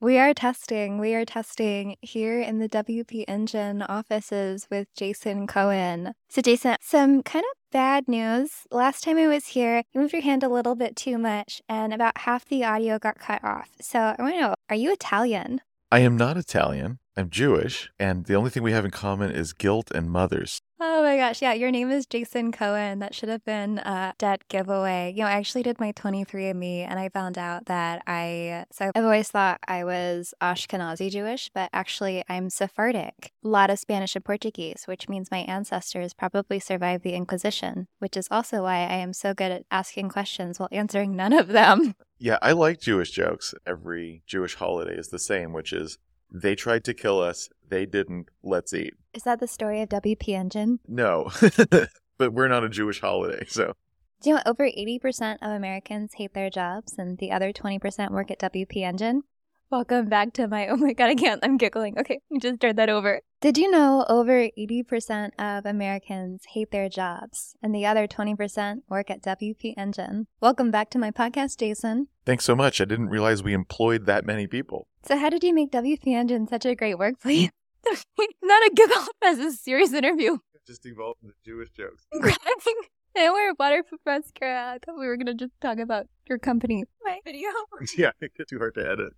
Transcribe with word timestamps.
We 0.00 0.16
are 0.16 0.32
testing. 0.32 0.98
We 0.98 1.16
are 1.16 1.24
testing 1.24 1.96
here 2.02 2.40
in 2.40 2.60
the 2.60 2.68
WP 2.68 3.24
Engine 3.26 3.82
offices 3.82 4.68
with 4.70 4.86
Jason 4.94 5.48
Cohen. 5.48 6.12
So, 6.28 6.40
Jason, 6.40 6.76
some 6.80 7.24
kind 7.24 7.44
of 7.44 7.72
bad 7.72 8.06
news. 8.06 8.50
Last 8.70 9.02
time 9.02 9.18
I 9.18 9.26
was 9.26 9.48
here, 9.48 9.82
you 9.92 10.00
moved 10.00 10.12
your 10.12 10.22
hand 10.22 10.44
a 10.44 10.48
little 10.48 10.76
bit 10.76 10.94
too 10.94 11.18
much, 11.18 11.60
and 11.68 11.92
about 11.92 12.18
half 12.18 12.44
the 12.44 12.62
audio 12.62 13.00
got 13.00 13.18
cut 13.18 13.42
off. 13.42 13.70
So, 13.80 14.14
I 14.16 14.22
want 14.22 14.34
to 14.36 14.40
know 14.40 14.54
are 14.70 14.76
you 14.76 14.92
Italian? 14.92 15.62
I 15.90 16.00
am 16.00 16.18
not 16.18 16.36
Italian. 16.36 16.98
I'm 17.16 17.30
Jewish, 17.30 17.90
and 17.98 18.26
the 18.26 18.34
only 18.34 18.50
thing 18.50 18.62
we 18.62 18.72
have 18.72 18.84
in 18.84 18.90
common 18.90 19.30
is 19.30 19.54
guilt 19.54 19.90
and 19.94 20.10
mothers. 20.10 20.60
Oh 20.78 21.02
my 21.02 21.16
gosh, 21.16 21.40
yeah, 21.40 21.54
your 21.54 21.70
name 21.70 21.90
is 21.90 22.04
Jason 22.04 22.52
Cohen. 22.52 22.98
That 22.98 23.14
should 23.14 23.30
have 23.30 23.42
been 23.46 23.78
a 23.78 24.12
dead 24.18 24.46
giveaway. 24.50 25.14
You 25.16 25.22
know, 25.22 25.28
I 25.28 25.32
actually 25.32 25.62
did 25.62 25.80
my 25.80 25.92
23andMe 25.92 26.86
and 26.86 27.00
I 27.00 27.08
found 27.08 27.38
out 27.38 27.64
that 27.66 28.02
I, 28.06 28.66
so 28.70 28.92
I've 28.94 29.02
always 29.02 29.30
thought 29.30 29.60
I 29.66 29.82
was 29.82 30.34
Ashkenazi 30.42 31.10
Jewish, 31.10 31.50
but 31.54 31.70
actually 31.72 32.22
I'm 32.28 32.50
Sephardic. 32.50 33.32
A 33.42 33.48
lot 33.48 33.70
of 33.70 33.78
Spanish 33.78 34.14
and 34.14 34.24
Portuguese, 34.24 34.82
which 34.84 35.08
means 35.08 35.30
my 35.30 35.38
ancestors 35.38 36.12
probably 36.12 36.60
survived 36.60 37.02
the 37.02 37.14
Inquisition, 37.14 37.88
which 37.98 38.16
is 38.16 38.28
also 38.30 38.62
why 38.62 38.80
I 38.80 38.96
am 38.96 39.14
so 39.14 39.32
good 39.32 39.50
at 39.50 39.64
asking 39.70 40.10
questions 40.10 40.60
while 40.60 40.68
answering 40.70 41.16
none 41.16 41.32
of 41.32 41.48
them. 41.48 41.94
Yeah, 42.18 42.38
I 42.42 42.52
like 42.52 42.80
Jewish 42.80 43.10
jokes. 43.10 43.54
Every 43.66 44.22
Jewish 44.26 44.56
holiday 44.56 44.94
is 44.94 45.08
the 45.08 45.18
same, 45.18 45.52
which 45.52 45.72
is 45.72 45.98
they 46.30 46.54
tried 46.54 46.84
to 46.84 46.94
kill 46.94 47.20
us. 47.20 47.48
They 47.68 47.86
didn't. 47.86 48.28
Let's 48.42 48.74
eat. 48.74 48.94
Is 49.14 49.22
that 49.22 49.40
the 49.40 49.46
story 49.46 49.82
of 49.82 49.88
WP 49.88 50.28
Engine? 50.30 50.80
No, 50.86 51.30
but 52.18 52.32
we're 52.32 52.48
not 52.48 52.64
a 52.64 52.68
Jewish 52.68 53.00
holiday, 53.00 53.44
so. 53.48 53.74
Do 54.20 54.30
you 54.30 54.36
know 54.36 54.42
over 54.46 54.64
80% 54.64 55.36
of 55.42 55.52
Americans 55.52 56.14
hate 56.14 56.34
their 56.34 56.50
jobs 56.50 56.96
and 56.98 57.18
the 57.18 57.30
other 57.30 57.52
20% 57.52 58.10
work 58.10 58.32
at 58.32 58.40
WP 58.40 58.78
Engine? 58.78 59.22
Welcome 59.70 60.08
back 60.08 60.32
to 60.32 60.48
my, 60.48 60.66
oh 60.68 60.78
my 60.78 60.94
God, 60.94 61.10
I 61.10 61.14
can't, 61.14 61.40
I'm 61.42 61.58
giggling. 61.58 61.98
Okay, 61.98 62.20
you 62.30 62.40
just 62.40 62.58
turn 62.58 62.76
that 62.76 62.88
over. 62.88 63.20
Did 63.42 63.58
you 63.58 63.70
know 63.70 64.06
over 64.08 64.48
80% 64.58 65.32
of 65.38 65.66
Americans 65.66 66.44
hate 66.54 66.70
their 66.70 66.88
jobs 66.88 67.54
and 67.62 67.74
the 67.74 67.84
other 67.84 68.06
20% 68.06 68.78
work 68.88 69.10
at 69.10 69.22
WP 69.22 69.74
Engine? 69.76 70.26
Welcome 70.40 70.70
back 70.70 70.88
to 70.90 70.98
my 70.98 71.10
podcast, 71.10 71.58
Jason. 71.58 72.08
Thanks 72.24 72.46
so 72.46 72.56
much. 72.56 72.80
I 72.80 72.86
didn't 72.86 73.10
realize 73.10 73.42
we 73.42 73.52
employed 73.52 74.06
that 74.06 74.24
many 74.24 74.46
people. 74.46 74.88
So, 75.04 75.18
how 75.18 75.28
did 75.28 75.44
you 75.44 75.52
make 75.52 75.70
WP 75.70 76.06
Engine 76.06 76.48
such 76.48 76.64
a 76.64 76.74
great 76.74 76.98
workplace? 76.98 77.50
Not 78.42 78.62
a 78.66 78.70
giggle 78.74 79.04
as 79.22 79.38
a 79.38 79.52
serious 79.52 79.92
interview. 79.92 80.38
Just 80.66 80.86
evolved 80.86 81.22
into 81.22 81.34
Jewish 81.44 81.70
jokes. 81.72 82.06
Grabbing 82.18 82.80
and 83.14 83.32
wear 83.34 83.52
waterproof 83.58 84.00
mascara. 84.06 84.72
I 84.74 84.78
thought 84.78 84.98
we 84.98 85.06
were 85.06 85.18
gonna 85.18 85.34
just 85.34 85.52
talk 85.60 85.78
about 85.78 86.06
your 86.26 86.38
company. 86.38 86.84
My 87.04 87.18
video. 87.22 87.50
yeah, 87.98 88.12
it 88.22 88.32
gets 88.34 88.48
too 88.48 88.58
hard 88.58 88.74
to 88.74 88.80
edit. 88.80 89.12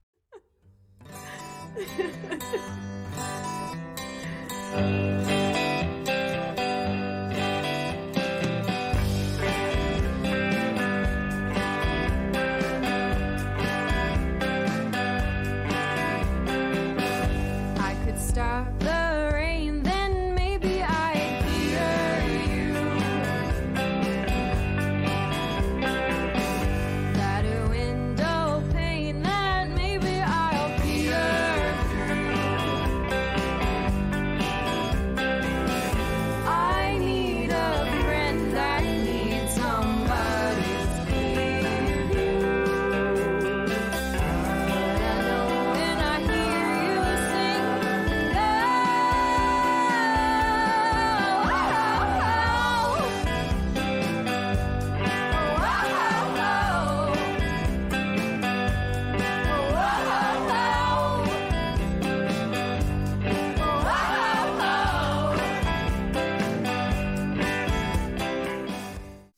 I 17.82 17.94
could 18.04 18.18
stop 18.18 18.79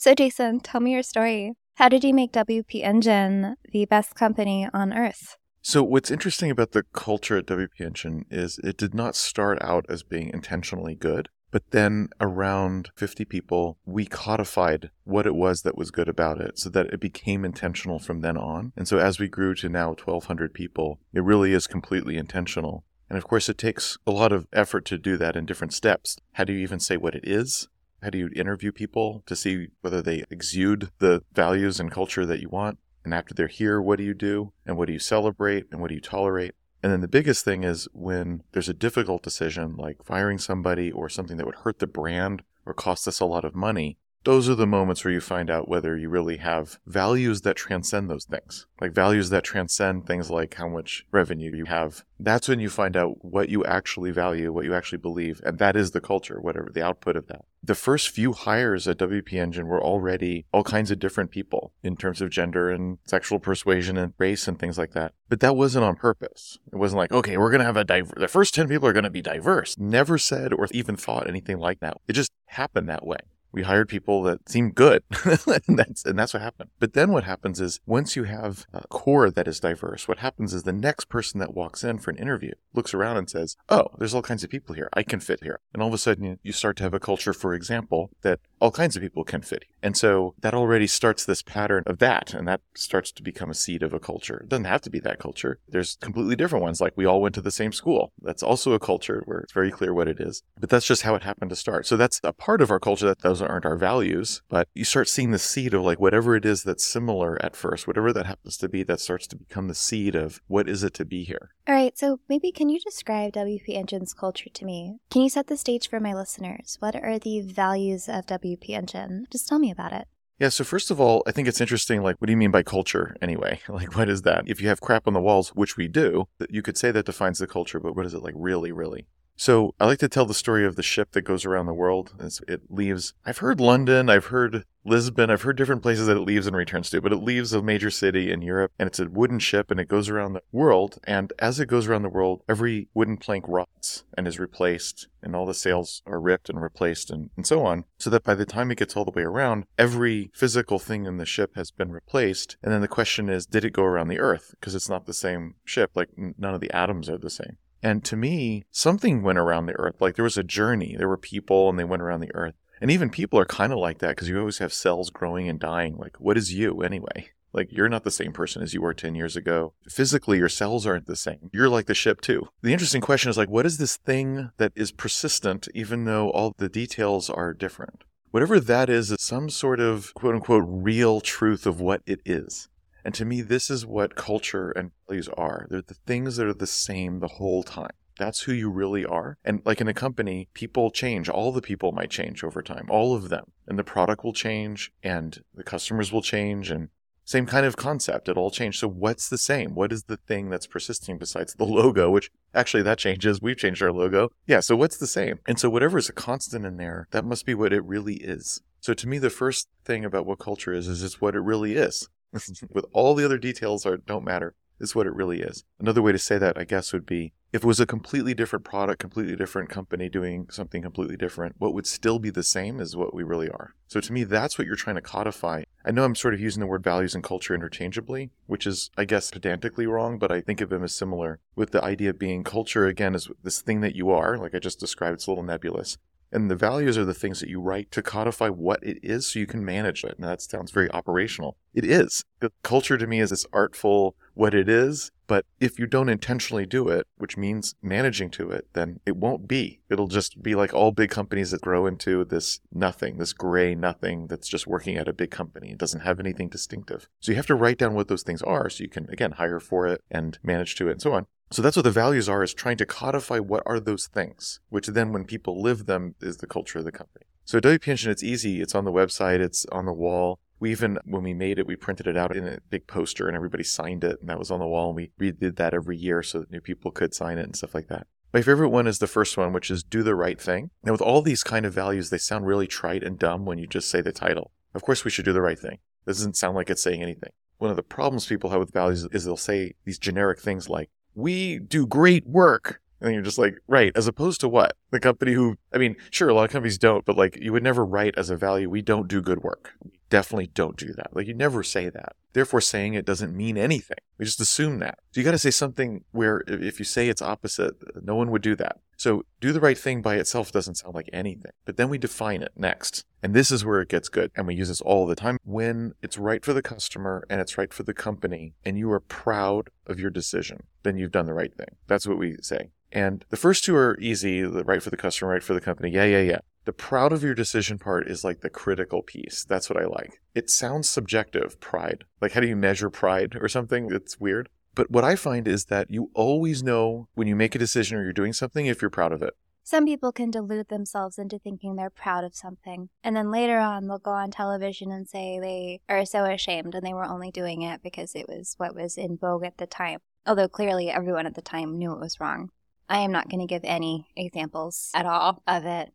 So, 0.03 0.17
Jason, 0.17 0.59
tell 0.59 0.81
me 0.81 0.95
your 0.95 1.05
story. 1.05 1.53
How 1.77 1.89
did 1.89 2.03
you 2.03 2.13
make 2.13 2.33
WP 2.33 2.83
Engine 2.83 3.55
the 3.71 3.85
best 3.85 4.17
company 4.17 4.69
on 4.75 4.93
earth? 4.93 5.37
So, 5.61 5.85
what's 5.85 6.11
interesting 6.11 6.51
about 6.51 6.73
the 6.73 6.83
culture 6.93 7.37
at 7.37 7.47
WP 7.47 7.81
Engine 7.81 8.25
is 8.29 8.59
it 8.65 8.77
did 8.77 8.95
not 8.95 9.15
start 9.15 9.63
out 9.63 9.87
as 9.89 10.03
being 10.03 10.29
intentionally 10.31 10.97
good, 10.97 11.29
but 11.53 11.71
then 11.71 12.09
around 12.21 12.91
50 12.97 13.25
people, 13.27 13.79
we 13.87 14.05
codified 14.05 14.91
what 15.05 15.25
it 15.25 15.37
was 15.37 15.63
that 15.63 15.79
was 15.79 15.93
good 15.93 16.09
about 16.09 16.41
it 16.41 16.59
so 16.59 16.69
that 16.71 16.87
it 16.87 16.99
became 16.99 17.45
intentional 17.45 18.01
from 18.01 18.23
then 18.23 18.37
on. 18.37 18.73
And 18.77 18.89
so, 18.89 18.99
as 18.99 19.21
we 19.21 19.29
grew 19.29 19.55
to 19.55 19.69
now 19.69 19.91
1,200 19.91 20.53
people, 20.53 20.99
it 21.13 21.23
really 21.23 21.53
is 21.53 21.69
completely 21.69 22.17
intentional. 22.17 22.83
And 23.09 23.19
of 23.19 23.29
course, 23.29 23.49
it 23.49 23.57
takes 23.57 23.99
a 24.05 24.11
lot 24.11 24.33
of 24.33 24.49
effort 24.53 24.85
to 24.87 24.99
do 24.99 25.17
that 25.19 25.37
in 25.37 25.47
different 25.47 25.75
steps. 25.75 26.17
How 26.33 26.43
do 26.43 26.53
you 26.53 26.59
even 26.59 26.81
say 26.81 26.97
what 26.97 27.15
it 27.15 27.23
is? 27.23 27.69
How 28.03 28.11
do 28.11 28.19
you 28.19 28.31
interview 28.35 28.73
people 28.73 29.23
to 29.27 29.37
see 29.37 29.69
whether 29.81 30.03
they 30.03 30.25
exude 30.29 30.91
the 30.99 31.23
values 31.33 31.79
and 31.79 31.91
culture 31.91 32.27
that 32.27 32.41
you 32.41 32.49
want? 32.49 32.79
And 33.05 33.15
after 33.15 33.33
they're 33.33 33.47
here, 33.47 33.81
what 33.81 33.99
do 33.99 34.05
you 34.05 34.15
do? 34.15 34.53
And 34.67 34.77
what 34.77 34.87
do 34.87 34.93
you 34.93 34.99
celebrate? 34.99 35.67
And 35.71 35.81
what 35.81 35.89
do 35.89 35.95
you 35.95 36.01
tolerate? 36.01 36.55
And 36.83 36.93
then 36.93 37.01
the 37.01 37.09
biggest 37.09 37.45
thing 37.45 37.63
is 37.63 37.89
when 37.93 38.43
there's 38.53 38.69
a 38.69 38.75
difficult 38.75 39.23
decision 39.23 39.77
like 39.77 40.05
firing 40.05 40.39
somebody 40.39 40.91
or 40.91 41.09
something 41.09 41.37
that 41.37 41.47
would 41.47 41.57
hurt 41.57 41.79
the 41.79 41.87
brand 41.87 42.43
or 42.67 42.75
cost 42.75 43.07
us 43.07 43.21
a 43.21 43.25
lot 43.25 43.45
of 43.45 43.55
money. 43.55 43.99
Those 44.25 44.49
are 44.49 44.55
the 44.55 44.69
moments 44.69 45.05
where 45.05 45.13
you 45.13 45.21
find 45.21 45.51
out 45.51 45.69
whether 45.69 45.97
you 45.97 46.09
really 46.09 46.37
have 46.37 46.79
values 46.87 47.41
that 47.41 47.57
transcend 47.57 48.09
those 48.09 48.25
things, 48.25 48.67
like 48.81 48.93
values 48.93 49.31
that 49.31 49.43
transcend 49.43 50.07
things 50.07 50.31
like 50.31 50.55
how 50.55 50.69
much 50.69 51.05
revenue 51.11 51.53
you 51.53 51.65
have. 51.65 52.05
That's 52.21 52.47
when 52.47 52.61
you 52.61 52.71
find 52.71 52.97
out 52.97 53.25
what 53.25 53.49
you 53.49 53.65
actually 53.65 54.13
value, 54.13 54.53
what 54.53 54.65
you 54.65 54.75
actually 54.75 54.99
believe, 54.99 55.41
and 55.45 55.59
that 55.59 55.75
is 55.75 55.91
the 55.91 56.01
culture, 56.01 56.41
whatever 56.41 56.71
the 56.73 56.85
output 56.85 57.17
of 57.17 57.27
that. 57.27 57.45
The 57.65 57.75
first 57.75 58.11
few 58.11 58.33
hires 58.33 58.87
at 58.87 58.99
WP 58.99 59.33
Engine 59.33 59.67
were 59.67 59.83
already 59.83 60.47
all 60.53 60.63
kinds 60.63 60.93
of 60.93 61.01
different 61.01 61.33
people 61.33 61.73
in 61.83 61.97
terms 61.97 62.21
of 62.21 62.31
gender 62.31 62.71
and 62.71 62.99
sexual 63.05 63.41
persuasion 63.41 63.97
and 63.97 64.15
race 64.19 64.47
and 64.47 64.57
things 64.57 64.79
like 64.79 64.93
that. 64.93 65.15
But 65.29 65.41
that 65.41 65.57
wasn't 65.57 65.85
on 65.85 65.97
purpose. 65.97 66.59
It 66.73 66.77
wasn't 66.77 66.99
like, 66.99 67.11
okay, 67.11 67.37
we're 67.37 67.51
going 67.51 67.61
to 67.61 67.65
have 67.65 67.77
a 67.77 67.85
diver- 67.85 68.15
the 68.17 68.29
first 68.29 68.55
10 68.55 68.69
people 68.69 68.87
are 68.87 68.93
going 68.93 69.03
to 69.03 69.11
be 69.11 69.23
diverse. 69.23 69.77
Never 69.79 70.17
said 70.17 70.53
or 70.53 70.69
even 70.71 70.97
thought 70.97 71.29
anything 71.29 71.59
like 71.59 71.81
that. 71.81 71.97
It 72.07 72.13
just 72.13 72.31
happened 72.47 72.89
that 72.89 73.05
way. 73.05 73.19
We 73.53 73.63
hired 73.63 73.89
people 73.89 74.23
that 74.23 74.49
seemed 74.49 74.75
good, 74.75 75.03
and 75.69 75.79
that's 75.79 76.05
and 76.05 76.19
that's 76.19 76.33
what 76.33 76.43
happened. 76.43 76.71
But 76.79 76.95
then 76.95 77.13
what 77.13 77.25
happens 77.25 77.61
is 77.61 77.81
once 77.87 78.17
you 78.17 78.25
have 78.25 78.67
a 78.73 78.87
core 78.89 79.31
that 79.31 79.47
is 79.47 79.61
diverse, 79.61 80.09
what 80.09 80.19
happens 80.19 80.55
is 80.55 80.63
the 80.63 80.73
next 80.73 81.09
person 81.09 81.39
that 81.41 81.55
walks 81.55 81.85
in 81.85 81.99
for 81.99 82.11
an 82.11 82.17
interview 82.17 82.53
looks 82.73 82.95
around 82.95 83.19
and 83.19 83.29
says, 83.29 83.57
"Oh, 83.69 83.89
there's 83.99 84.15
all 84.15 84.23
kinds 84.23 84.43
of 84.43 84.51
people 84.51 84.75
here. 84.75 84.89
I 84.95 85.03
can 85.03 85.21
fit 85.21 85.43
here." 85.43 85.61
And 85.75 85.83
all 85.83 85.89
of 85.89 85.95
a 85.95 85.99
sudden, 85.99 86.25
you- 86.25 86.39
you 86.43 86.53
start 86.53 86.77
to 86.79 86.83
have 86.83 86.95
a 86.95 87.01
culture, 87.01 87.33
for 87.35 87.53
example, 87.55 88.11
that 88.23 88.41
all 88.63 88.71
kinds 88.71 88.95
of 88.95 89.03
people 89.03 89.25
can 89.25 89.43
fit. 89.43 89.65
And 89.83 89.97
so 89.97 90.37
that 90.41 90.55
already 90.55 90.87
starts 90.87 91.25
this 91.25 91.43
pattern 91.43 91.83
of 91.85 91.99
that, 91.99 92.33
and 92.33 92.47
that 92.47 92.61
starts 92.77 93.11
to 93.11 93.23
become 93.23 93.51
a 93.51 93.55
seed 93.55 93.83
of 93.83 93.93
a 93.93 93.99
culture. 93.99 94.37
It 94.37 94.51
doesn't 94.51 94.67
have 94.67 94.83
to 94.83 94.91
be 94.91 95.01
that 95.01 95.19
culture. 95.19 95.59
There's 95.69 95.97
completely 96.01 96.37
different 96.37 96.63
ones, 96.63 96.81
like 96.81 96.93
we 96.95 97.05
all 97.05 97.21
went 97.21 97.35
to 97.35 97.41
the 97.41 97.51
same 97.51 97.73
school. 97.73 98.13
That's 98.23 98.43
also 98.43 98.73
a 98.73 98.79
culture 98.79 99.25
where 99.25 99.41
it's 99.41 99.53
very 99.53 99.73
clear 99.73 99.93
what 99.93 100.07
it 100.07 100.21
is. 100.21 100.45
But 100.61 100.71
that's 100.71 100.87
just 100.87 101.03
how 101.03 101.17
it 101.17 101.25
happened 101.25 101.51
to 101.51 101.57
start. 101.57 101.87
So 101.87 101.97
that's 101.97 102.21
a 102.23 102.33
part 102.33 102.63
of 102.63 102.71
our 102.71 102.79
culture 102.79 103.07
that 103.07 103.23
those 103.23 103.43
aren't 103.43 103.67
our 103.67 103.77
values, 103.77 104.43
but 104.49 104.69
you 104.75 104.85
start 104.85 105.09
seeing 105.09 105.33
the 105.33 105.41
seed 105.41 105.75
of 105.75 105.83
like 105.83 105.99
whatever 105.99 106.37
it 106.37 106.45
is 106.45 106.63
that's 106.63 106.87
similar 106.87 107.45
at 107.45 107.57
first, 107.57 107.89
whatever 107.89 108.13
that 108.13 108.27
happens 108.27 108.57
to 108.59 108.69
be, 108.69 108.85
that 108.85 109.01
starts 109.01 109.27
to 109.27 109.37
become 109.37 109.67
the 109.67 109.75
seed 109.75 110.15
of 110.15 110.41
what 110.47 110.69
is 110.69 110.85
it 110.85 110.95
to 110.95 111.05
be 111.05 111.25
here. 111.25 111.51
All 111.67 111.75
right, 111.75 111.99
so 111.99 112.21
maybe 112.29 112.53
can 112.53 112.69
you 112.69 112.79
describe 112.79 113.33
WP 113.33 113.75
Engine's 113.77 114.15
culture 114.15 114.51
to 114.51 114.65
me? 114.65 114.99
Can 115.11 115.23
you 115.23 115.29
set 115.29 115.49
the 115.49 115.57
stage 115.57 115.89
for 115.89 115.99
my 115.99 116.15
listeners? 116.15 116.77
What 116.81 116.95
are 116.95 117.19
the 117.19 117.41
values 117.41 118.09
of 118.09 118.27
WP 118.27 118.52
Engine? 118.75 119.27
Just 119.31 119.49
tell 119.49 119.59
me 119.59 119.71
about 119.71 119.93
it. 119.93 120.07
Yeah, 120.39 120.49
so 120.49 120.65
first 120.65 120.91
of 120.91 121.01
all, 121.01 121.23
I 121.27 121.31
think 121.31 121.47
it's 121.47 121.61
interesting. 121.61 122.03
Like, 122.03 122.17
what 122.19 122.27
do 122.27 122.33
you 122.33 122.37
mean 122.37 122.51
by 122.51 122.63
culture 122.63 123.17
anyway? 123.23 123.61
Like, 123.69 123.97
what 123.97 124.09
is 124.09 124.23
that? 124.23 124.45
If 124.47 124.61
you 124.61 124.69
have 124.69 124.81
crap 124.81 125.07
on 125.07 125.15
the 125.15 125.21
walls, 125.21 125.51
which 125.51 125.77
we 125.77 125.89
do, 125.89 126.27
you 126.51 126.63
could 126.63 126.77
say 126.77 126.91
that 126.91 127.07
defines 127.07 127.39
the 127.39 127.47
culture, 127.47 127.79
but 127.79 127.95
what 127.95 128.07
is 128.07 128.15
it 128.15 128.23
like 128.23 128.35
really, 128.37 128.73
really? 128.73 129.07
So 129.37 129.75
I 129.81 129.87
like 129.87 129.99
to 129.99 130.09
tell 130.09 130.27
the 130.27 130.35
story 130.35 130.65
of 130.65 130.77
the 130.77 130.83
ship 130.83 131.13
that 131.13 131.23
goes 131.23 131.45
around 131.45 131.67
the 131.67 131.75
world. 131.75 132.13
It 132.47 132.63
leaves, 132.71 133.15
I've 133.25 133.39
heard 133.39 133.61
London, 133.61 134.09
I've 134.09 134.27
heard 134.27 134.65
Lisbon, 134.85 135.31
I've 135.31 135.43
heard 135.43 135.57
different 135.57 135.83
places 135.83 136.07
that 136.07 136.17
it 136.17 136.21
leaves 136.21 136.47
and 136.47 136.57
returns 136.57 136.91
to, 136.91 137.01
but 137.01 137.13
it 137.13 137.23
leaves 137.23 137.53
a 137.53 137.63
major 137.63 137.91
city 137.91 138.31
in 138.31 138.43
Europe 138.43 138.73
and 138.79 138.87
it's 138.87 138.99
a 138.99 139.09
wooden 139.09 139.39
ship 139.39 139.71
and 139.71 139.81
it 139.81 139.89
goes 139.89 140.09
around 140.09 140.33
the 140.33 140.43
world. 140.53 140.99
And 141.05 141.33
as 141.39 141.59
it 141.61 141.67
goes 141.67 141.87
around 141.87 142.03
the 142.03 142.09
world, 142.09 142.43
every 142.49 142.89
wooden 142.95 143.17
plank 143.17 143.45
rots 143.49 144.05
and 144.17 144.29
is 144.29 144.39
replaced 144.39 145.09
and 145.23 145.35
all 145.35 145.47
the 145.47 145.55
sails 145.55 146.03
are 146.07 146.21
ripped 146.21 146.49
and 146.49 146.61
replaced 146.61 147.11
and, 147.11 147.31
and 147.37 147.47
so 147.47 147.65
on. 147.65 147.85
So 147.99 148.11
that 148.11 148.25
by 148.25 148.35
the 148.35 148.47
time 148.47 148.71
it 148.71 148.79
gets 148.79 148.97
all 148.97 149.05
the 149.05 149.13
way 149.13 149.23
around, 149.23 149.65
every 149.79 150.31
physical 150.35 150.79
thing 150.79 151.07
in 151.07 151.17
the 151.17 151.27
ship 151.27 151.57
has 151.57 151.71
been 151.71 151.91
replaced. 151.91 152.57
And 152.63 152.73
then 152.73 152.81
the 152.81 152.89
question 152.89 153.29
is, 153.29 153.47
did 153.47 153.65
it 153.65 153.73
go 153.73 153.85
around 153.85 154.09
the 154.09 154.21
earth? 154.21 154.55
Because 154.59 154.75
it's 154.75 154.89
not 154.89 155.07
the 155.07 155.15
same 155.15 155.55
ship. 155.65 155.93
Like 155.95 156.11
none 156.17 156.55
of 156.55 156.61
the 156.61 156.73
atoms 156.73 157.09
are 157.09 157.19
the 157.19 157.31
same. 157.31 157.57
And 157.83 158.05
to 158.05 158.17
me, 158.17 158.65
something 158.71 159.23
went 159.23 159.39
around 159.39 159.67
the 159.67 159.79
earth. 159.79 159.97
Like 160.01 160.15
there 160.15 160.23
was 160.23 160.39
a 160.39 160.45
journey. 160.45 160.95
There 160.97 161.09
were 161.09 161.17
people 161.17 161.69
and 161.69 161.79
they 161.79 161.85
went 161.85 162.03
around 162.03 162.21
the 162.21 162.35
earth. 162.35 162.55
And 162.81 162.91
even 162.91 163.11
people 163.11 163.39
are 163.39 163.45
kind 163.45 163.73
of 163.73 163.79
like 163.79 163.99
that 163.99 164.11
because 164.11 164.29
you 164.29 164.39
always 164.39 164.59
have 164.59 164.73
cells 164.73 165.11
growing 165.11 165.49
and 165.49 165.59
dying. 165.61 165.97
Like, 165.97 166.17
what 166.19 166.37
is 166.37 166.53
you 166.53 166.83
anyway? 166.83 167.31
Like, 167.53 167.71
you're 167.71 167.89
not 167.89 168.03
the 168.03 168.11
same 168.11 168.33
person 168.33 168.61
as 168.61 168.75
you 168.75 168.81
were 168.81 168.95
10 168.95 169.15
years 169.15 169.37
ago. 169.37 169.75
Physically, 169.89 170.39
your 170.39 170.49
cells 170.49 170.87
aren't 170.87 171.07
the 171.07 171.15
same. 171.15 171.51
You're 171.53 171.69
like 171.69 171.87
the 171.87 171.95
ship, 171.95 172.21
too. 172.21 172.49
The 172.63 172.73
interesting 172.73 173.03
question 173.03 173.31
is, 173.31 173.37
like, 173.37 173.51
what 173.51 173.67
is 173.67 173.79
this 173.79 173.99
thing 173.99 174.51
that 174.57 174.73
is 174.75 174.91
persistent 174.91 175.69
even 175.75 176.07
though 176.07 176.31
all 176.31 176.55
the 176.57 176.69
details 176.69 177.31
are 177.31 177.53
different? 177.53 178.03
Whatever 178.33 178.59
that 178.59 178.89
is, 178.89 179.13
is 179.13 179.21
some 179.21 179.51
sort 179.51 179.79
of 179.79 180.15
quote 180.15 180.35
unquote 180.35 180.65
real 180.67 181.21
truth 181.21 181.67
of 181.67 181.81
what 181.81 182.03
it 182.07 182.21
is. 182.25 182.69
And 183.05 183.15
to 183.15 183.25
me, 183.25 183.43
this 183.43 183.71
is 183.71 183.85
what 183.85 184.15
culture 184.15 184.71
and 184.71 184.93
values 185.09 185.29
are. 185.37 185.67
They're 185.71 185.83
the 185.83 185.95
things 185.95 186.37
that 186.37 186.47
are 186.47 186.55
the 186.55 186.67
same 186.67 187.21
the 187.21 187.29
whole 187.29 187.63
time. 187.63 187.93
That's 188.19 188.43
who 188.43 188.53
you 188.53 188.71
really 188.71 189.05
are. 189.05 189.39
And 189.45 189.63
like 189.65 189.81
in 189.81 189.89
a 189.89 189.95
company, 189.95 190.49
people 190.55 190.91
change. 190.91 191.29
All 191.29 191.53
the 191.53 191.63
people 191.63 191.93
might 191.93 192.11
change 192.11 192.45
over 192.45 192.63
time, 192.63 192.87
all 192.89 193.15
of 193.15 193.29
them. 193.29 193.53
And 193.67 193.79
the 193.79 193.85
product 193.85 194.23
will 194.23 194.33
change 194.33 194.93
and 195.03 195.43
the 195.55 195.65
customers 195.65 196.13
will 196.13 196.23
change 196.23 196.71
and 196.71 196.89
same 197.25 197.47
kind 197.47 197.65
of 197.65 197.77
concept. 197.77 198.29
It'll 198.29 198.45
all 198.45 198.51
change. 198.51 198.79
So 198.79 198.89
what's 198.89 199.29
the 199.29 199.39
same? 199.39 199.75
What 199.75 199.93
is 199.93 200.05
the 200.05 200.17
thing 200.17 200.51
that's 200.51 200.67
persisting 200.67 201.19
besides 201.19 201.55
the 201.55 201.65
logo, 201.65 202.11
which 202.11 202.31
actually 202.55 202.83
that 202.83 202.99
changes. 202.99 203.41
We've 203.41 203.57
changed 203.57 203.83
our 203.83 203.93
logo. 203.93 204.31
Yeah. 204.47 204.61
So 204.61 204.77
what's 204.77 204.99
the 204.99 205.07
same? 205.07 205.39
And 205.47 205.59
so 205.59 205.71
whatever 205.71 205.99
is 205.99 206.09
a 206.09 206.13
constant 206.13 206.67
in 206.67 206.77
there, 206.77 207.07
that 207.13 207.25
must 207.25 207.47
be 207.47 207.55
what 207.55 207.73
it 207.73 207.85
really 207.85 208.17
is. 208.17 208.61
So 208.81 208.93
to 208.95 209.09
me, 209.09 209.19
the 209.19 209.31
first 209.31 209.69
thing 209.85 210.05
about 210.05 210.27
what 210.27 210.41
culture 210.41 210.73
is, 210.73 210.89
is 210.89 211.03
it's 211.03 211.21
what 211.21 211.37
it 211.37 211.41
really 211.41 211.77
is. 211.77 212.09
With 212.71 212.87
all 212.93 213.15
the 213.15 213.25
other 213.25 213.39
details 213.39 213.87
are 213.87 213.97
don't 213.97 214.25
matter. 214.25 214.55
is 214.81 214.95
what 214.95 215.07
it 215.07 215.15
really 215.15 215.41
is. 215.41 215.65
Another 215.79 216.03
way 216.03 216.13
to 216.13 216.19
say 216.19 216.39
that, 216.39 216.59
I 216.59 216.65
guess, 216.65 216.93
would 216.93 217.07
be 217.07 217.33
if 217.53 217.63
it 217.63 217.67
was 217.67 217.81
a 217.81 217.87
completely 217.87 218.33
different 218.33 218.65
product, 218.65 218.99
completely 218.99 219.37
different 219.37 219.69
company 219.69 220.09
doing 220.09 220.47
something 220.51 220.81
completely 220.81 221.19
different, 221.19 221.55
what 221.59 221.75
would 221.75 221.87
still 221.87 222.19
be 222.19 222.31
the 222.31 222.43
same 222.43 222.81
is 222.81 222.97
what 222.97 223.13
we 223.13 223.23
really 223.23 223.51
are. 223.51 223.75
So 223.89 224.01
to 224.01 224.13
me, 224.13 224.25
that's 224.25 224.57
what 224.57 224.67
you're 224.67 224.75
trying 224.75 224.97
to 224.97 225.03
codify. 225.03 225.65
I 225.85 225.91
know 225.91 226.05
I'm 226.05 226.15
sort 226.15 226.33
of 226.33 226.41
using 226.41 226.61
the 226.61 226.67
word 226.67 226.83
values 226.83 227.15
and 227.15 227.23
culture 227.23 227.55
interchangeably, 227.55 228.31
which 228.47 228.67
is, 228.67 228.91
I 228.97 229.05
guess, 229.05 229.31
pedantically 229.31 229.87
wrong, 229.87 230.19
but 230.19 230.33
I 230.33 230.41
think 230.41 230.63
of 230.63 230.71
them 230.71 230.83
as 230.83 230.95
similar 230.95 231.41
with 231.55 231.73
the 231.73 231.85
idea 231.85 232.11
of 232.11 232.19
being 232.19 232.43
culture, 232.43 232.87
again, 232.87 233.15
is 233.15 233.29
this 233.43 233.61
thing 233.61 233.83
that 233.83 233.95
you 233.95 234.11
are, 234.11 234.39
like 234.39 234.55
I 234.55 234.59
just 234.59 234.81
described, 234.81 235.15
it's 235.15 235.27
a 235.27 235.31
little 235.31 235.45
nebulous. 235.45 235.99
And 236.33 236.51
the 236.51 236.57
values 236.57 236.97
are 236.97 237.05
the 237.05 237.15
things 237.15 237.41
that 237.41 237.51
you 237.51 237.61
write 237.61 237.91
to 237.93 238.03
codify 238.03 238.49
what 238.49 238.83
it 238.83 238.99
is 239.03 239.27
so 239.27 239.39
you 239.39 239.47
can 239.47 239.65
manage 239.65 240.03
it. 240.03 240.17
And 240.17 240.27
that 240.27 240.41
sounds 240.41 240.71
very 240.71 240.91
operational. 240.91 241.57
It 241.75 241.85
is. 241.85 242.25
The 242.41 242.53
culture 242.63 242.97
to 242.99 243.07
me 243.07 243.21
is 243.21 243.31
this 243.31 243.47
artful 243.53 244.17
what 244.35 244.55
it 244.55 244.69
is. 244.69 245.11
But 245.27 245.47
if 245.61 245.79
you 245.79 245.87
don't 245.87 246.09
intentionally 246.09 246.67
do 246.67 246.89
it, 246.89 247.07
which 247.17 247.39
means 247.39 247.75
managing 247.81 248.31
to 248.33 248.51
it, 248.51 248.67
then 248.75 249.01
it 249.07 249.17
won't 249.17 249.49
be. 249.49 249.81
It'll 249.89 250.09
just 250.09 250.43
be 250.43 250.55
like 250.55 250.75
all 250.75 250.91
big 250.91 251.11
companies 251.11 251.53
that 251.53 251.63
grow 251.63 251.87
into 251.87 252.25
this 252.25 252.61
nothing, 252.71 253.17
this 253.17 253.33
gray 253.33 253.75
nothing 253.75 254.27
that's 254.27 254.49
just 254.49 254.67
working 254.67 254.97
at 254.97 255.09
a 255.09 255.13
big 255.15 255.31
company. 255.31 255.71
It 255.71 255.79
doesn't 255.79 256.01
have 256.01 256.21
anything 256.21 256.49
distinctive. 256.49 257.09
So 257.21 257.33
you 257.33 257.37
have 257.37 257.47
to 257.47 257.55
write 257.55 257.79
down 257.79 257.95
what 257.95 258.09
those 258.09 258.23
things 258.23 258.43
are 258.43 258.69
so 258.69 258.83
you 258.83 258.91
can, 258.91 259.09
again, 259.11 259.33
hire 259.33 259.61
for 259.61 259.87
it 259.87 260.03
and 260.11 260.39
manage 260.43 260.75
to 260.77 260.89
it 260.89 260.93
and 260.93 261.03
so 261.03 261.13
on. 261.15 261.27
So 261.53 261.61
that's 261.61 261.77
what 261.77 261.85
the 261.85 261.91
values 261.91 262.29
are 262.29 262.43
is 262.43 262.55
trying 262.55 262.79
to 262.79 262.87
codify 262.87 263.39
what 263.39 263.63
are 263.67 263.79
those 263.79 264.07
things, 264.07 264.61
which 264.71 264.87
then 264.87 265.13
when 265.13 265.25
people 265.25 265.61
live 265.61 265.85
them 265.87 266.15
is 266.21 266.39
the 266.39 266.47
culture 266.47 266.79
of 266.79 266.87
the 266.87 266.93
company. 266.93 267.27
So 267.45 267.59
at 267.59 267.65
WP 267.65 267.89
Engine, 267.89 268.11
it's 268.11 268.23
easy. 268.23 268.63
It's 268.63 268.75
on 268.75 268.85
the 268.85 268.93
website. 268.93 269.41
It's 269.41 269.67
on 269.67 269.85
the 269.85 269.93
wall. 269.93 270.39
We 270.61 270.71
even, 270.71 270.99
when 271.05 271.23
we 271.23 271.35
made 271.35 271.59
it, 271.59 271.67
we 271.67 271.77
printed 271.77 272.07
it 272.07 272.17
out 272.17 272.35
in 272.35 272.47
a 272.47 272.61
big 272.71 272.87
poster 272.87 273.27
and 273.27 273.37
everybody 273.37 273.65
signed 273.65 274.03
it 274.03 274.21
and 274.21 274.29
that 274.29 274.39
was 274.39 274.51
on 274.51 274.61
the 274.61 274.67
wall. 274.67 274.89
And 274.89 274.97
we 274.97 275.11
redid 275.21 275.57
that 275.57 275.75
every 275.75 275.97
year 275.97 276.23
so 276.23 276.41
that 276.41 276.51
new 276.51 276.61
people 276.61 276.91
could 276.91 277.15
sign 277.15 277.37
it 277.37 277.45
and 277.45 277.57
stuff 277.57 277.75
like 277.75 277.89
that. 277.89 278.07
My 278.33 278.41
favorite 278.41 278.71
one 278.71 278.87
is 278.87 278.99
the 278.99 279.07
first 279.07 279.37
one, 279.37 279.53
which 279.53 279.71
is 279.71 279.83
do 279.83 280.03
the 280.03 280.15
right 280.15 280.41
thing. 280.41 280.71
Now, 280.83 280.93
with 280.93 281.03
all 281.03 281.21
these 281.21 281.43
kind 281.43 281.67
of 281.67 281.75
values, 281.75 282.09
they 282.09 282.17
sound 282.17 282.47
really 282.47 282.67
trite 282.67 283.03
and 283.03 283.19
dumb 283.19 283.45
when 283.45 283.59
you 283.59 283.67
just 283.67 283.91
say 283.91 284.01
the 284.01 284.13
title. 284.13 284.53
Of 284.75 284.83
course, 284.83 285.05
we 285.05 285.11
should 285.11 285.27
do 285.27 285.35
the 285.35 285.43
right 285.43 285.59
thing. 285.59 285.81
This 286.07 286.17
doesn't 286.17 286.39
sound 286.39 286.57
like 286.57 286.71
it's 286.71 286.83
saying 286.83 287.03
anything. 287.03 287.33
One 287.59 287.71
of 287.71 287.77
the 287.77 287.83
problems 287.83 288.25
people 288.25 288.49
have 288.51 288.61
with 288.61 288.73
values 288.73 289.07
is 289.13 289.25
they'll 289.25 289.37
say 289.37 289.75
these 289.85 289.99
generic 289.99 290.41
things 290.41 290.71
like, 290.71 290.89
we 291.15 291.59
do 291.59 291.87
great 291.87 292.27
work. 292.27 292.81
And 293.01 293.13
you're 293.13 293.23
just 293.23 293.39
like, 293.39 293.57
right, 293.67 293.91
as 293.97 294.07
opposed 294.07 294.41
to 294.43 294.49
what? 294.49 294.77
The 294.93 295.01
company 295.01 295.33
who, 295.33 295.57
I 295.75 295.79
mean, 295.79 295.97
sure, 296.11 296.29
a 296.29 296.35
lot 296.35 296.45
of 296.45 296.51
companies 296.51 296.79
don't, 296.79 297.05
but 297.05 297.17
like 297.17 297.37
you 297.41 297.53
would 297.53 297.65
never 297.65 297.85
write 297.85 298.15
as 298.17 298.31
a 298.31 298.37
value, 298.37 298.71
we 298.71 298.81
don't 298.81 299.09
do 299.09 299.21
good 299.21 299.43
work. 299.43 299.73
We 299.83 299.91
definitely 300.13 300.49
don't 300.49 300.77
do 300.77 300.93
that. 300.93 301.17
Like 301.17 301.27
you 301.27 301.33
never 301.33 301.63
say 301.63 301.89
that. 301.89 302.17
Therefore, 302.35 302.61
saying 302.61 302.93
it 302.93 303.07
doesn't 303.07 303.35
mean 303.35 303.57
anything. 303.57 303.97
We 304.19 304.27
just 304.27 304.43
assume 304.43 304.79
that. 304.81 304.99
So 305.11 305.21
you 305.21 305.25
got 305.25 305.31
to 305.31 305.39
say 305.39 305.51
something 305.51 306.05
where 306.13 306.45
if 306.47 306.79
you 306.79 306.85
say 306.85 307.09
it's 307.09 307.23
opposite, 307.23 307.77
no 308.05 308.15
one 308.15 308.31
would 308.31 308.43
do 308.43 308.55
that. 308.57 308.81
So 308.99 309.25
do 309.41 309.53
the 309.53 309.61
right 309.61 309.77
thing 309.77 310.03
by 310.03 310.17
itself 310.17 310.53
doesn't 310.53 310.75
sound 310.75 310.95
like 310.95 311.09
anything. 311.15 311.53
But 311.65 311.79
then 311.79 311.89
we 311.89 311.97
define 311.97 312.43
it 312.43 312.53
next. 312.55 313.07
And 313.23 313.33
this 313.33 313.51
is 313.51 313.65
where 313.65 313.81
it 313.81 313.89
gets 313.89 314.11
good. 314.11 314.31
And 314.37 314.47
we 314.47 314.55
use 314.55 314.69
this 314.69 314.83
all 314.83 315.07
the 315.07 315.15
time 315.15 315.39
when 315.45 315.95
it's 316.03 316.19
right 316.19 316.45
for 316.45 316.53
the 316.53 316.61
customer 316.61 317.25
and 317.31 317.41
it's 317.41 317.57
right 317.57 317.73
for 317.73 317.83
the 317.83 317.95
company 317.95 318.53
and 318.67 318.77
you 318.77 318.93
are 318.93 319.01
proud 319.01 319.71
of 319.87 319.99
your 319.99 320.11
decision, 320.11 320.65
then 320.83 320.99
you've 320.99 321.11
done 321.11 321.27
the 321.27 321.33
right 321.33 321.55
thing. 321.55 321.77
That's 321.87 322.07
what 322.07 322.19
we 322.19 322.37
say. 322.43 322.69
And 322.93 323.25
the 323.31 323.39
first 323.39 323.65
two 323.65 323.75
are 323.75 323.99
easy, 323.99 324.43
the 324.43 324.63
right 324.65 324.83
for 324.83 324.91
the 324.91 324.99
customer, 324.99 325.31
right 325.31 325.43
for 325.43 325.55
the 325.55 325.61
company. 325.63 325.91
Yeah, 325.91 326.05
yeah, 326.05 326.21
yeah. 326.21 326.41
The 326.65 326.73
proud 326.73 327.13
of 327.13 327.25
your 327.25 327.35
decision 327.35 327.79
part 327.79 328.09
is 328.09 328.23
like 328.23 328.41
the 328.41 328.51
critical 328.51 329.03
piece. 329.03 329.45
That's 329.45 329.69
what 329.69 329.83
I 329.83 329.87
like. 329.87 330.21
It 330.35 330.49
sounds 330.49 330.89
subjective, 330.89 331.59
pride. 331.59 332.05
Like, 332.21 332.33
how 332.33 332.41
do 332.41 332.47
you 332.47 332.57
measure 332.57 332.89
pride 332.89 333.37
or 333.41 333.49
something? 333.49 333.91
It's 333.91 334.21
weird. 334.21 334.49
But 334.75 334.91
what 334.91 335.05
I 335.05 335.17
find 335.17 335.49
is 335.49 335.67
that 335.67 335.91
you 335.91 336.11
always 336.15 336.63
know 336.63 337.09
when 337.15 337.27
you 337.27 337.37
make 337.37 337.55
a 337.55 337.59
decision 337.59 337.99
or 337.99 338.05
you're 338.05 338.13
doing 338.13 338.33
something 338.33 338.67
if 338.67 338.81
you're 338.81 338.91
proud 338.91 339.13
of 339.13 339.23
it. 339.23 339.35
Some 339.65 339.85
people 339.85 340.13
can 340.13 340.31
delude 340.31 340.69
themselves 340.69 341.19
into 341.19 341.39
thinking 341.39 341.77
they're 341.77 341.91
proud 341.91 342.25
of 342.25 342.35
something. 342.35 342.89
And 343.05 343.15
then 343.15 343.31
later 343.31 343.59
on, 343.59 343.87
they'll 343.87 343.99
go 343.99 344.11
on 344.11 344.31
television 344.31 344.91
and 344.91 345.09
say 345.09 345.39
they 345.39 345.81
are 345.89 346.05
so 346.05 346.25
ashamed 346.25 346.75
and 346.75 346.85
they 346.85 346.95
were 346.95 347.05
only 347.05 347.31
doing 347.31 347.63
it 347.63 347.83
because 347.83 348.15
it 348.15 348.27
was 348.29 348.55
what 348.59 348.75
was 348.75 348.97
in 348.97 349.19
vogue 349.19 349.45
at 349.45 349.59
the 349.59 349.67
time. 349.67 349.99
Although 350.27 350.49
clearly 350.49 350.91
everyone 350.91 351.27
at 351.27 351.35
the 351.35 351.43
time 351.43 351.79
knew 351.79 351.93
it 351.93 352.01
was 352.01 352.21
wrong. 352.21 352.51
I 352.89 352.99
am 352.99 353.13
not 353.13 353.29
going 353.29 353.41
to 353.41 353.47
give 353.47 353.63
any 353.65 354.09
examples 354.17 354.91
at 354.95 355.07
all 355.07 355.43
of 355.47 355.65
it. 355.65 355.93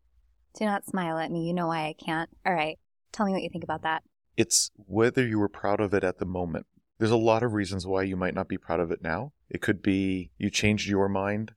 Do 0.58 0.66
not 0.66 0.86
smile 0.86 1.20
at 1.20 1.32
me. 1.32 1.48
You 1.48 1.54
know 1.54 1.68
why 1.68 1.86
I 1.86 1.94
can't. 1.94 2.30
All 2.46 2.54
right. 2.54 2.80
Tell 3.12 3.28
me 3.28 3.32
what 3.32 3.44
you 3.44 3.50
think 3.50 3.64
about 3.64 3.84
that. 3.84 4.04
It's 4.36 4.72
whether 4.76 5.26
you 5.26 5.38
were 5.38 5.50
proud 5.50 5.80
of 5.80 5.94
it 5.94 6.04
at 6.04 6.18
the 6.18 6.26
moment. 6.26 6.66
There's 6.98 7.12
a 7.12 7.16
lot 7.16 7.44
of 7.44 7.54
reasons 7.54 7.86
why 7.86 8.04
you 8.04 8.16
might 8.16 8.34
not 8.34 8.48
be 8.48 8.58
proud 8.58 8.80
of 8.80 8.90
it 8.90 9.04
now. 9.04 9.34
It 9.50 9.62
could 9.62 9.84
be 9.84 10.32
you 10.40 10.50
changed 10.50 10.88
your 10.90 11.08
mind. 11.08 11.54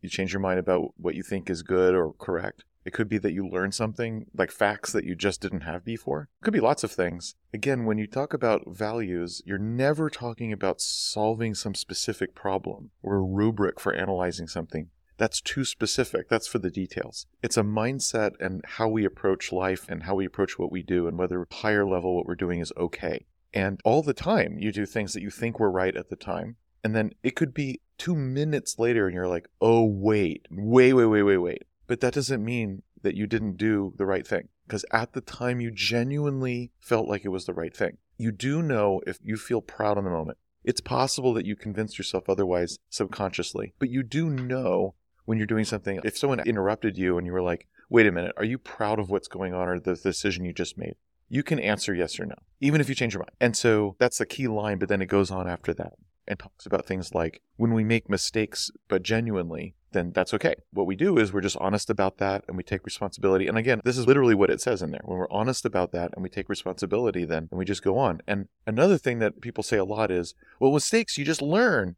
You 0.00 0.08
changed 0.08 0.32
your 0.32 0.40
mind 0.40 0.60
about 0.60 0.92
what 0.96 1.16
you 1.16 1.22
think 1.24 1.50
is 1.50 1.62
good 1.62 1.94
or 1.94 2.12
correct. 2.12 2.64
It 2.84 2.92
could 2.92 3.08
be 3.08 3.18
that 3.18 3.32
you 3.32 3.48
learned 3.48 3.74
something, 3.74 4.26
like 4.36 4.50
facts 4.50 4.92
that 4.92 5.04
you 5.04 5.16
just 5.16 5.40
didn't 5.40 5.62
have 5.62 5.84
before. 5.84 6.28
It 6.40 6.44
could 6.44 6.52
be 6.52 6.60
lots 6.60 6.84
of 6.84 6.92
things. 6.92 7.34
Again, 7.52 7.86
when 7.86 7.98
you 7.98 8.06
talk 8.06 8.34
about 8.34 8.68
values, 8.68 9.42
you're 9.46 9.58
never 9.58 10.10
talking 10.10 10.52
about 10.52 10.80
solving 10.80 11.54
some 11.54 11.74
specific 11.74 12.34
problem 12.34 12.90
or 13.02 13.16
a 13.16 13.22
rubric 13.22 13.80
for 13.80 13.94
analyzing 13.94 14.46
something. 14.46 14.90
That's 15.16 15.40
too 15.40 15.64
specific. 15.64 16.28
That's 16.28 16.46
for 16.46 16.58
the 16.58 16.70
details. 16.70 17.26
It's 17.42 17.56
a 17.56 17.62
mindset 17.62 18.32
and 18.40 18.62
how 18.64 18.88
we 18.88 19.04
approach 19.04 19.52
life 19.52 19.86
and 19.88 20.02
how 20.02 20.14
we 20.14 20.26
approach 20.26 20.58
what 20.58 20.72
we 20.72 20.82
do 20.82 21.06
and 21.06 21.16
whether 21.16 21.46
higher 21.50 21.86
level 21.86 22.16
what 22.16 22.26
we're 22.26 22.34
doing 22.34 22.60
is 22.60 22.72
okay. 22.76 23.26
And 23.52 23.80
all 23.84 24.02
the 24.02 24.14
time, 24.14 24.58
you 24.58 24.72
do 24.72 24.84
things 24.84 25.12
that 25.12 25.22
you 25.22 25.30
think 25.30 25.60
were 25.60 25.70
right 25.70 25.96
at 25.96 26.10
the 26.10 26.16
time. 26.16 26.56
And 26.82 26.94
then 26.94 27.12
it 27.22 27.36
could 27.36 27.54
be 27.54 27.80
two 27.96 28.16
minutes 28.16 28.78
later 28.78 29.06
and 29.06 29.14
you're 29.14 29.28
like, 29.28 29.48
oh, 29.60 29.84
wait, 29.84 30.46
wait, 30.50 30.92
wait, 30.92 31.06
wait, 31.06 31.22
wait, 31.22 31.36
wait. 31.38 31.62
But 31.86 32.00
that 32.00 32.14
doesn't 32.14 32.44
mean 32.44 32.82
that 33.02 33.14
you 33.14 33.26
didn't 33.26 33.56
do 33.56 33.94
the 33.96 34.06
right 34.06 34.26
thing. 34.26 34.48
Because 34.66 34.84
at 34.90 35.12
the 35.12 35.20
time, 35.20 35.60
you 35.60 35.70
genuinely 35.70 36.72
felt 36.80 37.06
like 37.06 37.24
it 37.24 37.28
was 37.28 37.44
the 37.44 37.54
right 37.54 37.76
thing. 37.76 37.98
You 38.16 38.32
do 38.32 38.62
know 38.62 39.00
if 39.06 39.18
you 39.22 39.36
feel 39.36 39.60
proud 39.60 39.98
in 39.98 40.04
the 40.04 40.10
moment. 40.10 40.38
It's 40.64 40.80
possible 40.80 41.34
that 41.34 41.44
you 41.44 41.56
convinced 41.56 41.98
yourself 41.98 42.28
otherwise 42.28 42.78
subconsciously, 42.88 43.74
but 43.78 43.90
you 43.90 44.02
do 44.02 44.30
know 44.30 44.94
when 45.24 45.38
you're 45.38 45.46
doing 45.46 45.64
something. 45.64 46.00
If 46.04 46.18
someone 46.18 46.40
interrupted 46.40 46.96
you 46.98 47.18
and 47.18 47.26
you 47.26 47.32
were 47.32 47.42
like, 47.42 47.66
wait 47.90 48.06
a 48.06 48.12
minute, 48.12 48.32
are 48.36 48.44
you 48.44 48.58
proud 48.58 48.98
of 48.98 49.10
what's 49.10 49.28
going 49.28 49.54
on 49.54 49.68
or 49.68 49.78
the 49.80 49.94
decision 49.94 50.44
you 50.44 50.52
just 50.52 50.76
made? 50.78 50.94
You 51.28 51.42
can 51.42 51.58
answer 51.58 51.94
yes 51.94 52.20
or 52.20 52.26
no, 52.26 52.34
even 52.60 52.80
if 52.80 52.88
you 52.88 52.94
change 52.94 53.14
your 53.14 53.20
mind. 53.20 53.32
And 53.40 53.56
so 53.56 53.96
that's 53.98 54.18
the 54.18 54.26
key 54.26 54.46
line, 54.48 54.78
but 54.78 54.88
then 54.88 55.02
it 55.02 55.06
goes 55.06 55.30
on 55.30 55.48
after 55.48 55.72
that. 55.74 55.94
and 56.26 56.38
talks 56.38 56.66
about 56.66 56.86
things 56.86 57.14
like 57.14 57.42
when 57.56 57.72
we 57.72 57.84
make 57.84 58.08
mistakes, 58.08 58.70
but 58.88 59.02
genuinely, 59.02 59.74
then 59.92 60.12
that's 60.12 60.34
okay. 60.34 60.54
What 60.72 60.86
we 60.86 60.96
do 60.96 61.18
is 61.18 61.32
we're 61.32 61.40
just 61.40 61.56
honest 61.58 61.88
about 61.88 62.18
that 62.18 62.44
and 62.48 62.56
we 62.56 62.62
take 62.62 62.84
responsibility. 62.84 63.46
And 63.46 63.56
again, 63.56 63.80
this 63.84 63.98
is 63.98 64.06
literally 64.06 64.34
what 64.34 64.50
it 64.50 64.60
says 64.60 64.82
in 64.82 64.90
there. 64.90 65.02
When 65.04 65.18
we're 65.18 65.30
honest 65.30 65.64
about 65.64 65.92
that 65.92 66.10
and 66.14 66.22
we 66.22 66.28
take 66.28 66.48
responsibility, 66.48 67.24
then 67.24 67.48
and 67.50 67.58
we 67.58 67.64
just 67.64 67.84
go 67.84 67.98
on. 67.98 68.20
And 68.26 68.48
another 68.66 68.98
thing 68.98 69.18
that 69.20 69.40
people 69.40 69.62
say 69.62 69.76
a 69.76 69.84
lot 69.84 70.10
is, 70.10 70.34
well, 70.58 70.72
mistakes, 70.72 71.16
you 71.18 71.24
just 71.24 71.42
learn. 71.42 71.96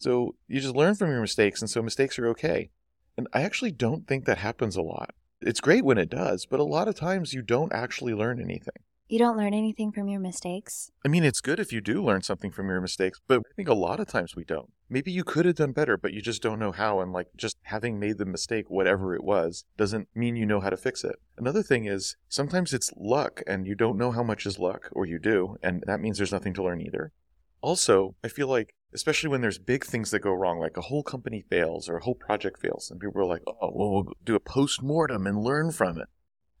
So 0.00 0.34
you 0.48 0.60
just 0.60 0.74
learn 0.74 0.94
from 0.94 1.10
your 1.10 1.20
mistakes, 1.20 1.60
and 1.60 1.70
so 1.70 1.82
mistakes 1.82 2.18
are 2.18 2.26
okay. 2.28 2.70
And 3.16 3.28
I 3.34 3.42
actually 3.42 3.70
don't 3.70 4.08
think 4.08 4.24
that 4.24 4.38
happens 4.38 4.74
a 4.74 4.82
lot. 4.82 5.10
It's 5.42 5.60
great 5.60 5.84
when 5.84 5.98
it 5.98 6.08
does, 6.08 6.46
but 6.46 6.58
a 6.58 6.64
lot 6.64 6.88
of 6.88 6.94
times 6.94 7.34
you 7.34 7.42
don't 7.42 7.72
actually 7.72 8.14
learn 8.14 8.40
anything. 8.40 8.82
You 9.08 9.18
don't 9.18 9.36
learn 9.36 9.52
anything 9.52 9.92
from 9.92 10.08
your 10.08 10.20
mistakes. 10.20 10.90
I 11.04 11.08
mean, 11.08 11.24
it's 11.24 11.40
good 11.40 11.58
if 11.58 11.72
you 11.72 11.80
do 11.80 12.02
learn 12.02 12.22
something 12.22 12.50
from 12.50 12.68
your 12.68 12.80
mistakes, 12.80 13.20
but 13.26 13.40
I 13.40 13.54
think 13.56 13.68
a 13.68 13.74
lot 13.74 14.00
of 14.00 14.06
times 14.06 14.36
we 14.36 14.44
don't. 14.44 14.70
Maybe 14.88 15.10
you 15.10 15.24
could 15.24 15.44
have 15.44 15.56
done 15.56 15.72
better, 15.72 15.96
but 15.96 16.14
you 16.14 16.22
just 16.22 16.40
don't 16.42 16.60
know 16.60 16.72
how. 16.72 17.00
And 17.00 17.12
like 17.12 17.26
just 17.36 17.58
having 17.64 17.98
made 17.98 18.18
the 18.18 18.24
mistake, 18.24 18.70
whatever 18.70 19.14
it 19.14 19.24
was, 19.24 19.64
doesn't 19.76 20.08
mean 20.14 20.36
you 20.36 20.46
know 20.46 20.60
how 20.60 20.70
to 20.70 20.76
fix 20.76 21.04
it. 21.04 21.16
Another 21.36 21.62
thing 21.62 21.84
is 21.84 22.16
sometimes 22.28 22.72
it's 22.72 22.90
luck 22.96 23.42
and 23.46 23.66
you 23.66 23.74
don't 23.74 23.98
know 23.98 24.12
how 24.12 24.22
much 24.22 24.46
is 24.46 24.58
luck, 24.58 24.88
or 24.92 25.04
you 25.04 25.18
do, 25.18 25.56
and 25.62 25.84
that 25.86 26.00
means 26.00 26.16
there's 26.16 26.32
nothing 26.32 26.54
to 26.54 26.62
learn 26.62 26.80
either. 26.80 27.12
Also, 27.60 28.14
I 28.24 28.28
feel 28.28 28.48
like, 28.48 28.74
especially 28.92 29.28
when 29.28 29.40
there's 29.40 29.58
big 29.58 29.84
things 29.84 30.10
that 30.10 30.20
go 30.20 30.32
wrong, 30.32 30.58
like 30.58 30.76
a 30.76 30.82
whole 30.82 31.02
company 31.02 31.44
fails 31.48 31.88
or 31.88 31.96
a 31.96 32.04
whole 32.04 32.14
project 32.14 32.60
fails, 32.60 32.90
and 32.90 33.00
people 33.00 33.20
are 33.20 33.26
like, 33.26 33.42
oh, 33.46 33.70
well, 33.72 33.90
we'll 33.92 34.12
do 34.24 34.34
a 34.34 34.40
post 34.40 34.82
mortem 34.82 35.26
and 35.26 35.42
learn 35.42 35.70
from 35.70 35.98
it. 35.98 36.08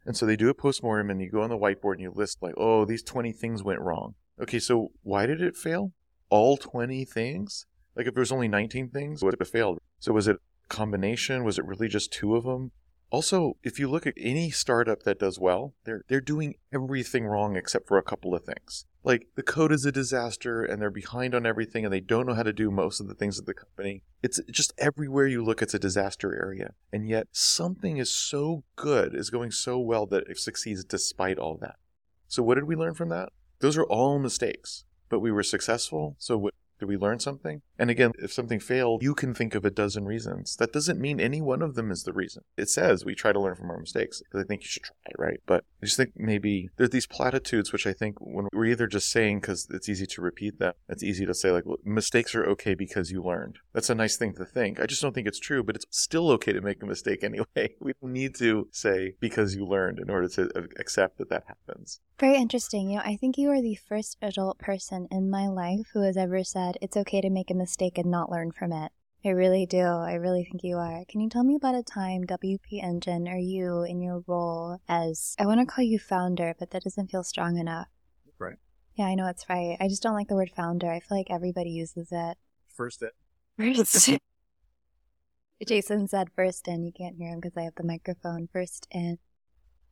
And 0.06 0.16
so 0.16 0.26
they 0.26 0.36
do 0.36 0.48
a 0.48 0.54
post 0.54 0.82
mortem 0.82 1.10
and 1.10 1.20
you 1.20 1.30
go 1.30 1.42
on 1.42 1.50
the 1.50 1.58
whiteboard 1.58 1.94
and 1.94 2.02
you 2.02 2.12
list, 2.14 2.38
like, 2.40 2.54
oh, 2.56 2.84
these 2.84 3.02
20 3.02 3.32
things 3.32 3.62
went 3.62 3.80
wrong. 3.80 4.14
Okay, 4.40 4.58
so 4.58 4.92
why 5.02 5.26
did 5.26 5.42
it 5.42 5.56
fail? 5.56 5.92
All 6.30 6.56
20 6.56 7.04
things? 7.04 7.66
Like, 7.94 8.06
if 8.06 8.14
there 8.14 8.22
was 8.22 8.32
only 8.32 8.48
19 8.48 8.88
things, 8.88 9.22
would 9.22 9.34
it 9.34 9.40
have 9.40 9.48
failed? 9.48 9.78
So 9.98 10.12
was 10.12 10.28
it 10.28 10.36
a 10.36 10.68
combination? 10.68 11.44
Was 11.44 11.58
it 11.58 11.66
really 11.66 11.88
just 11.88 12.12
two 12.12 12.34
of 12.34 12.44
them? 12.44 12.72
Also, 13.10 13.56
if 13.64 13.78
you 13.78 13.88
look 13.88 14.06
at 14.06 14.14
any 14.16 14.50
startup 14.50 15.02
that 15.02 15.18
does 15.18 15.38
well, 15.38 15.74
they're 15.84 16.04
they're 16.08 16.20
doing 16.20 16.54
everything 16.72 17.26
wrong 17.26 17.56
except 17.56 17.88
for 17.88 17.98
a 17.98 18.02
couple 18.02 18.34
of 18.34 18.44
things. 18.44 18.86
Like 19.02 19.28
the 19.34 19.42
code 19.42 19.72
is 19.72 19.84
a 19.84 19.92
disaster 19.92 20.62
and 20.62 20.80
they're 20.80 20.90
behind 20.90 21.34
on 21.34 21.46
everything 21.46 21.84
and 21.84 21.92
they 21.92 22.00
don't 22.00 22.26
know 22.26 22.34
how 22.34 22.42
to 22.42 22.52
do 22.52 22.70
most 22.70 23.00
of 23.00 23.08
the 23.08 23.14
things 23.14 23.38
of 23.38 23.46
the 23.46 23.54
company. 23.54 24.02
It's 24.22 24.40
just 24.50 24.74
everywhere 24.78 25.26
you 25.26 25.42
look 25.42 25.62
it's 25.62 25.74
a 25.74 25.78
disaster 25.78 26.34
area. 26.34 26.74
And 26.92 27.08
yet 27.08 27.28
something 27.32 27.96
is 27.96 28.10
so 28.10 28.64
good, 28.76 29.14
is 29.14 29.30
going 29.30 29.50
so 29.50 29.78
well 29.78 30.06
that 30.06 30.28
it 30.28 30.38
succeeds 30.38 30.84
despite 30.84 31.38
all 31.38 31.56
that. 31.62 31.76
So 32.28 32.42
what 32.42 32.56
did 32.56 32.64
we 32.64 32.76
learn 32.76 32.94
from 32.94 33.08
that? 33.08 33.30
Those 33.60 33.76
are 33.76 33.84
all 33.84 34.18
mistakes, 34.18 34.84
but 35.08 35.20
we 35.20 35.32
were 35.32 35.42
successful. 35.42 36.16
So 36.18 36.36
what 36.36 36.54
did 36.78 36.86
we 36.86 36.96
learn 36.96 37.20
something? 37.20 37.62
And 37.80 37.88
again, 37.88 38.12
if 38.18 38.30
something 38.30 38.60
failed, 38.60 39.02
you 39.02 39.14
can 39.14 39.32
think 39.32 39.54
of 39.54 39.64
a 39.64 39.70
dozen 39.70 40.04
reasons. 40.04 40.54
That 40.56 40.70
doesn't 40.70 41.00
mean 41.00 41.18
any 41.18 41.40
one 41.40 41.62
of 41.62 41.76
them 41.76 41.90
is 41.90 42.02
the 42.02 42.12
reason. 42.12 42.44
It 42.58 42.68
says 42.68 43.06
we 43.06 43.14
try 43.14 43.32
to 43.32 43.40
learn 43.40 43.56
from 43.56 43.70
our 43.70 43.78
mistakes 43.78 44.20
because 44.20 44.44
I 44.44 44.46
think 44.46 44.60
you 44.60 44.68
should 44.68 44.82
try, 44.82 45.12
right? 45.16 45.40
But 45.46 45.64
I 45.82 45.86
just 45.86 45.96
think 45.96 46.12
maybe 46.14 46.68
there's 46.76 46.90
these 46.90 47.06
platitudes, 47.06 47.72
which 47.72 47.86
I 47.86 47.94
think 47.94 48.18
when 48.20 48.48
we're 48.52 48.66
either 48.66 48.86
just 48.86 49.10
saying 49.10 49.40
because 49.40 49.66
it's 49.70 49.88
easy 49.88 50.06
to 50.08 50.20
repeat 50.20 50.58
them, 50.58 50.74
it's 50.90 51.02
easy 51.02 51.24
to 51.24 51.32
say 51.32 51.52
like 51.52 51.64
mistakes 51.82 52.34
are 52.34 52.44
okay 52.50 52.74
because 52.74 53.10
you 53.10 53.22
learned. 53.22 53.56
That's 53.72 53.88
a 53.88 53.94
nice 53.94 54.18
thing 54.18 54.34
to 54.34 54.44
think. 54.44 54.78
I 54.78 54.84
just 54.84 55.00
don't 55.00 55.14
think 55.14 55.26
it's 55.26 55.40
true, 55.40 55.62
but 55.62 55.74
it's 55.74 55.86
still 55.88 56.30
okay 56.32 56.52
to 56.52 56.60
make 56.60 56.82
a 56.82 56.86
mistake 56.86 57.24
anyway. 57.24 57.76
We 57.80 57.94
don't 58.02 58.12
need 58.12 58.34
to 58.34 58.68
say 58.72 59.14
because 59.20 59.54
you 59.54 59.64
learned 59.64 60.00
in 60.00 60.10
order 60.10 60.28
to 60.28 60.50
uh, 60.54 60.64
accept 60.78 61.16
that 61.16 61.30
that 61.30 61.44
happens. 61.46 62.00
Very 62.18 62.36
interesting. 62.36 62.90
You 62.90 62.98
know, 62.98 63.04
I 63.06 63.16
think 63.16 63.38
you 63.38 63.48
are 63.48 63.62
the 63.62 63.78
first 63.88 64.18
adult 64.20 64.58
person 64.58 65.08
in 65.10 65.30
my 65.30 65.48
life 65.48 65.86
who 65.94 66.02
has 66.02 66.18
ever 66.18 66.44
said 66.44 66.76
it's 66.82 66.98
okay 66.98 67.22
to 67.22 67.30
make 67.30 67.50
a 67.50 67.54
mistake 67.54 67.69
and 67.80 68.10
not 68.10 68.30
learn 68.30 68.52
from 68.52 68.72
it. 68.72 68.92
I 69.24 69.30
really 69.30 69.66
do. 69.66 69.82
I 69.82 70.14
really 70.14 70.44
think 70.44 70.62
you 70.62 70.76
are. 70.76 71.04
Can 71.08 71.20
you 71.20 71.28
tell 71.28 71.44
me 71.44 71.54
about 71.54 71.74
a 71.74 71.82
time 71.82 72.24
WP 72.24 72.82
Engine 72.82 73.28
or 73.28 73.36
you 73.36 73.82
in 73.82 74.00
your 74.00 74.24
role 74.26 74.78
as, 74.88 75.34
I 75.38 75.44
want 75.44 75.60
to 75.60 75.66
call 75.66 75.84
you 75.84 75.98
founder, 75.98 76.54
but 76.58 76.70
that 76.70 76.84
doesn't 76.84 77.10
feel 77.10 77.22
strong 77.22 77.58
enough. 77.58 77.88
Right. 78.38 78.56
Yeah, 78.94 79.06
I 79.06 79.14
know 79.14 79.26
it's 79.28 79.46
right. 79.48 79.76
I 79.78 79.88
just 79.88 80.02
don't 80.02 80.14
like 80.14 80.28
the 80.28 80.36
word 80.36 80.50
founder. 80.56 80.90
I 80.90 81.00
feel 81.00 81.18
like 81.18 81.30
everybody 81.30 81.70
uses 81.70 82.08
it. 82.10 82.38
First, 82.74 83.02
it 83.02 83.12
First. 83.58 84.10
Jason 85.66 86.08
said 86.08 86.28
first 86.34 86.66
in. 86.66 86.84
You 86.84 86.92
can't 86.92 87.16
hear 87.16 87.28
him 87.28 87.40
because 87.40 87.56
I 87.56 87.62
have 87.62 87.74
the 87.76 87.84
microphone. 87.84 88.48
First 88.50 88.86
in. 88.90 89.18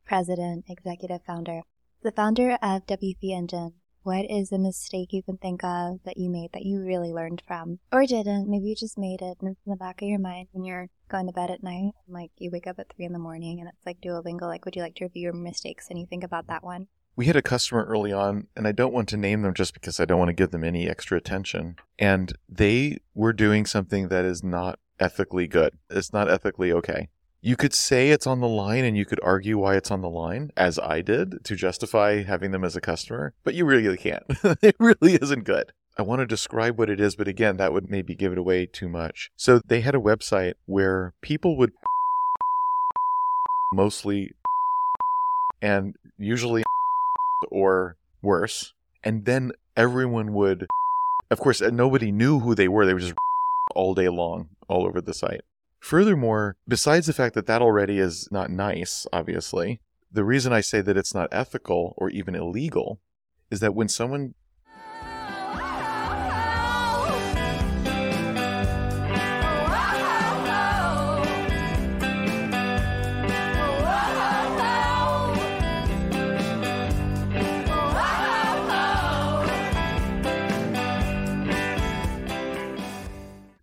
President, 0.05 0.65
executive 0.67 1.21
founder. 1.23 1.61
The 2.01 2.11
founder 2.11 2.57
of 2.63 2.87
WP 2.87 3.31
Engine. 3.31 3.73
What 4.03 4.29
is 4.29 4.51
a 4.51 4.57
mistake 4.57 5.11
you 5.11 5.21
can 5.21 5.37
think 5.37 5.63
of 5.63 5.99
that 6.05 6.17
you 6.17 6.29
made 6.29 6.51
that 6.53 6.65
you 6.65 6.81
really 6.81 7.11
learned 7.11 7.43
from? 7.45 7.79
Or 7.91 8.05
didn't? 8.05 8.49
Maybe 8.49 8.67
you 8.67 8.75
just 8.75 8.97
made 8.97 9.21
it 9.21 9.37
and 9.41 9.51
it's 9.51 9.65
in 9.65 9.71
the 9.71 9.75
back 9.75 10.01
of 10.01 10.07
your 10.07 10.19
mind 10.19 10.47
when 10.51 10.63
you're 10.63 10.87
going 11.09 11.27
to 11.27 11.33
bed 11.33 11.51
at 11.51 11.63
night. 11.63 11.91
And 12.07 12.13
like 12.13 12.31
you 12.37 12.49
wake 12.51 12.65
up 12.67 12.79
at 12.79 12.93
three 12.95 13.05
in 13.05 13.13
the 13.13 13.19
morning 13.19 13.59
and 13.59 13.67
it's 13.67 13.85
like 13.85 13.99
Duolingo, 14.01 14.43
like, 14.43 14.63
would 14.65 14.75
you 14.75 14.81
like 14.81 14.95
to 14.95 15.05
review 15.05 15.23
your 15.23 15.33
mistakes? 15.33 15.87
And 15.89 15.99
you 15.99 16.05
think 16.05 16.23
about 16.23 16.47
that 16.47 16.63
one. 16.63 16.87
we 17.15 17.25
had 17.25 17.35
a 17.35 17.41
customer 17.41 17.83
early 17.83 18.13
on, 18.13 18.47
and 18.55 18.65
I 18.65 18.71
don't 18.71 18.93
want 18.93 19.09
to 19.09 19.17
name 19.17 19.41
them 19.41 19.53
just 19.53 19.73
because 19.73 19.99
I 19.99 20.05
don't 20.05 20.19
want 20.19 20.29
to 20.29 20.33
give 20.33 20.51
them 20.51 20.63
any 20.63 20.87
extra 20.87 21.17
attention. 21.17 21.75
And 21.97 22.31
they 22.47 22.99
were 23.13 23.33
doing 23.33 23.65
something 23.65 24.07
that 24.07 24.23
is 24.23 24.41
not 24.41 24.79
ethically 25.01 25.45
good. 25.45 25.77
It's 25.89 26.13
not 26.13 26.29
ethically 26.29 26.71
okay. 26.71 27.09
You 27.41 27.55
could 27.55 27.73
say 27.73 28.09
it's 28.09 28.27
on 28.27 28.41
the 28.41 28.49
line 28.49 28.83
and 28.83 28.97
you 28.97 29.05
could 29.05 29.19
argue 29.23 29.57
why 29.57 29.77
it's 29.77 29.91
on 29.91 30.01
the 30.01 30.09
line, 30.09 30.51
as 30.57 30.77
I 30.77 31.01
did, 31.01 31.43
to 31.45 31.55
justify 31.55 32.23
having 32.23 32.51
them 32.51 32.65
as 32.65 32.75
a 32.75 32.81
customer, 32.81 33.33
but 33.45 33.53
you 33.53 33.63
really 33.65 33.95
can't. 33.95 34.23
it 34.61 34.75
really 34.77 35.15
isn't 35.15 35.45
good. 35.45 35.71
I 35.97 36.01
want 36.01 36.19
to 36.19 36.25
describe 36.25 36.77
what 36.77 36.89
it 36.89 36.99
is, 36.99 37.15
but 37.15 37.29
again, 37.29 37.57
that 37.57 37.71
would 37.71 37.89
maybe 37.89 38.13
give 38.13 38.33
it 38.33 38.37
away 38.37 38.65
too 38.65 38.89
much. 38.89 39.31
So 39.37 39.61
they 39.65 39.81
had 39.81 39.95
a 39.95 39.99
website 39.99 40.53
where 40.65 41.13
people 41.21 41.57
would 41.57 41.71
mostly 43.73 44.31
and 45.61 45.95
usually 46.17 46.63
or 47.49 47.95
worse. 48.21 48.73
And 49.03 49.23
then 49.23 49.53
everyone 49.77 50.33
would, 50.33 50.67
of 51.31 51.39
course, 51.39 51.61
nobody 51.61 52.11
knew 52.11 52.39
who 52.39 52.53
they 52.53 52.67
were. 52.67 52.85
They 52.85 52.93
were 52.93 52.99
just 52.99 53.13
all 53.75 53.93
day 53.93 54.09
long, 54.09 54.49
all 54.67 54.85
over 54.85 54.99
the 54.99 55.13
site. 55.13 55.41
Furthermore, 55.79 56.57
besides 56.67 57.07
the 57.07 57.13
fact 57.13 57.35
that 57.35 57.47
that 57.47 57.61
already 57.61 57.99
is 57.99 58.27
not 58.31 58.51
nice, 58.51 59.07
obviously, 59.13 59.79
the 60.11 60.23
reason 60.23 60.51
I 60.51 60.61
say 60.61 60.81
that 60.81 60.97
it's 60.97 61.13
not 61.13 61.29
ethical 61.31 61.93
or 61.97 62.09
even 62.09 62.35
illegal 62.35 62.99
is 63.49 63.59
that 63.61 63.73
when 63.73 63.87
someone 63.87 64.33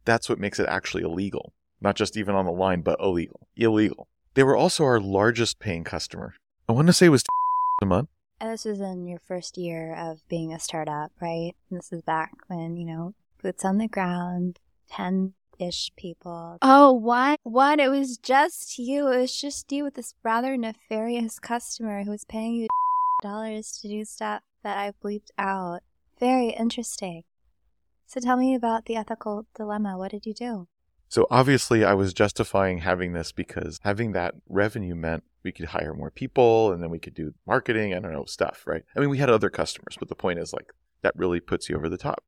that's 0.06 0.28
what 0.28 0.38
makes 0.38 0.58
it 0.58 0.66
actually 0.68 1.02
illegal. 1.02 1.52
Not 1.80 1.97
just 1.97 2.16
even 2.16 2.35
on 2.35 2.47
the 2.47 2.52
line, 2.52 2.80
but 2.80 3.00
illegal. 3.00 3.49
Illegal. 3.56 4.09
They 4.35 4.42
were 4.42 4.56
also 4.56 4.85
our 4.85 5.00
largest 5.00 5.59
paying 5.59 5.85
customer. 5.85 6.35
I 6.68 6.73
want 6.73 6.87
to 6.88 6.92
say 6.92 7.06
it 7.06 7.11
was 7.11 7.25
a 7.83 7.87
month. 7.87 8.09
And 8.40 8.52
this 8.52 8.64
was 8.64 8.80
in 8.80 9.06
your 9.06 9.18
first 9.18 9.56
year 9.56 9.95
of 9.95 10.26
being 10.28 10.52
a 10.52 10.61
startup, 10.61 11.12
right? 11.21 11.52
And 11.71 11.78
this 11.78 11.92
is 11.92 12.02
back 12.02 12.33
when, 12.49 12.76
you 12.76 12.87
know, 12.87 13.14
boots 13.42 13.64
on 13.64 13.78
the 13.78 13.88
ground, 13.88 14.59
10 14.90 15.33
ish 15.59 15.90
people. 15.97 16.59
Oh, 16.61 16.92
what? 16.92 17.40
What? 17.45 17.80
It 17.80 17.88
was 17.88 18.18
just 18.18 18.78
you. 18.78 19.09
It 19.09 19.18
was 19.21 19.40
just 19.40 19.73
you 19.73 19.85
with 19.85 19.95
this 19.95 20.14
rather 20.23 20.56
nefarious 20.56 21.38
customer 21.38 22.04
who 22.04 22.11
was 22.11 22.25
paying 22.25 22.54
you 22.54 22.68
dollars 23.23 23.78
to 23.80 23.88
do 23.88 24.04
stuff 24.04 24.42
that 24.62 24.76
I 24.76 24.92
bleeped 25.02 25.30
out. 25.38 25.80
Very 26.21 26.49
interesting. 26.49 27.23
So 28.06 28.21
tell 28.21 28.37
me 28.37 28.54
about 28.54 28.85
the 28.85 28.97
ethical 28.97 29.47
dilemma. 29.54 29.97
What 29.97 30.11
did 30.11 30.26
you 30.26 30.35
do? 30.35 30.68
So 31.08 31.26
obviously, 31.30 31.84
I 31.84 31.94
was 31.94 32.12
justifying 32.12 32.78
having 32.78 33.12
this 33.12 33.32
because 33.32 33.80
having 33.82 34.12
that 34.12 34.34
revenue 34.48 34.94
meant 34.94 35.25
we 35.42 35.52
could 35.52 35.66
hire 35.66 35.94
more 35.94 36.10
people 36.10 36.72
and 36.72 36.82
then 36.82 36.90
we 36.90 36.98
could 36.98 37.14
do 37.14 37.34
marketing, 37.46 37.94
I 37.94 38.00
don't 38.00 38.12
know, 38.12 38.25
stuff, 38.25 38.64
right? 38.66 38.82
I 38.96 39.00
mean, 39.00 39.10
we 39.10 39.18
had 39.18 39.30
other 39.30 39.50
customers, 39.50 39.96
but 39.98 40.08
the 40.08 40.16
point 40.16 40.38
is 40.40 40.52
like 40.52 40.72
that 41.02 41.16
really 41.16 41.40
puts 41.40 41.68
you 41.68 41.76
over 41.76 41.88
the 41.88 41.96
top. 41.96 42.25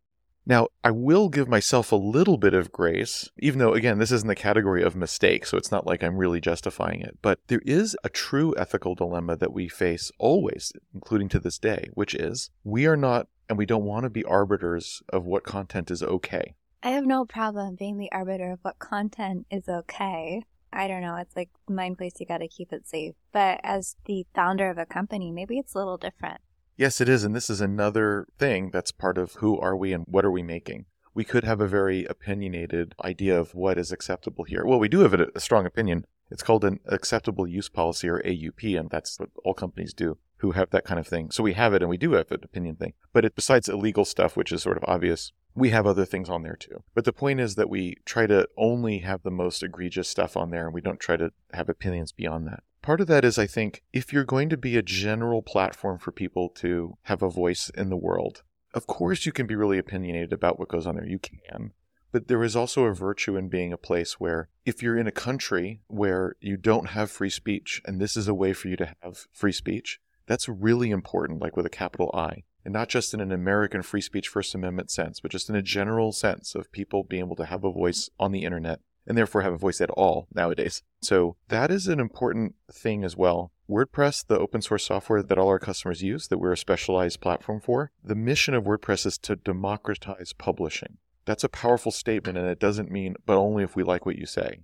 Now, 0.46 0.68
I 0.82 0.92
will 0.92 1.28
give 1.28 1.46
myself 1.46 1.92
a 1.92 1.96
little 1.96 2.38
bit 2.38 2.54
of 2.54 2.72
grace, 2.72 3.28
even 3.38 3.58
though, 3.58 3.74
again, 3.74 3.98
this 3.98 4.10
is 4.10 4.22
in 4.22 4.28
the 4.28 4.34
category 4.34 4.82
of 4.82 4.96
mistake, 4.96 5.44
so 5.44 5.58
it's 5.58 5.70
not 5.70 5.86
like 5.86 6.02
I'm 6.02 6.16
really 6.16 6.40
justifying 6.40 7.02
it. 7.02 7.18
But 7.20 7.38
there 7.48 7.60
is 7.66 7.94
a 8.02 8.08
true 8.08 8.54
ethical 8.56 8.94
dilemma 8.94 9.36
that 9.36 9.52
we 9.52 9.68
face 9.68 10.10
always, 10.18 10.72
including 10.94 11.28
to 11.30 11.38
this 11.38 11.58
day, 11.58 11.90
which 11.92 12.14
is 12.14 12.48
we 12.64 12.86
are 12.86 12.96
not 12.96 13.28
and 13.48 13.58
we 13.58 13.66
don't 13.66 13.84
want 13.84 14.04
to 14.04 14.10
be 14.10 14.24
arbiters 14.24 15.02
of 15.10 15.24
what 15.24 15.44
content 15.44 15.90
is 15.90 16.02
okay. 16.02 16.54
I 16.88 16.92
have 16.92 17.04
no 17.04 17.26
problem 17.26 17.74
being 17.74 17.98
the 17.98 18.10
arbiter 18.12 18.50
of 18.50 18.60
what 18.62 18.78
content 18.78 19.44
is 19.50 19.68
okay. 19.68 20.42
I 20.72 20.88
don't 20.88 21.02
know. 21.02 21.16
It's 21.16 21.36
like 21.36 21.50
mind 21.68 21.98
place, 21.98 22.14
you 22.18 22.24
got 22.24 22.38
to 22.38 22.48
keep 22.48 22.72
it 22.72 22.88
safe. 22.88 23.14
But 23.30 23.60
as 23.62 23.96
the 24.06 24.26
founder 24.34 24.70
of 24.70 24.78
a 24.78 24.86
company, 24.86 25.30
maybe 25.30 25.58
it's 25.58 25.74
a 25.74 25.78
little 25.78 25.98
different. 25.98 26.40
Yes, 26.78 27.02
it 27.02 27.08
is. 27.10 27.24
And 27.24 27.36
this 27.36 27.50
is 27.50 27.60
another 27.60 28.26
thing 28.38 28.70
that's 28.72 28.90
part 28.90 29.18
of 29.18 29.34
who 29.34 29.58
are 29.58 29.76
we 29.76 29.92
and 29.92 30.06
what 30.08 30.24
are 30.24 30.30
we 30.30 30.42
making. 30.42 30.86
we 31.12 31.24
could 31.24 31.44
have 31.44 31.60
a 31.60 31.68
very 31.68 32.06
opinionated 32.06 32.94
idea 33.04 33.38
of 33.38 33.54
what 33.54 33.76
is 33.76 33.92
acceptable 33.92 34.44
here. 34.44 34.64
Well, 34.64 34.78
we 34.78 34.88
do 34.88 35.00
have 35.00 35.12
a, 35.12 35.26
a 35.34 35.40
strong 35.40 35.66
opinion. 35.66 36.06
It's 36.30 36.42
called 36.42 36.64
an 36.64 36.80
acceptable 36.86 37.46
use 37.46 37.68
policy 37.68 38.08
or 38.08 38.22
AUP, 38.22 38.78
and 38.80 38.88
that's 38.88 39.20
what 39.20 39.28
all 39.44 39.52
companies 39.52 39.92
do 39.92 40.16
who 40.38 40.52
have 40.52 40.70
that 40.70 40.84
kind 40.84 41.00
of 41.00 41.06
thing. 41.06 41.30
So 41.30 41.42
we 41.42 41.54
have 41.54 41.74
it 41.74 41.82
and 41.82 41.90
we 41.90 41.98
do 41.98 42.12
have 42.12 42.30
an 42.30 42.40
opinion 42.44 42.76
thing. 42.76 42.92
But 43.12 43.24
it, 43.24 43.34
besides 43.34 43.68
illegal 43.68 44.04
stuff, 44.04 44.36
which 44.36 44.52
is 44.52 44.62
sort 44.62 44.76
of 44.76 44.84
obvious, 44.86 45.32
we 45.58 45.70
have 45.70 45.86
other 45.86 46.04
things 46.04 46.28
on 46.28 46.42
there 46.42 46.56
too. 46.56 46.82
But 46.94 47.04
the 47.04 47.12
point 47.12 47.40
is 47.40 47.54
that 47.56 47.70
we 47.70 47.96
try 48.04 48.26
to 48.26 48.48
only 48.56 48.98
have 48.98 49.22
the 49.22 49.30
most 49.30 49.62
egregious 49.62 50.08
stuff 50.08 50.36
on 50.36 50.50
there 50.50 50.66
and 50.66 50.74
we 50.74 50.80
don't 50.80 51.00
try 51.00 51.16
to 51.16 51.32
have 51.52 51.68
opinions 51.68 52.12
beyond 52.12 52.46
that. 52.46 52.62
Part 52.82 53.00
of 53.00 53.06
that 53.08 53.24
is, 53.24 53.38
I 53.38 53.46
think, 53.46 53.82
if 53.92 54.12
you're 54.12 54.24
going 54.24 54.48
to 54.50 54.56
be 54.56 54.76
a 54.76 54.82
general 54.82 55.42
platform 55.42 55.98
for 55.98 56.12
people 56.12 56.48
to 56.56 56.96
have 57.02 57.22
a 57.22 57.28
voice 57.28 57.70
in 57.76 57.90
the 57.90 57.96
world, 57.96 58.42
of 58.72 58.86
course 58.86 59.26
you 59.26 59.32
can 59.32 59.46
be 59.46 59.56
really 59.56 59.78
opinionated 59.78 60.32
about 60.32 60.58
what 60.58 60.68
goes 60.68 60.86
on 60.86 60.94
there. 60.94 61.06
You 61.06 61.18
can. 61.18 61.72
But 62.10 62.28
there 62.28 62.42
is 62.42 62.56
also 62.56 62.84
a 62.84 62.94
virtue 62.94 63.36
in 63.36 63.48
being 63.48 63.72
a 63.72 63.76
place 63.76 64.18
where, 64.18 64.48
if 64.64 64.82
you're 64.82 64.96
in 64.96 65.06
a 65.06 65.12
country 65.12 65.82
where 65.88 66.36
you 66.40 66.56
don't 66.56 66.90
have 66.90 67.10
free 67.10 67.28
speech, 67.30 67.82
and 67.84 68.00
this 68.00 68.16
is 68.16 68.28
a 68.28 68.34
way 68.34 68.54
for 68.54 68.68
you 68.68 68.76
to 68.76 68.94
have 69.02 69.26
free 69.32 69.52
speech, 69.52 70.00
that's 70.26 70.48
really 70.48 70.90
important, 70.90 71.40
like 71.40 71.56
with 71.56 71.66
a 71.66 71.70
capital 71.70 72.10
I. 72.14 72.44
And 72.68 72.74
not 72.74 72.90
just 72.90 73.14
in 73.14 73.20
an 73.20 73.32
American 73.32 73.80
free 73.80 74.02
speech 74.02 74.28
First 74.28 74.54
Amendment 74.54 74.90
sense, 74.90 75.20
but 75.20 75.30
just 75.30 75.48
in 75.48 75.56
a 75.56 75.62
general 75.62 76.12
sense 76.12 76.54
of 76.54 76.70
people 76.70 77.02
being 77.02 77.24
able 77.24 77.36
to 77.36 77.46
have 77.46 77.64
a 77.64 77.72
voice 77.72 78.10
on 78.20 78.30
the 78.30 78.44
internet 78.44 78.80
and 79.06 79.16
therefore 79.16 79.40
have 79.40 79.54
a 79.54 79.56
voice 79.56 79.80
at 79.80 79.88
all 79.88 80.28
nowadays. 80.34 80.82
So 81.00 81.36
that 81.48 81.70
is 81.70 81.88
an 81.88 81.98
important 81.98 82.56
thing 82.70 83.04
as 83.04 83.16
well. 83.16 83.52
WordPress, 83.70 84.26
the 84.26 84.38
open 84.38 84.60
source 84.60 84.84
software 84.84 85.22
that 85.22 85.38
all 85.38 85.48
our 85.48 85.58
customers 85.58 86.02
use, 86.02 86.28
that 86.28 86.36
we're 86.36 86.52
a 86.52 86.58
specialized 86.58 87.22
platform 87.22 87.58
for, 87.58 87.90
the 88.04 88.14
mission 88.14 88.52
of 88.52 88.64
WordPress 88.64 89.06
is 89.06 89.16
to 89.16 89.36
democratize 89.36 90.34
publishing. 90.34 90.98
That's 91.24 91.44
a 91.44 91.48
powerful 91.48 91.90
statement, 91.90 92.36
and 92.36 92.46
it 92.46 92.60
doesn't 92.60 92.90
mean, 92.90 93.14
but 93.24 93.38
only 93.38 93.64
if 93.64 93.76
we 93.76 93.82
like 93.82 94.04
what 94.04 94.18
you 94.18 94.26
say. 94.26 94.58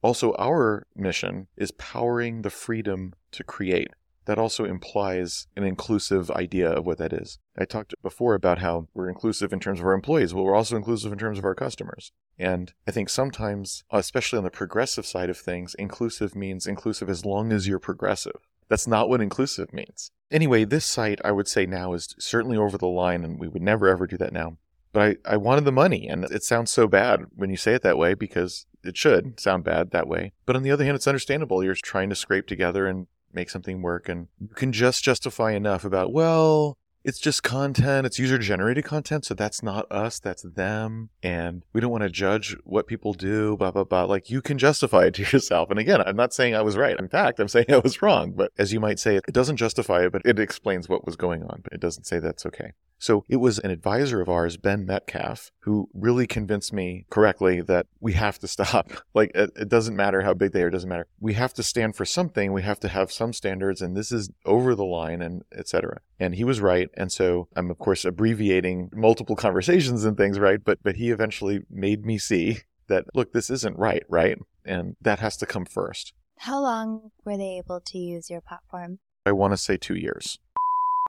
Also, 0.00 0.32
our 0.38 0.86
mission 0.94 1.48
is 1.56 1.72
powering 1.72 2.42
the 2.42 2.50
freedom 2.50 3.14
to 3.32 3.42
create. 3.42 3.88
That 4.28 4.38
also 4.38 4.66
implies 4.66 5.46
an 5.56 5.64
inclusive 5.64 6.30
idea 6.32 6.68
of 6.70 6.84
what 6.84 6.98
that 6.98 7.14
is. 7.14 7.38
I 7.56 7.64
talked 7.64 7.94
before 8.02 8.34
about 8.34 8.58
how 8.58 8.86
we're 8.92 9.08
inclusive 9.08 9.54
in 9.54 9.58
terms 9.58 9.80
of 9.80 9.86
our 9.86 9.94
employees. 9.94 10.34
Well, 10.34 10.44
we're 10.44 10.54
also 10.54 10.76
inclusive 10.76 11.10
in 11.10 11.18
terms 11.18 11.38
of 11.38 11.46
our 11.46 11.54
customers. 11.54 12.12
And 12.38 12.74
I 12.86 12.90
think 12.90 13.08
sometimes, 13.08 13.84
especially 13.90 14.36
on 14.36 14.44
the 14.44 14.50
progressive 14.50 15.06
side 15.06 15.30
of 15.30 15.38
things, 15.38 15.74
inclusive 15.78 16.36
means 16.36 16.66
inclusive 16.66 17.08
as 17.08 17.24
long 17.24 17.54
as 17.54 17.66
you're 17.66 17.78
progressive. 17.78 18.36
That's 18.68 18.86
not 18.86 19.08
what 19.08 19.22
inclusive 19.22 19.72
means. 19.72 20.10
Anyway, 20.30 20.64
this 20.64 20.84
site 20.84 21.22
I 21.24 21.32
would 21.32 21.48
say 21.48 21.64
now 21.64 21.94
is 21.94 22.14
certainly 22.18 22.58
over 22.58 22.76
the 22.76 22.86
line, 22.86 23.24
and 23.24 23.40
we 23.40 23.48
would 23.48 23.62
never 23.62 23.88
ever 23.88 24.06
do 24.06 24.18
that 24.18 24.34
now. 24.34 24.58
But 24.92 25.18
I, 25.24 25.32
I 25.32 25.36
wanted 25.38 25.64
the 25.64 25.72
money, 25.72 26.06
and 26.06 26.24
it 26.24 26.42
sounds 26.42 26.70
so 26.70 26.86
bad 26.86 27.24
when 27.34 27.48
you 27.48 27.56
say 27.56 27.72
it 27.72 27.82
that 27.82 27.96
way 27.96 28.12
because 28.12 28.66
it 28.84 28.98
should 28.98 29.40
sound 29.40 29.64
bad 29.64 29.90
that 29.92 30.06
way. 30.06 30.34
But 30.44 30.54
on 30.54 30.64
the 30.64 30.70
other 30.70 30.84
hand, 30.84 30.96
it's 30.96 31.06
understandable. 31.06 31.64
You're 31.64 31.74
trying 31.74 32.10
to 32.10 32.14
scrape 32.14 32.46
together 32.46 32.86
and 32.86 33.06
make 33.32 33.50
something 33.50 33.82
work, 33.82 34.08
and 34.08 34.28
you 34.40 34.48
can 34.48 34.72
just 34.72 35.02
justify 35.02 35.52
enough 35.52 35.84
about, 35.84 36.12
well, 36.12 36.76
it's 37.04 37.20
just 37.20 37.42
content, 37.42 38.06
it's 38.06 38.18
user 38.18 38.38
generated 38.38 38.84
content, 38.84 39.24
so 39.24 39.32
that's 39.32 39.62
not 39.62 39.90
us, 39.90 40.18
that's 40.18 40.42
them. 40.42 41.10
And 41.22 41.64
we 41.72 41.80
don't 41.80 41.90
want 41.90 42.02
to 42.02 42.10
judge 42.10 42.56
what 42.64 42.86
people 42.86 43.14
do, 43.14 43.56
blah, 43.56 43.70
blah, 43.70 43.84
blah. 43.84 44.04
Like 44.04 44.28
you 44.28 44.42
can 44.42 44.58
justify 44.58 45.06
it 45.06 45.14
to 45.14 45.22
yourself. 45.32 45.70
And 45.70 45.78
again, 45.78 46.02
I'm 46.02 46.16
not 46.16 46.34
saying 46.34 46.54
I 46.54 46.62
was 46.62 46.76
right. 46.76 46.98
In 46.98 47.08
fact, 47.08 47.40
I'm 47.40 47.48
saying 47.48 47.66
I 47.70 47.78
was 47.78 48.02
wrong. 48.02 48.32
But 48.32 48.52
as 48.58 48.72
you 48.72 48.80
might 48.80 48.98
say, 48.98 49.16
it 49.16 49.32
doesn't 49.32 49.56
justify 49.56 50.04
it, 50.04 50.12
but 50.12 50.22
it 50.24 50.38
explains 50.38 50.88
what 50.88 51.06
was 51.06 51.16
going 51.16 51.44
on. 51.44 51.60
But 51.62 51.72
it 51.72 51.80
doesn't 51.80 52.04
say 52.04 52.18
that's 52.18 52.44
okay. 52.44 52.72
So 52.98 53.24
it 53.28 53.36
was 53.36 53.58
an 53.58 53.70
advisor 53.70 54.20
of 54.20 54.28
ours, 54.28 54.56
Ben 54.56 54.84
Metcalf, 54.84 55.50
who 55.60 55.88
really 55.94 56.26
convinced 56.26 56.72
me 56.72 57.06
correctly 57.10 57.60
that 57.62 57.86
we 58.00 58.14
have 58.14 58.38
to 58.40 58.48
stop. 58.48 58.90
Like 59.14 59.32
it, 59.34 59.50
it 59.56 59.68
doesn't 59.68 59.96
matter 59.96 60.22
how 60.22 60.34
big 60.34 60.52
they 60.52 60.62
are, 60.62 60.68
it 60.68 60.72
doesn't 60.72 60.88
matter. 60.88 61.06
We 61.18 61.32
have 61.34 61.52
to 61.54 61.62
stand 61.62 61.96
for 61.96 62.04
something. 62.04 62.52
We 62.52 62.62
have 62.62 62.78
to 62.80 62.88
have 62.88 63.10
some 63.10 63.32
standards, 63.32 63.80
and 63.80 63.96
this 63.96 64.12
is 64.12 64.30
over 64.44 64.74
the 64.74 64.84
line, 64.84 65.22
and 65.22 65.42
etc. 65.56 66.00
And 66.20 66.34
he 66.34 66.44
was 66.44 66.60
right. 66.60 66.88
And 66.94 67.10
so 67.10 67.48
I'm 67.56 67.70
of 67.70 67.78
course 67.78 68.04
abbreviating 68.04 68.90
multiple 68.92 69.34
conversations 69.46 70.04
and 70.04 70.16
things, 70.16 70.38
right? 70.38 70.62
But 70.62 70.78
but 70.82 70.96
he 70.96 71.10
eventually 71.10 71.60
made 71.70 72.04
me 72.04 72.18
see 72.18 72.58
that 72.88 73.06
look, 73.14 73.32
this 73.32 73.50
isn't 73.50 73.78
right, 73.78 74.04
right? 74.08 74.38
And 74.64 74.96
that 75.00 75.18
has 75.20 75.36
to 75.38 75.46
come 75.46 75.64
first. 75.64 76.12
How 76.38 76.60
long 76.60 77.10
were 77.24 77.36
they 77.36 77.58
able 77.58 77.80
to 77.80 77.98
use 77.98 78.30
your 78.30 78.40
platform? 78.40 78.98
I 79.26 79.32
want 79.32 79.52
to 79.52 79.58
say 79.58 79.76
two 79.76 79.96
years. 79.96 80.38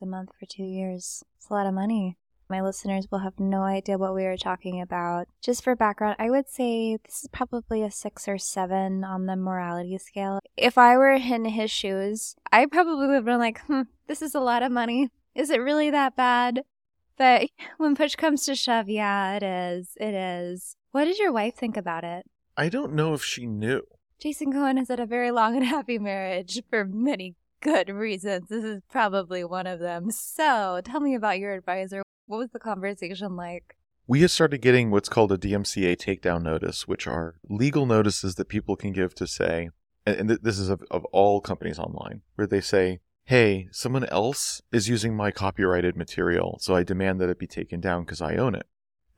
A 0.01 0.05
month 0.05 0.29
for 0.39 0.45
two 0.45 0.63
years. 0.63 1.25
It's 1.35 1.49
a 1.49 1.53
lot 1.53 1.67
of 1.67 1.73
money. 1.73 2.15
My 2.49 2.61
listeners 2.61 3.07
will 3.11 3.19
have 3.19 3.37
no 3.37 3.63
idea 3.63 3.97
what 3.97 4.15
we 4.15 4.23
are 4.23 4.37
talking 4.37 4.79
about. 4.79 5.27
Just 5.41 5.61
for 5.61 5.75
background, 5.75 6.15
I 6.17 6.29
would 6.29 6.47
say 6.47 6.97
this 7.05 7.23
is 7.23 7.29
probably 7.33 7.83
a 7.83 7.91
six 7.91 8.25
or 8.25 8.37
seven 8.37 9.03
on 9.03 9.25
the 9.25 9.35
morality 9.35 9.97
scale. 9.97 10.39
If 10.55 10.77
I 10.77 10.95
were 10.95 11.11
in 11.11 11.43
his 11.43 11.69
shoes, 11.69 12.37
I 12.49 12.65
probably 12.65 13.07
would 13.07 13.13
have 13.13 13.25
been 13.25 13.39
like, 13.39 13.59
hmm, 13.65 13.81
this 14.07 14.21
is 14.21 14.33
a 14.33 14.39
lot 14.39 14.63
of 14.63 14.71
money. 14.71 15.09
Is 15.35 15.49
it 15.49 15.59
really 15.59 15.89
that 15.89 16.15
bad? 16.15 16.61
But 17.17 17.49
when 17.77 17.93
push 17.93 18.15
comes 18.15 18.45
to 18.45 18.55
shove, 18.55 18.87
yeah, 18.87 19.35
it 19.35 19.43
is. 19.43 19.97
It 19.99 20.13
is. 20.13 20.77
What 20.91 21.05
did 21.05 21.19
your 21.19 21.33
wife 21.33 21.55
think 21.55 21.75
about 21.75 22.05
it? 22.05 22.25
I 22.55 22.69
don't 22.69 22.93
know 22.93 23.13
if 23.13 23.23
she 23.23 23.45
knew. 23.45 23.81
Jason 24.17 24.53
Cohen 24.53 24.77
has 24.77 24.87
had 24.87 25.01
a 25.01 25.05
very 25.05 25.31
long 25.31 25.57
and 25.57 25.65
happy 25.65 25.99
marriage 25.99 26.61
for 26.69 26.85
many 26.85 27.35
good 27.61 27.89
reasons. 27.89 28.47
This 28.49 28.63
is 28.63 28.81
probably 28.89 29.43
one 29.43 29.67
of 29.67 29.79
them. 29.79 30.11
So 30.11 30.81
tell 30.83 30.99
me 30.99 31.15
about 31.15 31.39
your 31.39 31.53
advisor. 31.53 32.03
What 32.27 32.37
was 32.37 32.49
the 32.51 32.59
conversation 32.59 33.35
like? 33.35 33.75
We 34.07 34.21
have 34.21 34.31
started 34.31 34.61
getting 34.61 34.89
what's 34.89 35.09
called 35.09 35.31
a 35.31 35.37
DMCA 35.37 35.97
takedown 35.97 36.41
notice, 36.43 36.87
which 36.87 37.05
are 37.07 37.35
legal 37.47 37.85
notices 37.85 38.35
that 38.35 38.49
people 38.49 38.75
can 38.75 38.91
give 38.91 39.13
to 39.15 39.27
say, 39.27 39.69
and, 40.05 40.29
this 40.29 40.57
is 40.57 40.69
of, 40.69 40.83
of 40.89 41.05
all 41.05 41.41
companies 41.41 41.77
online, 41.77 42.21
where 42.35 42.47
they 42.47 42.61
say, 42.61 43.01
hey, 43.25 43.67
someone 43.71 44.05
else 44.05 44.61
is 44.71 44.89
using 44.89 45.15
my 45.15 45.29
copyrighted 45.29 45.95
material, 45.95 46.57
so 46.59 46.75
I 46.75 46.83
demand 46.83 47.21
that 47.21 47.29
it 47.29 47.37
be 47.37 47.45
taken 47.45 47.79
down 47.79 48.03
because 48.03 48.21
I 48.21 48.35
own 48.35 48.55
it. 48.55 48.65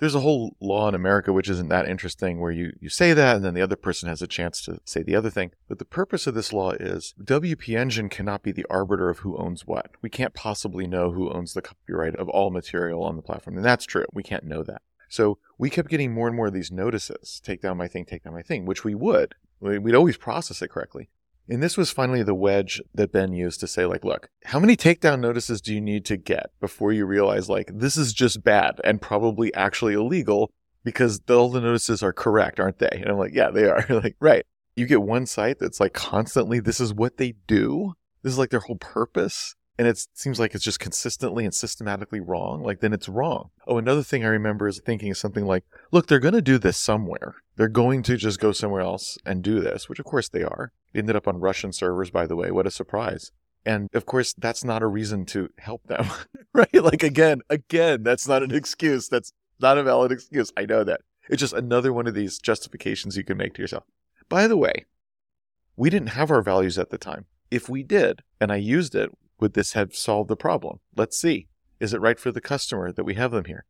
There's 0.01 0.15
a 0.15 0.19
whole 0.21 0.57
law 0.59 0.89
in 0.89 0.95
America 0.95 1.31
which 1.31 1.47
isn't 1.47 1.69
that 1.69 1.87
interesting 1.87 2.39
where 2.39 2.51
you, 2.51 2.73
you 2.81 2.89
say 2.89 3.13
that 3.13 3.35
and 3.35 3.45
then 3.45 3.53
the 3.53 3.61
other 3.61 3.75
person 3.75 4.09
has 4.09 4.23
a 4.23 4.27
chance 4.27 4.59
to 4.63 4.79
say 4.83 5.03
the 5.03 5.15
other 5.15 5.29
thing. 5.29 5.51
But 5.67 5.77
the 5.77 5.85
purpose 5.85 6.25
of 6.25 6.33
this 6.33 6.51
law 6.51 6.71
is 6.71 7.13
WP 7.23 7.77
Engine 7.77 8.09
cannot 8.09 8.41
be 8.41 8.51
the 8.51 8.65
arbiter 8.67 9.11
of 9.11 9.19
who 9.19 9.37
owns 9.37 9.67
what. 9.67 9.91
We 10.01 10.09
can't 10.09 10.33
possibly 10.33 10.87
know 10.87 11.11
who 11.11 11.31
owns 11.31 11.53
the 11.53 11.61
copyright 11.61 12.15
of 12.15 12.27
all 12.29 12.49
material 12.49 13.03
on 13.03 13.15
the 13.15 13.21
platform. 13.21 13.57
And 13.57 13.63
that's 13.63 13.85
true. 13.85 14.05
We 14.11 14.23
can't 14.23 14.43
know 14.43 14.63
that. 14.63 14.81
So 15.07 15.37
we 15.59 15.69
kept 15.69 15.89
getting 15.89 16.11
more 16.11 16.25
and 16.27 16.35
more 16.35 16.47
of 16.47 16.53
these 16.53 16.71
notices 16.71 17.39
take 17.43 17.61
down 17.61 17.77
my 17.77 17.87
thing, 17.87 18.05
take 18.05 18.23
down 18.23 18.33
my 18.33 18.41
thing, 18.41 18.65
which 18.65 18.83
we 18.83 18.95
would. 18.95 19.35
We- 19.59 19.77
We'd 19.77 19.93
always 19.93 20.17
process 20.17 20.63
it 20.63 20.69
correctly. 20.71 21.09
And 21.51 21.61
this 21.61 21.75
was 21.75 21.91
finally 21.91 22.23
the 22.23 22.33
wedge 22.33 22.81
that 22.95 23.11
Ben 23.11 23.33
used 23.33 23.59
to 23.59 23.67
say, 23.67 23.85
like, 23.85 24.05
look, 24.05 24.29
how 24.45 24.57
many 24.57 24.77
takedown 24.77 25.19
notices 25.19 25.59
do 25.59 25.73
you 25.73 25.81
need 25.81 26.05
to 26.05 26.15
get 26.15 26.49
before 26.61 26.93
you 26.93 27.05
realize, 27.05 27.49
like, 27.49 27.69
this 27.73 27.97
is 27.97 28.13
just 28.13 28.41
bad 28.41 28.79
and 28.85 29.01
probably 29.01 29.53
actually 29.53 29.93
illegal 29.93 30.53
because 30.85 31.21
all 31.29 31.49
the 31.49 31.59
notices 31.59 32.01
are 32.01 32.13
correct, 32.13 32.61
aren't 32.61 32.79
they? 32.79 32.87
And 32.93 33.09
I'm 33.09 33.17
like, 33.17 33.33
yeah, 33.33 33.49
they 33.49 33.65
are. 33.65 33.85
like, 33.89 34.15
right. 34.21 34.45
You 34.77 34.85
get 34.85 35.01
one 35.01 35.25
site 35.25 35.59
that's 35.59 35.81
like 35.81 35.91
constantly, 35.91 36.61
this 36.61 36.79
is 36.79 36.93
what 36.93 37.17
they 37.17 37.33
do. 37.47 37.95
This 38.23 38.31
is 38.31 38.39
like 38.39 38.51
their 38.51 38.61
whole 38.61 38.77
purpose. 38.77 39.53
And 39.77 39.89
it 39.89 40.07
seems 40.13 40.39
like 40.39 40.55
it's 40.55 40.63
just 40.63 40.79
consistently 40.79 41.43
and 41.43 41.53
systematically 41.53 42.21
wrong. 42.21 42.63
Like, 42.63 42.79
then 42.79 42.93
it's 42.93 43.09
wrong. 43.09 43.49
Oh, 43.67 43.77
another 43.77 44.03
thing 44.03 44.23
I 44.23 44.29
remember 44.29 44.69
is 44.69 44.79
thinking 44.79 45.13
something 45.13 45.45
like, 45.45 45.65
look, 45.91 46.07
they're 46.07 46.19
going 46.19 46.33
to 46.33 46.41
do 46.41 46.57
this 46.57 46.77
somewhere. 46.77 47.35
They're 47.57 47.67
going 47.67 48.03
to 48.03 48.15
just 48.15 48.39
go 48.39 48.53
somewhere 48.53 48.81
else 48.81 49.17
and 49.25 49.43
do 49.43 49.59
this, 49.59 49.89
which 49.89 49.99
of 49.99 50.05
course 50.05 50.29
they 50.29 50.43
are. 50.43 50.71
Ended 50.93 51.15
up 51.15 51.27
on 51.27 51.39
Russian 51.39 51.71
servers, 51.71 52.09
by 52.09 52.25
the 52.25 52.35
way. 52.35 52.51
What 52.51 52.67
a 52.67 52.71
surprise. 52.71 53.31
And 53.65 53.89
of 53.93 54.05
course, 54.05 54.33
that's 54.33 54.63
not 54.63 54.81
a 54.81 54.87
reason 54.87 55.25
to 55.27 55.49
help 55.59 55.83
them, 55.87 56.07
right? 56.53 56.73
Like, 56.73 57.03
again, 57.03 57.41
again, 57.49 58.03
that's 58.03 58.27
not 58.27 58.43
an 58.43 58.53
excuse. 58.53 59.07
That's 59.07 59.31
not 59.59 59.77
a 59.77 59.83
valid 59.83 60.11
excuse. 60.11 60.51
I 60.57 60.65
know 60.65 60.83
that. 60.83 61.01
It's 61.29 61.39
just 61.39 61.53
another 61.53 61.93
one 61.93 62.07
of 62.07 62.15
these 62.15 62.39
justifications 62.39 63.15
you 63.15 63.23
can 63.23 63.37
make 63.37 63.53
to 63.53 63.61
yourself. 63.61 63.83
By 64.27 64.47
the 64.47 64.57
way, 64.57 64.85
we 65.75 65.89
didn't 65.89 66.09
have 66.09 66.31
our 66.31 66.41
values 66.41 66.77
at 66.79 66.89
the 66.89 66.97
time. 66.97 67.25
If 67.49 67.69
we 67.69 67.83
did, 67.83 68.23
and 68.39 68.51
I 68.51 68.55
used 68.55 68.95
it, 68.95 69.11
would 69.39 69.53
this 69.53 69.73
have 69.73 69.95
solved 69.95 70.29
the 70.29 70.35
problem? 70.35 70.79
Let's 70.95 71.19
see. 71.19 71.47
Is 71.79 71.93
it 71.93 72.01
right 72.01 72.19
for 72.19 72.31
the 72.31 72.41
customer 72.41 72.91
that 72.91 73.03
we 73.03 73.15
have 73.15 73.31
them 73.31 73.45
here? 73.45 73.65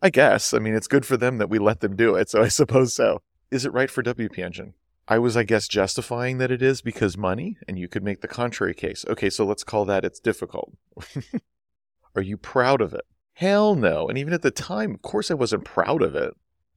I 0.00 0.10
guess. 0.10 0.52
I 0.52 0.58
mean, 0.58 0.74
it's 0.74 0.88
good 0.88 1.06
for 1.06 1.16
them 1.16 1.38
that 1.38 1.50
we 1.50 1.58
let 1.58 1.80
them 1.80 1.96
do 1.96 2.14
it, 2.16 2.28
so 2.28 2.42
I 2.42 2.48
suppose 2.48 2.94
so. 2.94 3.22
Is 3.50 3.64
it 3.64 3.72
right 3.72 3.90
for 3.90 4.02
WP 4.02 4.38
Engine? 4.38 4.74
I 5.12 5.18
was, 5.18 5.36
I 5.36 5.42
guess, 5.42 5.68
justifying 5.68 6.38
that 6.38 6.50
it 6.50 6.62
is 6.62 6.80
because 6.80 7.18
money, 7.18 7.58
and 7.68 7.78
you 7.78 7.86
could 7.86 8.02
make 8.02 8.22
the 8.22 8.28
contrary 8.28 8.72
case. 8.72 9.04
Okay, 9.06 9.28
so 9.28 9.44
let's 9.44 9.62
call 9.62 9.84
that 9.84 10.06
it's 10.06 10.18
difficult. 10.18 10.72
Are 12.16 12.22
you 12.22 12.38
proud 12.38 12.80
of 12.80 12.94
it? 12.94 13.04
Hell 13.34 13.74
no. 13.74 14.08
And 14.08 14.16
even 14.16 14.32
at 14.32 14.40
the 14.40 14.50
time, 14.50 14.94
of 14.94 15.02
course, 15.02 15.30
I 15.30 15.34
wasn't 15.34 15.66
proud 15.66 16.00
of 16.00 16.14
it. 16.14 16.32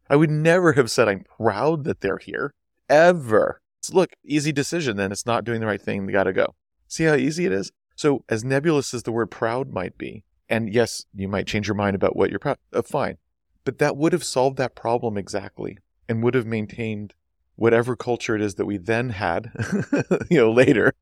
I 0.09 0.17
would 0.17 0.29
never 0.29 0.73
have 0.73 0.91
said 0.91 1.07
I'm 1.07 1.23
proud 1.37 1.85
that 1.85 2.01
they're 2.01 2.17
here. 2.17 2.53
Ever. 2.89 3.61
It's, 3.79 3.93
look, 3.93 4.11
easy 4.25 4.51
decision, 4.51 4.97
then 4.97 5.13
it's 5.13 5.25
not 5.25 5.45
doing 5.45 5.61
the 5.61 5.67
right 5.67 5.81
thing. 5.81 6.05
They 6.05 6.11
gotta 6.11 6.33
go. 6.33 6.55
See 6.89 7.05
how 7.05 7.15
easy 7.15 7.45
it 7.45 7.53
is? 7.53 7.71
So, 7.95 8.25
as 8.27 8.43
nebulous 8.43 8.93
as 8.93 9.03
the 9.03 9.13
word 9.13 9.31
proud 9.31 9.71
might 9.71 9.97
be, 9.97 10.25
and 10.49 10.73
yes, 10.73 11.05
you 11.13 11.29
might 11.29 11.47
change 11.47 11.69
your 11.69 11.75
mind 11.75 11.95
about 11.95 12.17
what 12.17 12.31
you're 12.31 12.39
proud 12.39 12.57
of, 12.73 12.85
fine. 12.85 13.15
But 13.63 13.77
that 13.77 13.95
would 13.95 14.11
have 14.11 14.25
solved 14.25 14.57
that 14.57 14.75
problem 14.75 15.17
exactly 15.17 15.77
and 16.09 16.21
would 16.21 16.33
have 16.33 16.45
maintained 16.45 17.13
whatever 17.55 17.95
culture 17.95 18.35
it 18.35 18.41
is 18.41 18.55
that 18.55 18.65
we 18.65 18.77
then 18.77 19.09
had, 19.09 19.51
you 20.29 20.37
know, 20.37 20.51
later. 20.51 20.93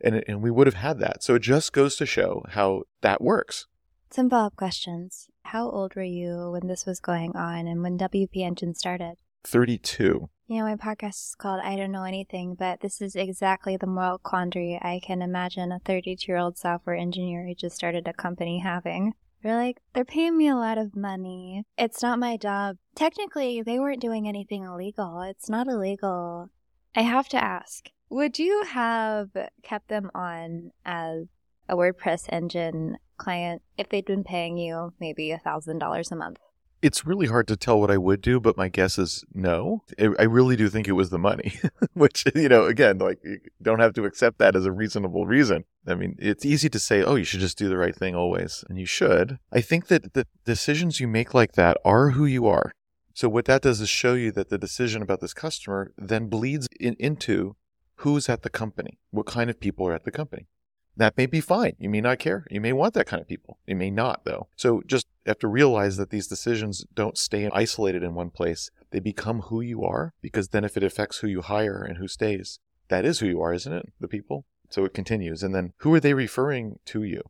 And, 0.00 0.22
and 0.26 0.42
we 0.42 0.50
would 0.50 0.66
have 0.66 0.74
had 0.74 0.98
that. 1.00 1.22
So 1.22 1.36
it 1.36 1.42
just 1.42 1.72
goes 1.72 1.96
to 1.96 2.06
show 2.06 2.44
how 2.50 2.82
that 3.00 3.22
works. 3.22 3.66
Some 4.10 4.28
follow 4.28 4.46
up 4.46 4.56
questions. 4.56 5.28
How 5.44 5.68
old 5.68 5.96
were 5.96 6.02
you 6.02 6.50
when 6.52 6.66
this 6.66 6.84
was 6.86 7.00
going 7.00 7.34
on 7.36 7.66
and 7.66 7.82
when 7.82 7.98
WP 7.98 8.36
Engine 8.36 8.74
started? 8.74 9.14
32. 9.44 10.28
You 10.46 10.58
know, 10.58 10.64
my 10.64 10.76
podcast 10.76 11.28
is 11.28 11.34
called 11.38 11.60
I 11.64 11.76
Don't 11.76 11.90
Know 11.90 12.04
Anything, 12.04 12.54
but 12.54 12.80
this 12.80 13.00
is 13.00 13.16
exactly 13.16 13.76
the 13.76 13.86
moral 13.86 14.18
quandary 14.18 14.78
I 14.80 15.00
can 15.02 15.22
imagine 15.22 15.72
a 15.72 15.78
32 15.78 16.30
year 16.30 16.38
old 16.38 16.58
software 16.58 16.96
engineer 16.96 17.46
who 17.46 17.54
just 17.54 17.76
started 17.76 18.06
a 18.06 18.12
company 18.12 18.58
having. 18.58 19.14
They're 19.44 19.56
like, 19.56 19.82
they're 19.92 20.06
paying 20.06 20.38
me 20.38 20.48
a 20.48 20.56
lot 20.56 20.78
of 20.78 20.96
money. 20.96 21.64
It's 21.76 22.02
not 22.02 22.18
my 22.18 22.38
job. 22.38 22.78
Technically, 22.94 23.60
they 23.60 23.78
weren't 23.78 24.00
doing 24.00 24.26
anything 24.26 24.64
illegal. 24.64 25.20
It's 25.20 25.50
not 25.50 25.68
illegal. 25.68 26.48
I 26.96 27.02
have 27.02 27.28
to 27.28 27.44
ask 27.44 27.90
would 28.08 28.38
you 28.38 28.62
have 28.64 29.30
kept 29.62 29.88
them 29.88 30.10
on 30.14 30.70
as 30.84 31.26
a 31.68 31.74
WordPress 31.74 32.26
engine 32.28 32.96
client 33.16 33.62
if 33.76 33.88
they'd 33.88 34.04
been 34.04 34.24
paying 34.24 34.56
you 34.56 34.92
maybe 35.00 35.32
a 35.32 35.38
$1,000 35.38 36.12
a 36.12 36.16
month? 36.16 36.38
It's 36.84 37.06
really 37.06 37.28
hard 37.28 37.48
to 37.48 37.56
tell 37.56 37.80
what 37.80 37.90
I 37.90 37.96
would 37.96 38.20
do, 38.20 38.38
but 38.38 38.58
my 38.58 38.68
guess 38.68 38.98
is 38.98 39.24
no. 39.32 39.84
I 39.98 40.24
really 40.24 40.54
do 40.54 40.68
think 40.68 40.86
it 40.86 40.92
was 40.92 41.08
the 41.08 41.18
money, 41.18 41.58
which, 41.94 42.26
you 42.34 42.46
know, 42.46 42.66
again, 42.66 42.98
like 42.98 43.20
you 43.24 43.40
don't 43.62 43.80
have 43.80 43.94
to 43.94 44.04
accept 44.04 44.36
that 44.40 44.54
as 44.54 44.66
a 44.66 44.70
reasonable 44.70 45.24
reason. 45.24 45.64
I 45.86 45.94
mean, 45.94 46.14
it's 46.18 46.44
easy 46.44 46.68
to 46.68 46.78
say, 46.78 47.02
oh, 47.02 47.14
you 47.14 47.24
should 47.24 47.40
just 47.40 47.56
do 47.56 47.70
the 47.70 47.78
right 47.78 47.96
thing 47.96 48.14
always, 48.14 48.64
and 48.68 48.78
you 48.78 48.84
should. 48.84 49.38
I 49.50 49.62
think 49.62 49.86
that 49.86 50.12
the 50.12 50.26
decisions 50.44 51.00
you 51.00 51.08
make 51.08 51.32
like 51.32 51.52
that 51.52 51.78
are 51.86 52.10
who 52.10 52.26
you 52.26 52.46
are. 52.46 52.72
So 53.14 53.30
what 53.30 53.46
that 53.46 53.62
does 53.62 53.80
is 53.80 53.88
show 53.88 54.12
you 54.12 54.30
that 54.32 54.50
the 54.50 54.58
decision 54.58 55.00
about 55.00 55.20
this 55.22 55.32
customer 55.32 55.90
then 55.96 56.28
bleeds 56.28 56.68
in, 56.78 56.96
into 56.98 57.56
who's 57.96 58.28
at 58.28 58.42
the 58.42 58.50
company, 58.50 58.98
what 59.10 59.24
kind 59.24 59.48
of 59.48 59.58
people 59.58 59.88
are 59.88 59.94
at 59.94 60.04
the 60.04 60.10
company. 60.10 60.48
That 60.96 61.16
may 61.16 61.26
be 61.26 61.40
fine. 61.40 61.76
You 61.78 61.88
may 61.88 62.02
not 62.02 62.18
care. 62.18 62.46
You 62.50 62.60
may 62.60 62.72
want 62.72 62.94
that 62.94 63.06
kind 63.06 63.22
of 63.22 63.26
people. 63.26 63.58
You 63.66 63.74
may 63.74 63.90
not, 63.90 64.24
though. 64.24 64.48
So 64.54 64.82
just 64.86 65.06
have 65.30 65.38
to 65.40 65.48
realize 65.48 65.96
that 65.96 66.10
these 66.10 66.26
decisions 66.26 66.84
don't 66.94 67.18
stay 67.18 67.48
isolated 67.52 68.02
in 68.02 68.14
one 68.14 68.30
place. 68.30 68.70
They 68.90 69.00
become 69.00 69.42
who 69.42 69.60
you 69.60 69.82
are 69.82 70.12
because 70.20 70.48
then 70.48 70.64
if 70.64 70.76
it 70.76 70.82
affects 70.82 71.18
who 71.18 71.28
you 71.28 71.40
hire 71.40 71.82
and 71.82 71.98
who 71.98 72.08
stays, 72.08 72.58
that 72.88 73.04
is 73.04 73.20
who 73.20 73.26
you 73.26 73.40
are, 73.40 73.54
isn't 73.54 73.72
it? 73.72 73.92
The 74.00 74.08
people. 74.08 74.44
So 74.70 74.84
it 74.84 74.94
continues. 74.94 75.42
And 75.42 75.54
then 75.54 75.72
who 75.78 75.94
are 75.94 76.00
they 76.00 76.14
referring 76.14 76.78
to 76.86 77.02
you? 77.02 77.22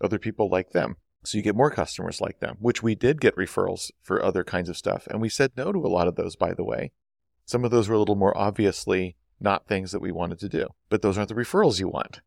Other 0.00 0.18
people 0.18 0.48
like 0.48 0.70
them. 0.70 0.96
So 1.24 1.38
you 1.38 1.42
get 1.42 1.56
more 1.56 1.70
customers 1.70 2.20
like 2.20 2.40
them, 2.40 2.56
which 2.60 2.82
we 2.82 2.94
did 2.94 3.20
get 3.20 3.36
referrals 3.36 3.90
for 4.02 4.22
other 4.22 4.44
kinds 4.44 4.68
of 4.68 4.76
stuff. 4.76 5.06
And 5.08 5.20
we 5.20 5.28
said 5.28 5.52
no 5.56 5.72
to 5.72 5.78
a 5.78 5.88
lot 5.88 6.08
of 6.08 6.14
those, 6.14 6.36
by 6.36 6.54
the 6.54 6.64
way. 6.64 6.92
Some 7.44 7.64
of 7.64 7.70
those 7.70 7.88
were 7.88 7.94
a 7.94 7.98
little 7.98 8.16
more 8.16 8.36
obviously 8.36 9.16
not 9.40 9.66
things 9.66 9.92
that 9.92 10.00
we 10.00 10.12
wanted 10.12 10.38
to 10.40 10.48
do, 10.48 10.68
but 10.88 11.02
those 11.02 11.18
aren't 11.18 11.28
the 11.28 11.34
referrals 11.34 11.80
you 11.80 11.88
want. 11.88 12.20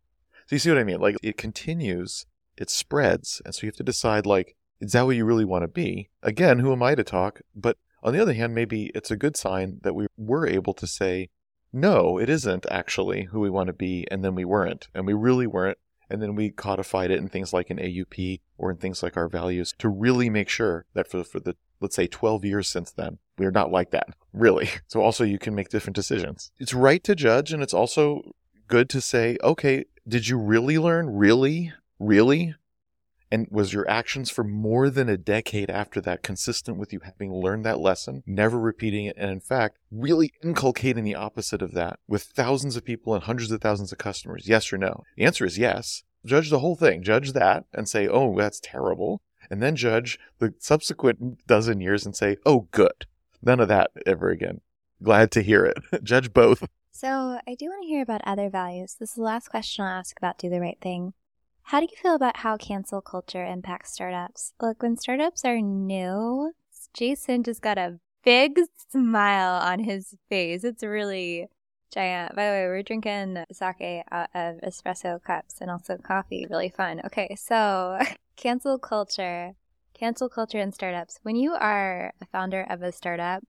So 0.48 0.56
you 0.56 0.60
see 0.60 0.70
what 0.70 0.80
I 0.80 0.84
mean? 0.84 1.00
Like 1.00 1.16
it 1.24 1.38
continues, 1.38 2.26
it 2.58 2.70
spreads. 2.70 3.42
And 3.46 3.54
so 3.56 3.62
you 3.64 3.68
have 3.68 3.78
to 3.78 3.84
decide, 3.84 4.26
like, 4.26 4.56
is 4.80 4.94
that 4.94 5.06
what 5.06 5.15
you 5.15 5.26
really 5.26 5.46
want 5.46 5.63
to 5.63 5.68
be? 5.68 6.10
Again, 6.24 6.60
who 6.60 6.72
am 6.72 6.84
I 6.84 6.96
to 6.96 7.04
talk? 7.04 7.42
But 7.56 7.78
on 8.02 8.13
the 8.13 8.22
other 8.22 8.34
hand, 8.34 8.56
maybe 8.56 8.92
it's 8.96 9.12
a 9.12 9.18
good 9.18 9.36
sign 9.36 9.80
that 9.84 9.96
we 9.96 10.08
were 10.18 10.48
able 10.48 10.74
to 10.74 10.88
say, 10.88 11.30
no, 11.72 12.18
it 12.18 12.30
isn't 12.30 12.65
actually 12.72 13.26
who 13.26 13.39
we 13.39 13.50
want 13.50 13.68
to 13.68 13.74
be. 13.74 14.08
And 14.10 14.24
then 14.24 14.36
we 14.36 14.46
weren't. 14.46 14.88
And 14.94 15.06
we 15.06 15.13
really 15.13 15.48
weren't. 15.48 15.78
And 16.10 16.22
then 16.22 16.36
we 16.36 16.50
codified 16.50 17.12
it 17.12 17.20
in 17.20 17.30
things 17.30 17.54
like 17.54 17.70
an 17.70 17.78
AUP 17.78 18.39
or 18.58 18.72
in 18.72 18.78
things 18.78 19.04
like 19.04 19.15
our 19.15 19.28
values 19.28 19.76
to 19.78 19.89
really 19.89 20.30
make 20.30 20.50
sure 20.50 20.86
that 20.94 21.08
for, 21.08 21.24
for 21.24 21.39
the, 21.39 21.56
let's 21.80 21.96
say, 21.96 22.08
12 22.08 22.46
years 22.46 22.68
since 22.68 22.92
then, 22.92 23.20
we're 23.38 23.52
not 23.52 23.72
like 23.72 23.92
that, 23.92 24.10
really. 24.34 24.70
So 24.88 25.02
also 25.02 25.24
you 25.24 25.38
can 25.38 25.54
make 25.54 25.70
different 25.70 25.96
decisions. 25.96 26.52
It's 26.58 26.74
right 26.74 27.04
to 27.04 27.13
judge 27.13 27.54
and 27.54 27.62
it's 27.62 27.76
also 27.76 28.32
good 28.68 28.89
to 28.89 29.02
say, 29.02 29.38
okay, 29.44 29.86
did 30.08 30.28
you 30.28 30.38
really 30.39 30.80
learn? 30.80 31.12
Really? 31.12 31.74
Really? 32.00 32.56
And 33.32 33.48
was 33.52 33.74
your 33.74 33.88
actions 33.89 34.32
for 34.32 34.44
more 34.44 34.89
than 34.89 35.08
a 35.08 35.18
decade 35.18 35.70
after 35.70 36.02
that 36.02 36.24
consistent 36.24 36.78
with 36.78 36.92
you 36.92 37.02
having 37.04 37.32
learned 37.32 37.63
that 37.65 37.80
lesson, 37.80 38.24
never 38.26 38.60
repeating 38.60 39.06
it, 39.06 39.15
and 39.18 39.30
in 39.30 39.39
fact, 39.39 39.78
really 39.92 40.32
inculcating 40.44 41.04
the 41.04 41.15
opposite 41.15 41.62
of 41.62 41.74
that 41.74 42.00
with 42.08 42.24
thousands 42.24 42.76
of 42.76 42.84
people 42.84 43.13
and 43.13 43.24
hundreds 43.24 43.52
of 43.52 43.62
thousands 43.62 43.92
of 43.92 44.00
customers? 44.00 44.48
Yes 44.48 44.74
or 44.74 44.78
no? 44.78 45.04
The 45.15 45.26
answer 45.26 45.46
is 45.46 45.58
yes. 45.60 46.04
Judge 46.26 46.50
the 46.50 46.60
whole 46.60 46.76
thing. 46.76 47.04
Judge 47.04 47.34
that 47.34 47.65
and 47.74 47.88
say, 47.88 48.08
oh, 48.08 48.36
that's 48.38 48.60
terrible. 48.60 49.22
And 49.50 49.62
then 49.62 49.76
judge 49.76 50.20
the 50.39 50.54
subsequent 50.60 51.46
dozen 51.48 51.82
years 51.82 52.06
and 52.06 52.15
say, 52.15 52.38
oh, 52.46 52.68
good. 52.72 53.06
None 53.42 53.60
of 53.60 53.68
that 53.70 53.92
ever 54.06 54.30
again. 54.30 54.62
Glad 55.02 55.32
to 55.32 55.42
hear 55.42 55.65
it. 55.65 55.78
judge 56.04 56.34
both. 56.34 56.68
So, 56.92 57.39
I 57.48 57.56
do 57.56 57.68
want 57.68 57.84
to 57.84 57.88
hear 57.88 58.02
about 58.02 58.22
other 58.26 58.50
values. 58.50 58.98
This 59.00 59.12
is 59.12 59.15
the 59.15 59.22
last 59.22 59.48
question 59.48 59.86
I'll 59.86 60.00
ask 60.00 60.18
about 60.18 60.38
Do 60.38 60.50
the 60.50 60.60
Right 60.60 60.78
Thing. 60.82 61.13
How 61.70 61.80
do 61.80 61.86
you 61.88 61.98
feel 62.02 62.16
about 62.16 62.38
how 62.38 62.58
cancel 62.58 63.00
culture 63.00 63.46
impacts 63.46 63.94
startups? 63.94 64.54
Look, 64.60 64.82
when 64.82 64.98
startups 64.98 65.46
are 65.46 65.62
new, 65.62 66.52
Jason 66.96 67.44
just 67.44 67.62
got 67.62 67.78
a 67.78 68.00
big 68.26 68.58
smile 68.90 69.62
on 69.62 69.78
his 69.78 70.16
face. 70.30 70.64
It's 70.64 70.82
really 70.82 71.48
giant. 71.94 72.36
By 72.36 72.48
the 72.48 72.52
way, 72.54 72.66
we're 72.66 72.82
drinking 72.82 73.46
sake 73.52 74.04
out 74.12 74.30
of 74.34 74.56
espresso 74.62 75.22
cups 75.22 75.62
and 75.62 75.70
also 75.70 75.98
coffee. 75.98 76.48
Really 76.50 76.70
fun. 76.70 77.02
Okay, 77.06 77.36
so 77.38 78.00
cancel 78.36 78.80
culture. 78.80 79.54
Cancel 79.94 80.28
culture 80.28 80.58
in 80.58 80.72
startups. 80.72 81.20
When 81.22 81.36
you 81.36 81.54
are 81.54 82.12
a 82.20 82.26
founder 82.32 82.66
of 82.68 82.82
a 82.82 82.92
startup, 82.92 83.44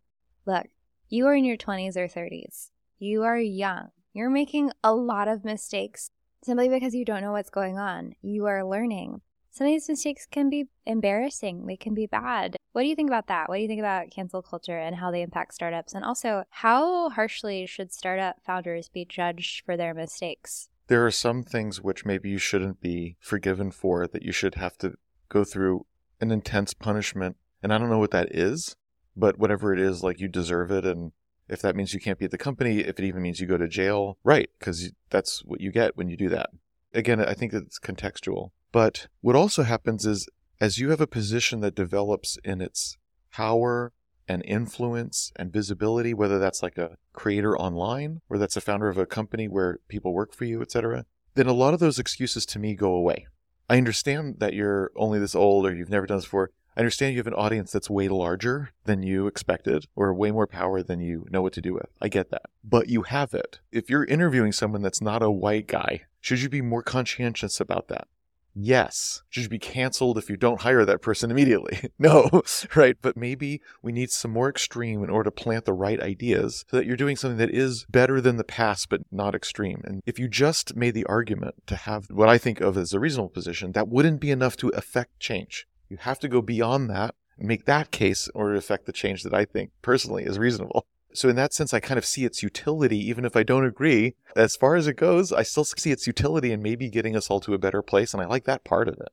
look, 0.45 0.67
you 1.09 1.27
are 1.27 1.35
in 1.35 1.47
your 1.47 1.57
20s 1.57 1.97
or 1.97 2.07
30s. 2.07 2.71
You 2.99 3.23
are 3.23 3.39
young. 3.39 3.93
You're 4.13 4.29
making 4.29 4.73
a 4.85 4.95
lot 4.95 5.27
of 5.27 5.43
mistakes 5.43 6.11
simply 6.43 6.69
because 6.69 6.95
you 6.95 7.05
don't 7.05 7.23
know 7.23 7.33
what's 7.33 7.51
going 7.51 7.79
on. 7.79 8.15
You 8.23 8.47
are 8.47 8.65
learning. 8.65 9.21
Some 9.53 9.67
of 9.67 9.73
these 9.73 9.89
mistakes 9.89 10.27
can 10.31 10.49
be 10.49 10.69
embarrassing, 10.87 11.67
they 11.67 11.77
can 11.77 11.93
be 11.93 12.07
bad. 12.07 12.57
What 12.73 12.83
do 12.83 12.89
you 12.89 12.95
think 12.95 13.11
about 13.11 13.27
that? 13.27 13.49
What 13.49 13.57
do 13.57 13.63
you 13.63 13.69
think 13.69 13.81
about 13.81 14.11
cancel 14.11 14.43
culture 14.43 14.79
and 14.79 14.95
how 14.95 15.11
they 15.11 15.23
impact 15.23 15.55
startups? 15.55 15.93
And 15.93 16.05
also, 16.05 16.45
how 16.51 17.11
harshly 17.11 17.67
should 17.67 17.93
startup 17.93 18.37
founders 18.47 18.89
be 18.89 19.05
judged 19.05 19.65
for 19.65 19.77
their 19.77 19.93
mistakes? 19.93 20.69
There 20.87 21.05
are 21.05 21.11
some 21.11 21.43
things 21.43 21.81
which 21.81 22.05
maybe 22.05 22.31
you 22.31 22.39
shouldn't 22.39 22.81
be 22.81 23.17
forgiven 23.19 23.73
for, 23.73 24.07
that 24.07 24.23
you 24.23 24.31
should 24.31 24.55
have 24.55 24.79
to 24.79 24.95
go 25.29 25.43
through 25.43 25.87
an 26.21 26.31
intense 26.31 26.73
punishment. 26.73 27.37
And 27.61 27.73
I 27.73 27.79
don't 27.79 27.91
know 27.91 27.99
what 27.99 28.13
that 28.13 28.35
is, 28.35 28.77
but 29.17 29.39
whatever 29.39 29.73
it 29.73 29.81
is, 29.81 30.05
like 30.05 30.21
you 30.21 30.29
deserve 30.29 30.71
it. 30.71 30.85
And 30.85 31.11
if 31.51 31.61
that 31.63 31.77
means 31.77 31.93
you 31.93 32.01
can't 32.01 32.19
be 32.19 32.25
at 32.25 32.31
the 32.31 32.39
company, 32.39 32.79
if 32.79 32.99
it 32.99 33.05
even 33.05 33.23
means 33.23 33.41
you 33.41 33.47
go 33.47 33.59
to 33.59 33.69
jail, 33.69 34.17
right? 34.23 34.49
Because 34.59 34.93
that's 35.11 35.45
what 35.45 35.61
you 35.61 35.73
get 35.73 35.97
when 35.97 36.09
you 36.09 36.17
do 36.17 36.29
that. 36.29 36.51
Again, 36.95 37.21
I 37.21 37.35
think 37.35 37.53
it's 37.53 37.79
contextual. 37.79 38.51
But 38.73 39.09
what 39.21 39.37
also 39.37 39.65
happens 39.65 40.07
is 40.07 40.29
as 40.61 40.79
you 40.79 40.91
have 40.91 41.01
a 41.01 41.07
position 41.07 41.61
that 41.61 41.75
develops 41.75 42.39
in 42.45 42.61
its 42.61 42.97
power 43.33 43.93
and 44.29 44.45
influence 44.45 45.33
and 45.37 45.53
visibility, 45.53 46.15
whether 46.15 46.39
that's 46.39 46.63
like 46.63 46.79
a 46.79 46.97
creator 47.13 47.59
online 47.59 48.21
or 48.29 48.39
that's 48.39 48.57
a 48.57 48.61
founder 48.61 48.89
of 48.89 48.97
a 48.97 49.07
company 49.07 49.49
where 49.49 49.79
people 49.89 50.15
work 50.15 50.33
for 50.33 50.45
you, 50.45 50.63
etc., 50.63 51.05
then 51.35 51.47
a 51.47 51.53
lot 51.53 51.75
of 51.75 51.81
those 51.81 51.99
excuses 51.99 52.47
to 52.47 52.59
me 52.59 52.75
go 52.75 52.93
away. 52.93 53.27
I 53.69 53.77
understand 53.77 54.37
that 54.39 54.55
you're 54.55 54.91
only 54.97 55.19
this 55.19 55.35
old 55.35 55.67
or 55.67 55.75
you've 55.75 55.91
never 55.91 56.07
done 56.07 56.19
this 56.19 56.25
before. 56.27 56.51
I 56.77 56.81
understand 56.81 57.15
you 57.15 57.19
have 57.19 57.27
an 57.27 57.35
audience 57.35 57.73
that's 57.73 57.91
way 57.91 58.09
larger 58.09 58.71
than 58.85 59.03
you 59.03 59.27
expected 59.27 59.87
or 59.97 60.15
way 60.15 60.31
more 60.31 60.47
power 60.47 60.83
than 60.83 61.01
you 61.01 61.27
know 61.31 61.43
what 61.43 61.53
to 61.55 61.61
do 61.61 61.75
with. 61.75 61.89
I 62.01 62.09
get 62.09 62.31
that. 62.31 62.47
But 62.63 62.89
you 62.89 63.03
have 63.03 63.35
it. 63.35 63.61
If 63.73 63.91
you're 63.91 64.05
interviewing 64.05 64.53
someone 64.53 64.83
that's 64.83 65.03
not 65.03 65.23
a 65.23 65.31
white 65.31 65.67
guy, 65.67 66.03
should 66.21 66.41
you 66.41 66.49
be 66.49 66.63
more 66.63 66.83
conscientious 66.83 67.61
about 67.61 67.89
that? 67.89 68.09
Yes. 68.55 69.23
Should 69.29 69.45
you 69.45 69.49
be 69.49 69.59
canceled 69.59 70.19
if 70.19 70.29
you 70.29 70.37
don't 70.37 70.63
hire 70.63 70.85
that 70.85 71.03
person 71.03 71.31
immediately? 71.31 71.91
no, 71.99 72.43
right? 72.75 72.97
But 73.01 73.17
maybe 73.17 73.61
we 73.83 73.93
need 73.93 74.11
some 74.11 74.33
more 74.33 74.49
extreme 74.49 75.03
in 75.05 75.11
order 75.11 75.31
to 75.31 75.43
plant 75.43 75.65
the 75.65 75.73
right 75.73 76.01
ideas 76.01 76.65
so 76.69 76.77
that 76.77 76.87
you're 76.87 76.97
doing 76.97 77.17
something 77.17 77.39
that 77.39 77.55
is 77.55 77.87
better 77.89 78.21
than 78.21 78.37
the 78.37 78.45
past, 78.45 78.89
but 78.89 79.03
not 79.11 79.35
extreme. 79.35 79.83
And 79.85 80.03
if 80.05 80.19
you 80.19 80.29
just 80.29 80.77
made 80.77 80.95
the 80.95 81.07
argument 81.07 81.55
to 81.67 81.77
have 81.77 82.07
what 82.11 82.29
I 82.29 82.39
think 82.39 82.61
of 82.61 82.77
as 82.77 82.93
a 82.93 83.01
reasonable 83.01 83.31
position, 83.31 83.73
that 83.73 83.89
wouldn't 83.89 84.21
be 84.21 84.31
enough 84.31 84.57
to 84.59 84.69
affect 84.71 85.21
change. 85.21 85.67
You 85.91 85.99
have 85.99 86.21
to 86.21 86.29
go 86.29 86.41
beyond 86.41 86.89
that 86.89 87.17
and 87.37 87.49
make 87.49 87.67
that 87.67 87.91
case 87.91 88.29
in 88.29 88.41
order 88.41 88.53
to 88.55 88.59
affect 88.59 88.87
the 88.87 88.93
change 88.93 89.25
that 89.25 89.35
I 89.35 89.45
think 89.45 89.73
personally 89.83 90.25
is 90.25 90.39
reasonable. 90.39 90.87
So 91.13 91.29
in 91.29 91.35
that 91.35 91.53
sense, 91.53 91.75
I 91.75 91.81
kind 91.81 91.99
of 91.99 92.05
see 92.05 92.25
its 92.25 92.45
utility, 92.45 92.97
even 93.09 93.25
if 93.25 93.37
I 93.37 93.43
don't 93.43 93.67
agree. 93.67 94.15
As 94.37 94.55
far 94.55 94.77
as 94.77 94.87
it 94.87 94.95
goes, 94.95 95.33
I 95.33 95.43
still 95.43 95.65
see 95.65 95.91
its 95.91 96.07
utility 96.07 96.53
in 96.53 96.63
maybe 96.63 96.89
getting 96.89 97.17
us 97.17 97.29
all 97.29 97.41
to 97.41 97.55
a 97.55 97.59
better 97.59 97.83
place, 97.83 98.15
and 98.15 98.23
I 98.23 98.27
like 98.27 98.45
that 98.45 98.63
part 98.63 98.87
of 98.87 98.95
it. 98.95 99.09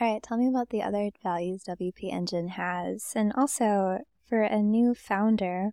All 0.00 0.10
right, 0.10 0.22
tell 0.22 0.38
me 0.38 0.48
about 0.48 0.70
the 0.70 0.82
other 0.82 1.10
values 1.22 1.64
WP 1.68 2.10
Engine 2.10 2.48
has. 2.48 3.12
And 3.14 3.34
also, 3.36 3.98
for 4.26 4.42
a 4.42 4.62
new 4.62 4.94
founder, 4.94 5.72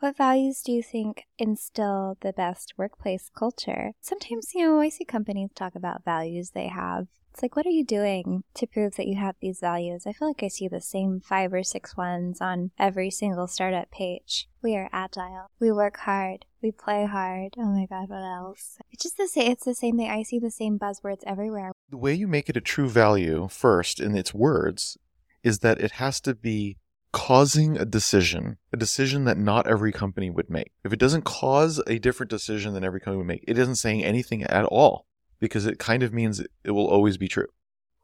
what 0.00 0.18
values 0.18 0.60
do 0.60 0.72
you 0.72 0.82
think 0.82 1.24
instill 1.38 2.18
the 2.20 2.34
best 2.34 2.74
workplace 2.76 3.30
culture? 3.34 3.92
Sometimes, 4.02 4.52
you 4.54 4.66
know, 4.66 4.80
I 4.80 4.90
see 4.90 5.06
companies 5.06 5.48
talk 5.54 5.74
about 5.74 6.04
values 6.04 6.50
they 6.50 6.68
have, 6.68 7.06
It's 7.34 7.42
like, 7.42 7.56
what 7.56 7.66
are 7.66 7.70
you 7.70 7.84
doing 7.84 8.44
to 8.54 8.64
prove 8.64 8.94
that 8.94 9.08
you 9.08 9.16
have 9.16 9.34
these 9.40 9.58
values? 9.58 10.06
I 10.06 10.12
feel 10.12 10.28
like 10.28 10.44
I 10.44 10.46
see 10.46 10.68
the 10.68 10.80
same 10.80 11.18
five 11.18 11.52
or 11.52 11.64
six 11.64 11.96
ones 11.96 12.40
on 12.40 12.70
every 12.78 13.10
single 13.10 13.48
startup 13.48 13.90
page. 13.90 14.48
We 14.62 14.76
are 14.76 14.88
agile. 14.92 15.50
We 15.58 15.72
work 15.72 15.96
hard. 15.96 16.44
We 16.62 16.70
play 16.70 17.06
hard. 17.06 17.54
Oh 17.58 17.64
my 17.64 17.86
God, 17.86 18.08
what 18.08 18.22
else? 18.22 18.78
It's 18.92 19.02
just 19.02 19.16
the 19.16 19.26
same. 19.26 19.50
It's 19.50 19.64
the 19.64 19.74
same 19.74 19.96
thing. 19.96 20.08
I 20.08 20.22
see 20.22 20.38
the 20.38 20.48
same 20.48 20.78
buzzwords 20.78 21.24
everywhere. 21.26 21.72
The 21.90 21.96
way 21.96 22.14
you 22.14 22.28
make 22.28 22.48
it 22.48 22.56
a 22.56 22.60
true 22.60 22.88
value 22.88 23.48
first 23.50 23.98
in 23.98 24.16
its 24.16 24.32
words 24.32 24.96
is 25.42 25.58
that 25.58 25.80
it 25.80 25.90
has 25.92 26.20
to 26.20 26.36
be 26.36 26.76
causing 27.10 27.76
a 27.76 27.84
decision, 27.84 28.58
a 28.72 28.76
decision 28.76 29.24
that 29.24 29.38
not 29.38 29.66
every 29.66 29.90
company 29.90 30.30
would 30.30 30.50
make. 30.50 30.70
If 30.84 30.92
it 30.92 31.00
doesn't 31.00 31.24
cause 31.24 31.82
a 31.88 31.98
different 31.98 32.30
decision 32.30 32.74
than 32.74 32.84
every 32.84 33.00
company 33.00 33.18
would 33.18 33.26
make, 33.26 33.44
it 33.48 33.58
isn't 33.58 33.74
saying 33.74 34.04
anything 34.04 34.44
at 34.44 34.66
all 34.66 35.06
because 35.44 35.66
it 35.66 35.78
kind 35.78 36.02
of 36.02 36.10
means 36.10 36.40
it 36.64 36.70
will 36.70 36.86
always 36.86 37.18
be 37.18 37.28
true. 37.28 37.48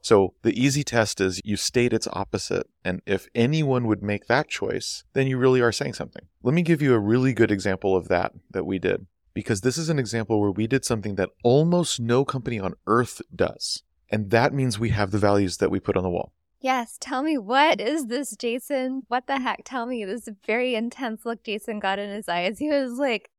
So 0.03 0.35
the 0.43 0.53
easy 0.63 0.85
test 0.85 1.23
is 1.23 1.41
you 1.43 1.57
state 1.57 1.95
its 1.95 2.07
opposite. 2.13 2.67
And 2.85 3.01
if 3.07 3.29
anyone 3.35 3.87
would 3.87 4.03
make 4.03 4.27
that 4.27 4.51
choice, 4.51 5.05
then 5.15 5.27
you 5.27 5.39
really 5.39 5.63
are 5.63 5.73
saying 5.73 5.95
something. 5.95 6.27
Let 6.43 6.53
me 6.53 6.61
give 6.61 6.83
you 6.83 6.93
a 6.93 6.99
really 6.99 7.33
good 7.33 7.51
example 7.51 7.97
of 7.97 8.09
that 8.09 8.33
that 8.51 8.67
we 8.67 8.79
did 8.79 9.07
because 9.33 9.63
this 9.63 9.79
is 9.79 9.89
an 9.89 9.99
example 9.99 10.39
where 10.39 10.51
we 10.51 10.67
did 10.67 10.85
something 10.85 11.15
that 11.15 11.31
almost 11.43 11.99
no 11.99 12.27
company 12.27 12.61
on 12.61 12.75
earth 12.87 13.23
does. 13.35 13.85
And 14.11 14.31
that 14.31 14.53
means 14.53 14.79
we 14.79 14.91
have 14.91 15.13
the 15.13 15.19
values 15.19 15.57
that 15.57 15.71
we 15.71 15.81
put 15.81 15.97
on 15.97 16.03
the 16.03 16.11
wall. 16.11 16.35
Yes, 16.61 16.99
tell 17.01 17.23
me 17.23 17.39
what 17.39 17.81
is 17.81 18.09
this, 18.09 18.37
Jason? 18.37 19.05
What 19.09 19.27
the 19.27 19.41
heck? 19.41 19.63
Tell 19.65 19.87
me 19.87 20.05
this 20.05 20.29
very 20.47 20.75
intense 20.75 21.25
look 21.25 21.43
Jason 21.43 21.79
got 21.79 21.99
in 21.99 22.11
his 22.11 22.29
eyes. 22.29 22.59
He 22.59 22.69
was 22.69 22.99
like, 22.99 23.31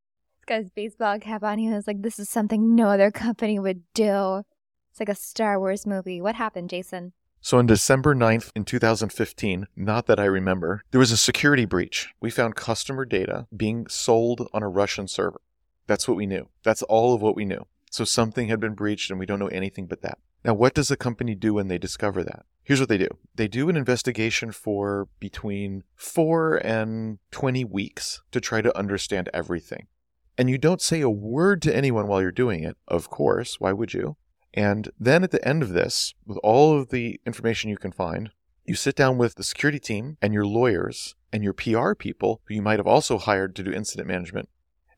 he's 0.42 0.56
got 0.56 0.62
his 0.62 0.72
baseball 0.72 1.20
cap 1.20 1.44
on. 1.44 1.60
He 1.60 1.70
was 1.70 1.88
like, 1.88 2.02
this 2.02 2.20
is 2.20 2.30
something 2.30 2.76
no 2.76 2.88
other 2.88 3.12
company 3.12 3.60
would 3.60 3.84
do. 3.94 4.44
It's 4.90 5.00
like 5.00 5.10
a 5.10 5.16
Star 5.16 5.60
Wars 5.60 5.86
movie. 5.86 6.22
What 6.22 6.36
happened, 6.36 6.70
Jason? 6.70 7.14
So 7.44 7.58
on 7.58 7.66
December 7.66 8.14
9th 8.14 8.52
in 8.56 8.66
2015, 8.66 9.68
not 9.76 10.06
that 10.06 10.20
I 10.20 10.26
remember, 10.26 10.84
there 10.92 11.00
was 11.00 11.12
a 11.12 11.18
security 11.18 11.66
breach. 11.66 12.10
We 12.20 12.30
found 12.30 12.56
customer 12.56 13.06
data 13.06 13.48
being 13.56 13.88
sold 13.88 14.48
on 14.54 14.62
a 14.62 14.70
Russian 14.70 15.08
server. 15.08 15.42
That's 15.88 16.08
what 16.08 16.18
we 16.18 16.28
knew. 16.28 16.50
That's 16.64 16.84
all 16.84 17.16
of 17.16 17.22
what 17.22 17.36
we 17.36 17.46
knew. 17.46 17.66
So 17.90 18.04
something 18.04 18.48
had 18.48 18.60
been 18.60 18.76
breached 18.76 19.10
and 19.10 19.20
we 19.20 19.26
don't 19.26 19.40
know 19.40 19.48
anything 19.48 19.88
but 19.88 20.02
that. 20.02 20.20
Now, 20.44 20.54
what 20.54 20.74
does 20.74 20.92
a 20.92 20.98
company 20.98 21.36
do 21.36 21.56
when 21.56 21.68
they 21.68 21.78
discover 21.78 22.24
that? 22.24 22.46
Here's 22.64 22.80
what 22.80 22.90
they 22.90 22.98
do. 22.98 23.10
They 23.36 23.48
do 23.48 23.70
an 23.70 23.76
investigation 23.76 24.52
for 24.52 25.08
between 25.20 25.84
four 25.96 26.58
and 26.58 27.20
20 27.32 27.66
weeks 27.66 28.22
to 28.32 28.40
try 28.40 28.62
to 28.62 28.76
understand 28.78 29.30
everything. 29.34 29.88
And 30.38 30.50
you 30.50 30.58
don't 30.58 30.82
say 30.82 31.02
a 31.02 31.10
word 31.10 31.62
to 31.63 31.76
anyone 31.76 32.08
while 32.08 32.22
you're 32.22 32.32
doing 32.32 32.63
it, 32.63 32.78
of 32.88 33.10
course. 33.10 33.60
Why 33.60 33.74
would 33.74 33.94
you? 33.94 34.17
And 34.54 34.89
then 35.00 35.24
at 35.24 35.32
the 35.32 35.46
end 35.48 35.63
of 35.63 35.70
this, 35.70 36.13
with 36.26 36.38
all 36.44 36.78
of 36.78 36.89
the 36.89 37.20
information 37.26 37.70
you 37.70 37.78
can 37.78 37.91
find, 37.91 38.32
you 38.65 38.76
sit 38.76 38.96
down 38.96 39.17
with 39.17 39.36
the 39.36 39.44
security 39.44 39.80
team 39.80 40.17
and 40.22 40.34
your 40.34 40.46
lawyers 40.46 41.15
and 41.32 41.44
your 41.44 41.54
PR 41.54 41.94
people, 41.94 42.41
who 42.46 42.56
you 42.56 42.62
might 42.62 42.80
have 42.80 42.88
also 42.88 43.17
hired 43.17 43.56
to 43.56 43.63
do 43.63 43.72
incident 43.72 44.08
management, 44.08 44.50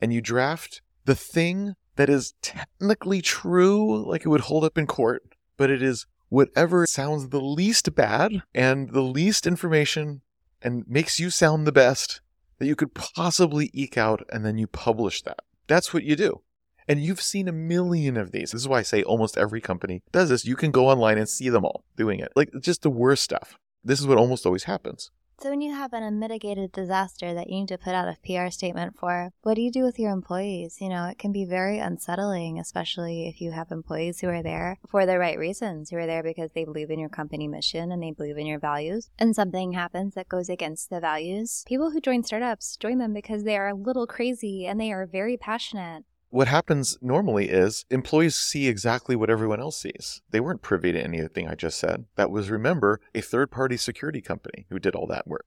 and 0.01 0.13
you 0.13 0.21
draft 0.21 0.81
the 1.05 1.15
thing 1.15 1.75
that 1.95 2.09
is 2.09 2.33
technically 2.41 3.21
true, 3.21 4.03
like 4.05 4.25
it 4.25 4.29
would 4.29 4.41
hold 4.41 4.63
up 4.63 4.77
in 4.77 4.87
court, 4.87 5.21
but 5.57 5.69
it 5.69 5.81
is 5.81 6.07
whatever 6.29 6.87
sounds 6.87 7.29
the 7.29 7.41
least 7.41 7.93
bad 7.93 8.41
and 8.55 8.91
the 8.91 9.01
least 9.01 9.45
information 9.45 10.21
and 10.61 10.83
makes 10.87 11.19
you 11.19 11.29
sound 11.29 11.67
the 11.67 11.71
best 11.71 12.21
that 12.63 12.69
you 12.69 12.77
could 12.77 12.93
possibly 12.93 13.69
eke 13.73 13.97
out, 13.97 14.23
and 14.31 14.45
then 14.45 14.57
you 14.57 14.67
publish 14.67 15.21
that. 15.23 15.39
That's 15.67 15.93
what 15.93 16.03
you 16.03 16.15
do. 16.15 16.41
And 16.87 17.03
you've 17.03 17.21
seen 17.21 17.49
a 17.49 17.53
million 17.53 18.15
of 18.15 18.31
these. 18.31 18.51
This 18.51 18.61
is 18.61 18.67
why 18.69 18.79
I 18.79 18.83
say 18.83 19.03
almost 19.03 19.37
every 19.37 19.59
company 19.59 20.01
does 20.13 20.29
this. 20.29 20.45
You 20.45 20.55
can 20.55 20.71
go 20.71 20.87
online 20.87 21.17
and 21.17 21.27
see 21.27 21.49
them 21.49 21.65
all 21.65 21.83
doing 21.97 22.19
it. 22.19 22.31
Like 22.37 22.51
just 22.61 22.81
the 22.81 22.89
worst 22.89 23.21
stuff. 23.21 23.57
This 23.83 23.99
is 23.99 24.07
what 24.07 24.17
almost 24.17 24.45
always 24.45 24.63
happens. 24.63 25.11
So 25.39 25.49
when 25.49 25.61
you 25.61 25.73
have 25.73 25.93
an 25.93 26.03
unmitigated 26.03 26.71
disaster 26.71 27.33
that 27.33 27.49
you 27.49 27.59
need 27.59 27.67
to 27.69 27.77
put 27.77 27.93
out 27.93 28.07
a 28.07 28.17
PR 28.25 28.49
statement 28.49 28.97
for, 28.97 29.31
what 29.41 29.55
do 29.55 29.61
you 29.61 29.71
do 29.71 29.83
with 29.83 29.99
your 29.99 30.11
employees? 30.11 30.77
You 30.79 30.89
know, 30.89 31.05
it 31.05 31.19
can 31.19 31.31
be 31.31 31.43
very 31.43 31.79
unsettling, 31.79 32.59
especially 32.59 33.27
if 33.27 33.41
you 33.41 33.51
have 33.51 33.71
employees 33.71 34.19
who 34.19 34.29
are 34.29 34.43
there 34.43 34.79
for 34.87 35.05
the 35.05 35.19
right 35.19 35.37
reasons, 35.37 35.89
who 35.89 35.97
are 35.97 36.05
there 36.05 36.23
because 36.23 36.51
they 36.53 36.63
believe 36.63 36.89
in 36.89 36.99
your 36.99 37.09
company 37.09 37.47
mission 37.47 37.91
and 37.91 38.01
they 38.01 38.11
believe 38.11 38.37
in 38.37 38.45
your 38.45 38.59
values, 38.59 39.09
and 39.19 39.35
something 39.35 39.73
happens 39.73 40.13
that 40.15 40.29
goes 40.29 40.49
against 40.49 40.89
the 40.89 40.99
values. 40.99 41.63
People 41.67 41.91
who 41.91 41.99
join 41.99 42.23
startups 42.23 42.77
join 42.77 42.99
them 42.99 43.13
because 43.13 43.43
they 43.43 43.57
are 43.57 43.69
a 43.69 43.75
little 43.75 44.07
crazy 44.07 44.65
and 44.65 44.79
they 44.79 44.91
are 44.91 45.05
very 45.05 45.35
passionate. 45.35 46.05
What 46.33 46.47
happens 46.47 46.97
normally 46.99 47.49
is 47.49 47.85
employees 47.91 48.35
see 48.35 48.67
exactly 48.67 49.15
what 49.15 49.29
everyone 49.29 49.59
else 49.59 49.79
sees. 49.79 50.23
They 50.31 50.39
weren't 50.39 50.63
privy 50.63 50.91
to 50.91 50.99
anything 50.99 51.47
I 51.47 51.53
just 51.53 51.77
said. 51.77 52.05
That 52.15 52.31
was, 52.31 52.49
remember, 52.49 52.99
a 53.13 53.21
third 53.21 53.51
party 53.51 53.77
security 53.77 54.19
company 54.19 54.65
who 54.71 54.79
did 54.79 54.95
all 54.95 55.05
that 55.05 55.27
work. 55.27 55.45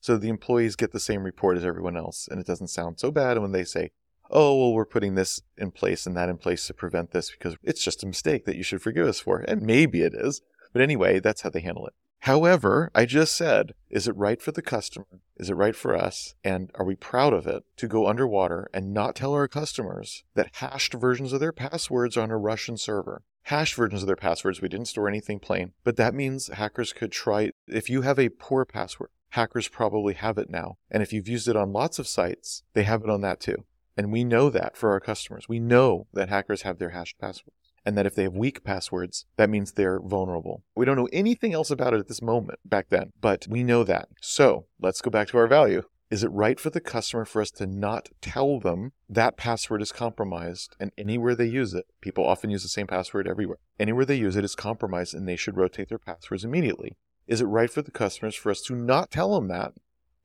So 0.00 0.16
the 0.16 0.28
employees 0.28 0.74
get 0.74 0.90
the 0.90 0.98
same 0.98 1.22
report 1.22 1.56
as 1.56 1.64
everyone 1.64 1.96
else, 1.96 2.26
and 2.28 2.40
it 2.40 2.46
doesn't 2.48 2.70
sound 2.70 2.98
so 2.98 3.12
bad 3.12 3.38
when 3.38 3.52
they 3.52 3.62
say, 3.62 3.92
oh, 4.28 4.58
well, 4.58 4.72
we're 4.72 4.84
putting 4.84 5.14
this 5.14 5.42
in 5.56 5.70
place 5.70 6.08
and 6.08 6.16
that 6.16 6.28
in 6.28 6.38
place 6.38 6.66
to 6.66 6.74
prevent 6.74 7.12
this 7.12 7.30
because 7.30 7.56
it's 7.62 7.84
just 7.84 8.02
a 8.02 8.08
mistake 8.08 8.46
that 8.46 8.56
you 8.56 8.64
should 8.64 8.82
forgive 8.82 9.06
us 9.06 9.20
for. 9.20 9.44
And 9.46 9.62
maybe 9.62 10.02
it 10.02 10.12
is. 10.12 10.42
But 10.72 10.82
anyway, 10.82 11.20
that's 11.20 11.42
how 11.42 11.50
they 11.50 11.60
handle 11.60 11.86
it. 11.86 11.94
However, 12.20 12.90
I 12.94 13.06
just 13.06 13.36
said, 13.36 13.72
is 13.88 14.08
it 14.08 14.16
right 14.16 14.42
for 14.42 14.50
the 14.50 14.62
customer? 14.62 15.20
Is 15.36 15.48
it 15.48 15.54
right 15.54 15.76
for 15.76 15.94
us? 15.94 16.34
And 16.42 16.70
are 16.74 16.84
we 16.84 16.96
proud 16.96 17.32
of 17.32 17.46
it 17.46 17.62
to 17.76 17.86
go 17.86 18.08
underwater 18.08 18.68
and 18.74 18.92
not 18.92 19.14
tell 19.14 19.32
our 19.32 19.46
customers 19.46 20.24
that 20.34 20.50
hashed 20.54 20.94
versions 20.94 21.32
of 21.32 21.40
their 21.40 21.52
passwords 21.52 22.16
are 22.16 22.22
on 22.22 22.30
a 22.30 22.36
Russian 22.36 22.76
server? 22.76 23.22
Hashed 23.44 23.76
versions 23.76 24.02
of 24.02 24.08
their 24.08 24.16
passwords, 24.16 24.60
we 24.60 24.68
didn't 24.68 24.88
store 24.88 25.08
anything 25.08 25.38
plain, 25.38 25.72
but 25.84 25.96
that 25.96 26.14
means 26.14 26.48
hackers 26.48 26.92
could 26.92 27.12
try. 27.12 27.52
If 27.68 27.88
you 27.88 28.02
have 28.02 28.18
a 28.18 28.28
poor 28.28 28.64
password, 28.64 29.10
hackers 29.30 29.68
probably 29.68 30.14
have 30.14 30.36
it 30.36 30.50
now. 30.50 30.78
And 30.90 31.02
if 31.02 31.12
you've 31.12 31.28
used 31.28 31.46
it 31.46 31.54
on 31.54 31.72
lots 31.72 32.00
of 32.00 32.08
sites, 32.08 32.64
they 32.72 32.82
have 32.82 33.04
it 33.04 33.10
on 33.10 33.20
that 33.20 33.38
too. 33.38 33.66
And 33.96 34.10
we 34.10 34.24
know 34.24 34.50
that 34.50 34.76
for 34.76 34.90
our 34.90 35.00
customers. 35.00 35.48
We 35.48 35.60
know 35.60 36.08
that 36.12 36.28
hackers 36.28 36.62
have 36.62 36.78
their 36.78 36.90
hashed 36.90 37.18
passwords 37.20 37.65
and 37.86 37.96
that 37.96 38.04
if 38.04 38.16
they 38.16 38.24
have 38.24 38.34
weak 38.34 38.64
passwords, 38.64 39.24
that 39.36 39.48
means 39.48 39.72
they're 39.72 40.00
vulnerable. 40.00 40.64
We 40.74 40.84
don't 40.84 40.96
know 40.96 41.08
anything 41.12 41.54
else 41.54 41.70
about 41.70 41.94
it 41.94 42.00
at 42.00 42.08
this 42.08 42.20
moment 42.20 42.58
back 42.64 42.88
then, 42.90 43.12
but 43.20 43.46
we 43.48 43.62
know 43.62 43.84
that. 43.84 44.08
So 44.20 44.66
let's 44.80 45.00
go 45.00 45.10
back 45.10 45.28
to 45.28 45.38
our 45.38 45.46
value. 45.46 45.82
Is 46.10 46.22
it 46.22 46.30
right 46.30 46.58
for 46.58 46.70
the 46.70 46.80
customer 46.80 47.24
for 47.24 47.40
us 47.40 47.50
to 47.52 47.66
not 47.66 48.10
tell 48.20 48.60
them 48.60 48.92
that 49.08 49.36
password 49.36 49.82
is 49.82 49.92
compromised 49.92 50.76
and 50.78 50.92
anywhere 50.98 51.34
they 51.34 51.46
use 51.46 51.74
it, 51.74 51.86
people 52.00 52.26
often 52.26 52.50
use 52.50 52.62
the 52.62 52.68
same 52.68 52.86
password 52.86 53.26
everywhere. 53.26 53.58
Anywhere 53.78 54.04
they 54.04 54.16
use 54.16 54.36
it 54.36 54.44
is 54.44 54.54
compromised 54.54 55.14
and 55.14 55.28
they 55.28 55.36
should 55.36 55.56
rotate 55.56 55.88
their 55.88 55.98
passwords 55.98 56.44
immediately. 56.44 56.96
Is 57.26 57.40
it 57.40 57.46
right 57.46 57.70
for 57.70 57.82
the 57.82 57.90
customers 57.90 58.34
for 58.34 58.50
us 58.50 58.60
to 58.62 58.74
not 58.74 59.10
tell 59.10 59.34
them 59.34 59.48
that? 59.48 59.72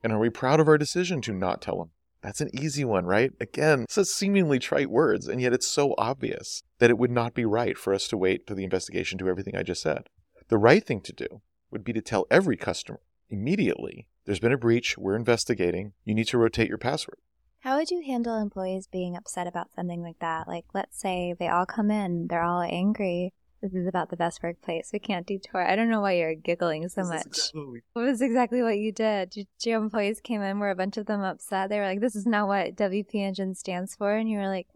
And 0.03 0.11
are 0.11 0.19
we 0.19 0.29
proud 0.29 0.59
of 0.59 0.67
our 0.67 0.77
decision 0.77 1.21
to 1.21 1.33
not 1.33 1.61
tell 1.61 1.77
them? 1.77 1.91
That's 2.21 2.41
an 2.41 2.49
easy 2.53 2.85
one, 2.85 3.05
right? 3.05 3.31
Again, 3.39 3.85
such 3.89 4.07
seemingly 4.07 4.59
trite 4.59 4.89
words, 4.89 5.27
and 5.27 5.41
yet 5.41 5.53
it's 5.53 5.67
so 5.67 5.95
obvious 5.97 6.61
that 6.79 6.89
it 6.89 6.97
would 6.97 7.11
not 7.11 7.33
be 7.33 7.45
right 7.45 7.77
for 7.77 7.93
us 7.93 8.07
to 8.09 8.17
wait 8.17 8.47
for 8.47 8.53
the 8.53 8.63
investigation 8.63 9.17
to 9.19 9.27
everything 9.27 9.55
I 9.55 9.63
just 9.63 9.81
said. 9.81 10.07
The 10.49 10.57
right 10.57 10.85
thing 10.85 11.01
to 11.01 11.13
do 11.13 11.41
would 11.71 11.83
be 11.83 11.93
to 11.93 12.01
tell 12.01 12.27
every 12.29 12.57
customer 12.57 12.99
immediately 13.29 14.07
there's 14.25 14.39
been 14.39 14.51
a 14.51 14.57
breach, 14.57 14.97
we're 14.97 15.15
investigating, 15.15 15.93
you 16.03 16.13
need 16.13 16.27
to 16.27 16.37
rotate 16.37 16.69
your 16.69 16.77
password. 16.77 17.17
How 17.61 17.77
would 17.77 17.89
you 17.89 18.03
handle 18.05 18.37
employees 18.37 18.87
being 18.87 19.15
upset 19.15 19.47
about 19.47 19.71
something 19.75 20.01
like 20.01 20.19
that? 20.19 20.47
Like, 20.47 20.65
let's 20.73 20.99
say 20.99 21.35
they 21.39 21.47
all 21.47 21.65
come 21.65 21.89
in, 21.89 22.27
they're 22.27 22.43
all 22.43 22.61
angry. 22.61 23.33
This 23.61 23.73
is 23.73 23.87
about 23.87 24.09
the 24.09 24.17
best 24.17 24.41
workplace. 24.41 24.89
We 24.91 24.97
can't 24.97 25.27
do 25.27 25.37
tour. 25.37 25.61
I 25.61 25.75
don't 25.75 25.89
know 25.89 26.01
why 26.01 26.13
you're 26.13 26.33
giggling 26.33 26.89
so 26.89 27.03
much. 27.03 27.51
What 27.93 28.05
was 28.05 28.21
exactly 28.21 28.63
what 28.63 28.79
you 28.79 28.91
did? 28.91 29.35
Your, 29.35 29.45
your 29.63 29.81
employees 29.83 30.19
came 30.19 30.41
in, 30.41 30.57
were 30.57 30.71
a 30.71 30.75
bunch 30.75 30.97
of 30.97 31.05
them 31.05 31.21
upset. 31.21 31.69
They 31.69 31.77
were 31.77 31.85
like, 31.85 32.01
this 32.01 32.15
is 32.15 32.25
not 32.25 32.47
what 32.47 32.75
WP 32.75 33.13
Engine 33.13 33.53
stands 33.53 33.95
for. 33.95 34.13
And 34.15 34.27
you 34.27 34.39
were 34.39 34.47
like, 34.47 34.67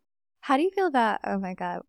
how 0.42 0.58
do 0.58 0.64
you 0.64 0.70
feel 0.70 0.86
about, 0.86 1.20
oh 1.24 1.40
my 1.40 1.56
God. 1.56 1.82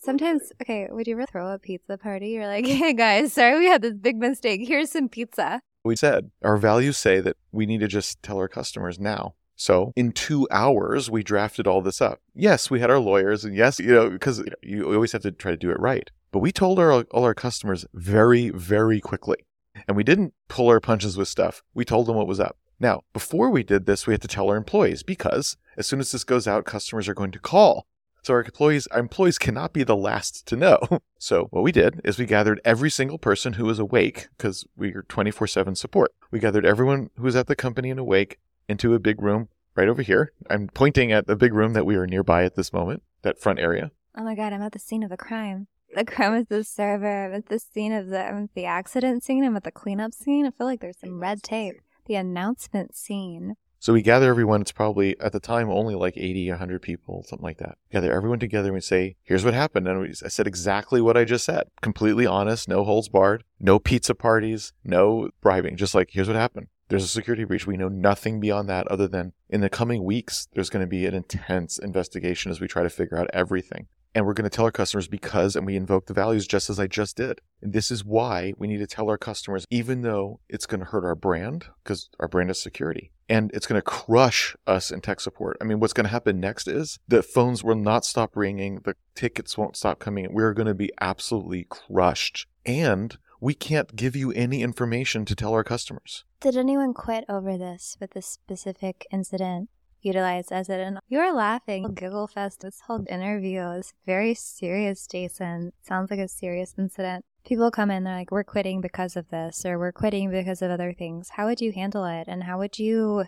Sometimes, 0.00 0.52
okay, 0.62 0.88
would 0.90 1.06
you 1.06 1.14
ever 1.14 1.26
throw 1.26 1.52
a 1.52 1.58
pizza 1.58 1.98
party? 1.98 2.30
You're 2.30 2.46
like, 2.46 2.66
hey 2.66 2.94
guys, 2.94 3.34
sorry 3.34 3.58
we 3.58 3.66
had 3.66 3.82
this 3.82 3.94
big 3.94 4.16
mistake. 4.16 4.66
Here's 4.66 4.90
some 4.90 5.10
pizza. 5.10 5.60
We 5.84 5.96
said 5.96 6.30
our 6.42 6.56
values 6.56 6.96
say 6.96 7.20
that 7.20 7.36
we 7.50 7.66
need 7.66 7.80
to 7.80 7.88
just 7.88 8.22
tell 8.22 8.38
our 8.38 8.48
customers 8.48 8.98
now. 8.98 9.34
So 9.56 9.92
in 9.94 10.12
two 10.12 10.48
hours, 10.50 11.10
we 11.10 11.22
drafted 11.22 11.66
all 11.66 11.82
this 11.82 12.00
up. 12.00 12.20
Yes, 12.34 12.70
we 12.70 12.80
had 12.80 12.90
our 12.90 12.98
lawyers, 12.98 13.44
and 13.44 13.54
yes, 13.54 13.78
you 13.78 13.92
know, 13.92 14.10
because 14.10 14.38
you, 14.38 14.46
know, 14.46 14.56
you 14.62 14.94
always 14.94 15.12
have 15.12 15.22
to 15.22 15.30
try 15.30 15.52
to 15.52 15.56
do 15.56 15.70
it 15.70 15.78
right. 15.78 16.10
But 16.32 16.40
we 16.40 16.50
told 16.50 16.78
our, 16.78 17.02
all 17.02 17.24
our 17.24 17.34
customers 17.34 17.86
very, 17.92 18.48
very 18.48 19.00
quickly. 19.00 19.46
And 19.86 19.96
we 19.96 20.04
didn't 20.04 20.34
pull 20.48 20.68
our 20.68 20.80
punches 20.80 21.16
with 21.16 21.28
stuff. 21.28 21.62
We 21.74 21.84
told 21.84 22.06
them 22.06 22.16
what 22.16 22.26
was 22.26 22.40
up. 22.40 22.56
Now, 22.80 23.02
before 23.12 23.50
we 23.50 23.62
did 23.62 23.86
this, 23.86 24.06
we 24.06 24.14
had 24.14 24.22
to 24.22 24.28
tell 24.28 24.48
our 24.48 24.56
employees 24.56 25.02
because 25.02 25.56
as 25.76 25.86
soon 25.86 26.00
as 26.00 26.10
this 26.10 26.24
goes 26.24 26.48
out, 26.48 26.64
customers 26.64 27.08
are 27.08 27.14
going 27.14 27.30
to 27.30 27.38
call. 27.38 27.86
So 28.24 28.34
our 28.34 28.42
employees, 28.42 28.86
our 28.88 29.00
employees 29.00 29.38
cannot 29.38 29.72
be 29.72 29.82
the 29.82 29.96
last 29.96 30.46
to 30.46 30.56
know. 30.56 30.80
So 31.22 31.44
what 31.52 31.62
we 31.62 31.70
did 31.70 32.00
is 32.02 32.18
we 32.18 32.26
gathered 32.26 32.60
every 32.64 32.90
single 32.90 33.16
person 33.16 33.52
who 33.52 33.64
was 33.64 33.78
awake 33.78 34.26
because 34.36 34.66
we 34.76 34.92
are 34.92 35.04
24/7 35.04 35.76
support. 35.76 36.12
We 36.32 36.40
gathered 36.40 36.66
everyone 36.66 37.10
who 37.14 37.22
was 37.22 37.36
at 37.36 37.46
the 37.46 37.54
company 37.54 37.90
and 37.90 38.00
awake 38.00 38.40
into 38.68 38.92
a 38.92 38.98
big 38.98 39.22
room 39.22 39.48
right 39.76 39.88
over 39.88 40.02
here. 40.02 40.32
I'm 40.50 40.66
pointing 40.66 41.12
at 41.12 41.28
the 41.28 41.36
big 41.36 41.54
room 41.54 41.74
that 41.74 41.86
we 41.86 41.94
are 41.94 42.08
nearby 42.08 42.42
at 42.42 42.56
this 42.56 42.72
moment, 42.72 43.04
that 43.22 43.38
front 43.38 43.60
area. 43.60 43.92
Oh 44.16 44.24
my 44.24 44.34
God, 44.34 44.52
I'm 44.52 44.62
at 44.62 44.72
the 44.72 44.80
scene 44.80 45.04
of 45.04 45.12
a 45.12 45.16
crime. 45.16 45.68
the 45.96 46.04
premises 46.04 46.68
server. 46.68 47.26
I'm 47.26 47.34
at 47.34 47.46
the 47.46 47.58
scene 47.58 47.92
of 47.92 48.08
the, 48.08 48.24
I'm 48.24 48.44
at 48.44 48.54
the 48.54 48.64
accident 48.64 49.22
scene. 49.22 49.44
I'm 49.44 49.56
at 49.56 49.64
the 49.64 49.70
cleanup 49.70 50.14
scene. 50.14 50.46
I 50.46 50.50
feel 50.50 50.66
like 50.66 50.80
there's 50.80 50.98
some 50.98 51.20
red 51.20 51.42
tape. 51.42 51.80
The 52.06 52.14
announcement 52.16 52.96
scene. 52.96 53.54
So 53.78 53.92
we 53.92 54.02
gather 54.02 54.30
everyone. 54.30 54.60
It's 54.60 54.70
probably 54.70 55.18
at 55.20 55.32
the 55.32 55.40
time 55.40 55.68
only 55.68 55.94
like 55.96 56.16
80, 56.16 56.50
100 56.50 56.82
people, 56.82 57.24
something 57.24 57.42
like 57.42 57.58
that. 57.58 57.78
Gather 57.90 58.12
everyone 58.12 58.38
together 58.38 58.68
and 58.68 58.74
we 58.74 58.80
say, 58.80 59.16
here's 59.24 59.44
what 59.44 59.54
happened. 59.54 59.88
And 59.88 60.00
we, 60.00 60.08
I 60.24 60.28
said 60.28 60.46
exactly 60.46 61.00
what 61.00 61.16
I 61.16 61.24
just 61.24 61.44
said. 61.44 61.64
Completely 61.80 62.24
honest, 62.24 62.68
no 62.68 62.84
holds 62.84 63.08
barred, 63.08 63.42
no 63.58 63.80
pizza 63.80 64.14
parties, 64.14 64.72
no 64.84 65.30
bribing. 65.40 65.76
Just 65.76 65.96
like, 65.96 66.10
here's 66.12 66.28
what 66.28 66.36
happened. 66.36 66.68
There's 66.88 67.04
a 67.04 67.08
security 67.08 67.42
breach. 67.42 67.66
We 67.66 67.76
know 67.76 67.88
nothing 67.88 68.38
beyond 68.38 68.68
that 68.68 68.86
other 68.86 69.08
than 69.08 69.32
in 69.48 69.62
the 69.62 69.70
coming 69.70 70.04
weeks, 70.04 70.46
there's 70.52 70.70
going 70.70 70.84
to 70.84 70.86
be 70.86 71.06
an 71.06 71.14
intense 71.14 71.78
investigation 71.78 72.52
as 72.52 72.60
we 72.60 72.68
try 72.68 72.84
to 72.84 72.90
figure 72.90 73.18
out 73.18 73.30
everything. 73.32 73.88
And 74.14 74.26
we're 74.26 74.34
going 74.34 74.48
to 74.48 74.54
tell 74.54 74.66
our 74.66 74.72
customers 74.72 75.08
because, 75.08 75.56
and 75.56 75.64
we 75.64 75.74
invoke 75.74 76.06
the 76.06 76.12
values 76.14 76.46
just 76.46 76.68
as 76.68 76.78
I 76.78 76.86
just 76.86 77.16
did. 77.16 77.40
And 77.62 77.72
this 77.72 77.90
is 77.90 78.04
why 78.04 78.52
we 78.58 78.68
need 78.68 78.78
to 78.78 78.86
tell 78.86 79.08
our 79.08 79.16
customers, 79.16 79.66
even 79.70 80.02
though 80.02 80.40
it's 80.48 80.66
going 80.66 80.80
to 80.80 80.86
hurt 80.86 81.04
our 81.04 81.14
brand, 81.14 81.66
because 81.82 82.10
our 82.20 82.28
brand 82.28 82.50
is 82.50 82.60
security, 82.60 83.12
and 83.28 83.50
it's 83.54 83.66
going 83.66 83.78
to 83.78 83.82
crush 83.82 84.54
us 84.66 84.90
in 84.90 85.00
tech 85.00 85.20
support. 85.20 85.56
I 85.60 85.64
mean, 85.64 85.80
what's 85.80 85.94
going 85.94 86.04
to 86.04 86.10
happen 86.10 86.40
next 86.40 86.68
is 86.68 86.98
the 87.08 87.22
phones 87.22 87.64
will 87.64 87.76
not 87.76 88.04
stop 88.04 88.36
ringing, 88.36 88.80
the 88.84 88.96
tickets 89.14 89.56
won't 89.56 89.76
stop 89.76 89.98
coming. 89.98 90.28
We're 90.30 90.52
going 90.52 90.66
to 90.66 90.74
be 90.74 90.90
absolutely 91.00 91.66
crushed. 91.70 92.46
And 92.66 93.16
we 93.40 93.54
can't 93.54 93.96
give 93.96 94.14
you 94.14 94.30
any 94.32 94.62
information 94.62 95.24
to 95.24 95.34
tell 95.34 95.54
our 95.54 95.64
customers. 95.64 96.24
Did 96.40 96.56
anyone 96.56 96.92
quit 96.92 97.24
over 97.28 97.56
this 97.56 97.96
with 98.00 98.10
this 98.10 98.26
specific 98.26 99.06
incident 99.10 99.68
utilized 100.02 100.52
as 100.52 100.68
it? 100.68 100.80
And 100.80 100.98
you're 101.08 101.34
laughing. 101.34 101.94
Giggle 101.94 102.26
Fest, 102.26 102.60
this 102.60 102.80
whole 102.86 103.04
interview 103.08 103.62
is 103.70 103.94
very 104.06 104.34
serious, 104.34 105.06
Jason. 105.06 105.72
Sounds 105.82 106.10
like 106.10 106.20
a 106.20 106.28
serious 106.28 106.74
incident. 106.78 107.24
People 107.44 107.70
come 107.70 107.90
in, 107.90 108.04
they're 108.04 108.16
like, 108.16 108.30
we're 108.30 108.44
quitting 108.44 108.80
because 108.80 109.16
of 109.16 109.28
this, 109.30 109.66
or 109.66 109.78
we're 109.78 109.92
quitting 109.92 110.30
because 110.30 110.62
of 110.62 110.70
other 110.70 110.92
things. 110.92 111.30
How 111.30 111.46
would 111.46 111.60
you 111.60 111.72
handle 111.72 112.04
it? 112.04 112.28
And 112.28 112.44
how 112.44 112.58
would 112.58 112.78
you 112.78 113.24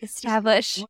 establish? 0.00 0.84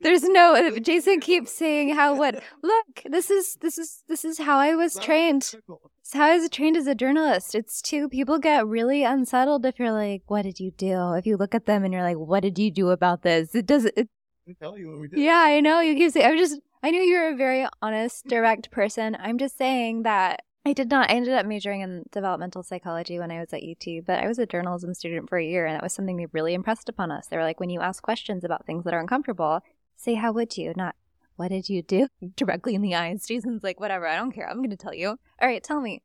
There's 0.00 0.24
no. 0.24 0.54
Uh, 0.54 0.78
Jason 0.78 1.20
keeps 1.20 1.52
saying 1.52 1.94
how 1.94 2.14
what? 2.16 2.42
Look, 2.62 3.02
this 3.04 3.30
is 3.30 3.56
this 3.60 3.78
is 3.78 4.02
this 4.08 4.24
is 4.24 4.38
how 4.38 4.58
I 4.58 4.74
was 4.74 4.98
trained. 4.98 5.54
It's 6.00 6.12
how 6.12 6.24
I 6.26 6.36
was 6.36 6.48
trained 6.50 6.76
as 6.76 6.86
a 6.86 6.94
journalist. 6.94 7.54
It's 7.54 7.80
too 7.80 8.08
people 8.08 8.38
get 8.38 8.66
really 8.66 9.04
unsettled 9.04 9.64
if 9.64 9.78
you're 9.78 9.92
like, 9.92 10.22
"What 10.26 10.42
did 10.42 10.60
you 10.60 10.70
do?" 10.70 11.14
If 11.14 11.26
you 11.26 11.36
look 11.36 11.54
at 11.54 11.66
them 11.66 11.82
and 11.84 11.92
you're 11.92 12.02
like, 12.02 12.18
"What 12.18 12.40
did 12.40 12.58
you 12.58 12.70
do 12.70 12.90
about 12.90 13.22
this?" 13.22 13.54
It 13.54 13.66
doesn't. 13.66 13.94
It, 13.96 14.08
We 14.46 14.54
tell 14.54 14.76
you 14.78 14.90
what 14.90 15.00
we 15.00 15.08
did. 15.08 15.18
yeah, 15.18 15.42
I 15.46 15.60
know. 15.60 15.80
You 15.80 15.94
keep 15.94 16.12
saying. 16.12 16.26
I'm 16.26 16.38
just. 16.38 16.60
I 16.82 16.90
knew 16.90 17.00
you 17.00 17.18
were 17.18 17.30
a 17.30 17.36
very 17.36 17.66
honest, 17.82 18.26
direct 18.28 18.70
person. 18.70 19.16
I'm 19.18 19.38
just 19.38 19.56
saying 19.58 20.02
that 20.02 20.42
I 20.64 20.72
did 20.72 20.90
not. 20.90 21.10
I 21.10 21.14
ended 21.14 21.32
up 21.34 21.46
majoring 21.46 21.80
in 21.80 22.04
developmental 22.12 22.62
psychology 22.62 23.18
when 23.18 23.30
I 23.32 23.40
was 23.40 23.52
at 23.52 23.62
UT, 23.62 24.04
but 24.06 24.22
I 24.22 24.28
was 24.28 24.38
a 24.38 24.46
journalism 24.46 24.94
student 24.94 25.28
for 25.28 25.38
a 25.38 25.44
year, 25.44 25.64
and 25.66 25.74
that 25.74 25.82
was 25.82 25.94
something 25.94 26.16
they 26.16 26.26
really 26.32 26.54
impressed 26.54 26.88
upon 26.88 27.10
us. 27.10 27.26
They 27.26 27.36
were 27.36 27.42
like, 27.42 27.58
when 27.58 27.70
you 27.70 27.80
ask 27.80 28.02
questions 28.02 28.44
about 28.44 28.66
things 28.66 28.84
that 28.84 28.94
are 28.94 29.00
uncomfortable, 29.00 29.62
say, 29.96 30.14
"How 30.14 30.32
would 30.32 30.56
you?" 30.56 30.72
Not, 30.76 30.94
"What 31.36 31.48
did 31.48 31.68
you 31.68 31.82
do?" 31.82 32.08
Directly 32.36 32.74
in 32.74 32.82
the 32.82 32.94
eyes. 32.94 33.26
Jason's 33.26 33.62
like, 33.62 33.80
"Whatever. 33.80 34.06
I 34.06 34.16
don't 34.16 34.32
care. 34.32 34.48
I'm 34.48 34.58
going 34.58 34.70
to 34.70 34.76
tell 34.76 34.94
you." 34.94 35.08
All 35.08 35.48
right, 35.48 35.62
tell 35.62 35.80
me, 35.80 36.02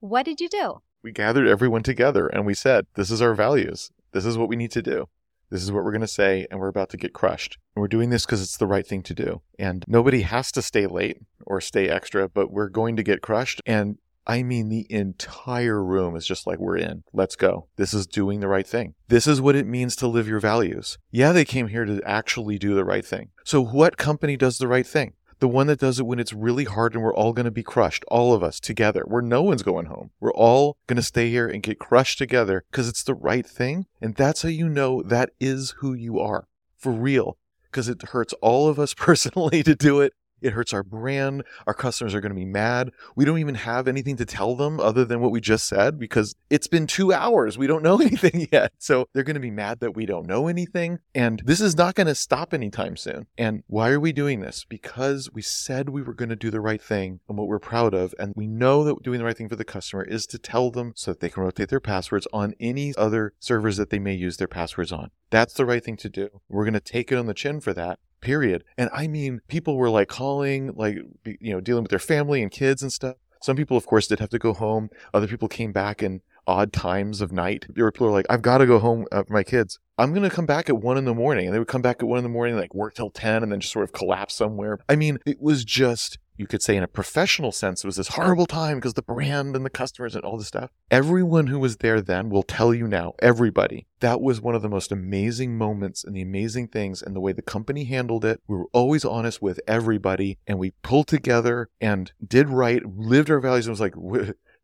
what 0.00 0.24
did 0.24 0.38
you 0.38 0.50
do? 0.50 0.82
We 1.02 1.12
gathered 1.12 1.48
everyone 1.48 1.82
together 1.82 2.28
and 2.28 2.44
we 2.44 2.52
said, 2.52 2.86
this 2.94 3.10
is 3.10 3.22
our 3.22 3.34
values. 3.34 3.90
This 4.12 4.26
is 4.26 4.36
what 4.36 4.50
we 4.50 4.56
need 4.56 4.70
to 4.72 4.82
do. 4.82 5.08
This 5.48 5.62
is 5.62 5.72
what 5.72 5.84
we're 5.84 5.92
going 5.92 6.00
to 6.00 6.08
say, 6.08 6.46
and 6.50 6.58
we're 6.58 6.68
about 6.68 6.90
to 6.90 6.96
get 6.96 7.12
crushed. 7.12 7.58
And 7.74 7.80
we're 7.80 7.88
doing 7.88 8.10
this 8.10 8.26
because 8.26 8.42
it's 8.42 8.56
the 8.56 8.66
right 8.66 8.86
thing 8.86 9.02
to 9.04 9.14
do. 9.14 9.40
And 9.58 9.84
nobody 9.86 10.22
has 10.22 10.50
to 10.52 10.62
stay 10.62 10.86
late 10.86 11.18
or 11.46 11.60
stay 11.60 11.88
extra, 11.88 12.28
but 12.28 12.50
we're 12.50 12.68
going 12.68 12.96
to 12.96 13.02
get 13.02 13.22
crushed. 13.22 13.60
And 13.64 13.98
I 14.26 14.42
mean, 14.42 14.68
the 14.68 14.86
entire 14.90 15.82
room 15.82 16.16
is 16.16 16.26
just 16.26 16.46
like, 16.46 16.58
we're 16.58 16.78
in. 16.78 17.04
Let's 17.12 17.36
go. 17.36 17.68
This 17.76 17.92
is 17.92 18.06
doing 18.06 18.40
the 18.40 18.48
right 18.48 18.66
thing. 18.66 18.94
This 19.08 19.26
is 19.26 19.40
what 19.40 19.56
it 19.56 19.66
means 19.66 19.96
to 19.96 20.06
live 20.06 20.28
your 20.28 20.40
values. 20.40 20.98
Yeah, 21.10 21.32
they 21.32 21.44
came 21.44 21.68
here 21.68 21.84
to 21.84 22.00
actually 22.04 22.58
do 22.58 22.74
the 22.74 22.84
right 22.84 23.04
thing. 23.04 23.30
So, 23.44 23.62
what 23.62 23.96
company 23.96 24.36
does 24.36 24.58
the 24.58 24.68
right 24.68 24.86
thing? 24.86 25.12
The 25.40 25.48
one 25.48 25.66
that 25.66 25.80
does 25.80 25.98
it 25.98 26.06
when 26.06 26.18
it's 26.18 26.32
really 26.32 26.64
hard 26.64 26.94
and 26.94 27.02
we're 27.02 27.14
all 27.14 27.32
going 27.32 27.44
to 27.44 27.50
be 27.50 27.62
crushed, 27.62 28.04
all 28.08 28.32
of 28.32 28.42
us 28.42 28.60
together, 28.60 29.04
where 29.06 29.20
no 29.20 29.42
one's 29.42 29.62
going 29.62 29.86
home. 29.86 30.10
We're 30.20 30.32
all 30.32 30.78
going 30.86 30.96
to 30.96 31.02
stay 31.02 31.28
here 31.28 31.48
and 31.48 31.62
get 31.62 31.78
crushed 31.78 32.18
together 32.18 32.64
because 32.70 32.88
it's 32.88 33.02
the 33.02 33.14
right 33.14 33.44
thing. 33.44 33.86
And 34.00 34.14
that's 34.14 34.42
how 34.42 34.48
you 34.48 34.68
know 34.68 35.02
that 35.02 35.30
is 35.40 35.74
who 35.78 35.92
you 35.92 36.18
are 36.18 36.46
for 36.78 36.92
real. 36.92 37.36
Because 37.64 37.88
it 37.88 38.00
hurts 38.02 38.32
all 38.40 38.68
of 38.68 38.78
us 38.78 38.94
personally 38.96 39.62
to 39.64 39.74
do 39.74 40.00
it. 40.00 40.14
It 40.44 40.52
hurts 40.52 40.74
our 40.74 40.82
brand. 40.82 41.42
Our 41.66 41.72
customers 41.72 42.14
are 42.14 42.20
going 42.20 42.30
to 42.30 42.36
be 42.36 42.44
mad. 42.44 42.92
We 43.16 43.24
don't 43.24 43.38
even 43.38 43.54
have 43.54 43.88
anything 43.88 44.16
to 44.16 44.26
tell 44.26 44.54
them 44.54 44.78
other 44.78 45.06
than 45.06 45.20
what 45.20 45.30
we 45.30 45.40
just 45.40 45.66
said 45.66 45.98
because 45.98 46.34
it's 46.50 46.66
been 46.66 46.86
two 46.86 47.14
hours. 47.14 47.56
We 47.56 47.66
don't 47.66 47.82
know 47.82 47.96
anything 48.00 48.46
yet. 48.52 48.72
So 48.78 49.08
they're 49.14 49.22
going 49.22 49.34
to 49.34 49.40
be 49.40 49.50
mad 49.50 49.80
that 49.80 49.96
we 49.96 50.04
don't 50.04 50.26
know 50.26 50.46
anything. 50.46 50.98
And 51.14 51.42
this 51.46 51.62
is 51.62 51.78
not 51.78 51.94
going 51.94 52.08
to 52.08 52.14
stop 52.14 52.52
anytime 52.52 52.98
soon. 52.98 53.26
And 53.38 53.62
why 53.68 53.88
are 53.88 53.98
we 53.98 54.12
doing 54.12 54.40
this? 54.40 54.66
Because 54.68 55.30
we 55.32 55.40
said 55.40 55.88
we 55.88 56.02
were 56.02 56.12
going 56.12 56.28
to 56.28 56.36
do 56.36 56.50
the 56.50 56.60
right 56.60 56.82
thing 56.82 57.20
and 57.26 57.38
what 57.38 57.48
we're 57.48 57.58
proud 57.58 57.94
of. 57.94 58.14
And 58.18 58.34
we 58.36 58.46
know 58.46 58.84
that 58.84 59.02
doing 59.02 59.18
the 59.18 59.24
right 59.24 59.36
thing 59.36 59.48
for 59.48 59.56
the 59.56 59.64
customer 59.64 60.04
is 60.04 60.26
to 60.26 60.38
tell 60.38 60.70
them 60.70 60.92
so 60.94 61.12
that 61.12 61.20
they 61.20 61.30
can 61.30 61.42
rotate 61.42 61.70
their 61.70 61.80
passwords 61.80 62.28
on 62.34 62.52
any 62.60 62.94
other 62.98 63.32
servers 63.40 63.78
that 63.78 63.88
they 63.88 63.98
may 63.98 64.14
use 64.14 64.36
their 64.36 64.46
passwords 64.46 64.92
on. 64.92 65.10
That's 65.30 65.54
the 65.54 65.64
right 65.64 65.82
thing 65.82 65.96
to 65.96 66.10
do. 66.10 66.28
We're 66.50 66.64
going 66.64 66.74
to 66.74 66.80
take 66.80 67.10
it 67.10 67.16
on 67.16 67.26
the 67.26 67.34
chin 67.34 67.60
for 67.60 67.72
that 67.72 67.98
period. 68.24 68.64
And 68.76 68.90
I 68.92 69.06
mean, 69.06 69.40
people 69.48 69.76
were 69.76 69.90
like 69.90 70.08
calling, 70.08 70.72
like, 70.74 70.96
you 71.24 71.52
know, 71.52 71.60
dealing 71.60 71.84
with 71.84 71.90
their 71.90 71.98
family 71.98 72.42
and 72.42 72.50
kids 72.50 72.82
and 72.82 72.92
stuff. 72.92 73.16
Some 73.42 73.56
people, 73.56 73.76
of 73.76 73.86
course, 73.86 74.06
did 74.06 74.20
have 74.20 74.30
to 74.30 74.38
go 74.38 74.54
home. 74.54 74.88
Other 75.12 75.28
people 75.28 75.48
came 75.48 75.70
back 75.70 76.02
in 76.02 76.22
odd 76.46 76.72
times 76.72 77.20
of 77.20 77.32
night. 77.32 77.66
There 77.68 77.84
were 77.84 77.92
people 77.92 78.06
were 78.08 78.12
like, 78.12 78.26
I've 78.30 78.42
got 78.42 78.58
to 78.58 78.66
go 78.66 78.78
home 78.78 79.06
uh, 79.12 79.22
for 79.24 79.32
my 79.32 79.42
kids. 79.42 79.78
I'm 79.98 80.10
going 80.10 80.28
to 80.28 80.34
come 80.34 80.46
back 80.46 80.68
at 80.68 80.78
one 80.78 80.98
in 80.98 81.04
the 81.04 81.14
morning. 81.14 81.46
And 81.46 81.54
they 81.54 81.58
would 81.58 81.68
come 81.68 81.82
back 81.82 81.96
at 82.00 82.08
one 82.08 82.18
in 82.18 82.24
the 82.24 82.30
morning, 82.30 82.56
like 82.56 82.74
work 82.74 82.94
till 82.94 83.10
10 83.10 83.42
and 83.42 83.52
then 83.52 83.60
just 83.60 83.72
sort 83.72 83.84
of 83.84 83.92
collapse 83.92 84.34
somewhere. 84.34 84.78
I 84.88 84.96
mean, 84.96 85.18
it 85.26 85.40
was 85.40 85.64
just, 85.64 86.18
you 86.36 86.46
could 86.46 86.62
say 86.62 86.76
in 86.76 86.82
a 86.82 86.88
professional 86.88 87.52
sense, 87.52 87.84
it 87.84 87.86
was 87.86 87.96
this 87.96 88.08
horrible 88.08 88.46
time 88.46 88.78
because 88.78 88.94
the 88.94 89.02
brand 89.02 89.54
and 89.54 89.64
the 89.64 89.70
customers 89.70 90.14
and 90.14 90.24
all 90.24 90.36
this 90.36 90.48
stuff. 90.48 90.70
Everyone 90.90 91.46
who 91.46 91.58
was 91.58 91.78
there 91.78 92.00
then 92.00 92.30
will 92.30 92.42
tell 92.42 92.74
you 92.74 92.86
now, 92.88 93.14
everybody, 93.20 93.86
that 94.00 94.20
was 94.20 94.40
one 94.40 94.54
of 94.54 94.62
the 94.62 94.68
most 94.68 94.90
amazing 94.90 95.56
moments 95.56 96.04
and 96.04 96.14
the 96.14 96.22
amazing 96.22 96.68
things 96.68 97.02
and 97.02 97.14
the 97.14 97.20
way 97.20 97.32
the 97.32 97.42
company 97.42 97.84
handled 97.84 98.24
it. 98.24 98.40
We 98.46 98.56
were 98.56 98.68
always 98.72 99.04
honest 99.04 99.40
with 99.40 99.60
everybody 99.66 100.38
and 100.46 100.58
we 100.58 100.72
pulled 100.82 101.08
together 101.08 101.68
and 101.80 102.12
did 102.26 102.48
right, 102.48 102.84
lived 102.84 103.30
our 103.30 103.40
values 103.40 103.66
and 103.66 103.72
was 103.72 103.80
like, 103.80 103.94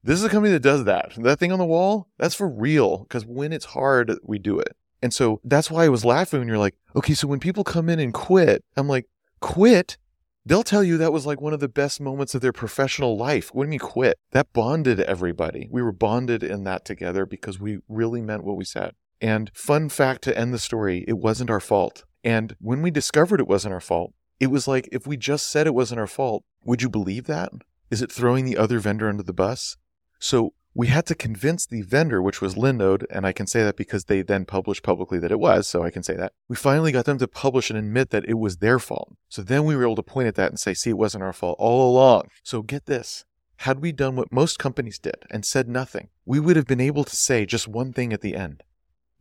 this 0.03 0.19
is 0.19 0.25
a 0.25 0.31
company 0.31 0.53
that 0.53 0.63
does 0.63 0.85
that. 0.85 1.13
That 1.17 1.39
thing 1.39 1.53
on 1.53 1.59
the 1.59 1.65
wall, 1.65 2.09
that's 2.19 2.35
for 2.35 2.49
real. 2.49 2.99
Because 2.99 3.27
when 3.27 3.53
it's 3.53 3.67
hard, 3.67 4.13
we 4.23 4.39
do 4.39 4.59
it. 4.59 4.77
And 5.03 5.15
so 5.15 5.41
that's 5.45 5.71
why 5.71 5.85
I 5.85 5.89
was 5.89 6.05
laughing 6.05 6.41
when 6.41 6.49
you're 6.49 6.59
like, 6.59 6.77
okay, 6.95 7.15
so 7.15 7.27
when 7.27 7.41
people 7.41 7.65
come 7.65 7.89
in 7.89 8.01
and 8.01 8.13
quit, 8.13 8.65
I'm 8.77 8.89
like, 8.89 9.07
quit? 9.41 9.97
They'll 10.45 10.63
tell 10.63 10.83
you 10.83 10.97
that 10.99 11.13
was 11.13 11.27
like 11.27 11.41
one 11.41 11.53
of 11.53 11.61
the 11.61 11.69
best 11.69 12.01
moments 12.01 12.35
of 12.35 12.41
their 12.41 12.53
professional 12.53 13.17
life. 13.17 13.51
You 13.55 13.65
mean 13.65 13.79
quit? 13.79 14.19
That 14.33 14.53
bonded 14.53 15.01
everybody. 15.01 15.69
We 15.71 15.83
were 15.83 15.93
bonded 15.93 16.43
in 16.43 16.65
that 16.65 16.85
together 16.85 17.27
because 17.27 17.61
we 17.61 17.79
really 17.89 18.23
meant 18.23 18.45
what 18.45 18.57
we 18.57 18.65
said. 18.65 18.93
And 19.21 19.51
fun 19.55 19.91
fact 19.91 20.23
to 20.23 20.37
end 20.37 20.55
the 20.55 20.59
story, 20.59 21.05
it 21.07 21.19
wasn't 21.19 21.51
our 21.51 21.61
fault. 21.61 22.05
And 22.25 22.57
when 22.59 22.81
we 22.81 22.91
discovered 22.91 23.41
it 23.41 23.49
wasn't 23.49 23.75
our 23.75 23.81
fault, 23.81 24.15
it 24.39 24.47
was 24.47 24.67
like 24.67 24.89
if 24.91 25.07
we 25.07 25.19
just 25.19 25.51
said 25.51 25.67
it 25.67 25.75
wasn't 25.75 26.01
our 26.01 26.07
fault, 26.07 26.43
would 26.65 26.81
you 26.81 26.89
believe 26.89 27.27
that? 27.27 27.53
Is 27.91 28.01
it 28.01 28.11
throwing 28.11 28.47
the 28.47 28.57
other 28.57 28.79
vendor 28.79 29.09
under 29.09 29.23
the 29.23 29.35
bus? 29.35 29.77
So 30.19 30.55
we 30.75 30.87
had 30.87 31.07
to 31.07 31.15
convince 31.15 31.67
the 31.67 31.83
vendor, 31.83 32.23
which 32.23 32.41
was 32.41 32.55
Linode, 32.55 33.05
and 33.11 33.27
I 33.27 33.33
can 33.33 33.47
say 33.47 33.65
that 33.65 33.77
because 33.77 34.05
they 34.05 34.23
then 34.23 34.45
published 34.45 34.83
publicly 34.83 35.19
that 35.19 35.33
it 35.33 35.41
was, 35.41 35.67
so 35.67 35.83
I 35.83 35.91
can 35.91 36.03
say 36.03 36.15
that. 36.15 36.33
We 36.49 36.57
finally 36.57 36.93
got 36.93 37.07
them 37.07 37.19
to 37.19 37.27
publish 37.27 37.71
and 37.71 37.79
admit 37.79 38.11
that 38.11 38.25
it 38.29 38.39
was 38.39 38.59
their 38.59 38.79
fault. 38.79 39.17
So 39.29 39.43
then 39.43 39.65
we 39.65 39.75
were 39.75 39.83
able 39.83 39.97
to 39.97 40.03
point 40.03 40.29
at 40.29 40.37
that 40.37 40.51
and 40.51 40.61
say, 40.61 40.75
see, 40.75 40.91
it 40.91 40.99
wasn't 40.99 41.25
our 41.25 41.33
fault 41.33 41.57
all 41.59 41.91
along. 41.91 42.29
So 42.45 42.63
get 42.63 42.87
this. 42.87 43.25
Had 43.57 43.81
we 43.81 43.93
done 43.93 44.17
what 44.17 44.33
most 44.33 44.59
companies 44.59 44.99
did 44.99 45.17
and 45.31 45.45
said 45.45 45.69
nothing, 45.69 46.09
we 46.25 46.41
would 46.41 46.57
have 46.57 46.67
been 46.67 46.81
able 46.81 47.05
to 47.05 47.17
say 47.17 47.45
just 47.45 47.69
one 47.69 47.93
thing 47.93 48.13
at 48.13 48.21
the 48.21 48.35
end. 48.35 48.63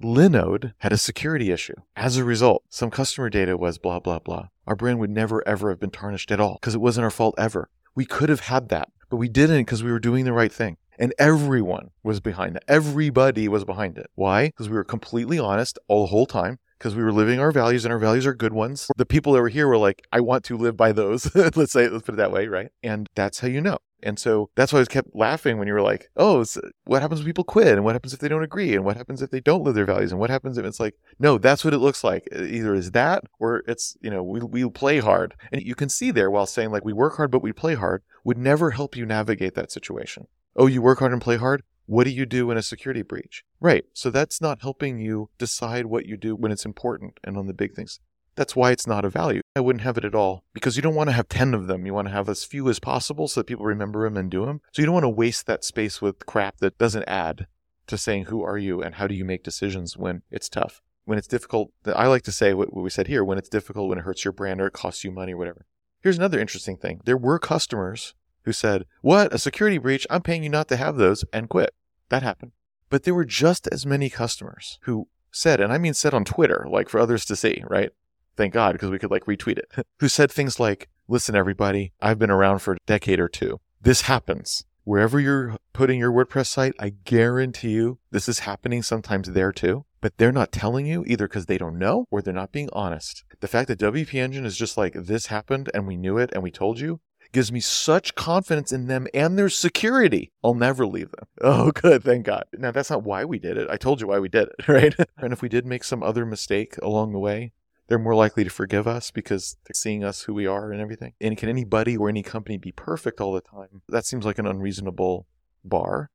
Linode 0.01 0.73
had 0.77 0.93
a 0.93 0.97
security 0.97 1.51
issue. 1.51 1.73
As 1.95 2.15
a 2.15 2.23
result, 2.23 2.63
some 2.69 2.89
customer 2.89 3.29
data 3.29 3.57
was 3.57 3.77
blah, 3.77 3.99
blah, 3.99 4.19
blah. 4.19 4.47
Our 4.65 4.75
brand 4.75 4.99
would 4.99 5.09
never, 5.09 5.45
ever 5.45 5.71
have 5.71 5.79
been 5.79 5.89
tarnished 5.89 6.31
at 6.31 6.39
all 6.39 6.57
because 6.61 6.75
it 6.75 6.79
wasn't 6.79 7.03
our 7.03 7.11
fault 7.11 7.35
ever. 7.37 7.69
We 7.95 8.05
could 8.05 8.29
have 8.29 8.41
had 8.41 8.69
that, 8.69 8.89
but 9.09 9.17
we 9.17 9.27
didn't 9.27 9.65
because 9.65 9.83
we 9.83 9.91
were 9.91 9.99
doing 9.99 10.23
the 10.23 10.31
right 10.31 10.53
thing. 10.53 10.77
And 10.99 11.13
everyone 11.17 11.91
was 12.03 12.19
behind 12.19 12.55
that. 12.55 12.63
Everybody 12.67 13.47
was 13.47 13.63
behind 13.63 13.97
it. 13.97 14.07
Why? 14.15 14.47
Because 14.47 14.67
we 14.67 14.75
were 14.75 14.83
completely 14.83 15.39
honest 15.39 15.79
all 15.87 16.01
the 16.01 16.11
whole 16.11 16.25
time. 16.25 16.59
because 16.77 16.95
we 16.95 17.03
were 17.03 17.11
living 17.11 17.39
our 17.39 17.51
values 17.51 17.83
and 17.85 17.91
our 17.91 17.99
values 17.99 18.25
are 18.25 18.33
good 18.33 18.53
ones. 18.53 18.87
The 18.95 19.05
people 19.05 19.33
that 19.33 19.41
were 19.41 19.49
here 19.49 19.67
were 19.67 19.77
like, 19.77 20.01
I 20.13 20.21
want 20.21 20.45
to 20.45 20.57
live 20.57 20.77
by 20.77 20.91
those. 20.93 21.33
let's 21.55 21.73
say, 21.73 21.89
let's 21.89 22.05
put 22.05 22.15
it 22.15 22.17
that 22.17 22.31
way, 22.31 22.47
right? 22.47 22.69
And 22.83 23.07
that's 23.15 23.39
how 23.39 23.47
you 23.47 23.61
know. 23.61 23.79
And 24.01 24.17
so 24.17 24.49
that's 24.55 24.71
why 24.71 24.79
I 24.79 24.81
was 24.81 24.87
kept 24.87 25.13
laughing 25.13 25.57
when 25.57 25.67
you 25.67 25.73
were 25.73 25.81
like, 25.81 26.09
oh, 26.15 26.45
what 26.85 27.01
happens 27.01 27.19
when 27.19 27.25
people 27.25 27.43
quit? 27.43 27.67
And 27.67 27.83
what 27.83 27.95
happens 27.95 28.13
if 28.13 28.19
they 28.19 28.29
don't 28.29 28.43
agree? 28.43 28.73
And 28.75 28.85
what 28.85 28.95
happens 28.95 29.21
if 29.21 29.29
they 29.29 29.41
don't 29.41 29.63
live 29.63 29.75
their 29.75 29.85
values? 29.85 30.11
And 30.11 30.19
what 30.19 30.29
happens 30.29 30.57
if 30.57 30.65
it's 30.65 30.79
like, 30.79 30.95
no, 31.19 31.37
that's 31.37 31.65
what 31.65 31.73
it 31.73 31.79
looks 31.79 32.03
like. 32.03 32.27
Either 32.33 32.73
is 32.73 32.91
that 32.91 33.23
or 33.39 33.63
it's, 33.67 33.97
you 34.01 34.09
know, 34.09 34.23
we, 34.23 34.39
we 34.39 34.69
play 34.69 34.99
hard. 34.99 35.35
And 35.51 35.61
you 35.61 35.75
can 35.75 35.89
see 35.89 36.11
there 36.11 36.31
while 36.31 36.45
saying 36.45 36.71
like, 36.71 36.85
we 36.85 36.93
work 36.93 37.17
hard, 37.17 37.31
but 37.31 37.43
we 37.43 37.51
play 37.51 37.75
hard 37.75 38.03
would 38.23 38.37
never 38.37 38.71
help 38.71 38.95
you 38.95 39.05
navigate 39.05 39.55
that 39.55 39.71
situation. 39.71 40.27
Oh, 40.55 40.67
you 40.67 40.81
work 40.81 40.99
hard 40.99 41.13
and 41.13 41.21
play 41.21 41.37
hard? 41.37 41.63
What 41.85 42.03
do 42.03 42.11
you 42.11 42.25
do 42.25 42.51
in 42.51 42.57
a 42.57 42.61
security 42.61 43.01
breach? 43.01 43.43
Right. 43.59 43.85
So 43.93 44.09
that's 44.09 44.41
not 44.41 44.61
helping 44.61 44.99
you 44.99 45.29
decide 45.37 45.87
what 45.87 46.05
you 46.05 46.17
do 46.17 46.35
when 46.35 46.51
it's 46.51 46.65
important 46.65 47.19
and 47.23 47.35
on 47.37 47.47
the 47.47 47.53
big 47.53 47.73
things. 47.73 47.99
That's 48.35 48.55
why 48.55 48.71
it's 48.71 48.87
not 48.87 49.03
a 49.03 49.09
value. 49.09 49.41
I 49.55 49.59
wouldn't 49.59 49.83
have 49.83 49.97
it 49.97 50.05
at 50.05 50.15
all 50.15 50.43
because 50.53 50.75
you 50.75 50.81
don't 50.81 50.95
want 50.95 51.09
to 51.09 51.15
have 51.15 51.27
10 51.27 51.53
of 51.53 51.67
them. 51.67 51.85
You 51.85 51.93
want 51.93 52.07
to 52.07 52.13
have 52.13 52.29
as 52.29 52.45
few 52.45 52.69
as 52.69 52.79
possible 52.79 53.27
so 53.27 53.39
that 53.39 53.47
people 53.47 53.65
remember 53.65 54.03
them 54.03 54.17
and 54.17 54.29
do 54.29 54.45
them. 54.45 54.61
So 54.71 54.81
you 54.81 54.85
don't 54.85 54.93
want 54.93 55.03
to 55.03 55.09
waste 55.09 55.45
that 55.47 55.63
space 55.65 56.01
with 56.01 56.25
crap 56.25 56.57
that 56.57 56.77
doesn't 56.77 57.07
add 57.07 57.47
to 57.87 57.97
saying 57.97 58.25
who 58.25 58.43
are 58.43 58.57
you 58.57 58.81
and 58.81 58.95
how 58.95 59.07
do 59.07 59.15
you 59.15 59.25
make 59.25 59.43
decisions 59.43 59.97
when 59.97 60.21
it's 60.31 60.47
tough. 60.47 60.81
When 61.05 61.17
it's 61.17 61.27
difficult, 61.27 61.71
I 61.85 62.07
like 62.07 62.21
to 62.23 62.31
say 62.31 62.53
what 62.53 62.73
we 62.73 62.89
said 62.91 63.07
here 63.07 63.25
when 63.25 63.39
it's 63.39 63.49
difficult, 63.49 63.89
when 63.89 63.97
it 63.97 64.03
hurts 64.03 64.23
your 64.23 64.31
brand 64.31 64.61
or 64.61 64.67
it 64.67 64.73
costs 64.73 65.03
you 65.03 65.11
money 65.11 65.33
or 65.33 65.37
whatever. 65.37 65.65
Here's 66.01 66.17
another 66.17 66.39
interesting 66.39 66.77
thing 66.77 67.01
there 67.03 67.17
were 67.17 67.39
customers 67.39 68.13
who 68.43 68.51
said, 68.51 68.85
What? 69.01 69.33
A 69.33 69.37
security 69.37 69.77
breach? 69.77 70.07
I'm 70.09 70.21
paying 70.21 70.43
you 70.43 70.49
not 70.49 70.67
to 70.69 70.77
have 70.77 70.95
those 70.95 71.23
and 71.33 71.49
quit. 71.49 71.73
That 72.09 72.23
happened. 72.23 72.51
But 72.89 73.03
there 73.03 73.13
were 73.13 73.25
just 73.25 73.67
as 73.71 73.85
many 73.85 74.09
customers 74.09 74.79
who 74.83 75.07
said, 75.31 75.59
and 75.59 75.71
I 75.71 75.77
mean 75.77 75.93
said 75.93 76.13
on 76.13 76.25
Twitter, 76.25 76.65
like 76.69 76.89
for 76.89 76.99
others 76.99 77.25
to 77.25 77.35
see, 77.35 77.63
right? 77.67 77.91
Thank 78.35 78.53
God, 78.53 78.73
because 78.73 78.89
we 78.89 78.99
could 78.99 79.11
like 79.11 79.25
retweet 79.25 79.59
it, 79.59 79.71
who 79.99 80.07
said 80.07 80.31
things 80.31 80.59
like, 80.59 80.89
Listen, 81.07 81.35
everybody, 81.35 81.93
I've 82.01 82.19
been 82.19 82.29
around 82.29 82.59
for 82.59 82.73
a 82.73 82.77
decade 82.85 83.19
or 83.19 83.27
two. 83.27 83.59
This 83.81 84.01
happens. 84.01 84.65
Wherever 84.83 85.19
you're 85.19 85.57
putting 85.73 85.99
your 85.99 86.11
WordPress 86.11 86.47
site, 86.47 86.73
I 86.79 86.89
guarantee 87.03 87.71
you 87.71 87.99
this 88.11 88.27
is 88.27 88.39
happening 88.39 88.81
sometimes 88.81 89.31
there 89.31 89.51
too. 89.51 89.85
But 90.01 90.17
they're 90.17 90.31
not 90.31 90.51
telling 90.51 90.85
you 90.85 91.03
either 91.05 91.27
because 91.27 91.45
they 91.45 91.57
don't 91.57 91.77
know 91.77 92.05
or 92.09 92.21
they're 92.21 92.33
not 92.33 92.51
being 92.51 92.69
honest. 92.73 93.23
The 93.39 93.47
fact 93.47 93.67
that 93.67 93.79
WP 93.79 94.13
Engine 94.15 94.45
is 94.45 94.57
just 94.57 94.77
like, 94.77 94.93
this 94.93 95.27
happened 95.27 95.69
and 95.73 95.85
we 95.85 95.97
knew 95.97 96.17
it 96.17 96.31
and 96.33 96.41
we 96.41 96.51
told 96.51 96.79
you 96.79 97.01
gives 97.31 97.51
me 97.51 97.59
such 97.59 98.15
confidence 98.15 98.71
in 98.71 98.87
them 98.87 99.07
and 99.13 99.37
their 99.37 99.49
security. 99.49 100.31
I'll 100.43 100.53
never 100.53 100.85
leave 100.85 101.11
them. 101.11 101.27
Oh, 101.41 101.71
good. 101.71 102.03
Thank 102.03 102.25
God. 102.25 102.43
Now, 102.57 102.71
that's 102.71 102.89
not 102.89 103.03
why 103.03 103.23
we 103.23 103.39
did 103.39 103.57
it. 103.57 103.69
I 103.69 103.77
told 103.77 104.01
you 104.01 104.07
why 104.07 104.19
we 104.19 104.27
did 104.27 104.49
it, 104.49 104.67
right? 104.67 104.93
and 105.17 105.31
if 105.31 105.41
we 105.41 105.47
did 105.47 105.65
make 105.65 105.85
some 105.85 106.03
other 106.03 106.25
mistake 106.25 106.75
along 106.81 107.13
the 107.13 107.19
way, 107.19 107.53
they're 107.87 107.97
more 107.97 108.15
likely 108.15 108.43
to 108.43 108.49
forgive 108.49 108.87
us 108.87 109.09
because 109.09 109.55
they're 109.63 109.73
seeing 109.73 110.03
us 110.03 110.23
who 110.23 110.33
we 110.33 110.45
are 110.45 110.71
and 110.71 110.81
everything. 110.81 111.13
And 111.21 111.37
can 111.37 111.47
anybody 111.47 111.95
or 111.95 112.09
any 112.09 112.23
company 112.23 112.57
be 112.57 112.73
perfect 112.73 113.21
all 113.21 113.33
the 113.33 113.41
time? 113.41 113.81
That 113.87 114.05
seems 114.05 114.25
like 114.25 114.37
an 114.37 114.45
unreasonable 114.45 115.27
bar. 115.63 116.09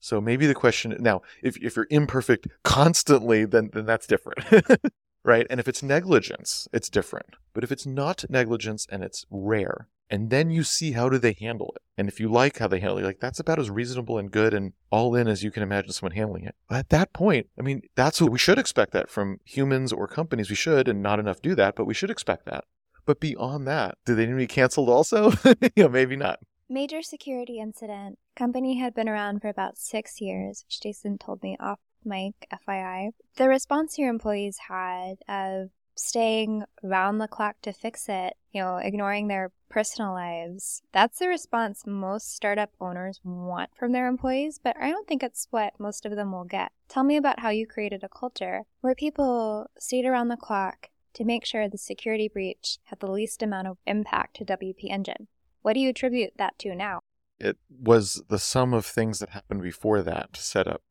So 0.00 0.20
maybe 0.20 0.46
the 0.46 0.54
question 0.54 0.96
now, 1.00 1.22
if, 1.42 1.56
if 1.56 1.74
you're 1.74 1.88
imperfect 1.90 2.46
constantly, 2.62 3.44
then, 3.44 3.70
then 3.72 3.84
that's 3.84 4.06
different. 4.06 4.44
Right? 5.24 5.46
And 5.50 5.60
if 5.60 5.68
it's 5.68 5.82
negligence, 5.82 6.68
it's 6.72 6.88
different. 6.88 7.36
But 7.52 7.64
if 7.64 7.72
it's 7.72 7.86
not 7.86 8.24
negligence 8.28 8.86
and 8.90 9.02
it's 9.02 9.26
rare, 9.30 9.88
and 10.10 10.30
then 10.30 10.50
you 10.50 10.62
see 10.62 10.92
how 10.92 11.08
do 11.08 11.18
they 11.18 11.36
handle 11.38 11.72
it. 11.76 11.82
And 11.96 12.08
if 12.08 12.18
you 12.18 12.30
like 12.30 12.58
how 12.58 12.68
they 12.68 12.80
handle 12.80 12.98
it, 12.98 13.04
like 13.04 13.20
that's 13.20 13.40
about 13.40 13.58
as 13.58 13.68
reasonable 13.68 14.18
and 14.18 14.30
good 14.30 14.54
and 14.54 14.72
all 14.90 15.14
in 15.14 15.28
as 15.28 15.42
you 15.42 15.50
can 15.50 15.62
imagine 15.62 15.92
someone 15.92 16.16
handling 16.16 16.44
it. 16.44 16.54
At 16.70 16.88
that 16.90 17.12
point, 17.12 17.48
I 17.58 17.62
mean, 17.62 17.82
that's 17.94 18.20
what 18.20 18.32
we 18.32 18.38
should 18.38 18.58
expect 18.58 18.92
that 18.92 19.10
from 19.10 19.40
humans 19.44 19.92
or 19.92 20.08
companies. 20.08 20.48
We 20.48 20.56
should, 20.56 20.88
and 20.88 21.02
not 21.02 21.18
enough 21.18 21.42
do 21.42 21.54
that, 21.56 21.76
but 21.76 21.84
we 21.84 21.94
should 21.94 22.10
expect 22.10 22.46
that. 22.46 22.64
But 23.04 23.20
beyond 23.20 23.66
that, 23.66 23.96
do 24.04 24.14
they 24.14 24.26
need 24.26 24.32
to 24.32 24.36
be 24.36 24.46
canceled 24.46 24.88
also? 24.88 25.32
you 25.44 25.84
know, 25.84 25.88
maybe 25.88 26.16
not. 26.16 26.40
Major 26.70 27.02
security 27.02 27.58
incident. 27.58 28.18
Company 28.36 28.78
had 28.78 28.94
been 28.94 29.08
around 29.08 29.40
for 29.40 29.48
about 29.48 29.78
six 29.78 30.20
years, 30.20 30.64
which 30.66 30.80
Jason 30.80 31.16
told 31.16 31.42
me 31.42 31.56
off 31.58 31.80
mic, 32.04 32.34
FYI. 32.52 33.10
The 33.36 33.48
response 33.48 33.98
your 33.98 34.10
employees 34.10 34.58
had 34.68 35.16
of 35.28 35.70
staying 35.98 36.64
round 36.82 37.20
the 37.20 37.28
clock 37.28 37.56
to 37.62 37.72
fix 37.72 38.08
it, 38.08 38.34
you 38.52 38.62
know, 38.62 38.76
ignoring 38.76 39.28
their 39.28 39.50
personal 39.68 40.12
lives. 40.12 40.82
That's 40.92 41.18
the 41.18 41.28
response 41.28 41.82
most 41.86 42.34
startup 42.34 42.70
owners 42.80 43.20
want 43.24 43.70
from 43.76 43.92
their 43.92 44.06
employees, 44.06 44.60
but 44.62 44.76
I 44.80 44.90
don't 44.90 45.06
think 45.06 45.22
it's 45.22 45.48
what 45.50 45.78
most 45.78 46.06
of 46.06 46.16
them 46.16 46.32
will 46.32 46.44
get. 46.44 46.72
Tell 46.88 47.04
me 47.04 47.16
about 47.16 47.40
how 47.40 47.50
you 47.50 47.66
created 47.66 48.02
a 48.02 48.08
culture 48.08 48.62
where 48.80 48.94
people 48.94 49.66
stayed 49.78 50.06
around 50.06 50.28
the 50.28 50.36
clock 50.36 50.88
to 51.14 51.24
make 51.24 51.44
sure 51.44 51.68
the 51.68 51.78
security 51.78 52.28
breach 52.28 52.78
had 52.84 53.00
the 53.00 53.10
least 53.10 53.42
amount 53.42 53.66
of 53.66 53.78
impact 53.86 54.36
to 54.36 54.44
WP 54.44 54.90
Engine. 54.90 55.26
What 55.62 55.74
do 55.74 55.80
you 55.80 55.90
attribute 55.90 56.34
that 56.38 56.58
to 56.60 56.74
now? 56.74 57.00
It 57.40 57.56
was 57.68 58.22
the 58.28 58.38
sum 58.38 58.72
of 58.72 58.86
things 58.86 59.18
that 59.18 59.30
happened 59.30 59.62
before 59.62 60.02
that 60.02 60.32
to 60.32 60.42
set 60.42 60.66
up 60.66 60.82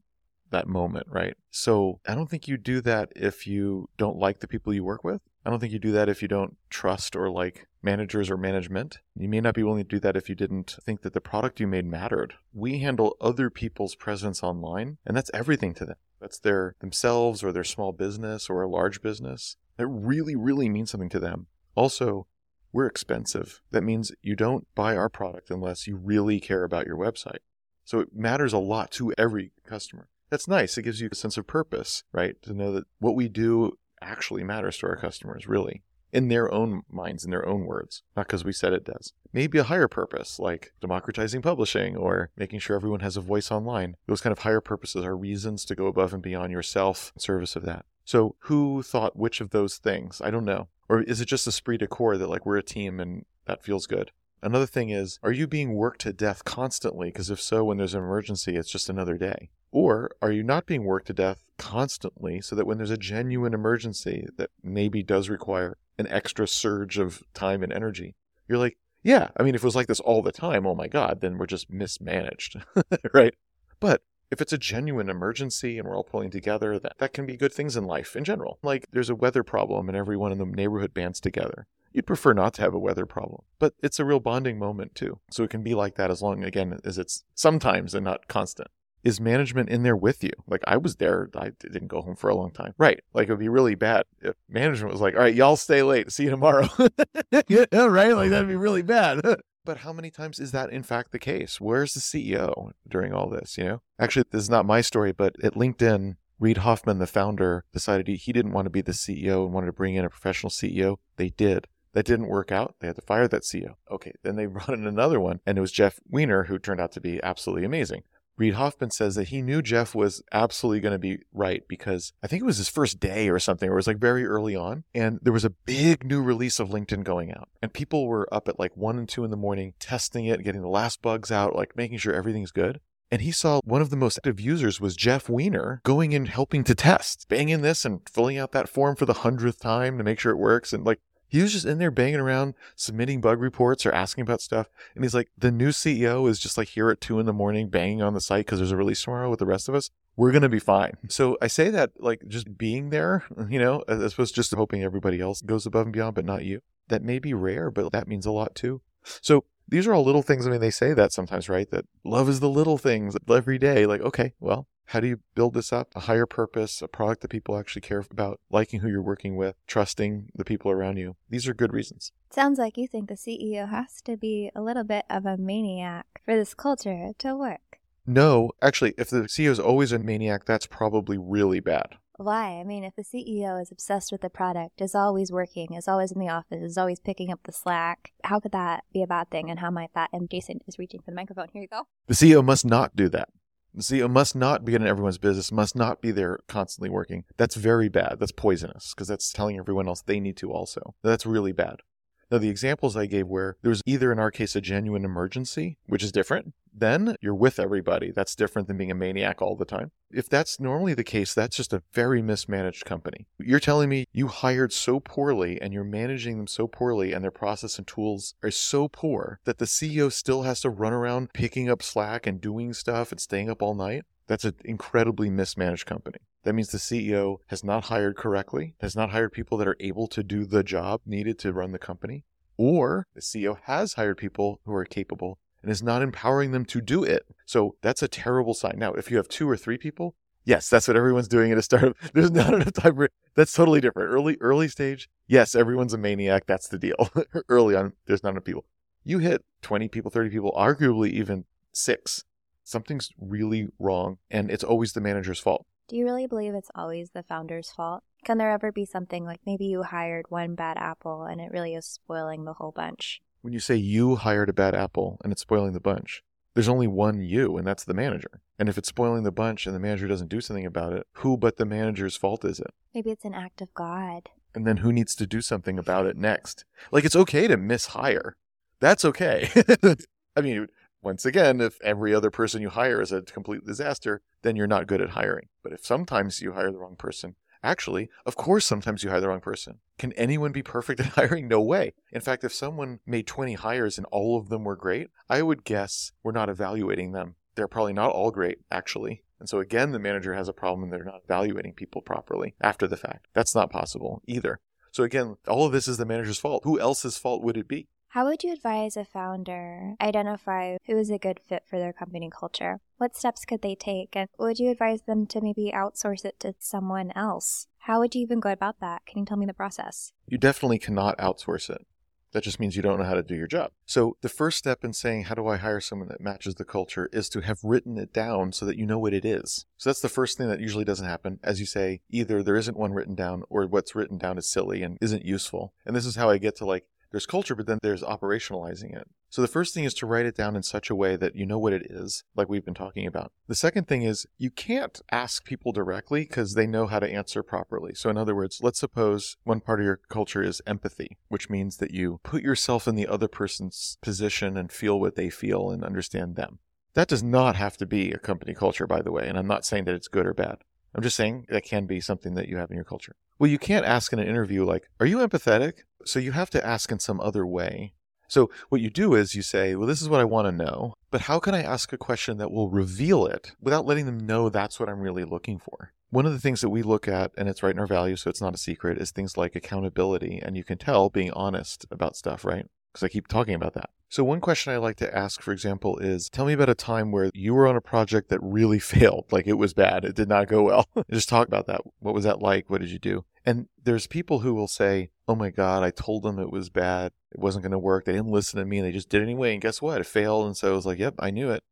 that 0.51 0.67
moment, 0.67 1.07
right? 1.09 1.35
So 1.51 1.99
I 2.07 2.15
don't 2.15 2.29
think 2.29 2.47
you 2.47 2.57
do 2.57 2.81
that 2.81 3.11
if 3.15 3.47
you 3.47 3.89
don't 3.97 4.17
like 4.17 4.39
the 4.39 4.47
people 4.47 4.73
you 4.73 4.83
work 4.83 5.03
with. 5.03 5.21
I 5.45 5.49
don't 5.49 5.59
think 5.59 5.71
you 5.71 5.79
do 5.79 5.91
that 5.93 6.09
if 6.09 6.21
you 6.21 6.27
don't 6.27 6.57
trust 6.69 7.15
or 7.15 7.29
like 7.29 7.67
managers 7.81 8.29
or 8.29 8.37
management. 8.37 8.99
You 9.15 9.29
may 9.29 9.39
not 9.39 9.53
be 9.53 9.63
willing 9.63 9.83
to 9.83 9.89
do 9.89 9.99
that 9.99 10.17
if 10.17 10.27
you 10.27 10.35
didn't 10.35 10.75
think 10.83 11.01
that 11.01 11.13
the 11.13 11.21
product 11.21 11.59
you 11.59 11.67
made 11.67 11.85
mattered. 11.85 12.33
We 12.53 12.79
handle 12.79 13.15
other 13.21 13.49
people's 13.49 13.95
presence 13.95 14.43
online, 14.43 14.97
and 15.05 15.15
that's 15.15 15.31
everything 15.33 15.73
to 15.75 15.85
them. 15.85 15.95
That's 16.19 16.39
their 16.39 16.75
themselves 16.79 17.43
or 17.43 17.51
their 17.51 17.63
small 17.63 17.91
business 17.91 18.49
or 18.49 18.61
a 18.61 18.69
large 18.69 19.01
business. 19.01 19.55
That 19.77 19.87
really, 19.87 20.35
really 20.35 20.67
means 20.67 20.91
something 20.91 21.09
to 21.09 21.19
them. 21.19 21.47
Also, 21.75 22.27
we're 22.73 22.87
expensive. 22.87 23.61
That 23.71 23.83
means 23.83 24.11
you 24.21 24.35
don't 24.35 24.67
buy 24.75 24.97
our 24.97 25.09
product 25.09 25.49
unless 25.49 25.87
you 25.87 25.95
really 25.95 26.39
care 26.39 26.63
about 26.63 26.87
your 26.87 26.97
website. 26.97 27.39
So 27.85 27.99
it 27.99 28.09
matters 28.13 28.51
a 28.51 28.57
lot 28.57 28.91
to 28.91 29.13
every 29.17 29.53
customer. 29.65 30.09
That's 30.29 30.47
nice. 30.47 30.77
It 30.77 30.83
gives 30.83 31.01
you 31.01 31.09
a 31.11 31.15
sense 31.15 31.37
of 31.37 31.47
purpose, 31.47 32.03
right? 32.11 32.41
To 32.43 32.53
know 32.53 32.71
that 32.73 32.85
what 32.99 33.15
we 33.15 33.29
do 33.29 33.77
actually 34.01 34.43
matters 34.43 34.77
to 34.77 34.87
our 34.87 34.97
customers, 34.97 35.47
really, 35.47 35.83
in 36.11 36.27
their 36.27 36.51
own 36.53 36.83
minds, 36.89 37.23
in 37.23 37.31
their 37.31 37.47
own 37.47 37.65
words, 37.65 38.03
not 38.15 38.27
because 38.27 38.45
we 38.45 38.53
said 38.53 38.73
it 38.73 38.85
does. 38.85 39.13
Maybe 39.33 39.57
a 39.57 39.63
higher 39.63 39.87
purpose, 39.87 40.39
like 40.39 40.73
democratizing 40.81 41.41
publishing 41.41 41.95
or 41.95 42.29
making 42.37 42.59
sure 42.59 42.75
everyone 42.75 43.01
has 43.01 43.17
a 43.17 43.21
voice 43.21 43.51
online. 43.51 43.95
Those 44.07 44.21
kind 44.21 44.31
of 44.31 44.39
higher 44.39 44.61
purposes 44.61 45.03
are 45.03 45.17
reasons 45.17 45.65
to 45.65 45.75
go 45.75 45.87
above 45.87 46.13
and 46.13 46.23
beyond 46.23 46.51
yourself 46.51 47.11
in 47.15 47.19
service 47.19 47.55
of 47.55 47.63
that. 47.63 47.85
So, 48.05 48.35
who 48.39 48.83
thought 48.83 49.17
which 49.17 49.41
of 49.41 49.49
those 49.49 49.77
things? 49.77 50.21
I 50.21 50.31
don't 50.31 50.45
know. 50.45 50.69
Or 50.87 51.01
is 51.01 51.19
it 51.19 51.25
just 51.25 51.45
esprit 51.45 51.79
de 51.79 51.87
corps 51.87 52.17
that, 52.17 52.29
like, 52.29 52.45
we're 52.45 52.57
a 52.57 52.63
team 52.63 53.01
and 53.01 53.25
that 53.45 53.63
feels 53.63 53.85
good? 53.85 54.11
Another 54.41 54.65
thing 54.65 54.89
is, 54.89 55.19
are 55.23 55.31
you 55.31 55.45
being 55.45 55.73
worked 55.73 56.01
to 56.01 56.13
death 56.13 56.45
constantly? 56.45 57.09
Because 57.09 57.29
if 57.29 57.41
so, 57.41 57.65
when 57.65 57.77
there's 57.77 57.93
an 57.93 58.03
emergency, 58.03 58.55
it's 58.55 58.71
just 58.71 58.87
another 58.87 59.17
day. 59.17 59.49
Or 59.71 60.11
are 60.21 60.31
you 60.31 60.43
not 60.43 60.65
being 60.65 60.83
worked 60.83 61.07
to 61.07 61.13
death 61.13 61.43
constantly 61.57 62.41
so 62.41 62.55
that 62.55 62.65
when 62.65 62.77
there's 62.77 62.91
a 62.91 62.97
genuine 62.97 63.53
emergency 63.53 64.27
that 64.37 64.51
maybe 64.63 65.03
does 65.03 65.29
require 65.29 65.77
an 65.97 66.07
extra 66.07 66.47
surge 66.47 66.97
of 66.97 67.23
time 67.33 67.63
and 67.63 67.73
energy, 67.73 68.15
you're 68.47 68.57
like, 68.57 68.77
yeah, 69.03 69.29
I 69.37 69.43
mean, 69.43 69.55
if 69.55 69.61
it 69.61 69.67
was 69.67 69.75
like 69.75 69.87
this 69.87 69.99
all 69.99 70.21
the 70.21 70.31
time, 70.31 70.65
oh 70.65 70.75
my 70.75 70.87
God, 70.87 71.21
then 71.21 71.37
we're 71.37 71.45
just 71.45 71.69
mismanaged, 71.69 72.61
right? 73.13 73.33
But 73.79 74.01
if 74.31 74.41
it's 74.41 74.53
a 74.53 74.57
genuine 74.57 75.09
emergency 75.09 75.77
and 75.77 75.87
we're 75.87 75.95
all 75.95 76.03
pulling 76.03 76.29
together, 76.29 76.79
that, 76.79 76.97
that 76.97 77.13
can 77.13 77.25
be 77.25 77.37
good 77.37 77.53
things 77.53 77.77
in 77.77 77.85
life 77.85 78.15
in 78.15 78.23
general. 78.23 78.59
Like 78.61 78.87
there's 78.91 79.09
a 79.09 79.15
weather 79.15 79.43
problem 79.43 79.87
and 79.87 79.97
everyone 79.97 80.31
in 80.31 80.37
the 80.37 80.45
neighborhood 80.45 80.93
bands 80.93 81.19
together. 81.19 81.67
You'd 81.93 82.05
prefer 82.05 82.33
not 82.33 82.53
to 82.55 82.61
have 82.61 82.73
a 82.73 82.79
weather 82.79 83.05
problem, 83.05 83.43
but 83.59 83.73
it's 83.81 83.99
a 83.99 84.05
real 84.05 84.19
bonding 84.19 84.59
moment 84.59 84.93
too. 84.93 85.19
So 85.31 85.43
it 85.43 85.49
can 85.49 85.63
be 85.63 85.73
like 85.73 85.95
that 85.95 86.11
as 86.11 86.21
long, 86.21 86.43
again, 86.43 86.77
as 86.83 86.97
it's 86.97 87.23
sometimes 87.33 87.95
and 87.95 88.03
not 88.03 88.27
constant. 88.27 88.67
Is 89.07 89.21
management 89.21 89.69
in 89.69 89.83
there 89.83 89.95
with 89.95 90.21
you? 90.21 90.33
Like 90.47 90.61
I 90.67 90.75
was 90.75 90.97
there, 90.97 91.29
I 91.33 91.51
didn't 91.61 91.87
go 91.87 92.01
home 92.01 92.17
for 92.17 92.29
a 92.29 92.35
long 92.35 92.51
time. 92.51 92.73
Right. 92.77 92.99
Like 93.13 93.29
it 93.29 93.31
would 93.31 93.39
be 93.39 93.47
really 93.47 93.75
bad 93.75 94.03
if 94.21 94.35
management 94.49 94.91
was 94.91 94.99
like, 94.99 95.13
all 95.13 95.21
right, 95.21 95.33
y'all 95.33 95.55
stay 95.55 95.81
late. 95.81 96.11
See 96.11 96.25
you 96.25 96.29
tomorrow. 96.29 96.67
yeah, 97.47 97.65
right. 97.71 98.13
Like 98.13 98.31
that'd 98.31 98.49
be 98.49 98.55
really 98.55 98.81
bad. 98.81 99.21
But 99.63 99.79
how 99.79 99.91
many 99.91 100.09
times 100.09 100.39
is 100.39 100.53
that 100.53 100.69
in 100.69 100.81
fact 100.81 101.11
the 101.11 101.19
case? 101.19 101.59
Where's 101.59 101.93
the 101.93 101.99
CEO 101.99 102.71
during 102.87 103.11
all 103.11 103.29
this? 103.29 103.57
You 103.57 103.65
know, 103.65 103.81
actually, 103.99 104.23
this 104.31 104.43
is 104.43 104.49
not 104.49 104.65
my 104.65 104.79
story, 104.79 105.11
but 105.11 105.35
at 105.43 105.55
LinkedIn, 105.55 106.15
Reid 106.39 106.59
Hoffman, 106.59 106.99
the 106.99 107.05
founder, 107.05 107.65
decided 107.73 108.07
he, 108.07 108.15
he 108.15 108.31
didn't 108.31 108.53
want 108.53 108.67
to 108.67 108.69
be 108.69 108.79
the 108.79 108.93
CEO 108.93 109.43
and 109.43 109.53
wanted 109.53 109.65
to 109.65 109.73
bring 109.73 109.95
in 109.95 110.05
a 110.05 110.09
professional 110.09 110.51
CEO. 110.51 110.99
They 111.17 111.31
did. 111.31 111.67
That 111.91 112.05
didn't 112.05 112.29
work 112.29 112.49
out. 112.49 112.75
They 112.79 112.87
had 112.87 112.95
to 112.95 113.01
fire 113.01 113.27
that 113.27 113.41
CEO. 113.41 113.75
Okay, 113.91 114.13
then 114.23 114.37
they 114.37 114.45
brought 114.45 114.69
in 114.69 114.87
another 114.87 115.19
one, 115.19 115.41
and 115.45 115.57
it 115.57 115.61
was 115.61 115.73
Jeff 115.73 115.99
Weiner, 116.07 116.45
who 116.45 116.59
turned 116.59 116.79
out 116.79 116.93
to 116.93 117.01
be 117.01 117.19
absolutely 117.21 117.65
amazing. 117.65 118.03
Reid 118.37 118.53
Hoffman 118.53 118.91
says 118.91 119.15
that 119.15 119.29
he 119.29 119.41
knew 119.41 119.61
Jeff 119.61 119.95
was 119.95 120.21
absolutely 120.31 120.79
going 120.79 120.93
to 120.93 120.99
be 120.99 121.19
right 121.33 121.63
because 121.67 122.13
I 122.23 122.27
think 122.27 122.43
it 122.43 122.45
was 122.45 122.57
his 122.57 122.69
first 122.69 122.99
day 122.99 123.29
or 123.29 123.39
something, 123.39 123.67
or 123.67 123.73
it 123.73 123.77
was 123.77 123.87
like 123.87 123.97
very 123.97 124.25
early 124.25 124.55
on. 124.55 124.83
And 124.93 125.19
there 125.21 125.33
was 125.33 125.45
a 125.45 125.49
big 125.49 126.05
new 126.05 126.21
release 126.21 126.59
of 126.59 126.69
LinkedIn 126.69 127.03
going 127.03 127.31
out. 127.31 127.49
And 127.61 127.73
people 127.73 128.07
were 128.07 128.31
up 128.31 128.47
at 128.47 128.59
like 128.59 128.77
one 128.77 128.97
and 128.97 129.09
two 129.09 129.23
in 129.23 129.31
the 129.31 129.37
morning 129.37 129.73
testing 129.79 130.25
it, 130.25 130.43
getting 130.43 130.61
the 130.61 130.67
last 130.67 131.01
bugs 131.01 131.31
out, 131.31 131.55
like 131.55 131.75
making 131.75 131.97
sure 131.97 132.13
everything's 132.13 132.51
good. 132.51 132.79
And 133.09 133.21
he 133.21 133.31
saw 133.31 133.61
one 133.63 133.81
of 133.81 133.89
the 133.89 133.95
most 133.95 134.17
active 134.17 134.39
users 134.39 134.81
was 134.81 134.95
Jeff 134.95 135.29
Weiner 135.29 135.81
going 135.83 136.13
and 136.13 136.27
helping 136.27 136.63
to 136.65 136.75
test, 136.75 137.27
banging 137.29 137.61
this 137.61 137.85
and 137.85 138.01
filling 138.09 138.37
out 138.37 138.51
that 138.51 138.67
form 138.67 138.95
for 138.95 139.05
the 139.05 139.13
hundredth 139.13 139.59
time 139.59 139.97
to 139.97 140.03
make 140.03 140.19
sure 140.19 140.31
it 140.31 140.37
works. 140.37 140.73
And 140.73 140.83
like, 140.83 140.99
he 141.27 141.41
was 141.41 141.51
just 141.51 141.65
in 141.65 141.77
there 141.77 141.91
banging 141.91 142.19
around, 142.19 142.53
submitting 142.75 143.21
bug 143.21 143.39
reports 143.41 143.85
or 143.85 143.91
asking 143.91 144.21
about 144.21 144.41
stuff. 144.41 144.69
And 144.95 145.03
he's 145.03 145.13
like, 145.13 145.29
the 145.37 145.51
new 145.51 145.69
CEO 145.69 146.29
is 146.29 146.39
just 146.39 146.57
like 146.57 146.69
here 146.69 146.89
at 146.89 147.01
two 147.01 147.19
in 147.19 147.25
the 147.25 147.33
morning 147.33 147.69
banging 147.69 148.01
on 148.01 148.13
the 148.13 148.21
site 148.21 148.45
because 148.45 148.59
there's 148.59 148.71
a 148.71 148.77
release 148.77 149.03
tomorrow 149.03 149.29
with 149.29 149.39
the 149.39 149.45
rest 149.45 149.67
of 149.67 149.75
us. 149.75 149.89
We're 150.15 150.31
going 150.31 150.41
to 150.41 150.49
be 150.49 150.59
fine. 150.59 150.97
So 151.09 151.37
I 151.41 151.47
say 151.47 151.69
that 151.69 151.91
like 151.99 152.27
just 152.27 152.57
being 152.57 152.89
there, 152.89 153.25
you 153.49 153.59
know, 153.59 153.83
as 153.87 154.13
opposed 154.13 154.33
to 154.33 154.41
just 154.41 154.53
hoping 154.53 154.83
everybody 154.83 155.19
else 155.19 155.41
goes 155.41 155.65
above 155.65 155.87
and 155.87 155.93
beyond, 155.93 156.15
but 156.15 156.25
not 156.25 156.45
you. 156.45 156.61
That 156.87 157.03
may 157.03 157.19
be 157.19 157.33
rare, 157.33 157.69
but 157.69 157.91
that 157.91 158.07
means 158.07 158.25
a 158.25 158.31
lot 158.31 158.55
too. 158.55 158.81
So 159.21 159.43
these 159.67 159.85
are 159.85 159.93
all 159.93 160.05
little 160.05 160.21
things. 160.21 160.47
I 160.47 160.49
mean, 160.49 160.61
they 160.61 160.71
say 160.71 160.93
that 160.93 161.11
sometimes, 161.11 161.49
right? 161.49 161.69
That 161.69 161.85
love 162.03 162.29
is 162.29 162.39
the 162.39 162.49
little 162.49 162.77
things 162.77 163.17
every 163.29 163.57
day. 163.57 163.85
Like, 163.85 164.01
okay, 164.01 164.33
well, 164.39 164.67
how 164.87 165.01
do 165.01 165.07
you 165.07 165.19
build 165.35 165.53
this 165.53 165.73
up? 165.73 165.91
A 165.95 166.01
higher 166.01 166.25
purpose, 166.25 166.81
a 166.81 166.87
product 166.87 167.21
that 167.21 167.27
people 167.29 167.57
actually 167.57 167.81
care 167.81 168.03
about, 168.09 168.39
liking 168.49 168.79
who 168.79 168.89
you're 168.89 169.01
working 169.01 169.35
with, 169.35 169.55
trusting 169.67 170.29
the 170.33 170.45
people 170.45 170.71
around 170.71 170.97
you. 170.97 171.17
These 171.29 171.47
are 171.47 171.53
good 171.53 171.73
reasons. 171.73 172.13
Sounds 172.31 172.57
like 172.57 172.77
you 172.77 172.87
think 172.87 173.09
the 173.09 173.15
CEO 173.15 173.69
has 173.69 174.01
to 174.05 174.15
be 174.15 174.49
a 174.55 174.61
little 174.61 174.85
bit 174.85 175.05
of 175.09 175.25
a 175.25 175.37
maniac 175.37 176.21
for 176.23 176.35
this 176.35 176.53
culture 176.53 177.09
to 177.17 177.35
work. 177.35 177.79
No, 178.05 178.51
actually, 178.61 178.93
if 178.97 179.09
the 179.09 179.23
CEO 179.23 179.51
is 179.51 179.59
always 179.59 179.91
a 179.91 179.99
maniac, 179.99 180.45
that's 180.45 180.65
probably 180.65 181.17
really 181.17 181.59
bad. 181.59 181.95
Why? 182.15 182.59
I 182.59 182.63
mean, 182.63 182.85
if 182.85 182.95
the 182.95 183.03
CEO 183.03 183.61
is 183.61 183.71
obsessed 183.71 184.11
with 184.13 184.21
the 184.21 184.29
product, 184.29 184.81
is 184.81 184.95
always 184.95 185.31
working, 185.31 185.73
is 185.73 185.87
always 185.87 186.13
in 186.13 186.19
the 186.19 186.29
office, 186.29 186.63
is 186.63 186.77
always 186.77 187.01
picking 187.01 187.31
up 187.31 187.41
the 187.43 187.51
slack, 187.51 188.13
how 188.23 188.39
could 188.39 188.53
that 188.53 188.85
be 188.93 189.03
a 189.03 189.07
bad 189.07 189.29
thing? 189.29 189.49
And 189.49 189.59
how 189.59 189.69
might 189.69 189.93
that? 189.93 190.09
And 190.13 190.29
Jason 190.29 190.61
is 190.65 190.79
reaching 190.79 191.01
for 191.01 191.11
the 191.11 191.15
microphone. 191.15 191.49
Here 191.51 191.61
you 191.61 191.67
go. 191.67 191.87
The 192.07 192.15
CEO 192.15 192.43
must 192.43 192.65
not 192.65 192.95
do 192.95 193.09
that. 193.09 193.29
The 193.77 193.99
it 193.99 194.07
must 194.07 194.35
not 194.35 194.65
be 194.65 194.73
in 194.73 194.87
everyone's 194.87 195.19
business, 195.19 195.51
must 195.51 195.75
not 195.75 196.01
be 196.01 196.09
there 196.09 196.39
constantly 196.47 196.89
working. 196.89 197.25
That's 197.37 197.53
very 197.53 197.89
bad. 197.89 198.17
That's 198.19 198.31
poisonous 198.31 198.93
because 198.95 199.07
that's 199.07 199.31
telling 199.31 199.59
everyone 199.59 199.87
else 199.87 200.01
they 200.01 200.19
need 200.19 200.35
to 200.37 200.51
also. 200.51 200.95
That's 201.03 201.27
really 201.27 201.51
bad. 201.51 201.81
Now, 202.29 202.39
the 202.39 202.49
examples 202.49 202.97
I 202.97 203.05
gave 203.05 203.27
where 203.27 203.55
there 203.61 203.69
was 203.69 203.81
either 203.85 204.11
in 204.11 204.19
our 204.19 204.31
case 204.31 204.55
a 204.55 204.61
genuine 204.61 205.05
emergency, 205.05 205.77
which 205.87 206.03
is 206.03 206.11
different, 206.11 206.53
then 206.73 207.15
you're 207.21 207.33
with 207.33 207.57
everybody. 207.57 208.11
That's 208.11 208.35
different 208.35 208.67
than 208.67 208.77
being 208.77 208.91
a 208.91 208.95
maniac 208.95 209.41
all 209.41 209.55
the 209.55 209.65
time. 209.65 209.91
If 210.11 210.27
that's 210.29 210.59
normally 210.59 210.93
the 210.93 211.03
case, 211.03 211.33
that's 211.33 211.55
just 211.55 211.73
a 211.73 211.83
very 211.93 212.21
mismanaged 212.21 212.85
company. 212.85 213.27
You're 213.39 213.61
telling 213.61 213.89
me 213.89 214.05
you 214.11 214.27
hired 214.27 214.73
so 214.73 214.99
poorly 214.99 215.59
and 215.61 215.73
you're 215.73 215.83
managing 215.83 216.37
them 216.37 216.47
so 216.47 216.67
poorly 216.67 217.13
and 217.13 217.23
their 217.23 217.31
process 217.31 217.77
and 217.77 217.87
tools 217.87 218.35
are 218.43 218.51
so 218.51 218.89
poor 218.89 219.39
that 219.45 219.57
the 219.57 219.65
CEO 219.65 220.11
still 220.11 220.43
has 220.43 220.61
to 220.61 220.69
run 220.69 220.93
around 220.93 221.33
picking 221.33 221.69
up 221.69 221.81
slack 221.81 222.27
and 222.27 222.41
doing 222.41 222.73
stuff 222.73 223.11
and 223.11 223.21
staying 223.21 223.49
up 223.49 223.61
all 223.61 223.73
night? 223.73 224.03
That's 224.27 224.43
an 224.43 224.55
incredibly 224.65 225.29
mismanaged 225.29 225.85
company. 225.85 226.19
That 226.47 226.53
means 226.53 226.69
the 226.69 226.77
CEO 226.77 227.39
has 227.47 227.61
not 227.61 227.87
hired 227.87 228.15
correctly, 228.15 228.73
has 228.79 228.95
not 228.95 229.09
hired 229.09 229.33
people 229.33 229.57
that 229.57 229.67
are 229.67 229.75
able 229.81 230.07
to 230.07 230.23
do 230.23 230.45
the 230.45 230.63
job 230.63 231.01
needed 231.05 231.37
to 231.39 231.51
run 231.51 231.73
the 231.73 231.77
company, 231.77 232.23
or 232.55 233.05
the 233.13 233.19
CEO 233.19 233.57
has 233.63 233.95
hired 233.95 234.17
people 234.17 234.61
who 234.63 234.73
are 234.73 234.85
capable 234.85 235.39
and 235.61 235.69
is 235.69 235.83
not 235.83 236.01
empowering 236.01 236.53
them 236.53 236.63
to 236.63 236.79
do 236.79 237.03
it. 237.03 237.25
So 237.45 237.75
that's 237.81 238.01
a 238.01 238.07
terrible 238.07 238.53
sign. 238.53 238.75
Now, 238.77 238.93
if 238.93 239.11
you 239.11 239.17
have 239.17 239.27
two 239.27 239.49
or 239.49 239.57
three 239.57 239.77
people, 239.77 240.15
yes, 240.45 240.69
that's 240.69 240.87
what 240.87 240.95
everyone's 240.95 241.27
doing 241.27 241.51
at 241.51 241.57
a 241.57 241.61
startup. 241.61 241.97
There's 242.13 242.31
not 242.31 242.53
enough 242.53 242.71
time. 242.71 242.95
For, 242.95 243.09
that's 243.35 243.51
totally 243.51 243.81
different. 243.81 244.09
Early, 244.09 244.37
early 244.39 244.69
stage, 244.69 245.09
yes, 245.27 245.53
everyone's 245.53 245.93
a 245.93 245.97
maniac. 245.97 246.45
That's 246.45 246.69
the 246.69 246.79
deal. 246.79 247.09
Early 247.49 247.75
on, 247.75 247.91
there's 248.05 248.23
not 248.23 248.29
enough 248.29 248.45
people. 248.45 248.63
You 249.03 249.19
hit 249.19 249.43
20 249.63 249.89
people, 249.89 250.11
30 250.11 250.29
people, 250.29 250.53
arguably 250.57 251.09
even 251.09 251.43
six. 251.73 252.23
Something's 252.63 253.09
really 253.19 253.67
wrong, 253.79 254.19
and 254.31 254.49
it's 254.49 254.63
always 254.63 254.93
the 254.93 255.01
manager's 255.01 255.41
fault. 255.41 255.65
Do 255.87 255.95
you 255.95 256.03
really 256.03 256.27
believe 256.27 256.53
it's 256.53 256.71
always 256.75 257.11
the 257.11 257.23
founder's 257.23 257.71
fault? 257.71 258.03
Can 258.25 258.37
there 258.37 258.51
ever 258.51 258.73
be 258.73 258.83
something 258.83 259.23
like 259.23 259.39
maybe 259.45 259.67
you 259.67 259.83
hired 259.83 260.25
one 260.27 260.53
bad 260.53 260.75
apple 260.77 261.23
and 261.23 261.39
it 261.39 261.49
really 261.49 261.75
is 261.75 261.85
spoiling 261.85 262.43
the 262.43 262.55
whole 262.55 262.73
bunch? 262.73 263.21
When 263.41 263.53
you 263.53 263.61
say 263.61 263.77
you 263.77 264.17
hired 264.17 264.49
a 264.49 264.53
bad 264.53 264.75
apple 264.75 265.17
and 265.23 265.31
it's 265.31 265.43
spoiling 265.43 265.71
the 265.71 265.79
bunch, 265.79 266.23
there's 266.55 266.67
only 266.67 266.87
one 266.87 267.21
you, 267.21 267.55
and 267.55 267.65
that's 267.65 267.85
the 267.85 267.93
manager. 267.93 268.41
And 268.59 268.67
if 268.67 268.77
it's 268.77 268.89
spoiling 268.89 269.23
the 269.23 269.31
bunch 269.31 269.65
and 269.65 269.73
the 269.73 269.79
manager 269.79 270.09
doesn't 270.09 270.27
do 270.27 270.41
something 270.41 270.65
about 270.65 270.91
it, 270.91 271.07
who 271.13 271.37
but 271.37 271.55
the 271.55 271.65
manager's 271.65 272.17
fault 272.17 272.43
is 272.43 272.59
it? 272.59 272.73
Maybe 272.93 273.11
it's 273.11 273.23
an 273.23 273.33
act 273.33 273.61
of 273.61 273.73
God. 273.73 274.29
And 274.53 274.67
then 274.67 274.77
who 274.77 274.91
needs 274.91 275.15
to 275.15 275.25
do 275.25 275.39
something 275.39 275.79
about 275.79 276.05
it 276.05 276.17
next? 276.17 276.65
Like, 276.91 277.05
it's 277.05 277.15
okay 277.15 277.47
to 277.47 277.55
mishire. 277.55 278.33
That's 278.81 279.05
okay. 279.05 279.49
I 280.35 280.41
mean, 280.41 280.67
once 281.07 281.25
again, 281.25 281.61
if 281.61 281.79
every 281.81 282.13
other 282.13 282.29
person 282.29 282.61
you 282.61 282.67
hire 282.67 283.01
is 283.01 283.13
a 283.13 283.21
complete 283.21 283.65
disaster, 283.65 284.21
then 284.41 284.57
you're 284.57 284.67
not 284.67 284.87
good 284.87 285.01
at 285.01 285.11
hiring. 285.11 285.47
But 285.63 285.71
if 285.71 285.85
sometimes 285.85 286.41
you 286.41 286.51
hire 286.51 286.69
the 286.69 286.79
wrong 286.79 286.97
person, 286.97 287.35
actually, 287.63 288.09
of 288.25 288.35
course, 288.35 288.65
sometimes 288.65 289.05
you 289.05 289.09
hire 289.09 289.21
the 289.21 289.29
wrong 289.29 289.39
person. 289.39 289.79
Can 289.97 290.11
anyone 290.13 290.51
be 290.51 290.61
perfect 290.61 290.99
at 290.99 291.05
hiring? 291.15 291.47
No 291.47 291.61
way. 291.61 291.93
In 292.11 292.19
fact, 292.19 292.43
if 292.43 292.53
someone 292.53 292.99
made 293.05 293.25
20 293.25 293.53
hires 293.53 293.97
and 293.97 294.05
all 294.07 294.37
of 294.37 294.49
them 294.49 294.65
were 294.65 294.75
great, 294.75 295.07
I 295.29 295.43
would 295.43 295.63
guess 295.63 296.11
we're 296.23 296.33
not 296.33 296.49
evaluating 296.49 297.13
them. 297.13 297.35
They're 297.55 297.69
probably 297.69 297.93
not 297.93 298.11
all 298.11 298.29
great, 298.29 298.57
actually. 298.69 299.23
And 299.39 299.47
so 299.47 299.59
again, 299.59 299.93
the 299.93 299.99
manager 299.99 300.33
has 300.33 300.49
a 300.49 300.53
problem 300.53 300.83
and 300.83 300.91
they're 300.91 301.05
not 301.05 301.21
evaluating 301.23 301.71
people 301.71 302.01
properly 302.01 302.53
after 302.59 302.85
the 302.85 302.97
fact. 302.97 303.29
That's 303.33 303.55
not 303.55 303.71
possible 303.71 304.21
either. 304.27 304.59
So 304.91 305.05
again, 305.05 305.37
all 305.47 305.65
of 305.65 305.71
this 305.71 305.87
is 305.87 305.97
the 305.97 306.05
manager's 306.05 306.39
fault. 306.39 306.63
Who 306.65 306.77
else's 306.81 307.17
fault 307.17 307.43
would 307.43 307.55
it 307.55 307.69
be? 307.69 307.87
How 308.17 308.25
would 308.25 308.43
you 308.43 308.51
advise 308.51 308.97
a 308.97 309.05
founder 309.05 309.93
identify 310.01 310.77
who 310.87 310.97
is 310.97 311.11
a 311.11 311.19
good 311.19 311.39
fit 311.47 311.61
for 311.69 311.77
their 311.77 311.93
company 311.93 312.31
culture? 312.31 312.79
What 312.97 313.15
steps 313.15 313.45
could 313.45 313.61
they 313.61 313.75
take? 313.75 314.15
And 314.15 314.27
would 314.39 314.57
you 314.57 314.71
advise 314.71 315.03
them 315.03 315.27
to 315.27 315.39
maybe 315.39 315.71
outsource 315.71 316.25
it 316.25 316.39
to 316.39 316.55
someone 316.57 317.11
else? 317.15 317.67
How 317.77 317.99
would 317.99 318.15
you 318.15 318.21
even 318.23 318.39
go 318.39 318.51
about 318.51 318.79
that? 318.79 319.05
Can 319.05 319.19
you 319.19 319.25
tell 319.25 319.37
me 319.37 319.45
the 319.45 319.53
process? 319.53 320.13
You 320.25 320.39
definitely 320.39 320.79
cannot 320.79 321.15
outsource 321.19 321.69
it. 321.69 321.85
That 322.31 322.41
just 322.41 322.59
means 322.59 322.75
you 322.75 322.81
don't 322.81 322.97
know 322.97 323.05
how 323.05 323.13
to 323.13 323.21
do 323.21 323.35
your 323.35 323.45
job. 323.45 323.71
So, 323.85 324.17
the 324.21 324.29
first 324.29 324.57
step 324.57 324.83
in 324.83 324.93
saying, 324.93 325.25
How 325.25 325.35
do 325.35 325.47
I 325.47 325.57
hire 325.57 325.79
someone 325.79 326.09
that 326.09 326.19
matches 326.19 326.55
the 326.55 326.65
culture? 326.65 327.09
is 327.13 327.29
to 327.29 327.41
have 327.41 327.59
written 327.63 327.99
it 327.99 328.11
down 328.13 328.51
so 328.51 328.65
that 328.65 328.77
you 328.77 328.87
know 328.87 328.99
what 328.99 329.13
it 329.13 329.25
is. 329.25 329.67
So, 329.77 329.89
that's 329.89 330.01
the 330.01 330.09
first 330.09 330.37
thing 330.37 330.49
that 330.49 330.59
usually 330.59 330.83
doesn't 330.83 331.05
happen. 331.07 331.39
As 331.43 331.59
you 331.59 331.67
say, 331.67 332.01
either 332.09 332.41
there 332.41 332.57
isn't 332.57 332.77
one 332.77 332.93
written 332.93 333.13
down 333.15 333.43
or 333.47 333.67
what's 333.67 333.95
written 333.95 334.17
down 334.17 334.39
is 334.39 334.49
silly 334.49 334.81
and 334.81 334.97
isn't 335.01 335.23
useful. 335.23 335.73
And 335.85 335.95
this 335.95 336.05
is 336.05 336.15
how 336.15 336.29
I 336.31 336.39
get 336.39 336.55
to 336.57 336.65
like, 336.65 336.85
there's 337.17 337.25
culture, 337.25 337.55
but 337.55 337.65
then 337.65 337.79
there's 337.81 338.03
operationalizing 338.03 338.95
it. 338.95 339.09
So 339.31 339.41
the 339.41 339.47
first 339.47 339.73
thing 339.73 339.85
is 339.85 339.95
to 339.95 340.05
write 340.05 340.27
it 340.27 340.35
down 340.35 340.55
in 340.55 340.61
such 340.61 340.91
a 340.91 340.95
way 340.95 341.15
that 341.15 341.35
you 341.35 341.47
know 341.47 341.57
what 341.57 341.73
it 341.73 341.87
is, 341.89 342.23
like 342.35 342.47
we've 342.47 342.63
been 342.63 342.75
talking 342.75 343.07
about. 343.07 343.31
The 343.47 343.55
second 343.55 343.87
thing 343.87 344.03
is 344.03 344.27
you 344.37 344.51
can't 344.51 345.01
ask 345.11 345.43
people 345.43 345.71
directly 345.71 346.25
because 346.25 346.53
they 346.53 346.67
know 346.67 346.85
how 346.85 346.99
to 346.99 347.11
answer 347.11 347.41
properly. 347.41 347.95
So 347.95 348.11
in 348.11 348.17
other 348.17 348.35
words, 348.35 348.59
let's 348.61 348.79
suppose 348.79 349.35
one 349.45 349.61
part 349.61 349.79
of 349.79 349.85
your 349.85 349.99
culture 350.09 350.43
is 350.43 350.61
empathy, 350.67 351.17
which 351.27 351.49
means 351.49 351.77
that 351.77 351.89
you 351.89 352.19
put 352.21 352.43
yourself 352.43 352.87
in 352.87 352.93
the 352.93 353.07
other 353.07 353.27
person's 353.27 353.97
position 354.03 354.55
and 354.55 354.71
feel 354.71 354.99
what 354.99 355.15
they 355.15 355.31
feel 355.31 355.71
and 355.71 355.83
understand 355.83 356.35
them. 356.35 356.59
That 356.93 357.07
does 357.07 357.23
not 357.23 357.55
have 357.55 357.77
to 357.77 357.87
be 357.87 358.11
a 358.11 358.19
company 358.19 358.53
culture, 358.53 358.85
by 358.85 359.01
the 359.01 359.11
way, 359.11 359.27
and 359.27 359.39
I'm 359.39 359.47
not 359.47 359.65
saying 359.65 359.85
that 359.85 359.95
it's 359.95 360.07
good 360.07 360.27
or 360.27 360.35
bad. 360.35 360.59
I'm 360.97 361.03
just 361.03 361.15
saying 361.15 361.45
that 361.49 361.63
can 361.63 361.85
be 361.85 362.01
something 362.01 362.33
that 362.33 362.49
you 362.49 362.57
have 362.57 362.71
in 362.71 362.75
your 362.75 362.83
culture. 362.83 363.15
Well, 363.37 363.51
you 363.51 363.59
can't 363.59 363.85
ask 363.85 364.11
in 364.11 364.17
an 364.19 364.27
interview 364.27 364.65
like, 364.65 364.89
"Are 364.99 365.05
you 365.05 365.19
empathetic?" 365.19 365.83
So 366.03 366.17
you 366.17 366.31
have 366.31 366.49
to 366.49 366.65
ask 366.65 366.91
in 366.91 366.99
some 366.99 367.21
other 367.21 367.45
way. 367.45 367.93
So 368.27 368.49
what 368.69 368.81
you 368.81 368.89
do 368.89 369.13
is 369.13 369.35
you 369.35 369.43
say, 369.43 369.75
"Well, 369.75 369.87
this 369.87 370.01
is 370.01 370.09
what 370.09 370.19
I 370.19 370.25
want 370.25 370.47
to 370.47 370.65
know, 370.65 370.95
but 371.11 371.21
how 371.21 371.39
can 371.39 371.53
I 371.53 371.61
ask 371.61 371.93
a 371.93 371.97
question 371.97 372.39
that 372.39 372.51
will 372.51 372.69
reveal 372.69 373.27
it 373.27 373.51
without 373.61 373.85
letting 373.85 374.07
them 374.07 374.25
know 374.25 374.49
that's 374.49 374.79
what 374.79 374.89
I'm 374.89 374.99
really 374.99 375.23
looking 375.23 375.59
for?" 375.59 375.93
One 376.09 376.25
of 376.25 376.33
the 376.33 376.39
things 376.39 376.61
that 376.61 376.69
we 376.69 376.81
look 376.81 377.07
at, 377.07 377.31
and 377.37 377.47
it's 377.47 377.61
right 377.61 377.73
in 377.73 377.79
our 377.79 377.85
values, 377.85 378.21
so 378.21 378.29
it's 378.29 378.41
not 378.41 378.55
a 378.55 378.57
secret, 378.57 378.97
is 378.97 379.11
things 379.11 379.37
like 379.37 379.55
accountability. 379.55 380.39
And 380.41 380.57
you 380.57 380.63
can 380.63 380.77
tell 380.77 381.09
being 381.09 381.31
honest 381.31 381.85
about 381.91 382.15
stuff, 382.15 382.43
right? 382.43 382.65
Because 382.91 383.03
I 383.03 383.09
keep 383.09 383.27
talking 383.27 383.55
about 383.55 383.73
that. 383.73 383.89
So, 384.09 384.23
one 384.23 384.39
question 384.39 384.71
I 384.71 384.77
like 384.77 384.95
to 384.97 385.15
ask, 385.15 385.41
for 385.41 385.51
example, 385.51 385.97
is 385.97 386.29
tell 386.29 386.45
me 386.45 386.53
about 386.53 386.69
a 386.69 386.75
time 386.75 387.11
where 387.11 387.29
you 387.33 387.53
were 387.53 387.67
on 387.67 387.75
a 387.75 387.81
project 387.81 388.29
that 388.29 388.39
really 388.41 388.79
failed. 388.93 389.25
Like 389.31 389.47
it 389.47 389.57
was 389.57 389.73
bad, 389.73 390.05
it 390.05 390.15
did 390.15 390.29
not 390.29 390.47
go 390.47 390.63
well. 390.63 390.87
Just 391.11 391.29
talk 391.29 391.47
about 391.47 391.67
that. 391.67 391.81
What 391.99 392.13
was 392.13 392.23
that 392.23 392.41
like? 392.41 392.69
What 392.69 392.81
did 392.81 392.89
you 392.89 392.99
do? 392.99 393.25
And 393.45 393.67
there's 393.81 394.07
people 394.07 394.39
who 394.39 394.53
will 394.53 394.67
say, 394.67 395.11
oh 395.27 395.35
my 395.35 395.49
God, 395.49 395.83
I 395.83 395.91
told 395.91 396.23
them 396.23 396.39
it 396.39 396.51
was 396.51 396.69
bad. 396.69 397.11
It 397.31 397.39
wasn't 397.39 397.63
going 397.63 397.71
to 397.71 397.79
work. 397.79 398.05
They 398.05 398.13
didn't 398.13 398.31
listen 398.31 398.59
to 398.59 398.65
me 398.65 398.77
and 398.77 398.87
they 398.87 398.91
just 398.91 399.09
did 399.09 399.21
it 399.21 399.25
anyway. 399.25 399.53
And 399.53 399.61
guess 399.61 399.81
what? 399.81 400.01
It 400.01 400.05
failed. 400.05 400.47
And 400.47 400.57
so 400.57 400.71
I 400.71 400.75
was 400.75 400.85
like, 400.85 400.99
yep, 400.99 401.15
I 401.19 401.31
knew 401.31 401.49
it. 401.51 401.63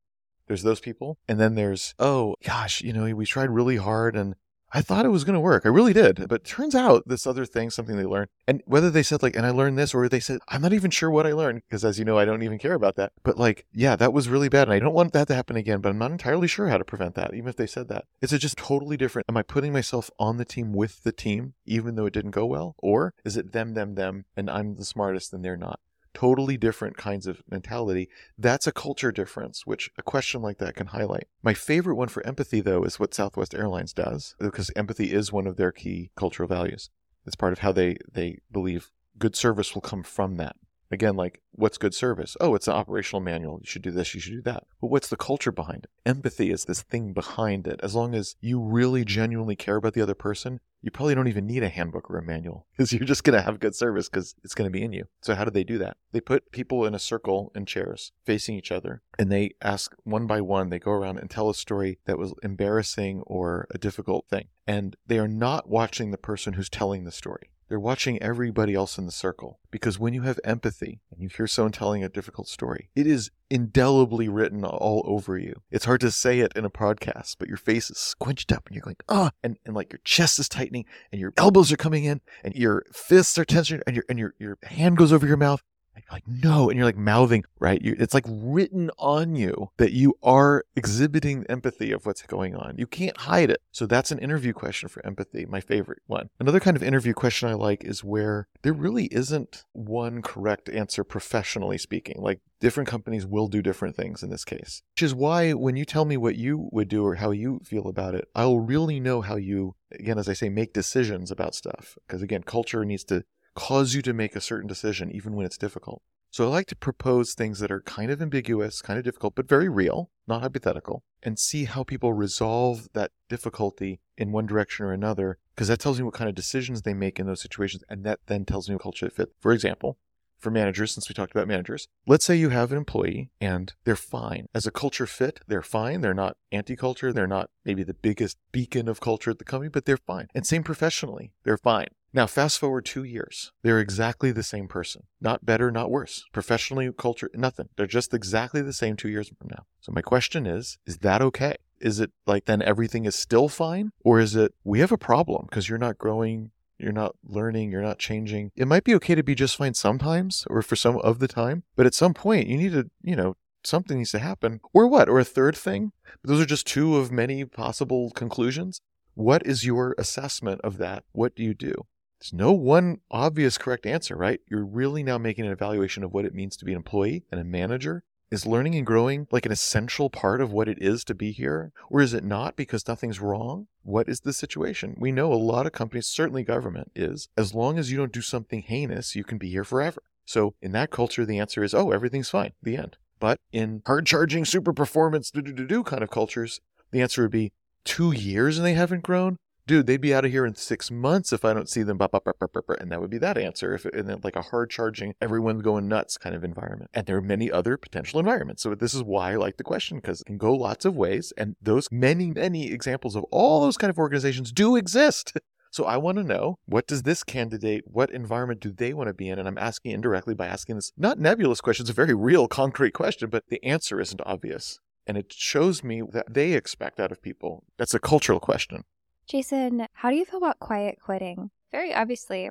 There's 0.47 0.63
those 0.63 0.80
people. 0.80 1.18
And 1.28 1.39
then 1.39 1.55
there's, 1.55 1.93
oh 1.99 2.36
gosh, 2.43 2.82
you 2.82 2.93
know, 2.93 3.13
we 3.13 3.26
tried 3.26 3.49
really 3.49 3.78
hard 3.78 4.16
and 4.16 4.36
I 4.76 4.82
thought 4.82 5.05
it 5.05 5.09
was 5.09 5.23
going 5.23 5.36
to 5.36 5.39
work. 5.39 5.65
I 5.65 5.69
really 5.69 5.93
did. 5.93 6.28
But 6.28 6.43
turns 6.43 6.76
out 6.76 7.07
this 7.07 7.26
other 7.26 7.45
thing, 7.45 7.69
something 7.69 7.95
they 7.95 8.03
learned, 8.03 8.28
and 8.45 8.61
whether 8.65 8.91
they 8.91 9.03
said, 9.03 9.23
like, 9.23 9.34
and 9.34 9.45
I 9.45 9.51
learned 9.51 9.78
this, 9.78 9.93
or 9.93 10.09
they 10.09 10.19
said, 10.19 10.39
I'm 10.49 10.61
not 10.61 10.73
even 10.73 10.91
sure 10.91 11.09
what 11.09 11.26
I 11.26 11.32
learned, 11.32 11.61
because 11.65 11.86
as 11.86 11.97
you 11.97 12.03
know, 12.03 12.17
I 12.17 12.26
don't 12.26 12.43
even 12.43 12.59
care 12.59 12.73
about 12.73 12.97
that. 12.97 13.13
But 13.23 13.38
like, 13.38 13.65
yeah, 13.71 13.95
that 13.95 14.11
was 14.11 14.28
really 14.28 14.49
bad. 14.49 14.67
And 14.67 14.73
I 14.73 14.80
don't 14.80 14.93
want 14.93 15.13
that 15.13 15.30
to 15.30 15.36
happen 15.36 15.55
again, 15.55 15.80
but 15.80 15.89
I'm 15.89 15.97
not 15.97 16.11
entirely 16.11 16.49
sure 16.49 16.67
how 16.67 16.78
to 16.78 16.84
prevent 16.84 17.15
that, 17.15 17.34
even 17.34 17.47
if 17.47 17.55
they 17.55 17.67
said 17.67 17.88
that. 17.88 18.03
Is 18.21 18.34
it 18.34 18.39
just 18.39 18.57
totally 18.57 18.97
different? 18.97 19.30
Am 19.30 19.38
I 19.38 19.43
putting 19.43 19.71
myself 19.71 20.11
on 20.19 20.36
the 20.36 20.43
team 20.43 20.73
with 20.73 21.03
the 21.03 21.13
team, 21.13 21.53
even 21.65 21.95
though 21.95 22.07
it 22.07 22.13
didn't 22.13 22.32
go 22.32 22.45
well? 22.45 22.76
Or 22.80 23.13
is 23.23 23.38
it 23.38 23.53
them, 23.53 23.76
them, 23.76 23.95
them, 23.95 24.26
and 24.36 24.49
I'm 24.49 24.76
the 24.76 24.84
smartest 24.84 25.32
and 25.32 25.45
they're 25.45 25.55
not? 25.55 25.80
Totally 26.16 26.57
different 26.57 26.97
kinds 26.97 27.28
of 27.28 27.43
mentality. 27.49 28.09
That's 28.38 28.66
a 28.66 28.72
culture 28.72 29.11
difference, 29.11 29.68
which 29.68 29.91
a 29.97 30.01
question 30.01 30.41
like 30.41 30.57
that 30.57 30.76
can 30.76 30.88
highlight. 30.88 31.28
My 31.43 31.53
favorite 31.53 31.95
one 31.95 32.07
for 32.07 32.26
empathy, 32.26 32.61
though, 32.61 32.84
is 32.84 32.99
what 32.99 33.13
Southwest 33.13 33.53
Airlines 33.53 33.93
does, 33.93 34.36
because 34.39 34.72
empathy 34.76 35.13
is 35.13 35.32
one 35.32 35.45
of 35.45 35.57
their 35.57 35.72
key 35.72 36.09
cultural 36.16 36.49
values. 36.49 36.89
It's 37.26 37.36
part 37.36 37.53
of 37.53 37.59
how 37.59 37.72
they, 37.72 37.97
they 38.11 38.39
believe 38.51 38.91
good 39.20 39.36
service 39.36 39.76
will 39.76 39.82
come 39.82 40.03
from 40.03 40.38
that. 40.38 40.55
Again, 40.95 41.17
like, 41.17 41.41
what's 41.51 41.77
good 41.77 41.93
service? 41.93 42.37
Oh, 42.39 42.55
it's 42.55 42.69
an 42.69 42.73
operational 42.73 43.19
manual. 43.19 43.59
You 43.59 43.67
should 43.67 43.81
do 43.81 43.91
this, 43.91 44.15
you 44.15 44.21
should 44.21 44.31
do 44.31 44.41
that. 44.43 44.63
But 44.79 44.87
what's 44.87 45.09
the 45.09 45.17
culture 45.17 45.51
behind 45.51 45.83
it? 45.83 45.89
Empathy 46.05 46.51
is 46.51 46.63
this 46.63 46.83
thing 46.83 47.11
behind 47.11 47.67
it. 47.67 47.81
As 47.83 47.95
long 47.95 48.15
as 48.15 48.37
you 48.39 48.61
really 48.61 49.03
genuinely 49.03 49.57
care 49.57 49.75
about 49.75 49.93
the 49.93 50.01
other 50.01 50.13
person, 50.13 50.61
you 50.81 50.91
probably 50.91 51.13
don't 51.13 51.27
even 51.27 51.45
need 51.45 51.63
a 51.63 51.69
handbook 51.69 52.09
or 52.09 52.17
a 52.17 52.23
manual 52.23 52.65
because 52.71 52.93
you're 52.93 53.03
just 53.03 53.25
going 53.25 53.37
to 53.37 53.43
have 53.43 53.59
good 53.59 53.75
service 53.75 54.07
because 54.07 54.35
it's 54.45 54.55
going 54.55 54.69
to 54.69 54.71
be 54.71 54.83
in 54.83 54.93
you. 54.93 55.03
So, 55.21 55.35
how 55.35 55.43
do 55.43 55.51
they 55.51 55.65
do 55.65 55.77
that? 55.79 55.97
They 56.13 56.21
put 56.21 56.53
people 56.53 56.85
in 56.85 56.95
a 56.95 56.99
circle 56.99 57.51
in 57.53 57.65
chairs 57.65 58.13
facing 58.23 58.55
each 58.55 58.71
other 58.71 59.01
and 59.19 59.29
they 59.29 59.55
ask 59.61 59.93
one 60.05 60.27
by 60.27 60.39
one, 60.39 60.69
they 60.69 60.79
go 60.79 60.91
around 60.91 61.17
and 61.17 61.29
tell 61.29 61.49
a 61.49 61.55
story 61.55 61.99
that 62.05 62.17
was 62.17 62.33
embarrassing 62.41 63.21
or 63.25 63.67
a 63.71 63.77
difficult 63.77 64.29
thing. 64.29 64.47
And 64.65 64.95
they 65.05 65.19
are 65.19 65.27
not 65.27 65.67
watching 65.67 66.11
the 66.11 66.17
person 66.17 66.53
who's 66.53 66.69
telling 66.69 67.03
the 67.03 67.11
story. 67.11 67.49
They're 67.68 67.80
watching 67.80 68.22
everybody 68.22 68.76
else 68.76 68.97
in 68.97 69.05
the 69.05 69.11
circle 69.11 69.59
because 69.72 69.97
when 69.97 70.13
you 70.13 70.22
have 70.22 70.39
empathy 70.43 71.01
and 71.11 71.22
you 71.22 71.30
hear 71.36 71.47
someone 71.47 71.72
telling 71.72 72.03
a 72.03 72.09
difficult 72.09 72.47
story, 72.47 72.89
it 72.95 73.07
is 73.07 73.32
indelibly 73.49 74.30
written 74.30 74.63
all 74.63 75.03
over 75.05 75.38
you. 75.38 75.61
It's 75.72 75.86
hard 75.86 76.01
to 76.01 76.11
say 76.11 76.39
it 76.41 76.53
in 76.55 76.63
a 76.66 76.70
podcast, 76.70 77.38
but 77.39 77.47
your 77.47 77.57
face 77.57 77.89
is 77.89 77.97
squinched 77.97 78.51
up 78.51 78.68
and 78.68 78.76
you're 78.76 78.84
going, 78.84 78.97
ah, 79.09 79.32
and, 79.43 79.57
and 79.66 79.76
like 79.76 79.91
your 79.91 80.01
chest 80.03 80.38
is 80.38 80.47
tightening 80.47 80.86
and 81.11 81.20
your 81.20 81.34
elbows 81.38 81.72
are 81.72 81.78
coming 81.78 82.05
in 82.05 82.22
and 82.43 82.53
your 82.53 82.84
fists 82.93 83.38
are 83.38 83.45
tension 83.45 83.82
and 83.88 83.95
your 83.95 84.05
and 84.07 84.20
your, 84.20 84.36
your 84.38 84.57
hand 84.63 84.97
goes 84.97 85.11
over 85.11 85.26
your 85.26 85.38
mouth. 85.38 85.63
And 85.95 86.03
you're 86.03 86.15
like, 86.15 86.27
no. 86.27 86.69
And 86.69 86.77
you're 86.77 86.85
like 86.85 86.97
mouthing, 86.97 87.45
right? 87.59 87.81
You, 87.81 87.95
it's 87.97 88.13
like 88.13 88.25
written 88.27 88.91
on 88.97 89.35
you 89.35 89.69
that 89.77 89.93
you 89.93 90.17
are 90.21 90.63
exhibiting 90.75 91.45
empathy 91.47 91.91
of 91.91 92.05
what's 92.05 92.21
going 92.23 92.55
on. 92.55 92.75
You 92.77 92.87
can't 92.87 93.17
hide 93.17 93.49
it. 93.49 93.61
So 93.71 93.85
that's 93.85 94.11
an 94.11 94.19
interview 94.19 94.53
question 94.53 94.89
for 94.89 95.05
empathy, 95.05 95.45
my 95.45 95.61
favorite 95.61 96.01
one. 96.07 96.29
Another 96.39 96.59
kind 96.59 96.75
of 96.75 96.83
interview 96.83 97.13
question 97.13 97.49
I 97.49 97.53
like 97.53 97.83
is 97.83 98.03
where 98.03 98.47
there 98.61 98.73
really 98.73 99.05
isn't 99.05 99.63
one 99.73 100.21
correct 100.21 100.69
answer 100.69 101.03
professionally 101.03 101.77
speaking. 101.77 102.21
Like 102.21 102.41
different 102.59 102.89
companies 102.89 103.25
will 103.25 103.47
do 103.47 103.61
different 103.61 103.95
things 103.95 104.23
in 104.23 104.29
this 104.29 104.45
case, 104.45 104.81
which 104.95 105.03
is 105.03 105.13
why 105.13 105.53
when 105.53 105.75
you 105.75 105.85
tell 105.85 106.05
me 106.05 106.17
what 106.17 106.35
you 106.35 106.69
would 106.71 106.87
do 106.87 107.05
or 107.05 107.15
how 107.15 107.31
you 107.31 107.59
feel 107.63 107.87
about 107.87 108.15
it, 108.15 108.27
I'll 108.33 108.59
really 108.59 108.99
know 108.99 109.21
how 109.21 109.35
you, 109.35 109.75
again, 109.91 110.17
as 110.17 110.27
I 110.27 110.33
say, 110.33 110.49
make 110.49 110.73
decisions 110.73 111.31
about 111.31 111.55
stuff. 111.55 111.97
Because 112.07 112.21
again, 112.21 112.43
culture 112.43 112.83
needs 112.85 113.03
to 113.05 113.23
cause 113.55 113.93
you 113.93 114.01
to 114.03 114.13
make 114.13 114.35
a 114.35 114.41
certain 114.41 114.67
decision 114.67 115.11
even 115.11 115.33
when 115.35 115.45
it's 115.45 115.57
difficult. 115.57 116.01
So 116.29 116.43
I 116.43 116.47
like 116.49 116.67
to 116.67 116.75
propose 116.75 117.33
things 117.33 117.59
that 117.59 117.71
are 117.71 117.79
kind 117.79 118.11
of 118.11 118.21
ambiguous, 118.21 118.81
kind 118.81 118.99
of 118.99 119.05
difficult, 119.05 119.35
but 119.35 119.47
very 119.47 119.69
real, 119.69 120.09
not 120.27 120.41
hypothetical, 120.41 121.01
and 121.23 121.39
see 121.39 121.63
how 121.63 121.83
people 121.83 122.11
resolve 122.11 122.89
that 122.91 123.11
difficulty 123.29 124.01
in 124.17 124.33
one 124.33 124.45
direction 124.45 124.85
or 124.85 124.91
another, 124.91 125.37
because 125.55 125.69
that 125.69 125.79
tells 125.79 125.97
me 125.97 126.03
what 126.03 126.13
kind 126.13 126.27
of 126.27 126.35
decisions 126.35 126.81
they 126.81 126.93
make 126.93 127.19
in 127.19 127.25
those 127.25 127.41
situations, 127.41 127.85
and 127.87 128.03
that 128.03 128.19
then 128.27 128.43
tells 128.43 128.67
me 128.67 128.75
what 128.75 128.81
culture 128.81 129.09
fit. 129.09 129.31
For 129.39 129.53
example, 129.53 129.97
for 130.37 130.51
managers, 130.51 130.91
since 130.93 131.07
we 131.07 131.15
talked 131.15 131.31
about 131.31 131.47
managers, 131.47 131.87
let's 132.05 132.25
say 132.25 132.35
you 132.35 132.49
have 132.49 132.71
an 132.71 132.77
employee 132.77 133.31
and 133.41 133.73
they're 133.83 133.95
fine. 133.95 134.47
As 134.53 134.67
a 134.67 134.71
culture 134.71 135.07
fit, 135.07 135.39
they're 135.47 135.61
fine. 135.61 136.01
They're 136.01 136.13
not 136.13 136.37
anti 136.51 136.75
culture. 136.75 137.11
They're 137.13 137.25
not 137.25 137.49
maybe 137.63 137.83
the 137.83 137.93
biggest 137.93 138.37
beacon 138.51 138.87
of 138.87 138.99
culture 138.99 139.31
at 139.31 139.39
the 139.39 139.45
company, 139.45 139.69
but 139.69 139.85
they're 139.85 139.97
fine. 139.97 140.27
And 140.35 140.45
same 140.45 140.63
professionally, 140.63 141.31
they're 141.45 141.57
fine. 141.57 141.87
Now, 142.16 142.28
fast 142.28 142.59
forward 142.59 142.86
two 142.86 143.03
years. 143.03 143.51
They're 143.61 143.82
exactly 143.82 144.32
the 144.32 144.41
same 144.41 144.70
person. 144.70 145.03
Not 145.20 145.45
better, 145.45 145.70
not 145.70 145.91
worse. 145.91 146.24
Professionally, 146.32 146.89
culture, 146.97 147.30
nothing. 147.34 147.68
They're 147.76 147.88
just 147.88 148.13
exactly 148.13 148.61
the 148.61 148.72
same 148.72 148.95
two 148.95 149.09
years 149.09 149.28
from 149.28 149.49
now. 149.49 149.66
So, 149.82 149.91
my 149.91 150.01
question 150.01 150.47
is 150.47 150.78
is 150.86 150.99
that 150.99 151.22
okay? 151.22 151.57
Is 151.82 151.99
it 151.99 152.13
like 152.26 152.45
then 152.45 152.61
everything 152.61 153.03
is 153.03 153.16
still 153.16 153.49
fine? 153.49 153.91
Or 154.05 154.22
is 154.22 154.34
it 154.34 154.53
we 154.63 154.80
have 154.80 154.93
a 154.93 154.97
problem 154.97 155.47
because 155.49 155.68
you're 155.68 155.78
not 155.78 155.97
growing, 155.97 156.51
you're 156.80 156.93
not 156.93 157.18
learning, 157.22 157.70
you're 157.70 157.82
not 157.82 157.99
changing? 157.99 158.51
It 158.55 158.70
might 158.70 158.86
be 158.86 158.95
okay 158.95 159.16
to 159.16 159.22
be 159.22 159.36
just 159.36 159.57
fine 159.57 159.74
sometimes 159.74 160.47
or 160.49 160.61
for 160.61 160.78
some 160.78 160.97
of 160.99 161.20
the 161.20 161.28
time, 161.28 161.63
but 161.76 161.86
at 161.86 161.93
some 161.93 162.13
point 162.13 162.47
you 162.47 162.55
need 162.55 162.72
to, 162.72 162.89
you 163.01 163.18
know, 163.18 163.36
something 163.66 163.97
needs 163.97 164.11
to 164.11 164.20
happen. 164.20 164.61
Or 164.72 164.88
what? 164.88 165.09
Or 165.09 165.20
a 165.20 165.26
third 165.26 165.57
thing? 165.57 165.91
Those 166.24 166.39
are 166.39 166.45
just 166.45 166.66
two 166.66 166.95
of 166.95 167.11
many 167.11 167.43
possible 167.43 168.11
conclusions. 168.11 168.80
What 169.16 169.45
is 169.45 169.66
your 169.66 169.95
assessment 169.97 170.61
of 170.61 170.78
that? 170.78 171.03
What 171.11 171.36
do 171.36 171.43
you 171.43 171.53
do? 171.53 171.88
There's 172.20 172.34
no 172.34 172.53
one 172.53 173.01
obvious 173.11 173.57
correct 173.57 173.86
answer, 173.86 174.16
right? 174.16 174.39
You're 174.49 174.66
really 174.66 175.03
now 175.03 175.18
making 175.18 175.45
an 175.45 175.51
evaluation 175.51 176.03
of 176.03 176.13
what 176.13 176.26
it 176.26 176.34
means 176.34 176.57
to 176.57 176.66
be 176.66 176.72
an 176.72 176.78
employee 176.78 177.24
and 177.32 177.39
a 177.39 177.43
manager. 177.43 178.03
Is 178.32 178.45
learning 178.45 178.74
and 178.76 178.86
growing 178.86 179.28
like 179.32 179.45
an 179.45 179.51
essential 179.51 180.09
part 180.09 180.41
of 180.41 180.51
what 180.51 180.68
it 180.68 180.82
is 180.82 181.03
to 181.05 181.13
be 181.13 181.32
here? 181.32 181.72
Or 181.89 182.01
is 182.01 182.13
it 182.13 182.24
not 182.24 182.55
because 182.55 182.88
nothing's 182.88 183.22
wrong? 183.22 183.68
What 183.84 184.09
is 184.09 184.22
the 184.22 184.34
situation? 184.34 184.95
We 184.97 185.11
know 185.11 185.32
a 185.32 185.36
lot 185.36 185.68
of 185.68 185.74
companies, 185.74 186.07
certainly 186.07 186.43
government, 186.43 186.91
is 186.95 187.30
as 187.38 187.53
long 187.53 187.78
as 187.78 187.91
you 187.91 187.97
don't 187.97 188.11
do 188.11 188.22
something 188.22 188.63
heinous, 188.63 189.16
you 189.16 189.24
can 189.24 189.38
be 189.38 189.49
here 189.51 189.63
forever. 189.63 190.01
So 190.26 190.55
in 190.59 190.72
that 190.72 190.89
culture, 190.89 191.24
the 191.24 191.38
answer 191.38 191.63
is, 191.63 191.76
oh, 191.76 191.91
everything's 191.91 192.30
fine, 192.30 192.53
the 192.63 192.78
end. 192.78 192.97
But 193.20 193.39
in 193.51 193.84
hard 193.86 194.07
charging, 194.07 194.43
super 194.43 194.74
performance, 194.74 195.30
do 195.30 195.41
do 195.41 195.53
do 195.53 195.84
kind 195.84 196.01
of 196.01 196.09
cultures, 196.09 196.59
the 196.91 197.01
answer 197.01 197.22
would 197.22 197.32
be 197.32 197.53
two 197.84 198.11
years 198.11 198.57
and 198.57 198.66
they 198.66 198.74
haven't 198.74 199.03
grown 199.03 199.38
dude, 199.68 199.88
they'd 199.88 200.01
be 200.01 200.13
out 200.13 200.26
of 200.26 200.32
here 200.32 200.45
in 200.45 200.55
six 200.55 200.91
months 200.91 201.34
if 201.34 201.43
I 201.43 201.53
don't 201.53 201.70
see 201.70 201.84
them. 201.84 201.99
And 201.99 202.91
that 202.91 203.01
would 203.01 203.09
be 203.09 203.18
that 203.18 203.38
answer. 203.38 203.74
If 203.74 203.86
it, 203.86 203.93
and 203.95 204.24
like 204.24 204.36
a 204.36 204.41
hard 204.41 204.70
charging, 204.70 205.16
everyone's 205.22 205.61
going 205.61 205.88
nuts 205.88 206.18
kind 206.18 206.36
of 206.36 206.43
environment. 206.43 206.91
And 206.93 207.05
there 207.05 207.18
are 207.18 207.22
many 207.22 207.51
other 207.51 207.78
potential 207.78 208.20
environments. 208.20 208.63
So 208.63 208.76
this 208.76 208.93
is 208.93 209.03
why 209.03 209.34
I 209.34 209.36
like 209.36 209.57
the 209.57 209.63
question 209.63 209.97
because 209.97 210.22
it 210.22 210.26
can 210.26 210.38
go 210.38 210.53
lots 210.53 210.86
of 210.86 210.95
ways. 210.95 211.34
And 211.38 211.55
those 211.61 211.91
many, 211.91 212.32
many 212.32 212.72
examples 212.72 213.16
of 213.16 213.24
all 213.32 213.61
those 213.61 213.78
kind 213.78 213.89
of 213.89 213.97
organizations 213.97 214.51
do 214.51 214.76
exist. 214.76 215.34
So 215.72 215.84
I 215.84 215.97
want 215.97 216.18
to 216.20 216.24
know 216.24 216.57
what 216.68 216.88
does 216.88 217.03
this 217.03 217.22
candidate, 217.26 217.84
what 217.86 218.09
environment 218.09 218.61
do 218.61 218.72
they 218.72 218.93
want 218.93 219.09
to 219.09 219.13
be 219.13 219.28
in? 219.28 219.38
And 219.38 219.45
I'm 219.45 219.57
asking 219.57 219.91
indirectly 219.91 220.34
by 220.34 220.47
asking 220.47 220.76
this 220.76 220.93
not 220.95 221.20
nebulous 221.20 221.59
question, 221.59 221.84
it's 221.84 221.89
a 221.89 221.93
very 221.93 222.13
real, 222.13 222.47
concrete 222.47 222.93
question, 222.93 223.30
but 223.30 223.43
the 223.49 223.61
answer 223.61 223.99
isn't 223.99 224.22
obvious. 224.26 224.80
And 225.05 225.18
it 225.18 225.34
shows 225.34 225.84
me 225.84 226.01
that 226.13 226.34
they 226.34 226.53
expect 226.53 227.01
out 227.01 227.11
of 227.11 227.22
people. 227.22 227.66
That's 227.78 227.93
a 227.93 227.99
cultural 227.99 228.39
question. 228.39 228.86
Jason, 229.28 229.88
how 229.93 230.11
do 230.11 230.15
you 230.15 230.23
feel 230.23 230.38
about 230.38 230.59
quiet 230.59 230.99
quitting? 231.03 231.49
Very 231.71 231.91
obviously, 231.91 232.47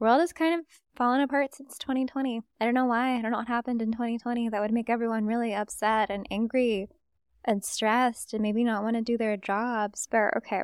world 0.00 0.20
has 0.20 0.32
kind 0.32 0.58
of 0.58 0.66
fallen 0.96 1.20
apart 1.20 1.54
since 1.54 1.78
2020. 1.78 2.40
I 2.60 2.64
don't 2.64 2.74
know 2.74 2.86
why. 2.86 3.16
I 3.16 3.22
don't 3.22 3.30
know 3.30 3.38
what 3.38 3.46
happened 3.46 3.80
in 3.80 3.92
2020 3.92 4.48
that 4.48 4.60
would 4.60 4.72
make 4.72 4.90
everyone 4.90 5.26
really 5.26 5.54
upset 5.54 6.10
and 6.10 6.26
angry 6.28 6.88
and 7.44 7.64
stressed 7.64 8.34
and 8.34 8.42
maybe 8.42 8.64
not 8.64 8.82
want 8.82 8.96
to 8.96 9.02
do 9.02 9.16
their 9.16 9.36
jobs. 9.36 10.08
But 10.10 10.36
okay, 10.38 10.62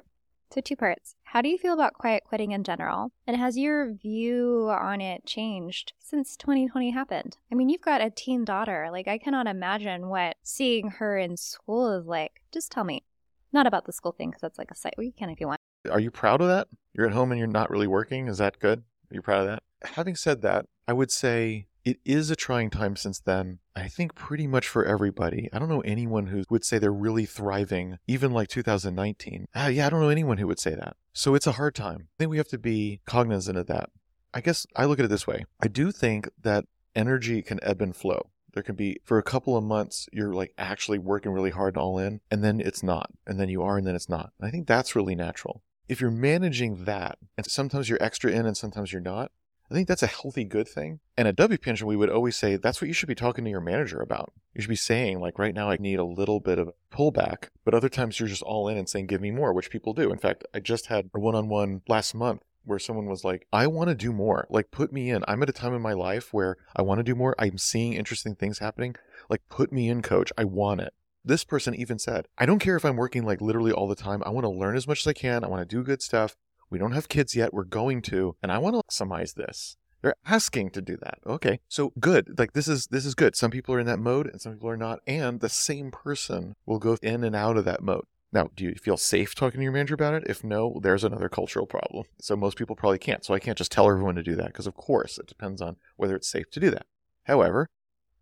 so 0.50 0.60
two 0.60 0.74
parts. 0.74 1.14
How 1.22 1.42
do 1.42 1.48
you 1.48 1.58
feel 1.58 1.74
about 1.74 1.94
quiet 1.94 2.24
quitting 2.24 2.50
in 2.50 2.64
general? 2.64 3.12
And 3.24 3.36
has 3.36 3.56
your 3.56 3.92
view 3.92 4.68
on 4.68 5.00
it 5.00 5.26
changed 5.26 5.92
since 6.00 6.36
2020 6.36 6.90
happened? 6.90 7.36
I 7.52 7.54
mean, 7.54 7.68
you've 7.68 7.80
got 7.80 8.00
a 8.00 8.10
teen 8.10 8.44
daughter. 8.44 8.88
Like, 8.90 9.06
I 9.06 9.18
cannot 9.18 9.46
imagine 9.46 10.08
what 10.08 10.38
seeing 10.42 10.88
her 10.98 11.16
in 11.16 11.36
school 11.36 11.92
is 11.92 12.06
like. 12.06 12.42
Just 12.52 12.72
tell 12.72 12.84
me. 12.84 13.04
Not 13.52 13.66
about 13.66 13.86
the 13.86 13.92
school 13.92 14.12
thing, 14.12 14.30
because 14.30 14.42
that's 14.42 14.58
like 14.58 14.70
a 14.70 14.74
site. 14.74 14.94
Well, 14.96 15.04
you 15.04 15.12
can 15.12 15.30
if 15.30 15.40
you 15.40 15.48
want. 15.48 15.60
Are 15.90 16.00
you 16.00 16.10
proud 16.10 16.40
of 16.40 16.48
that? 16.48 16.68
You're 16.92 17.06
at 17.06 17.12
home 17.12 17.30
and 17.32 17.38
you're 17.38 17.48
not 17.48 17.70
really 17.70 17.86
working. 17.86 18.28
Is 18.28 18.38
that 18.38 18.58
good? 18.58 18.80
Are 19.10 19.14
you 19.14 19.22
proud 19.22 19.42
of 19.42 19.46
that? 19.46 19.62
Having 19.94 20.16
said 20.16 20.42
that, 20.42 20.66
I 20.88 20.92
would 20.92 21.10
say 21.10 21.68
it 21.84 22.00
is 22.04 22.30
a 22.30 22.36
trying 22.36 22.70
time 22.70 22.96
since 22.96 23.20
then. 23.20 23.60
I 23.76 23.86
think 23.86 24.16
pretty 24.16 24.48
much 24.48 24.66
for 24.66 24.84
everybody. 24.84 25.48
I 25.52 25.60
don't 25.60 25.68
know 25.68 25.82
anyone 25.82 26.26
who 26.26 26.42
would 26.50 26.64
say 26.64 26.78
they're 26.78 26.92
really 26.92 27.26
thriving, 27.26 27.98
even 28.08 28.32
like 28.32 28.48
2019. 28.48 29.46
Ah, 29.54 29.68
yeah, 29.68 29.86
I 29.86 29.90
don't 29.90 30.00
know 30.00 30.08
anyone 30.08 30.38
who 30.38 30.48
would 30.48 30.58
say 30.58 30.74
that. 30.74 30.96
So 31.12 31.34
it's 31.34 31.46
a 31.46 31.52
hard 31.52 31.74
time. 31.76 32.08
I 32.08 32.14
think 32.18 32.30
we 32.30 32.38
have 32.38 32.48
to 32.48 32.58
be 32.58 33.00
cognizant 33.06 33.56
of 33.56 33.68
that. 33.68 33.90
I 34.34 34.40
guess 34.40 34.66
I 34.74 34.84
look 34.86 34.98
at 34.98 35.04
it 35.04 35.08
this 35.08 35.26
way. 35.26 35.44
I 35.60 35.68
do 35.68 35.92
think 35.92 36.28
that 36.42 36.64
energy 36.96 37.40
can 37.42 37.60
ebb 37.62 37.80
and 37.80 37.94
flow. 37.94 38.30
There 38.56 38.62
can 38.62 38.74
be, 38.74 39.00
for 39.04 39.18
a 39.18 39.22
couple 39.22 39.54
of 39.54 39.64
months, 39.64 40.08
you're 40.14 40.32
like 40.32 40.54
actually 40.56 40.98
working 40.98 41.30
really 41.30 41.50
hard 41.50 41.74
and 41.74 41.82
all 41.82 41.98
in, 41.98 42.22
and 42.30 42.42
then 42.42 42.58
it's 42.58 42.82
not. 42.82 43.10
And 43.26 43.38
then 43.38 43.50
you 43.50 43.62
are, 43.62 43.76
and 43.76 43.86
then 43.86 43.94
it's 43.94 44.08
not. 44.08 44.32
I 44.40 44.50
think 44.50 44.66
that's 44.66 44.96
really 44.96 45.14
natural. 45.14 45.62
If 45.90 46.00
you're 46.00 46.10
managing 46.10 46.86
that, 46.86 47.18
and 47.36 47.44
sometimes 47.44 47.90
you're 47.90 48.02
extra 48.02 48.30
in 48.30 48.46
and 48.46 48.56
sometimes 48.56 48.92
you're 48.92 49.02
not, 49.02 49.30
I 49.70 49.74
think 49.74 49.88
that's 49.88 50.02
a 50.02 50.06
healthy, 50.06 50.44
good 50.44 50.66
thing. 50.66 51.00
And 51.18 51.28
at 51.28 51.36
WP 51.36 51.66
Engine, 51.66 51.86
we 51.86 51.96
would 51.96 52.08
always 52.08 52.34
say 52.34 52.56
that's 52.56 52.80
what 52.80 52.88
you 52.88 52.94
should 52.94 53.10
be 53.10 53.14
talking 53.14 53.44
to 53.44 53.50
your 53.50 53.60
manager 53.60 54.00
about. 54.00 54.32
You 54.54 54.62
should 54.62 54.70
be 54.70 54.76
saying, 54.76 55.20
like, 55.20 55.38
right 55.38 55.54
now 55.54 55.68
I 55.68 55.76
need 55.76 55.98
a 55.98 56.04
little 56.04 56.40
bit 56.40 56.58
of 56.58 56.70
pullback, 56.90 57.48
but 57.62 57.74
other 57.74 57.90
times 57.90 58.18
you're 58.18 58.28
just 58.28 58.42
all 58.42 58.68
in 58.68 58.78
and 58.78 58.88
saying, 58.88 59.08
give 59.08 59.20
me 59.20 59.32
more, 59.32 59.52
which 59.52 59.68
people 59.68 59.92
do. 59.92 60.10
In 60.10 60.18
fact, 60.18 60.44
I 60.54 60.60
just 60.60 60.86
had 60.86 61.10
a 61.14 61.20
one 61.20 61.34
on 61.34 61.50
one 61.50 61.82
last 61.88 62.14
month 62.14 62.40
where 62.66 62.78
someone 62.78 63.06
was 63.06 63.24
like, 63.24 63.46
I 63.52 63.66
want 63.66 63.88
to 63.88 63.94
do 63.94 64.12
more. 64.12 64.46
Like, 64.50 64.70
put 64.70 64.92
me 64.92 65.10
in. 65.10 65.24
I'm 65.26 65.42
at 65.42 65.48
a 65.48 65.52
time 65.52 65.74
in 65.74 65.82
my 65.82 65.92
life 65.92 66.32
where 66.32 66.56
I 66.74 66.82
want 66.82 66.98
to 66.98 67.04
do 67.04 67.14
more. 67.14 67.34
I'm 67.38 67.58
seeing 67.58 67.94
interesting 67.94 68.34
things 68.34 68.58
happening. 68.58 68.96
Like, 69.30 69.42
put 69.48 69.72
me 69.72 69.88
in, 69.88 70.02
coach. 70.02 70.32
I 70.36 70.44
want 70.44 70.80
it. 70.80 70.92
This 71.24 71.44
person 71.44 71.74
even 71.74 71.98
said, 71.98 72.28
I 72.38 72.46
don't 72.46 72.60
care 72.60 72.76
if 72.76 72.84
I'm 72.84 72.96
working 72.96 73.24
like 73.24 73.40
literally 73.40 73.72
all 73.72 73.88
the 73.88 73.96
time. 73.96 74.22
I 74.24 74.30
want 74.30 74.44
to 74.44 74.50
learn 74.50 74.76
as 74.76 74.86
much 74.86 75.00
as 75.00 75.06
I 75.08 75.12
can. 75.12 75.42
I 75.42 75.48
want 75.48 75.68
to 75.68 75.76
do 75.76 75.82
good 75.82 76.00
stuff. 76.00 76.36
We 76.70 76.78
don't 76.78 76.92
have 76.92 77.08
kids 77.08 77.34
yet. 77.34 77.52
We're 77.52 77.64
going 77.64 78.02
to. 78.02 78.36
And 78.42 78.52
I 78.52 78.58
want 78.58 78.76
to 78.76 78.82
maximize 78.88 79.34
this. 79.34 79.76
They're 80.02 80.14
asking 80.24 80.70
to 80.70 80.80
do 80.80 80.96
that. 80.98 81.18
Okay. 81.26 81.58
So 81.68 81.92
good. 81.98 82.38
Like 82.38 82.52
this 82.52 82.68
is 82.68 82.86
this 82.88 83.04
is 83.04 83.16
good. 83.16 83.34
Some 83.34 83.50
people 83.50 83.74
are 83.74 83.80
in 83.80 83.86
that 83.86 83.98
mode 83.98 84.28
and 84.28 84.40
some 84.40 84.52
people 84.52 84.68
are 84.68 84.76
not. 84.76 85.00
And 85.04 85.40
the 85.40 85.48
same 85.48 85.90
person 85.90 86.54
will 86.64 86.78
go 86.78 86.96
in 87.02 87.24
and 87.24 87.34
out 87.34 87.56
of 87.56 87.64
that 87.64 87.82
mode. 87.82 88.04
Now, 88.36 88.50
do 88.54 88.64
you 88.64 88.74
feel 88.74 88.98
safe 88.98 89.34
talking 89.34 89.60
to 89.60 89.62
your 89.62 89.72
manager 89.72 89.94
about 89.94 90.12
it? 90.12 90.24
If 90.26 90.44
no, 90.44 90.78
there's 90.82 91.04
another 91.04 91.30
cultural 91.30 91.64
problem. 91.64 92.04
So 92.20 92.36
most 92.36 92.58
people 92.58 92.76
probably 92.76 92.98
can't. 92.98 93.24
So 93.24 93.32
I 93.32 93.38
can't 93.38 93.56
just 93.56 93.72
tell 93.72 93.88
everyone 93.88 94.14
to 94.16 94.22
do 94.22 94.34
that 94.34 94.48
because 94.48 94.66
of 94.66 94.74
course 94.74 95.16
it 95.16 95.26
depends 95.26 95.62
on 95.62 95.76
whether 95.96 96.14
it's 96.14 96.28
safe 96.28 96.50
to 96.50 96.60
do 96.60 96.70
that. 96.72 96.84
However, 97.24 97.66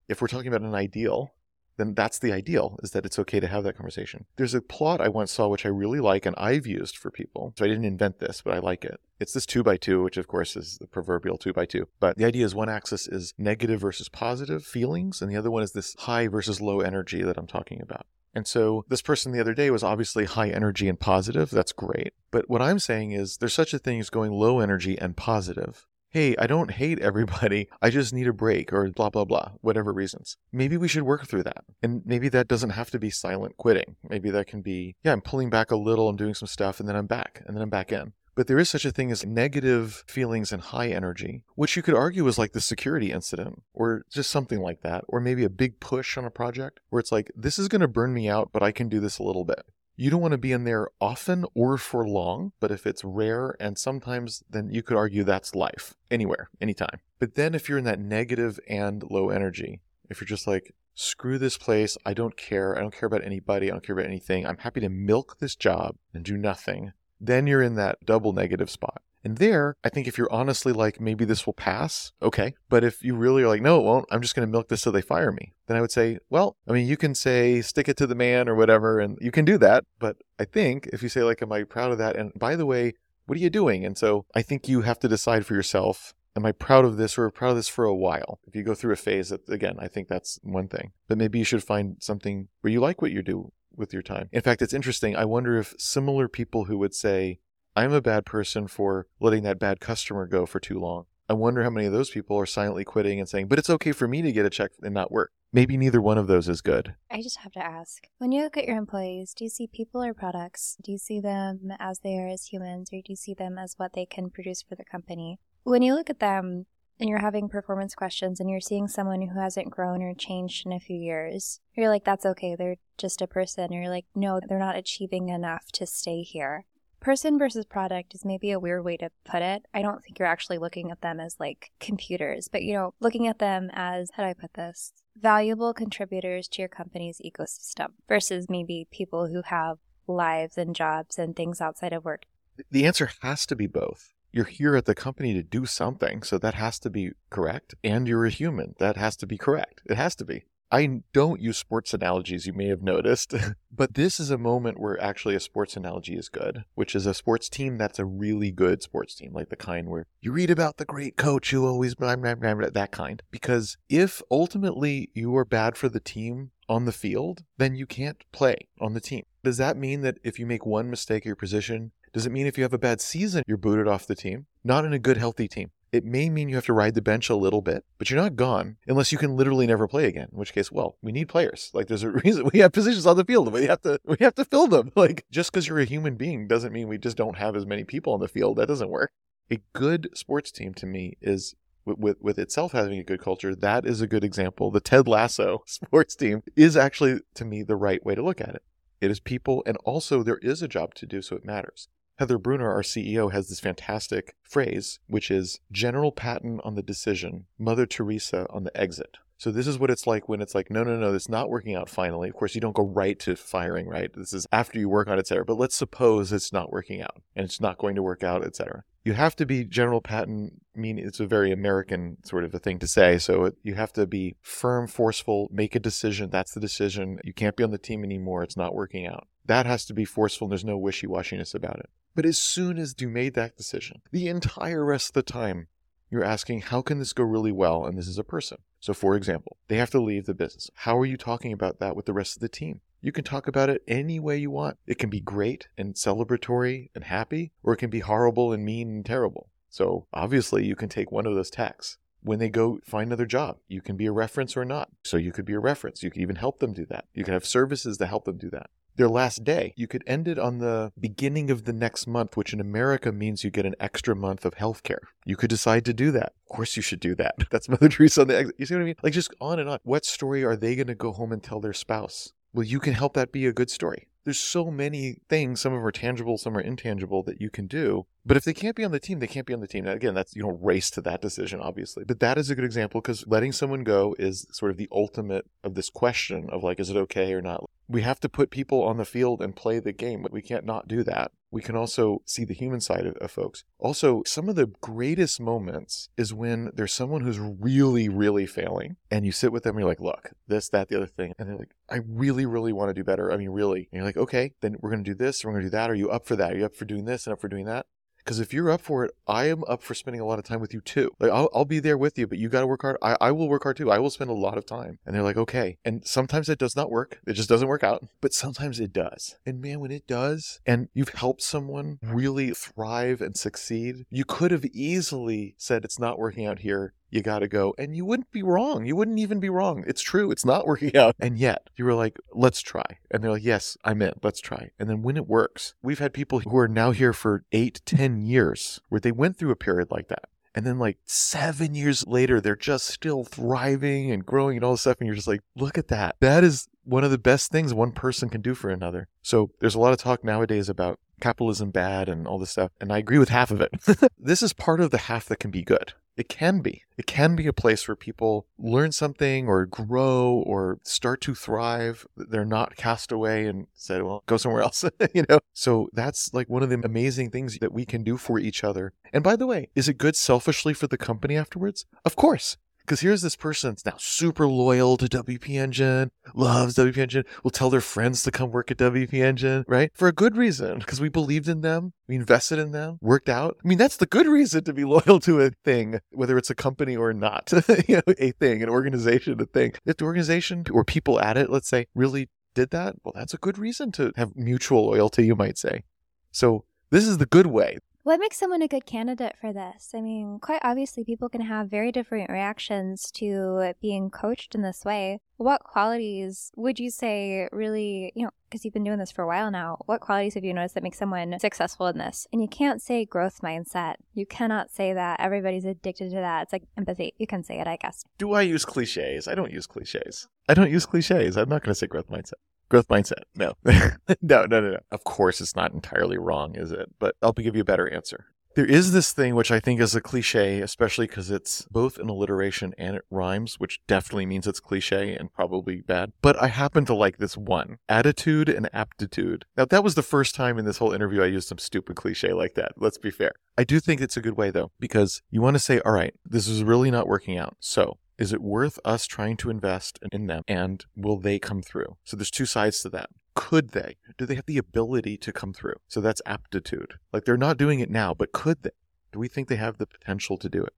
if 0.08 0.22
we're 0.22 0.28
talking 0.28 0.46
about 0.46 0.60
an 0.60 0.72
ideal, 0.72 1.34
then 1.78 1.94
that's 1.94 2.20
the 2.20 2.32
ideal 2.32 2.78
is 2.84 2.92
that 2.92 3.04
it's 3.04 3.18
okay 3.18 3.40
to 3.40 3.48
have 3.48 3.64
that 3.64 3.76
conversation. 3.76 4.26
There's 4.36 4.54
a 4.54 4.62
plot 4.62 5.00
I 5.00 5.08
once 5.08 5.32
saw 5.32 5.48
which 5.48 5.66
I 5.66 5.70
really 5.70 5.98
like 5.98 6.26
and 6.26 6.36
I've 6.38 6.64
used 6.64 6.96
for 6.96 7.10
people. 7.10 7.52
So 7.58 7.64
I 7.64 7.68
didn't 7.68 7.84
invent 7.84 8.20
this, 8.20 8.40
but 8.40 8.54
I 8.54 8.60
like 8.60 8.84
it. 8.84 9.00
It's 9.18 9.32
this 9.32 9.46
two 9.46 9.64
by 9.64 9.76
two, 9.76 10.04
which 10.04 10.16
of 10.16 10.28
course 10.28 10.54
is 10.54 10.78
the 10.78 10.86
proverbial 10.86 11.38
two 11.38 11.52
by 11.52 11.66
two. 11.66 11.88
But 11.98 12.18
the 12.18 12.24
idea 12.24 12.44
is 12.44 12.54
one 12.54 12.68
axis 12.68 13.08
is 13.08 13.34
negative 13.36 13.80
versus 13.80 14.08
positive 14.08 14.64
feelings, 14.64 15.20
and 15.20 15.28
the 15.28 15.36
other 15.36 15.50
one 15.50 15.64
is 15.64 15.72
this 15.72 15.96
high 15.98 16.28
versus 16.28 16.60
low 16.60 16.82
energy 16.82 17.22
that 17.22 17.36
I'm 17.36 17.48
talking 17.48 17.82
about. 17.82 18.06
And 18.34 18.46
so 18.46 18.84
this 18.88 19.02
person 19.02 19.32
the 19.32 19.40
other 19.40 19.54
day 19.54 19.70
was 19.70 19.82
obviously 19.82 20.24
high 20.24 20.50
energy 20.50 20.88
and 20.88 20.98
positive. 20.98 21.50
That's 21.50 21.72
great. 21.72 22.12
But 22.30 22.50
what 22.50 22.62
I'm 22.62 22.78
saying 22.78 23.12
is 23.12 23.36
there's 23.36 23.54
such 23.54 23.72
a 23.72 23.78
thing 23.78 24.00
as 24.00 24.10
going 24.10 24.32
low 24.32 24.60
energy 24.60 24.98
and 24.98 25.16
positive 25.16 25.86
hey, 26.14 26.36
I 26.38 26.46
don't 26.46 26.70
hate 26.70 27.00
everybody. 27.00 27.68
I 27.82 27.90
just 27.90 28.14
need 28.14 28.28
a 28.28 28.32
break 28.32 28.72
or 28.72 28.88
blah, 28.88 29.10
blah, 29.10 29.24
blah, 29.24 29.50
whatever 29.62 29.92
reasons. 29.92 30.36
Maybe 30.52 30.76
we 30.76 30.86
should 30.86 31.02
work 31.02 31.26
through 31.26 31.42
that. 31.42 31.64
And 31.82 32.02
maybe 32.06 32.28
that 32.28 32.46
doesn't 32.46 32.70
have 32.70 32.90
to 32.92 33.00
be 33.00 33.10
silent 33.10 33.56
quitting. 33.56 33.96
Maybe 34.08 34.30
that 34.30 34.46
can 34.46 34.62
be, 34.62 34.94
yeah, 35.02 35.10
I'm 35.12 35.20
pulling 35.20 35.50
back 35.50 35.72
a 35.72 35.76
little, 35.76 36.08
I'm 36.08 36.16
doing 36.16 36.34
some 36.34 36.46
stuff, 36.46 36.78
and 36.78 36.88
then 36.88 36.94
I'm 36.94 37.06
back, 37.06 37.42
and 37.44 37.56
then 37.56 37.62
I'm 37.62 37.68
back 37.68 37.90
in. 37.90 38.12
But 38.34 38.46
there 38.46 38.58
is 38.58 38.68
such 38.68 38.84
a 38.84 38.90
thing 38.90 39.10
as 39.12 39.24
negative 39.24 40.04
feelings 40.08 40.52
and 40.52 40.62
high 40.62 40.88
energy, 40.88 41.42
which 41.54 41.76
you 41.76 41.82
could 41.82 41.94
argue 41.94 42.26
is 42.26 42.38
like 42.38 42.52
the 42.52 42.60
security 42.60 43.12
incident 43.12 43.62
or 43.72 44.04
just 44.10 44.30
something 44.30 44.60
like 44.60 44.82
that, 44.82 45.04
or 45.08 45.20
maybe 45.20 45.44
a 45.44 45.50
big 45.50 45.80
push 45.80 46.16
on 46.18 46.24
a 46.24 46.30
project 46.30 46.80
where 46.90 47.00
it's 47.00 47.12
like, 47.12 47.30
this 47.36 47.58
is 47.58 47.68
going 47.68 47.80
to 47.80 47.88
burn 47.88 48.12
me 48.12 48.28
out, 48.28 48.50
but 48.52 48.62
I 48.62 48.72
can 48.72 48.88
do 48.88 49.00
this 49.00 49.18
a 49.18 49.22
little 49.22 49.44
bit. 49.44 49.62
You 49.96 50.10
don't 50.10 50.20
want 50.20 50.32
to 50.32 50.38
be 50.38 50.50
in 50.50 50.64
there 50.64 50.88
often 51.00 51.44
or 51.54 51.78
for 51.78 52.06
long, 52.06 52.50
but 52.58 52.72
if 52.72 52.84
it's 52.84 53.04
rare 53.04 53.54
and 53.60 53.78
sometimes, 53.78 54.42
then 54.50 54.68
you 54.70 54.82
could 54.82 54.96
argue 54.96 55.22
that's 55.22 55.54
life, 55.54 55.94
anywhere, 56.10 56.50
anytime. 56.60 56.98
But 57.20 57.36
then 57.36 57.54
if 57.54 57.68
you're 57.68 57.78
in 57.78 57.84
that 57.84 58.00
negative 58.00 58.58
and 58.68 59.04
low 59.08 59.30
energy, 59.30 59.80
if 60.10 60.20
you're 60.20 60.26
just 60.26 60.48
like, 60.48 60.74
screw 60.96 61.38
this 61.38 61.56
place, 61.56 61.96
I 62.04 62.12
don't 62.14 62.36
care, 62.36 62.76
I 62.76 62.80
don't 62.80 62.94
care 62.94 63.06
about 63.06 63.24
anybody, 63.24 63.68
I 63.68 63.72
don't 63.72 63.84
care 63.84 63.94
about 63.94 64.08
anything, 64.08 64.44
I'm 64.46 64.58
happy 64.58 64.80
to 64.80 64.88
milk 64.88 65.38
this 65.38 65.54
job 65.54 65.96
and 66.12 66.24
do 66.24 66.36
nothing, 66.36 66.92
then 67.20 67.46
you're 67.46 67.62
in 67.62 67.74
that 67.76 67.98
double 68.04 68.32
negative 68.32 68.70
spot. 68.70 69.02
And 69.24 69.38
there, 69.38 69.76
I 69.82 69.88
think 69.88 70.06
if 70.06 70.18
you're 70.18 70.30
honestly 70.30 70.72
like, 70.72 71.00
maybe 71.00 71.24
this 71.24 71.46
will 71.46 71.54
pass, 71.54 72.12
okay. 72.20 72.54
But 72.68 72.84
if 72.84 73.02
you 73.02 73.14
really 73.14 73.42
are 73.42 73.48
like, 73.48 73.62
no, 73.62 73.80
it 73.80 73.84
won't, 73.84 74.06
I'm 74.10 74.20
just 74.20 74.34
going 74.34 74.46
to 74.46 74.52
milk 74.52 74.68
this 74.68 74.82
till 74.82 74.92
they 74.92 75.00
fire 75.00 75.32
me, 75.32 75.54
then 75.66 75.78
I 75.78 75.80
would 75.80 75.90
say, 75.90 76.18
well, 76.28 76.56
I 76.68 76.72
mean, 76.72 76.86
you 76.86 76.98
can 76.98 77.14
say 77.14 77.62
stick 77.62 77.88
it 77.88 77.96
to 77.96 78.06
the 78.06 78.14
man 78.14 78.50
or 78.50 78.54
whatever, 78.54 79.00
and 79.00 79.16
you 79.22 79.30
can 79.30 79.46
do 79.46 79.56
that. 79.58 79.84
But 79.98 80.18
I 80.38 80.44
think 80.44 80.88
if 80.92 81.02
you 81.02 81.08
say, 81.08 81.22
like, 81.22 81.40
am 81.40 81.52
I 81.52 81.64
proud 81.64 81.90
of 81.90 81.98
that? 81.98 82.16
And 82.16 82.32
by 82.34 82.54
the 82.54 82.66
way, 82.66 82.92
what 83.24 83.38
are 83.38 83.40
you 83.40 83.48
doing? 83.48 83.82
And 83.86 83.96
so 83.96 84.26
I 84.34 84.42
think 84.42 84.68
you 84.68 84.82
have 84.82 84.98
to 84.98 85.08
decide 85.08 85.46
for 85.46 85.54
yourself. 85.54 86.12
Am 86.36 86.44
I 86.44 86.52
proud 86.52 86.84
of 86.84 86.96
this 86.96 87.16
or 87.16 87.30
proud 87.30 87.50
of 87.50 87.56
this 87.56 87.68
for 87.68 87.84
a 87.84 87.94
while? 87.94 88.40
If 88.44 88.56
you 88.56 88.64
go 88.64 88.74
through 88.74 88.92
a 88.92 88.96
phase 88.96 89.28
that, 89.28 89.48
again, 89.48 89.76
I 89.78 89.86
think 89.86 90.08
that's 90.08 90.40
one 90.42 90.66
thing. 90.66 90.92
But 91.06 91.18
maybe 91.18 91.38
you 91.38 91.44
should 91.44 91.62
find 91.62 91.96
something 92.00 92.48
where 92.60 92.72
you 92.72 92.80
like 92.80 93.00
what 93.00 93.12
you 93.12 93.22
do 93.22 93.52
with 93.76 93.92
your 93.92 94.02
time. 94.02 94.28
In 94.32 94.40
fact, 94.40 94.60
it's 94.60 94.74
interesting. 94.74 95.14
I 95.14 95.24
wonder 95.24 95.58
if 95.58 95.74
similar 95.78 96.26
people 96.28 96.64
who 96.64 96.76
would 96.78 96.94
say, 96.94 97.38
I'm 97.76 97.92
a 97.92 98.00
bad 98.00 98.26
person 98.26 98.66
for 98.66 99.06
letting 99.20 99.44
that 99.44 99.58
bad 99.58 99.80
customer 99.80 100.26
go 100.26 100.44
for 100.44 100.58
too 100.58 100.78
long. 100.78 101.06
I 101.28 101.34
wonder 101.34 101.62
how 101.62 101.70
many 101.70 101.86
of 101.86 101.92
those 101.92 102.10
people 102.10 102.36
are 102.38 102.46
silently 102.46 102.84
quitting 102.84 103.18
and 103.18 103.28
saying, 103.28 103.48
but 103.48 103.58
it's 103.58 103.70
okay 103.70 103.92
for 103.92 104.06
me 104.06 104.20
to 104.22 104.32
get 104.32 104.44
a 104.44 104.50
check 104.50 104.72
and 104.82 104.92
not 104.92 105.10
work. 105.10 105.32
Maybe 105.52 105.76
neither 105.76 106.02
one 106.02 106.18
of 106.18 106.26
those 106.26 106.48
is 106.48 106.60
good. 106.60 106.96
I 107.10 107.22
just 107.22 107.38
have 107.38 107.52
to 107.52 107.64
ask 107.64 108.08
when 108.18 108.32
you 108.32 108.42
look 108.42 108.56
at 108.56 108.66
your 108.66 108.76
employees, 108.76 109.34
do 109.34 109.44
you 109.44 109.50
see 109.50 109.68
people 109.68 110.02
or 110.02 110.12
products? 110.12 110.76
Do 110.82 110.90
you 110.90 110.98
see 110.98 111.20
them 111.20 111.72
as 111.78 112.00
they 112.00 112.18
are 112.18 112.28
as 112.28 112.46
humans, 112.46 112.90
or 112.92 112.96
do 112.96 113.12
you 113.12 113.16
see 113.16 113.34
them 113.34 113.56
as 113.56 113.74
what 113.76 113.92
they 113.94 114.04
can 114.04 114.30
produce 114.30 114.62
for 114.62 114.74
the 114.74 114.84
company? 114.84 115.38
When 115.64 115.80
you 115.80 115.94
look 115.94 116.10
at 116.10 116.20
them 116.20 116.66
and 117.00 117.08
you're 117.08 117.20
having 117.20 117.48
performance 117.48 117.94
questions 117.94 118.38
and 118.38 118.50
you're 118.50 118.60
seeing 118.60 118.86
someone 118.86 119.22
who 119.22 119.40
hasn't 119.40 119.70
grown 119.70 120.02
or 120.02 120.12
changed 120.12 120.66
in 120.66 120.72
a 120.72 120.78
few 120.78 120.96
years, 120.96 121.60
you're 121.74 121.88
like, 121.88 122.04
that's 122.04 122.26
okay. 122.26 122.54
They're 122.54 122.76
just 122.98 123.22
a 123.22 123.26
person. 123.26 123.72
You're 123.72 123.88
like, 123.88 124.04
no, 124.14 124.40
they're 124.46 124.58
not 124.58 124.76
achieving 124.76 125.30
enough 125.30 125.72
to 125.72 125.86
stay 125.86 126.20
here. 126.20 126.66
Person 127.00 127.38
versus 127.38 127.64
product 127.64 128.14
is 128.14 128.26
maybe 128.26 128.50
a 128.50 128.60
weird 128.60 128.84
way 128.84 128.98
to 128.98 129.10
put 129.24 129.40
it. 129.40 129.64
I 129.72 129.80
don't 129.80 130.02
think 130.02 130.18
you're 130.18 130.28
actually 130.28 130.58
looking 130.58 130.90
at 130.90 131.00
them 131.00 131.18
as 131.18 131.36
like 131.40 131.70
computers, 131.80 132.48
but 132.48 132.62
you 132.62 132.74
know, 132.74 132.92
looking 133.00 133.26
at 133.26 133.38
them 133.38 133.70
as, 133.72 134.10
how 134.14 134.22
do 134.22 134.28
I 134.28 134.34
put 134.34 134.52
this? 134.54 134.92
Valuable 135.16 135.72
contributors 135.72 136.46
to 136.48 136.60
your 136.60 136.68
company's 136.68 137.22
ecosystem 137.24 137.88
versus 138.06 138.50
maybe 138.50 138.86
people 138.90 139.28
who 139.28 139.40
have 139.46 139.78
lives 140.06 140.58
and 140.58 140.76
jobs 140.76 141.18
and 141.18 141.34
things 141.34 141.62
outside 141.62 141.94
of 141.94 142.04
work. 142.04 142.24
The 142.70 142.84
answer 142.84 143.10
has 143.22 143.46
to 143.46 143.56
be 143.56 143.66
both. 143.66 144.13
You're 144.34 144.46
here 144.46 144.74
at 144.74 144.84
the 144.84 144.96
company 144.96 145.32
to 145.34 145.44
do 145.44 145.64
something, 145.64 146.24
so 146.24 146.38
that 146.38 146.54
has 146.54 146.80
to 146.80 146.90
be 146.90 147.12
correct. 147.30 147.76
And 147.84 148.08
you're 148.08 148.26
a 148.26 148.30
human. 148.30 148.74
That 148.80 148.96
has 148.96 149.14
to 149.18 149.28
be 149.28 149.38
correct. 149.38 149.82
It 149.86 149.96
has 149.96 150.16
to 150.16 150.24
be. 150.24 150.46
I 150.72 151.02
don't 151.12 151.40
use 151.40 151.56
sports 151.56 151.94
analogies, 151.94 152.44
you 152.44 152.52
may 152.52 152.66
have 152.66 152.82
noticed, 152.82 153.32
but 153.70 153.94
this 153.94 154.18
is 154.18 154.32
a 154.32 154.36
moment 154.36 154.80
where 154.80 155.00
actually 155.00 155.36
a 155.36 155.40
sports 155.40 155.76
analogy 155.76 156.16
is 156.16 156.28
good, 156.28 156.64
which 156.74 156.96
is 156.96 157.06
a 157.06 157.14
sports 157.14 157.48
team 157.48 157.78
that's 157.78 158.00
a 158.00 158.04
really 158.04 158.50
good 158.50 158.82
sports 158.82 159.14
team, 159.14 159.32
like 159.32 159.50
the 159.50 159.56
kind 159.56 159.88
where 159.88 160.04
you 160.20 160.32
read 160.32 160.50
about 160.50 160.78
the 160.78 160.84
great 160.84 161.16
coach 161.16 161.52
who 161.52 161.64
always 161.64 161.94
blah, 161.94 162.16
blah, 162.16 162.34
blah, 162.34 162.54
blah, 162.54 162.70
that 162.70 162.90
kind. 162.90 163.22
Because 163.30 163.76
if 163.88 164.20
ultimately 164.32 165.10
you 165.14 165.36
are 165.36 165.44
bad 165.44 165.76
for 165.76 165.88
the 165.88 166.00
team 166.00 166.50
on 166.68 166.86
the 166.86 166.92
field, 166.92 167.44
then 167.56 167.76
you 167.76 167.86
can't 167.86 168.24
play 168.32 168.66
on 168.80 168.94
the 168.94 169.00
team. 169.00 169.22
Does 169.44 169.58
that 169.58 169.76
mean 169.76 170.00
that 170.00 170.18
if 170.24 170.40
you 170.40 170.46
make 170.46 170.66
one 170.66 170.90
mistake 170.90 171.22
at 171.22 171.26
your 171.26 171.36
position, 171.36 171.92
does 172.14 172.26
it 172.26 172.32
mean 172.32 172.46
if 172.46 172.56
you 172.56 172.62
have 172.62 172.72
a 172.72 172.78
bad 172.78 173.00
season, 173.00 173.42
you're 173.46 173.58
booted 173.58 173.88
off 173.88 174.06
the 174.06 174.14
team? 174.14 174.46
Not 174.62 174.84
in 174.84 174.92
a 174.92 174.98
good, 174.98 175.16
healthy 175.16 175.48
team. 175.48 175.72
It 175.92 176.04
may 176.04 176.30
mean 176.30 176.48
you 176.48 176.54
have 176.54 176.64
to 176.66 176.72
ride 176.72 176.94
the 176.94 177.02
bench 177.02 177.28
a 177.28 177.36
little 177.36 177.60
bit, 177.60 177.84
but 177.98 178.08
you're 178.08 178.20
not 178.20 178.36
gone 178.36 178.76
unless 178.86 179.12
you 179.12 179.18
can 179.18 179.36
literally 179.36 179.66
never 179.66 179.86
play 179.86 180.06
again. 180.06 180.28
In 180.32 180.38
which 180.38 180.52
case, 180.52 180.72
well, 180.72 180.96
we 181.02 181.12
need 181.12 181.28
players. 181.28 181.70
Like 181.74 181.88
there's 181.88 182.04
a 182.04 182.10
reason 182.24 182.48
we 182.52 182.60
have 182.60 182.72
positions 182.72 183.04
on 183.04 183.16
the 183.16 183.24
field. 183.24 183.52
We 183.52 183.66
have 183.66 183.82
to 183.82 184.00
we 184.04 184.16
have 184.20 184.34
to 184.36 184.44
fill 184.44 184.68
them. 184.68 184.92
Like 184.96 185.24
just 185.30 185.52
because 185.52 185.68
you're 185.68 185.80
a 185.80 185.84
human 185.84 186.14
being 186.14 186.46
doesn't 186.46 186.72
mean 186.72 186.88
we 186.88 186.98
just 186.98 187.16
don't 187.16 187.36
have 187.36 187.56
as 187.56 187.66
many 187.66 187.84
people 187.84 188.14
on 188.14 188.20
the 188.20 188.28
field. 188.28 188.56
That 188.56 188.68
doesn't 188.68 188.88
work. 188.88 189.10
A 189.50 189.58
good 189.72 190.08
sports 190.14 190.50
team 190.50 190.72
to 190.74 190.86
me 190.86 191.16
is 191.20 191.54
with, 191.84 191.98
with, 191.98 192.16
with 192.20 192.38
itself 192.38 192.72
having 192.72 192.98
a 192.98 193.04
good 193.04 193.20
culture, 193.20 193.54
that 193.54 193.84
is 193.84 194.00
a 194.00 194.06
good 194.06 194.24
example. 194.24 194.70
The 194.70 194.80
Ted 194.80 195.06
Lasso 195.06 195.62
sports 195.66 196.16
team 196.16 196.42
is 196.56 196.76
actually, 196.76 197.20
to 197.34 197.44
me, 197.44 197.62
the 197.62 197.76
right 197.76 198.04
way 198.04 198.14
to 198.14 198.22
look 198.22 198.40
at 198.40 198.54
it. 198.54 198.62
It 199.00 199.10
is 199.10 199.20
people, 199.20 199.62
and 199.66 199.76
also 199.84 200.22
there 200.22 200.38
is 200.38 200.62
a 200.62 200.68
job 200.68 200.94
to 200.94 201.06
do, 201.06 201.20
so 201.20 201.36
it 201.36 201.44
matters. 201.44 201.88
Heather 202.16 202.38
Brunner, 202.38 202.70
our 202.70 202.82
CEO, 202.82 203.32
has 203.32 203.48
this 203.48 203.58
fantastic 203.58 204.36
phrase, 204.42 205.00
which 205.08 205.30
is 205.30 205.58
General 205.72 206.12
Patton 206.12 206.60
on 206.62 206.76
the 206.76 206.82
decision, 206.82 207.46
Mother 207.58 207.86
Teresa 207.86 208.46
on 208.50 208.64
the 208.64 208.76
exit. 208.76 209.16
So 209.36 209.50
this 209.50 209.66
is 209.66 209.78
what 209.78 209.90
it's 209.90 210.06
like 210.06 210.28
when 210.28 210.40
it's 210.40 210.54
like, 210.54 210.70
no, 210.70 210.84
no, 210.84 210.96
no, 210.96 211.12
it's 211.12 211.28
not 211.28 211.50
working 211.50 211.74
out 211.74 211.88
finally. 211.88 212.28
Of 212.28 212.36
course, 212.36 212.54
you 212.54 212.60
don't 212.60 212.76
go 212.76 212.86
right 212.86 213.18
to 213.20 213.34
firing, 213.34 213.88
right? 213.88 214.10
This 214.14 214.32
is 214.32 214.46
after 214.52 214.78
you 214.78 214.88
work 214.88 215.08
on 215.08 215.14
it, 215.14 215.18
et 215.18 215.26
cetera. 215.26 215.44
But 215.44 215.58
let's 215.58 215.76
suppose 215.76 216.32
it's 216.32 216.52
not 216.52 216.72
working 216.72 217.02
out 217.02 217.20
and 217.34 217.44
it's 217.44 217.60
not 217.60 217.78
going 217.78 217.96
to 217.96 218.02
work 218.02 218.22
out, 218.22 218.44
et 218.44 218.54
cetera. 218.54 218.84
You 219.04 219.12
have 219.14 219.36
to 219.36 219.44
be 219.44 219.64
General 219.64 220.00
Patton, 220.00 220.60
I 220.74 220.78
mean 220.78 220.98
it's 220.98 221.20
a 221.20 221.26
very 221.26 221.52
American 221.52 222.18
sort 222.24 222.44
of 222.44 222.54
a 222.54 222.58
thing 222.58 222.78
to 222.78 222.86
say. 222.86 223.18
So 223.18 223.44
it, 223.46 223.56
you 223.62 223.74
have 223.74 223.92
to 223.94 224.06
be 224.06 224.36
firm, 224.40 224.86
forceful, 224.86 225.48
make 225.52 225.74
a 225.74 225.80
decision. 225.80 226.30
That's 226.30 226.54
the 226.54 226.60
decision. 226.60 227.18
You 227.24 227.34
can't 227.34 227.56
be 227.56 227.64
on 227.64 227.72
the 227.72 227.76
team 227.76 228.04
anymore. 228.04 228.44
It's 228.44 228.56
not 228.56 228.74
working 228.74 229.06
out. 229.06 229.26
That 229.44 229.66
has 229.66 229.84
to 229.86 229.94
be 229.94 230.04
forceful. 230.04 230.46
And 230.46 230.52
There's 230.52 230.64
no 230.64 230.78
wishy 230.78 231.06
washiness 231.06 231.54
about 231.54 231.80
it. 231.80 231.90
But 232.14 232.26
as 232.26 232.38
soon 232.38 232.78
as 232.78 232.94
you 232.98 233.08
made 233.08 233.34
that 233.34 233.56
decision, 233.56 234.00
the 234.12 234.28
entire 234.28 234.84
rest 234.84 235.08
of 235.08 235.14
the 235.14 235.22
time, 235.22 235.66
you're 236.10 236.22
asking, 236.22 236.60
how 236.62 236.80
can 236.80 237.00
this 237.00 237.12
go 237.12 237.24
really 237.24 237.50
well? 237.50 237.84
And 237.84 237.98
this 237.98 238.06
is 238.06 238.18
a 238.18 238.24
person. 238.24 238.58
So, 238.78 238.94
for 238.94 239.16
example, 239.16 239.56
they 239.66 239.78
have 239.78 239.90
to 239.90 240.00
leave 240.00 240.26
the 240.26 240.34
business. 240.34 240.70
How 240.74 240.96
are 240.98 241.06
you 241.06 241.16
talking 241.16 241.52
about 241.52 241.80
that 241.80 241.96
with 241.96 242.06
the 242.06 242.12
rest 242.12 242.36
of 242.36 242.40
the 242.40 242.48
team? 242.48 242.82
You 243.00 243.10
can 243.10 243.24
talk 243.24 243.48
about 243.48 243.68
it 243.68 243.82
any 243.88 244.20
way 244.20 244.38
you 244.38 244.50
want. 244.50 244.78
It 244.86 244.98
can 244.98 245.10
be 245.10 245.20
great 245.20 245.68
and 245.76 245.94
celebratory 245.94 246.90
and 246.94 247.04
happy, 247.04 247.50
or 247.62 247.72
it 247.72 247.78
can 247.78 247.90
be 247.90 248.00
horrible 248.00 248.52
and 248.52 248.64
mean 248.64 248.88
and 248.90 249.04
terrible. 249.04 249.50
So, 249.68 250.06
obviously, 250.12 250.64
you 250.64 250.76
can 250.76 250.88
take 250.88 251.10
one 251.10 251.26
of 251.26 251.34
those 251.34 251.50
tacks. 251.50 251.98
When 252.22 252.38
they 252.38 252.48
go 252.48 252.78
find 252.84 253.08
another 253.08 253.26
job, 253.26 253.58
you 253.66 253.82
can 253.82 253.96
be 253.96 254.06
a 254.06 254.12
reference 254.12 254.56
or 254.56 254.64
not. 254.64 254.90
So, 255.02 255.16
you 255.16 255.32
could 255.32 255.44
be 255.44 255.54
a 255.54 255.58
reference. 255.58 256.02
You 256.02 256.10
could 256.10 256.22
even 256.22 256.36
help 256.36 256.60
them 256.60 256.72
do 256.72 256.86
that. 256.86 257.06
You 257.12 257.24
can 257.24 257.34
have 257.34 257.44
services 257.44 257.98
to 257.98 258.06
help 258.06 258.24
them 258.24 258.38
do 258.38 258.50
that 258.50 258.70
their 258.96 259.08
last 259.08 259.44
day. 259.44 259.72
You 259.76 259.86
could 259.86 260.04
end 260.06 260.28
it 260.28 260.38
on 260.38 260.58
the 260.58 260.92
beginning 260.98 261.50
of 261.50 261.64
the 261.64 261.72
next 261.72 262.06
month, 262.06 262.36
which 262.36 262.52
in 262.52 262.60
America 262.60 263.12
means 263.12 263.44
you 263.44 263.50
get 263.50 263.66
an 263.66 263.74
extra 263.80 264.14
month 264.14 264.44
of 264.44 264.54
health 264.54 264.82
care. 264.82 265.02
You 265.24 265.36
could 265.36 265.50
decide 265.50 265.84
to 265.86 265.94
do 265.94 266.10
that. 266.12 266.32
Of 266.48 266.56
course, 266.56 266.76
you 266.76 266.82
should 266.82 267.00
do 267.00 267.14
that. 267.16 267.34
That's 267.50 267.68
Mother 267.68 267.88
Teresa 267.90 268.22
on 268.22 268.28
the 268.28 268.36
exit. 268.36 268.56
You 268.58 268.66
see 268.66 268.74
what 268.74 268.82
I 268.82 268.86
mean? 268.86 268.96
Like 269.02 269.12
just 269.12 269.34
on 269.40 269.58
and 269.58 269.68
on. 269.68 269.78
What 269.82 270.04
story 270.04 270.44
are 270.44 270.56
they 270.56 270.76
going 270.76 270.86
to 270.88 270.94
go 270.94 271.12
home 271.12 271.32
and 271.32 271.42
tell 271.42 271.60
their 271.60 271.72
spouse? 271.72 272.32
Well, 272.52 272.64
you 272.64 272.78
can 272.78 272.94
help 272.94 273.14
that 273.14 273.32
be 273.32 273.46
a 273.46 273.52
good 273.52 273.70
story. 273.70 274.08
There's 274.24 274.38
so 274.38 274.70
many 274.70 275.18
things, 275.28 275.60
some 275.60 275.74
of 275.74 275.80
them 275.80 275.86
are 275.86 275.92
tangible, 275.92 276.38
some 276.38 276.56
are 276.56 276.60
intangible 276.60 277.22
that 277.24 277.42
you 277.42 277.50
can 277.50 277.66
do. 277.66 278.06
But 278.24 278.38
if 278.38 278.44
they 278.44 278.54
can't 278.54 278.74
be 278.74 278.84
on 278.84 278.90
the 278.90 278.98
team, 278.98 279.18
they 279.18 279.26
can't 279.26 279.46
be 279.46 279.52
on 279.52 279.60
the 279.60 279.66
team. 279.66 279.84
Now, 279.84 279.92
again, 279.92 280.14
that's 280.14 280.34
you 280.34 280.40
don't 280.40 280.62
race 280.62 280.88
to 280.92 281.02
that 281.02 281.20
decision, 281.20 281.60
obviously. 281.60 282.04
But 282.04 282.20
that 282.20 282.38
is 282.38 282.48
a 282.48 282.54
good 282.54 282.64
example 282.64 283.02
because 283.02 283.26
letting 283.26 283.52
someone 283.52 283.84
go 283.84 284.16
is 284.18 284.46
sort 284.50 284.70
of 284.70 284.78
the 284.78 284.88
ultimate 284.90 285.44
of 285.62 285.74
this 285.74 285.90
question 285.90 286.48
of 286.50 286.62
like, 286.62 286.80
is 286.80 286.88
it 286.88 286.96
okay 286.96 287.34
or 287.34 287.42
not? 287.42 287.64
We 287.88 288.02
have 288.02 288.20
to 288.20 288.28
put 288.28 288.50
people 288.50 288.82
on 288.82 288.96
the 288.96 289.04
field 289.04 289.42
and 289.42 289.54
play 289.54 289.78
the 289.78 289.92
game, 289.92 290.22
but 290.22 290.32
we 290.32 290.42
can't 290.42 290.64
not 290.64 290.88
do 290.88 291.02
that. 291.04 291.32
We 291.50 291.62
can 291.62 291.76
also 291.76 292.22
see 292.24 292.44
the 292.44 292.54
human 292.54 292.80
side 292.80 293.06
of, 293.06 293.14
of 293.18 293.30
folks. 293.30 293.62
Also, 293.78 294.22
some 294.26 294.48
of 294.48 294.56
the 294.56 294.72
greatest 294.80 295.40
moments 295.40 296.08
is 296.16 296.34
when 296.34 296.70
there's 296.74 296.92
someone 296.92 297.20
who's 297.20 297.38
really, 297.38 298.08
really 298.08 298.46
failing, 298.46 298.96
and 299.10 299.24
you 299.24 299.30
sit 299.30 299.52
with 299.52 299.62
them 299.62 299.76
and 299.76 299.82
you're 299.82 299.88
like, 299.88 300.00
look, 300.00 300.30
this, 300.48 300.68
that, 300.70 300.88
the 300.88 300.96
other 300.96 301.06
thing. 301.06 301.32
And 301.38 301.48
they're 301.48 301.56
like, 301.56 301.74
I 301.88 302.00
really, 302.08 302.44
really 302.44 302.72
want 302.72 302.90
to 302.90 302.94
do 302.94 303.04
better. 303.04 303.30
I 303.30 303.36
mean, 303.36 303.50
really. 303.50 303.88
And 303.92 303.98
you're 303.98 304.04
like, 304.04 304.16
okay, 304.16 304.54
then 304.62 304.76
we're 304.80 304.90
going 304.90 305.04
to 305.04 305.10
do 305.10 305.14
this, 305.14 305.44
we're 305.44 305.52
going 305.52 305.62
to 305.62 305.66
do 305.68 305.76
that. 305.76 305.90
Are 305.90 305.94
you 305.94 306.10
up 306.10 306.26
for 306.26 306.34
that? 306.36 306.52
Are 306.52 306.56
you 306.56 306.64
up 306.64 306.74
for 306.74 306.86
doing 306.86 307.04
this 307.04 307.26
and 307.26 307.32
up 307.32 307.40
for 307.40 307.48
doing 307.48 307.66
that? 307.66 307.86
Because 308.24 308.40
if 308.40 308.54
you're 308.54 308.70
up 308.70 308.80
for 308.80 309.04
it, 309.04 309.12
I 309.26 309.48
am 309.48 309.64
up 309.68 309.82
for 309.82 309.94
spending 309.94 310.20
a 310.20 310.24
lot 310.24 310.38
of 310.38 310.44
time 310.44 310.60
with 310.60 310.72
you 310.72 310.80
too. 310.80 311.12
Like 311.20 311.30
I'll, 311.30 311.50
I'll 311.54 311.64
be 311.64 311.78
there 311.78 311.98
with 311.98 312.18
you, 312.18 312.26
but 312.26 312.38
you 312.38 312.48
got 312.48 312.60
to 312.60 312.66
work 312.66 312.82
hard. 312.82 312.96
I, 313.02 313.16
I 313.20 313.30
will 313.32 313.48
work 313.48 313.64
hard 313.64 313.76
too. 313.76 313.90
I 313.90 313.98
will 313.98 314.10
spend 314.10 314.30
a 314.30 314.34
lot 314.34 314.56
of 314.56 314.64
time. 314.66 314.98
And 315.04 315.14
they're 315.14 315.22
like, 315.22 315.36
okay. 315.36 315.76
And 315.84 316.06
sometimes 316.06 316.48
it 316.48 316.58
does 316.58 316.74
not 316.74 316.90
work. 316.90 317.20
It 317.26 317.34
just 317.34 317.48
doesn't 317.48 317.68
work 317.68 317.84
out. 317.84 318.06
But 318.20 318.32
sometimes 318.32 318.80
it 318.80 318.92
does. 318.92 319.36
And 319.44 319.60
man, 319.60 319.80
when 319.80 319.90
it 319.90 320.06
does, 320.06 320.60
and 320.66 320.88
you've 320.94 321.10
helped 321.10 321.42
someone 321.42 321.98
really 322.02 322.52
thrive 322.52 323.20
and 323.20 323.36
succeed, 323.36 324.06
you 324.10 324.24
could 324.24 324.50
have 324.50 324.64
easily 324.66 325.54
said 325.58 325.84
it's 325.84 325.98
not 325.98 326.18
working 326.18 326.46
out 326.46 326.60
here. 326.60 326.94
You 327.10 327.22
got 327.22 327.40
to 327.40 327.48
go. 327.48 327.74
And 327.78 327.96
you 327.96 328.04
wouldn't 328.04 328.30
be 328.30 328.42
wrong. 328.42 328.86
You 328.86 328.96
wouldn't 328.96 329.18
even 329.18 329.40
be 329.40 329.48
wrong. 329.48 329.84
It's 329.86 330.02
true. 330.02 330.30
It's 330.30 330.44
not 330.44 330.66
working 330.66 330.96
out. 330.96 331.14
And 331.18 331.38
yet 331.38 331.68
you 331.76 331.84
were 331.84 331.94
like, 331.94 332.18
let's 332.32 332.60
try. 332.60 332.84
And 333.10 333.22
they're 333.22 333.30
like, 333.30 333.44
yes, 333.44 333.76
I'm 333.84 334.02
in. 334.02 334.14
Let's 334.22 334.40
try. 334.40 334.70
And 334.78 334.88
then 334.88 335.02
when 335.02 335.16
it 335.16 335.28
works, 335.28 335.74
we've 335.82 335.98
had 335.98 336.12
people 336.12 336.40
who 336.40 336.56
are 336.56 336.68
now 336.68 336.90
here 336.90 337.12
for 337.12 337.44
eight, 337.52 337.80
ten 337.84 338.20
years 338.20 338.80
where 338.88 339.00
they 339.00 339.12
went 339.12 339.36
through 339.36 339.52
a 339.52 339.56
period 339.56 339.90
like 339.90 340.08
that. 340.08 340.24
And 340.56 340.64
then, 340.64 340.78
like 340.78 340.98
seven 341.04 341.74
years 341.74 342.06
later, 342.06 342.40
they're 342.40 342.54
just 342.54 342.86
still 342.86 343.24
thriving 343.24 344.12
and 344.12 344.24
growing 344.24 344.56
and 344.56 344.64
all 344.64 344.74
this 344.74 344.82
stuff. 344.82 344.98
And 345.00 345.06
you're 345.08 345.16
just 345.16 345.26
like, 345.26 345.40
look 345.56 345.76
at 345.76 345.88
that. 345.88 346.14
That 346.20 346.44
is 346.44 346.68
one 346.84 347.02
of 347.02 347.10
the 347.10 347.18
best 347.18 347.50
things 347.50 347.74
one 347.74 347.90
person 347.90 348.28
can 348.28 348.40
do 348.40 348.54
for 348.54 348.70
another. 348.70 349.08
So 349.22 349.50
there's 349.58 349.74
a 349.74 349.80
lot 349.80 349.92
of 349.92 349.98
talk 349.98 350.22
nowadays 350.22 350.68
about 350.68 351.00
capitalism 351.20 351.70
bad 351.70 352.08
and 352.08 352.26
all 352.26 352.38
this 352.38 352.50
stuff. 352.50 352.70
And 352.80 352.92
I 352.92 352.98
agree 352.98 353.18
with 353.18 353.30
half 353.30 353.50
of 353.50 353.60
it. 353.60 353.72
this 354.18 354.42
is 354.42 354.52
part 354.52 354.80
of 354.80 354.90
the 354.90 354.98
half 354.98 355.26
that 355.26 355.40
can 355.40 355.50
be 355.50 355.62
good. 355.62 355.94
It 356.16 356.28
can 356.28 356.60
be. 356.60 356.82
It 356.96 357.06
can 357.06 357.34
be 357.34 357.46
a 357.46 357.52
place 357.52 357.88
where 357.88 357.96
people 357.96 358.46
learn 358.58 358.92
something 358.92 359.48
or 359.48 359.66
grow 359.66 360.42
or 360.46 360.78
start 360.84 361.20
to 361.22 361.34
thrive. 361.34 362.06
They're 362.16 362.44
not 362.44 362.76
cast 362.76 363.10
away 363.10 363.46
and 363.46 363.66
said, 363.74 364.02
well, 364.02 364.22
go 364.26 364.36
somewhere 364.36 364.62
else, 364.62 364.84
you 365.14 365.24
know? 365.28 365.40
So 365.52 365.88
that's 365.92 366.32
like 366.32 366.48
one 366.48 366.62
of 366.62 366.68
the 366.68 366.80
amazing 366.84 367.30
things 367.30 367.58
that 367.58 367.72
we 367.72 367.84
can 367.84 368.04
do 368.04 368.16
for 368.16 368.38
each 368.38 368.62
other. 368.62 368.92
And 369.12 369.24
by 369.24 369.34
the 369.36 369.46
way, 369.46 369.70
is 369.74 369.88
it 369.88 369.98
good 369.98 370.14
selfishly 370.14 370.72
for 370.72 370.86
the 370.86 370.98
company 370.98 371.36
afterwards? 371.36 371.84
Of 372.04 372.14
course. 372.14 372.56
Because 372.84 373.00
here's 373.00 373.22
this 373.22 373.34
person 373.34 373.70
that's 373.70 373.86
now 373.86 373.94
super 373.98 374.46
loyal 374.46 374.98
to 374.98 375.06
WP 375.06 375.50
Engine, 375.58 376.10
loves 376.34 376.76
WP 376.76 376.98
Engine, 376.98 377.24
will 377.42 377.50
tell 377.50 377.70
their 377.70 377.80
friends 377.80 378.22
to 378.24 378.30
come 378.30 378.50
work 378.50 378.70
at 378.70 378.76
WP 378.76 379.14
Engine, 379.14 379.64
right? 379.66 379.90
For 379.94 380.06
a 380.06 380.12
good 380.12 380.36
reason, 380.36 380.80
because 380.80 381.00
we 381.00 381.08
believed 381.08 381.48
in 381.48 381.62
them, 381.62 381.94
we 382.06 382.16
invested 382.16 382.58
in 382.58 382.72
them, 382.72 382.98
worked 383.00 383.30
out. 383.30 383.56
I 383.64 383.66
mean, 383.66 383.78
that's 383.78 383.96
the 383.96 384.06
good 384.06 384.26
reason 384.26 384.64
to 384.64 384.74
be 384.74 384.84
loyal 384.84 385.18
to 385.20 385.40
a 385.40 385.50
thing, 385.64 386.00
whether 386.10 386.36
it's 386.36 386.50
a 386.50 386.54
company 386.54 386.94
or 386.94 387.14
not, 387.14 387.50
you 387.88 387.96
know, 387.96 388.14
a 388.18 388.32
thing, 388.32 388.62
an 388.62 388.68
organization, 388.68 389.40
a 389.40 389.46
thing. 389.46 389.72
If 389.86 389.96
the 389.96 390.04
organization 390.04 390.64
or 390.70 390.84
people 390.84 391.18
at 391.20 391.38
it, 391.38 391.48
let's 391.48 391.68
say, 391.68 391.86
really 391.94 392.28
did 392.54 392.70
that, 392.70 392.96
well, 393.02 393.12
that's 393.14 393.32
a 393.32 393.38
good 393.38 393.56
reason 393.58 393.92
to 393.92 394.12
have 394.16 394.36
mutual 394.36 394.86
loyalty, 394.86 395.24
you 395.24 395.34
might 395.34 395.56
say. 395.56 395.84
So 396.32 396.64
this 396.90 397.06
is 397.06 397.16
the 397.16 397.26
good 397.26 397.46
way. 397.46 397.78
What 398.04 398.20
makes 398.20 398.36
someone 398.36 398.60
a 398.60 398.68
good 398.68 398.84
candidate 398.84 399.34
for 399.40 399.50
this? 399.54 399.92
I 399.94 400.02
mean, 400.02 400.38
quite 400.38 400.60
obviously, 400.62 401.04
people 401.04 401.30
can 401.30 401.40
have 401.40 401.70
very 401.70 401.90
different 401.90 402.28
reactions 402.28 403.10
to 403.12 403.72
being 403.80 404.10
coached 404.10 404.54
in 404.54 404.60
this 404.60 404.84
way. 404.84 405.20
What 405.38 405.64
qualities 405.64 406.52
would 406.54 406.78
you 406.78 406.90
say 406.90 407.48
really, 407.50 408.12
you 408.14 408.24
know, 408.24 408.30
because 408.44 408.62
you've 408.62 408.74
been 408.74 408.84
doing 408.84 408.98
this 408.98 409.10
for 409.10 409.22
a 409.22 409.26
while 409.26 409.50
now, 409.50 409.78
what 409.86 410.02
qualities 410.02 410.34
have 410.34 410.44
you 410.44 410.52
noticed 410.52 410.74
that 410.74 410.82
make 410.82 410.94
someone 410.94 411.38
successful 411.40 411.86
in 411.86 411.96
this? 411.96 412.26
And 412.30 412.42
you 412.42 412.46
can't 412.46 412.82
say 412.82 413.06
growth 413.06 413.40
mindset. 413.40 413.94
You 414.12 414.26
cannot 414.26 414.70
say 414.70 414.92
that 414.92 415.18
everybody's 415.18 415.64
addicted 415.64 416.10
to 416.10 416.16
that. 416.16 416.42
It's 416.42 416.52
like 416.52 416.64
empathy. 416.76 417.14
You 417.16 417.26
can 417.26 417.42
say 417.42 417.58
it, 417.58 417.66
I 417.66 417.76
guess. 417.76 418.04
Do 418.18 418.34
I 418.34 418.42
use 418.42 418.66
cliches? 418.66 419.26
I 419.26 419.34
don't 419.34 419.50
use 419.50 419.66
cliches. 419.66 420.28
I 420.46 420.52
don't 420.52 420.70
use 420.70 420.84
cliches. 420.84 421.38
I'm 421.38 421.48
not 421.48 421.62
going 421.62 421.70
to 421.70 421.74
say 421.74 421.86
growth 421.86 422.10
mindset. 422.10 422.34
Growth 422.74 422.88
mindset. 422.88 423.22
No. 423.36 423.54
no, 423.64 424.46
no, 424.46 424.60
no, 424.60 424.70
no. 424.70 424.80
Of 424.90 425.04
course, 425.04 425.40
it's 425.40 425.54
not 425.54 425.72
entirely 425.72 426.18
wrong, 426.18 426.56
is 426.56 426.72
it? 426.72 426.90
But 426.98 427.14
I'll 427.22 427.30
give 427.30 427.54
you 427.54 427.62
a 427.62 427.64
better 427.64 427.88
answer. 427.88 428.26
There 428.56 428.66
is 428.66 428.90
this 428.90 429.12
thing 429.12 429.36
which 429.36 429.52
I 429.52 429.60
think 429.60 429.80
is 429.80 429.94
a 429.94 430.00
cliche, 430.00 430.60
especially 430.60 431.06
because 431.06 431.30
it's 431.30 431.68
both 431.70 431.98
an 431.98 432.08
alliteration 432.08 432.74
and 432.76 432.96
it 432.96 433.02
rhymes, 433.12 433.60
which 433.60 433.78
definitely 433.86 434.26
means 434.26 434.48
it's 434.48 434.58
cliche 434.58 435.14
and 435.14 435.32
probably 435.32 435.82
bad. 435.82 436.10
But 436.20 436.40
I 436.42 436.48
happen 436.48 436.84
to 436.86 436.94
like 436.94 437.18
this 437.18 437.36
one 437.36 437.78
attitude 437.88 438.48
and 438.48 438.68
aptitude. 438.72 439.44
Now, 439.56 439.66
that 439.66 439.84
was 439.84 439.94
the 439.94 440.02
first 440.02 440.34
time 440.34 440.58
in 440.58 440.64
this 440.64 440.78
whole 440.78 440.92
interview 440.92 441.22
I 441.22 441.26
used 441.26 441.46
some 441.46 441.58
stupid 441.58 441.94
cliche 441.94 442.32
like 442.32 442.54
that. 442.54 442.72
Let's 442.76 442.98
be 442.98 443.12
fair. 443.12 443.34
I 443.56 443.62
do 443.62 443.78
think 443.78 444.00
it's 444.00 444.16
a 444.16 444.20
good 444.20 444.36
way, 444.36 444.50
though, 444.50 444.72
because 444.80 445.22
you 445.30 445.40
want 445.40 445.54
to 445.54 445.60
say, 445.60 445.80
all 445.84 445.92
right, 445.92 446.14
this 446.24 446.48
is 446.48 446.64
really 446.64 446.90
not 446.90 447.06
working 447.06 447.38
out. 447.38 447.56
So, 447.60 447.98
is 448.18 448.32
it 448.32 448.40
worth 448.40 448.78
us 448.84 449.06
trying 449.06 449.36
to 449.38 449.50
invest 449.50 449.98
in 450.12 450.26
them 450.26 450.42
and 450.46 450.84
will 450.96 451.18
they 451.18 451.38
come 451.38 451.62
through? 451.62 451.96
So 452.04 452.16
there's 452.16 452.30
two 452.30 452.46
sides 452.46 452.80
to 452.82 452.90
that. 452.90 453.10
Could 453.34 453.70
they? 453.70 453.96
Do 454.16 454.26
they 454.26 454.36
have 454.36 454.46
the 454.46 454.58
ability 454.58 455.16
to 455.18 455.32
come 455.32 455.52
through? 455.52 455.74
So 455.88 456.00
that's 456.00 456.22
aptitude. 456.24 456.94
Like 457.12 457.24
they're 457.24 457.36
not 457.36 457.58
doing 457.58 457.80
it 457.80 457.90
now, 457.90 458.14
but 458.14 458.32
could 458.32 458.62
they? 458.62 458.70
Do 459.12 459.18
we 459.18 459.28
think 459.28 459.48
they 459.48 459.56
have 459.56 459.78
the 459.78 459.86
potential 459.86 460.36
to 460.38 460.48
do 460.48 460.62
it? 460.62 460.72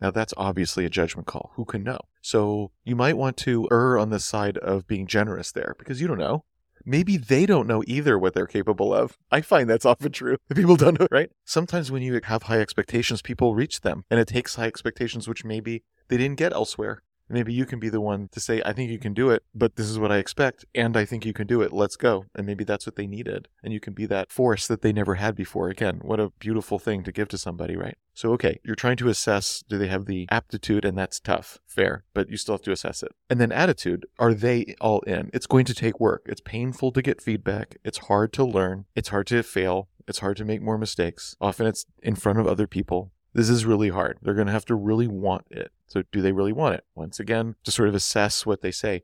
Now 0.00 0.10
that's 0.10 0.34
obviously 0.36 0.84
a 0.84 0.90
judgment 0.90 1.26
call. 1.26 1.52
Who 1.54 1.64
can 1.64 1.84
know? 1.84 2.00
So 2.20 2.72
you 2.84 2.96
might 2.96 3.16
want 3.16 3.36
to 3.38 3.68
err 3.70 3.98
on 3.98 4.10
the 4.10 4.20
side 4.20 4.58
of 4.58 4.86
being 4.86 5.06
generous 5.06 5.52
there 5.52 5.76
because 5.78 6.00
you 6.00 6.08
don't 6.08 6.18
know. 6.18 6.44
Maybe 6.84 7.16
they 7.16 7.46
don't 7.46 7.66
know 7.66 7.82
either 7.86 8.18
what 8.18 8.34
they're 8.34 8.46
capable 8.46 8.94
of. 8.94 9.16
I 9.30 9.40
find 9.40 9.68
that's 9.68 9.86
often 9.86 10.12
true. 10.12 10.36
People 10.54 10.76
don't 10.76 10.98
know, 10.98 11.08
right? 11.10 11.30
Sometimes 11.44 11.90
when 11.90 12.02
you 12.02 12.20
have 12.24 12.44
high 12.44 12.60
expectations, 12.60 13.22
people 13.22 13.54
reach 13.54 13.80
them 13.80 14.04
and 14.10 14.18
it 14.18 14.28
takes 14.28 14.56
high 14.56 14.66
expectations, 14.66 15.28
which 15.28 15.44
maybe 15.44 15.82
they 16.08 16.16
didn't 16.16 16.38
get 16.38 16.52
elsewhere. 16.52 17.02
Maybe 17.30 17.52
you 17.52 17.64
can 17.64 17.78
be 17.78 17.88
the 17.88 18.00
one 18.00 18.28
to 18.32 18.40
say, 18.40 18.60
I 18.64 18.72
think 18.72 18.90
you 18.90 18.98
can 18.98 19.14
do 19.14 19.30
it, 19.30 19.44
but 19.54 19.76
this 19.76 19.88
is 19.88 19.98
what 19.98 20.12
I 20.12 20.18
expect, 20.18 20.64
and 20.74 20.96
I 20.96 21.04
think 21.04 21.24
you 21.24 21.32
can 21.32 21.46
do 21.46 21.62
it. 21.62 21.72
Let's 21.72 21.96
go. 21.96 22.26
And 22.34 22.46
maybe 22.46 22.64
that's 22.64 22.86
what 22.86 22.96
they 22.96 23.06
needed. 23.06 23.48
And 23.62 23.72
you 23.72 23.80
can 23.80 23.94
be 23.94 24.06
that 24.06 24.32
force 24.32 24.66
that 24.66 24.82
they 24.82 24.92
never 24.92 25.14
had 25.14 25.34
before. 25.34 25.68
Again, 25.68 26.00
what 26.02 26.20
a 26.20 26.30
beautiful 26.38 26.78
thing 26.78 27.04
to 27.04 27.12
give 27.12 27.28
to 27.28 27.38
somebody, 27.38 27.76
right? 27.76 27.96
So, 28.14 28.32
okay, 28.32 28.58
you're 28.64 28.74
trying 28.74 28.96
to 28.98 29.08
assess 29.08 29.62
do 29.68 29.78
they 29.78 29.88
have 29.88 30.06
the 30.06 30.26
aptitude, 30.30 30.84
and 30.84 30.98
that's 30.98 31.20
tough, 31.20 31.58
fair, 31.66 32.04
but 32.12 32.28
you 32.28 32.36
still 32.36 32.54
have 32.54 32.62
to 32.62 32.72
assess 32.72 33.02
it. 33.02 33.12
And 33.30 33.40
then 33.40 33.52
attitude, 33.52 34.06
are 34.18 34.34
they 34.34 34.74
all 34.80 35.00
in? 35.02 35.30
It's 35.32 35.46
going 35.46 35.64
to 35.66 35.74
take 35.74 36.00
work. 36.00 36.26
It's 36.26 36.42
painful 36.42 36.92
to 36.92 37.02
get 37.02 37.22
feedback. 37.22 37.76
It's 37.84 37.98
hard 37.98 38.32
to 38.34 38.44
learn. 38.44 38.86
It's 38.94 39.08
hard 39.10 39.28
to 39.28 39.42
fail. 39.42 39.88
It's 40.08 40.18
hard 40.18 40.36
to 40.38 40.44
make 40.44 40.60
more 40.60 40.76
mistakes. 40.76 41.36
Often 41.40 41.68
it's 41.68 41.86
in 42.02 42.16
front 42.16 42.40
of 42.40 42.46
other 42.46 42.66
people. 42.66 43.12
This 43.32 43.48
is 43.48 43.64
really 43.64 43.90
hard. 43.90 44.18
They're 44.22 44.34
going 44.34 44.46
to 44.48 44.52
have 44.52 44.64
to 44.66 44.74
really 44.74 45.06
want 45.06 45.46
it. 45.50 45.70
So, 45.86 46.02
do 46.12 46.20
they 46.20 46.32
really 46.32 46.52
want 46.52 46.74
it? 46.74 46.84
Once 46.94 47.20
again, 47.20 47.56
to 47.64 47.70
sort 47.70 47.88
of 47.88 47.94
assess 47.94 48.44
what 48.44 48.60
they 48.60 48.70
say. 48.70 49.02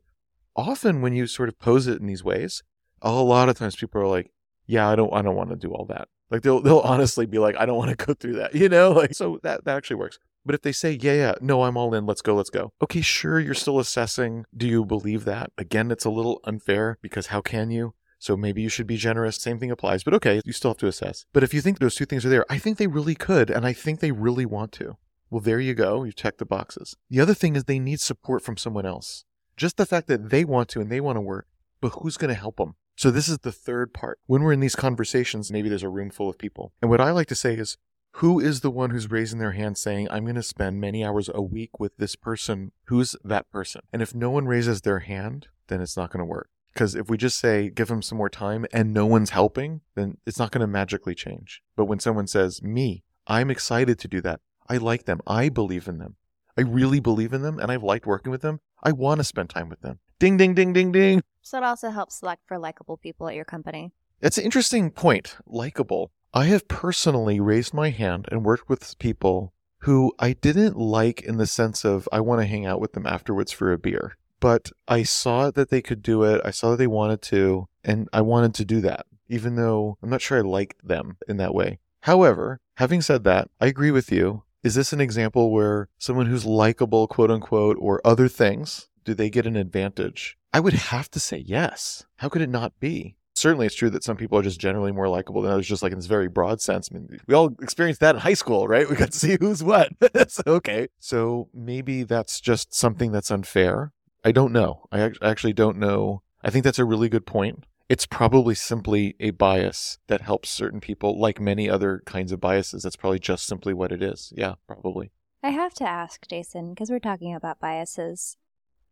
Often, 0.54 1.02
when 1.02 1.14
you 1.14 1.26
sort 1.26 1.48
of 1.48 1.58
pose 1.58 1.86
it 1.86 2.00
in 2.00 2.06
these 2.06 2.24
ways, 2.24 2.62
a 3.02 3.12
lot 3.12 3.48
of 3.48 3.58
times 3.58 3.76
people 3.76 4.00
are 4.00 4.06
like, 4.06 4.30
"Yeah, 4.66 4.88
I 4.88 4.96
don't, 4.96 5.12
I 5.12 5.22
don't 5.22 5.36
want 5.36 5.50
to 5.50 5.56
do 5.56 5.72
all 5.72 5.84
that." 5.86 6.08
Like 6.30 6.42
they'll 6.42 6.60
they'll 6.60 6.80
honestly 6.80 7.26
be 7.26 7.38
like, 7.38 7.56
"I 7.58 7.66
don't 7.66 7.76
want 7.76 7.96
to 7.96 8.06
go 8.06 8.14
through 8.14 8.34
that," 8.34 8.54
you 8.60 8.68
know. 8.68 8.92
Like 8.92 9.14
so 9.14 9.38
that 9.42 9.64
that 9.64 9.76
actually 9.76 9.96
works. 9.96 10.18
But 10.44 10.54
if 10.54 10.62
they 10.62 10.72
say, 10.72 10.92
"Yeah, 11.00 11.14
yeah, 11.14 11.34
no, 11.40 11.62
I'm 11.62 11.76
all 11.76 11.94
in. 11.94 12.06
Let's 12.06 12.22
go, 12.22 12.34
let's 12.34 12.50
go." 12.50 12.72
Okay, 12.82 13.00
sure, 13.00 13.38
you're 13.38 13.54
still 13.54 13.78
assessing. 13.78 14.44
Do 14.56 14.66
you 14.66 14.84
believe 14.84 15.24
that? 15.24 15.52
Again, 15.58 15.90
it's 15.90 16.04
a 16.04 16.10
little 16.10 16.40
unfair 16.44 16.98
because 17.02 17.28
how 17.28 17.40
can 17.40 17.70
you? 17.70 17.94
So 18.26 18.36
maybe 18.36 18.60
you 18.60 18.68
should 18.68 18.88
be 18.88 18.96
generous. 18.96 19.36
Same 19.36 19.60
thing 19.60 19.70
applies, 19.70 20.02
but 20.02 20.12
okay, 20.14 20.40
you 20.44 20.52
still 20.52 20.72
have 20.72 20.78
to 20.78 20.88
assess. 20.88 21.26
But 21.32 21.44
if 21.44 21.54
you 21.54 21.60
think 21.60 21.78
those 21.78 21.94
two 21.94 22.06
things 22.06 22.26
are 22.26 22.28
there, 22.28 22.44
I 22.50 22.58
think 22.58 22.76
they 22.76 22.88
really 22.88 23.14
could, 23.14 23.50
and 23.50 23.64
I 23.64 23.72
think 23.72 24.00
they 24.00 24.10
really 24.10 24.44
want 24.44 24.72
to. 24.72 24.96
Well, 25.30 25.40
there 25.40 25.60
you 25.60 25.74
go. 25.74 26.02
You 26.02 26.10
check 26.10 26.38
the 26.38 26.44
boxes. 26.44 26.96
The 27.08 27.20
other 27.20 27.34
thing 27.34 27.54
is 27.54 27.64
they 27.64 27.78
need 27.78 28.00
support 28.00 28.42
from 28.42 28.56
someone 28.56 28.84
else. 28.84 29.24
Just 29.56 29.76
the 29.76 29.86
fact 29.86 30.08
that 30.08 30.30
they 30.30 30.44
want 30.44 30.68
to 30.70 30.80
and 30.80 30.90
they 30.90 31.00
want 31.00 31.14
to 31.14 31.20
work, 31.20 31.46
but 31.80 31.90
who's 31.90 32.16
going 32.16 32.30
to 32.30 32.34
help 32.34 32.56
them? 32.56 32.74
So 32.96 33.12
this 33.12 33.28
is 33.28 33.38
the 33.38 33.52
third 33.52 33.94
part. 33.94 34.18
When 34.26 34.42
we're 34.42 34.54
in 34.54 34.58
these 34.58 34.74
conversations, 34.74 35.52
maybe 35.52 35.68
there's 35.68 35.84
a 35.84 35.88
room 35.88 36.10
full 36.10 36.28
of 36.28 36.36
people. 36.36 36.72
And 36.82 36.90
what 36.90 37.00
I 37.00 37.12
like 37.12 37.28
to 37.28 37.36
say 37.36 37.54
is, 37.54 37.78
who 38.14 38.40
is 38.40 38.60
the 38.60 38.72
one 38.72 38.90
who's 38.90 39.08
raising 39.08 39.38
their 39.38 39.52
hand 39.52 39.78
saying, 39.78 40.08
I'm 40.10 40.24
going 40.24 40.34
to 40.34 40.42
spend 40.42 40.80
many 40.80 41.04
hours 41.04 41.30
a 41.32 41.42
week 41.42 41.78
with 41.78 41.96
this 41.96 42.16
person? 42.16 42.72
Who's 42.86 43.14
that 43.22 43.48
person? 43.52 43.82
And 43.92 44.02
if 44.02 44.16
no 44.16 44.30
one 44.30 44.46
raises 44.46 44.80
their 44.80 44.98
hand, 44.98 45.46
then 45.68 45.80
it's 45.80 45.96
not 45.96 46.10
going 46.10 46.18
to 46.18 46.24
work. 46.24 46.48
Because 46.76 46.94
if 46.94 47.08
we 47.08 47.16
just 47.16 47.38
say, 47.38 47.70
give 47.70 47.88
them 47.88 48.02
some 48.02 48.18
more 48.18 48.28
time 48.28 48.66
and 48.70 48.92
no 48.92 49.06
one's 49.06 49.30
helping, 49.30 49.80
then 49.94 50.18
it's 50.26 50.38
not 50.38 50.50
going 50.50 50.60
to 50.60 50.66
magically 50.66 51.14
change. 51.14 51.62
But 51.74 51.86
when 51.86 52.00
someone 52.00 52.26
says, 52.26 52.62
me, 52.62 53.02
I'm 53.26 53.50
excited 53.50 53.98
to 53.98 54.08
do 54.08 54.20
that. 54.20 54.40
I 54.68 54.76
like 54.76 55.06
them. 55.06 55.22
I 55.26 55.48
believe 55.48 55.88
in 55.88 55.96
them. 55.96 56.16
I 56.54 56.60
really 56.60 57.00
believe 57.00 57.32
in 57.32 57.40
them 57.40 57.58
and 57.58 57.72
I've 57.72 57.82
liked 57.82 58.04
working 58.04 58.30
with 58.30 58.42
them. 58.42 58.60
I 58.82 58.92
want 58.92 59.20
to 59.20 59.24
spend 59.24 59.48
time 59.48 59.70
with 59.70 59.80
them. 59.80 60.00
Ding, 60.18 60.36
ding, 60.36 60.52
ding, 60.52 60.74
ding, 60.74 60.92
ding. 60.92 61.22
So 61.40 61.56
it 61.56 61.64
also 61.64 61.88
helps 61.88 62.18
select 62.18 62.42
for 62.46 62.58
likable 62.58 62.98
people 62.98 63.26
at 63.26 63.34
your 63.34 63.46
company. 63.46 63.92
It's 64.20 64.36
an 64.36 64.44
interesting 64.44 64.90
point. 64.90 65.38
Likable. 65.46 66.10
I 66.34 66.44
have 66.44 66.68
personally 66.68 67.40
raised 67.40 67.72
my 67.72 67.88
hand 67.88 68.28
and 68.30 68.44
worked 68.44 68.68
with 68.68 68.98
people 68.98 69.54
who 69.80 70.12
I 70.18 70.34
didn't 70.34 70.76
like 70.76 71.22
in 71.22 71.38
the 71.38 71.46
sense 71.46 71.86
of 71.86 72.06
I 72.12 72.20
want 72.20 72.42
to 72.42 72.46
hang 72.46 72.66
out 72.66 72.82
with 72.82 72.92
them 72.92 73.06
afterwards 73.06 73.50
for 73.50 73.72
a 73.72 73.78
beer. 73.78 74.18
But 74.40 74.70
I 74.86 75.02
saw 75.02 75.50
that 75.50 75.70
they 75.70 75.82
could 75.82 76.02
do 76.02 76.22
it. 76.22 76.40
I 76.44 76.50
saw 76.50 76.70
that 76.70 76.76
they 76.76 76.86
wanted 76.86 77.22
to, 77.22 77.68
and 77.84 78.08
I 78.12 78.20
wanted 78.20 78.54
to 78.54 78.64
do 78.64 78.80
that, 78.82 79.06
even 79.28 79.56
though 79.56 79.98
I'm 80.02 80.10
not 80.10 80.20
sure 80.20 80.38
I 80.38 80.42
liked 80.42 80.86
them 80.86 81.16
in 81.28 81.36
that 81.38 81.54
way. 81.54 81.78
However, 82.00 82.60
having 82.74 83.02
said 83.02 83.24
that, 83.24 83.50
I 83.60 83.66
agree 83.66 83.90
with 83.90 84.12
you. 84.12 84.44
Is 84.62 84.74
this 84.74 84.92
an 84.92 85.00
example 85.00 85.52
where 85.52 85.88
someone 85.98 86.26
who's 86.26 86.44
likable, 86.44 87.06
quote 87.06 87.30
unquote, 87.30 87.76
or 87.80 88.00
other 88.04 88.28
things, 88.28 88.88
do 89.04 89.14
they 89.14 89.30
get 89.30 89.46
an 89.46 89.56
advantage? 89.56 90.36
I 90.52 90.60
would 90.60 90.72
have 90.72 91.10
to 91.12 91.20
say 91.20 91.38
yes. 91.38 92.06
How 92.16 92.28
could 92.28 92.42
it 92.42 92.50
not 92.50 92.78
be? 92.80 93.16
Certainly, 93.36 93.66
it's 93.66 93.74
true 93.74 93.90
that 93.90 94.02
some 94.02 94.16
people 94.16 94.38
are 94.38 94.42
just 94.42 94.58
generally 94.58 94.92
more 94.92 95.08
likable 95.08 95.42
than 95.42 95.52
others, 95.52 95.68
just 95.68 95.82
like 95.82 95.92
in 95.92 95.98
this 95.98 96.06
very 96.06 96.26
broad 96.26 96.60
sense. 96.62 96.88
I 96.90 96.94
mean, 96.94 97.20
we 97.26 97.34
all 97.34 97.54
experienced 97.60 98.00
that 98.00 98.14
in 98.14 98.22
high 98.22 98.34
school, 98.34 98.66
right? 98.66 98.88
We 98.88 98.96
got 98.96 99.12
to 99.12 99.18
see 99.18 99.36
who's 99.38 99.62
what. 99.62 99.90
so, 100.28 100.42
okay. 100.46 100.88
So 100.98 101.50
maybe 101.52 102.02
that's 102.02 102.40
just 102.40 102.74
something 102.74 103.12
that's 103.12 103.30
unfair. 103.30 103.92
I 104.26 104.32
don't 104.32 104.52
know. 104.52 104.88
I 104.90 105.12
actually 105.22 105.52
don't 105.52 105.78
know. 105.78 106.22
I 106.42 106.50
think 106.50 106.64
that's 106.64 106.80
a 106.80 106.84
really 106.84 107.08
good 107.08 107.26
point. 107.26 107.64
It's 107.88 108.06
probably 108.06 108.56
simply 108.56 109.14
a 109.20 109.30
bias 109.30 109.98
that 110.08 110.22
helps 110.22 110.50
certain 110.50 110.80
people, 110.80 111.16
like 111.16 111.40
many 111.40 111.70
other 111.70 112.02
kinds 112.06 112.32
of 112.32 112.40
biases. 112.40 112.82
That's 112.82 112.96
probably 112.96 113.20
just 113.20 113.46
simply 113.46 113.72
what 113.72 113.92
it 113.92 114.02
is. 114.02 114.32
Yeah, 114.36 114.54
probably. 114.66 115.12
I 115.44 115.50
have 115.50 115.74
to 115.74 115.88
ask, 115.88 116.26
Jason, 116.26 116.70
because 116.70 116.90
we're 116.90 116.98
talking 116.98 117.36
about 117.36 117.60
biases. 117.60 118.36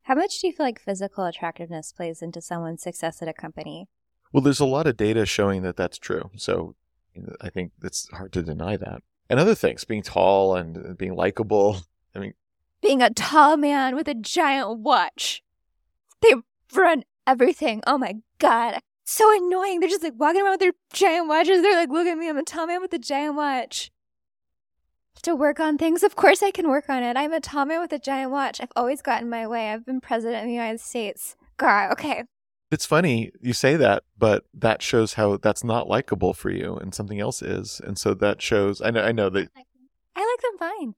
How 0.02 0.14
much 0.14 0.40
do 0.40 0.46
you 0.46 0.52
feel 0.52 0.66
like 0.66 0.78
physical 0.78 1.24
attractiveness 1.24 1.90
plays 1.90 2.22
into 2.22 2.40
someone's 2.40 2.84
success 2.84 3.20
at 3.20 3.26
a 3.26 3.32
company? 3.32 3.88
Well, 4.32 4.40
there's 4.40 4.60
a 4.60 4.64
lot 4.64 4.86
of 4.86 4.96
data 4.96 5.26
showing 5.26 5.62
that 5.62 5.76
that's 5.76 5.98
true. 5.98 6.30
So 6.36 6.76
I 7.40 7.50
think 7.50 7.72
it's 7.82 8.08
hard 8.10 8.32
to 8.34 8.42
deny 8.42 8.76
that. 8.76 9.02
And 9.28 9.40
other 9.40 9.56
things, 9.56 9.82
being 9.84 10.02
tall 10.02 10.54
and 10.54 10.96
being 10.96 11.16
likable. 11.16 11.78
I 12.14 12.20
mean, 12.20 12.34
Being 12.84 13.00
a 13.00 13.08
tall 13.08 13.56
man 13.56 13.96
with 13.96 14.08
a 14.08 14.14
giant 14.14 14.80
watch. 14.80 15.42
They 16.20 16.34
run 16.74 17.04
everything. 17.26 17.82
Oh 17.86 17.96
my 17.96 18.16
god. 18.38 18.80
So 19.04 19.34
annoying. 19.34 19.80
They're 19.80 19.88
just 19.88 20.02
like 20.02 20.12
walking 20.18 20.42
around 20.42 20.52
with 20.52 20.60
their 20.60 20.72
giant 20.92 21.26
watches. 21.26 21.62
They're 21.62 21.76
like, 21.76 21.88
look 21.88 22.06
at 22.06 22.18
me, 22.18 22.28
I'm 22.28 22.36
a 22.36 22.42
tall 22.42 22.66
man 22.66 22.82
with 22.82 22.92
a 22.92 22.98
giant 22.98 23.36
watch. 23.36 23.90
To 25.22 25.34
work 25.34 25.60
on 25.60 25.78
things, 25.78 26.02
of 26.02 26.14
course 26.14 26.42
I 26.42 26.50
can 26.50 26.68
work 26.68 26.90
on 26.90 27.02
it. 27.02 27.16
I'm 27.16 27.32
a 27.32 27.40
tall 27.40 27.64
man 27.64 27.80
with 27.80 27.92
a 27.94 27.98
giant 27.98 28.30
watch. 28.30 28.60
I've 28.60 28.72
always 28.76 29.00
gotten 29.00 29.30
my 29.30 29.46
way. 29.46 29.70
I've 29.70 29.86
been 29.86 30.02
president 30.02 30.42
of 30.42 30.46
the 30.46 30.52
United 30.52 30.80
States. 30.80 31.36
God, 31.56 31.92
okay. 31.92 32.24
it's 32.70 32.84
funny 32.84 33.32
you 33.40 33.54
say 33.54 33.76
that, 33.76 34.02
but 34.18 34.44
that 34.52 34.82
shows 34.82 35.14
how 35.14 35.38
that's 35.38 35.64
not 35.64 35.88
likable 35.88 36.34
for 36.34 36.50
you 36.50 36.76
and 36.76 36.94
something 36.94 37.18
else 37.18 37.40
is. 37.40 37.80
And 37.82 37.96
so 37.96 38.12
that 38.12 38.42
shows, 38.42 38.82
I 38.82 38.90
know, 38.90 39.02
I 39.02 39.12
know 39.12 39.30
that, 39.30 39.48
I 40.14 40.20
like 40.20 40.42
them 40.42 40.58
fine. 40.58 40.94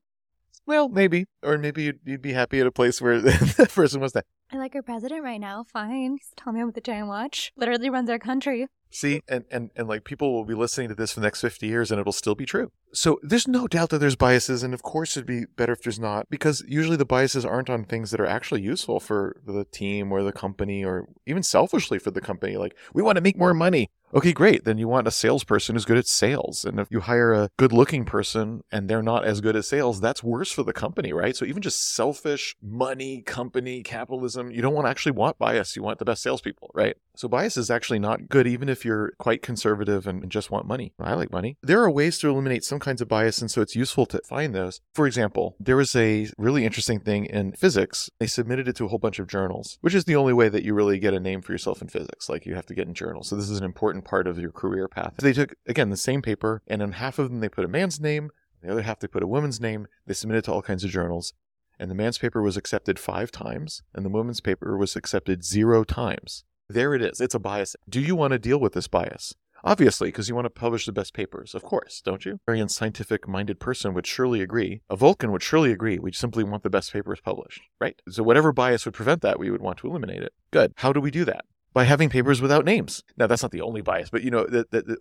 Well, 0.66 0.88
maybe, 0.88 1.26
or 1.42 1.58
maybe 1.58 1.84
you'd, 1.84 2.00
you'd 2.04 2.22
be 2.22 2.32
happy 2.32 2.60
at 2.60 2.66
a 2.66 2.72
place 2.72 3.00
where 3.00 3.20
the 3.20 3.70
person 3.72 4.00
was 4.00 4.12
that. 4.12 4.24
I 4.52 4.56
like 4.56 4.74
our 4.74 4.82
president 4.82 5.22
right 5.22 5.40
now. 5.40 5.64
Fine. 5.72 6.18
He's 6.18 6.32
man 6.46 6.66
with 6.66 6.76
a 6.76 6.80
giant 6.80 7.08
watch. 7.08 7.52
Literally 7.56 7.90
runs 7.90 8.10
our 8.10 8.18
country. 8.18 8.66
See, 8.90 9.22
and, 9.28 9.44
and, 9.50 9.70
and 9.76 9.88
like 9.88 10.04
people 10.04 10.32
will 10.32 10.44
be 10.44 10.54
listening 10.54 10.88
to 10.88 10.94
this 10.94 11.12
for 11.12 11.20
the 11.20 11.26
next 11.26 11.40
50 11.40 11.66
years 11.66 11.90
and 11.90 12.00
it'll 12.00 12.12
still 12.12 12.34
be 12.34 12.46
true. 12.46 12.70
So 12.92 13.18
there's 13.22 13.48
no 13.48 13.66
doubt 13.66 13.90
that 13.90 13.98
there's 13.98 14.16
biases. 14.16 14.62
And 14.62 14.72
of 14.72 14.82
course, 14.82 15.16
it'd 15.16 15.26
be 15.26 15.44
better 15.56 15.72
if 15.72 15.82
there's 15.82 15.98
not, 15.98 16.30
because 16.30 16.64
usually 16.66 16.96
the 16.96 17.04
biases 17.04 17.44
aren't 17.44 17.70
on 17.70 17.84
things 17.84 18.10
that 18.10 18.20
are 18.20 18.26
actually 18.26 18.62
useful 18.62 19.00
for 19.00 19.36
the 19.46 19.64
team 19.64 20.12
or 20.12 20.22
the 20.22 20.32
company 20.32 20.84
or 20.84 21.08
even 21.26 21.42
selfishly 21.42 21.98
for 21.98 22.10
the 22.10 22.20
company. 22.20 22.56
Like, 22.56 22.76
we 22.94 23.02
want 23.02 23.16
to 23.16 23.22
make 23.22 23.36
more 23.36 23.54
money. 23.54 23.90
Okay, 24.14 24.32
great. 24.32 24.64
Then 24.64 24.78
you 24.78 24.86
want 24.86 25.08
a 25.08 25.10
salesperson 25.10 25.74
who's 25.74 25.84
good 25.84 25.98
at 25.98 26.06
sales. 26.06 26.64
And 26.64 26.78
if 26.78 26.86
you 26.90 27.00
hire 27.00 27.32
a 27.34 27.50
good 27.56 27.72
looking 27.72 28.04
person 28.04 28.62
and 28.70 28.88
they're 28.88 29.02
not 29.02 29.24
as 29.24 29.40
good 29.40 29.56
at 29.56 29.64
sales, 29.64 30.00
that's 30.00 30.22
worse 30.22 30.52
for 30.52 30.62
the 30.62 30.72
company, 30.72 31.12
right? 31.12 31.36
So 31.36 31.44
even 31.44 31.60
just 31.60 31.92
selfish 31.92 32.54
money, 32.62 33.20
company, 33.22 33.82
capitalism, 33.82 34.52
you 34.52 34.62
don't 34.62 34.74
want 34.74 34.86
to 34.86 34.90
actually 34.90 35.12
want 35.12 35.38
bias. 35.38 35.74
You 35.74 35.82
want 35.82 35.98
the 35.98 36.04
best 36.04 36.22
salespeople, 36.22 36.70
right? 36.72 36.96
So 37.16 37.26
bias 37.26 37.56
is 37.56 37.68
actually 37.68 37.98
not 37.98 38.28
good, 38.28 38.46
even 38.46 38.68
if 38.68 38.84
you're 38.84 39.12
quite 39.18 39.42
conservative 39.42 40.06
and 40.06 40.30
just 40.30 40.52
want 40.52 40.66
money. 40.66 40.92
I 41.00 41.14
like 41.14 41.32
money. 41.32 41.56
There 41.62 41.82
are 41.82 41.90
ways 41.90 42.18
to 42.18 42.28
eliminate 42.28 42.62
some 42.62 42.75
kinds 42.80 43.00
of 43.00 43.08
bias, 43.08 43.40
and 43.40 43.50
so 43.50 43.60
it's 43.60 43.76
useful 43.76 44.06
to 44.06 44.20
find 44.24 44.54
those. 44.54 44.80
For 44.94 45.06
example, 45.06 45.56
there 45.58 45.76
was 45.76 45.94
a 45.96 46.28
really 46.38 46.64
interesting 46.64 47.00
thing 47.00 47.26
in 47.26 47.52
physics. 47.52 48.10
They 48.18 48.26
submitted 48.26 48.68
it 48.68 48.76
to 48.76 48.84
a 48.84 48.88
whole 48.88 48.98
bunch 48.98 49.18
of 49.18 49.26
journals, 49.26 49.78
which 49.80 49.94
is 49.94 50.04
the 50.04 50.16
only 50.16 50.32
way 50.32 50.48
that 50.48 50.64
you 50.64 50.74
really 50.74 50.98
get 50.98 51.14
a 51.14 51.20
name 51.20 51.42
for 51.42 51.52
yourself 51.52 51.82
in 51.82 51.88
physics. 51.88 52.28
Like 52.28 52.46
you 52.46 52.54
have 52.54 52.66
to 52.66 52.74
get 52.74 52.88
in 52.88 52.94
journals. 52.94 53.28
So 53.28 53.36
this 53.36 53.50
is 53.50 53.58
an 53.58 53.64
important 53.64 54.04
part 54.04 54.26
of 54.26 54.38
your 54.38 54.52
career 54.52 54.88
path. 54.88 55.14
They 55.18 55.32
took, 55.32 55.54
again, 55.66 55.90
the 55.90 55.96
same 55.96 56.22
paper, 56.22 56.62
and 56.66 56.82
on 56.82 56.92
half 56.92 57.18
of 57.18 57.30
them, 57.30 57.40
they 57.40 57.48
put 57.48 57.64
a 57.64 57.68
man's 57.68 58.00
name, 58.00 58.30
the 58.62 58.72
other 58.72 58.82
half, 58.82 58.98
they 58.98 59.06
put 59.06 59.22
a 59.22 59.28
woman's 59.28 59.60
name. 59.60 59.86
They 60.06 60.14
submitted 60.14 60.44
to 60.44 60.52
all 60.52 60.62
kinds 60.62 60.82
of 60.82 60.90
journals. 60.90 61.34
And 61.78 61.90
the 61.90 61.94
man's 61.94 62.18
paper 62.18 62.42
was 62.42 62.56
accepted 62.56 62.98
five 62.98 63.30
times, 63.30 63.82
and 63.94 64.04
the 64.04 64.10
woman's 64.10 64.40
paper 64.40 64.76
was 64.76 64.96
accepted 64.96 65.44
zero 65.44 65.84
times. 65.84 66.44
There 66.68 66.94
it 66.94 67.02
is. 67.02 67.20
It's 67.20 67.34
a 67.34 67.38
bias. 67.38 67.76
Do 67.88 68.00
you 68.00 68.16
want 68.16 68.32
to 68.32 68.38
deal 68.38 68.58
with 68.58 68.72
this 68.72 68.88
bias? 68.88 69.34
Obviously, 69.64 70.08
because 70.08 70.28
you 70.28 70.34
want 70.34 70.44
to 70.44 70.50
publish 70.50 70.86
the 70.86 70.92
best 70.92 71.14
papers, 71.14 71.54
of 71.54 71.62
course, 71.62 72.00
don't 72.00 72.24
you? 72.24 72.34
A 72.34 72.52
very 72.52 72.68
scientific 72.68 73.26
minded 73.26 73.58
person 73.58 73.94
would 73.94 74.06
surely 74.06 74.40
agree. 74.40 74.82
A 74.88 74.96
Vulcan 74.96 75.32
would 75.32 75.42
surely 75.42 75.72
agree. 75.72 75.98
We 75.98 76.12
simply 76.12 76.44
want 76.44 76.62
the 76.62 76.70
best 76.70 76.92
papers 76.92 77.20
published, 77.20 77.62
right? 77.80 78.00
So, 78.08 78.22
whatever 78.22 78.52
bias 78.52 78.84
would 78.84 78.94
prevent 78.94 79.22
that, 79.22 79.38
we 79.38 79.50
would 79.50 79.62
want 79.62 79.78
to 79.78 79.88
eliminate 79.88 80.22
it. 80.22 80.32
Good. 80.50 80.72
How 80.76 80.92
do 80.92 81.00
we 81.00 81.10
do 81.10 81.24
that? 81.24 81.44
By 81.72 81.84
having 81.84 82.08
papers 82.08 82.40
without 82.40 82.64
names. 82.64 83.02
Now, 83.16 83.26
that's 83.26 83.42
not 83.42 83.52
the 83.52 83.60
only 83.60 83.82
bias, 83.82 84.08
but 84.08 84.22
you 84.22 84.30
know, 84.30 84.46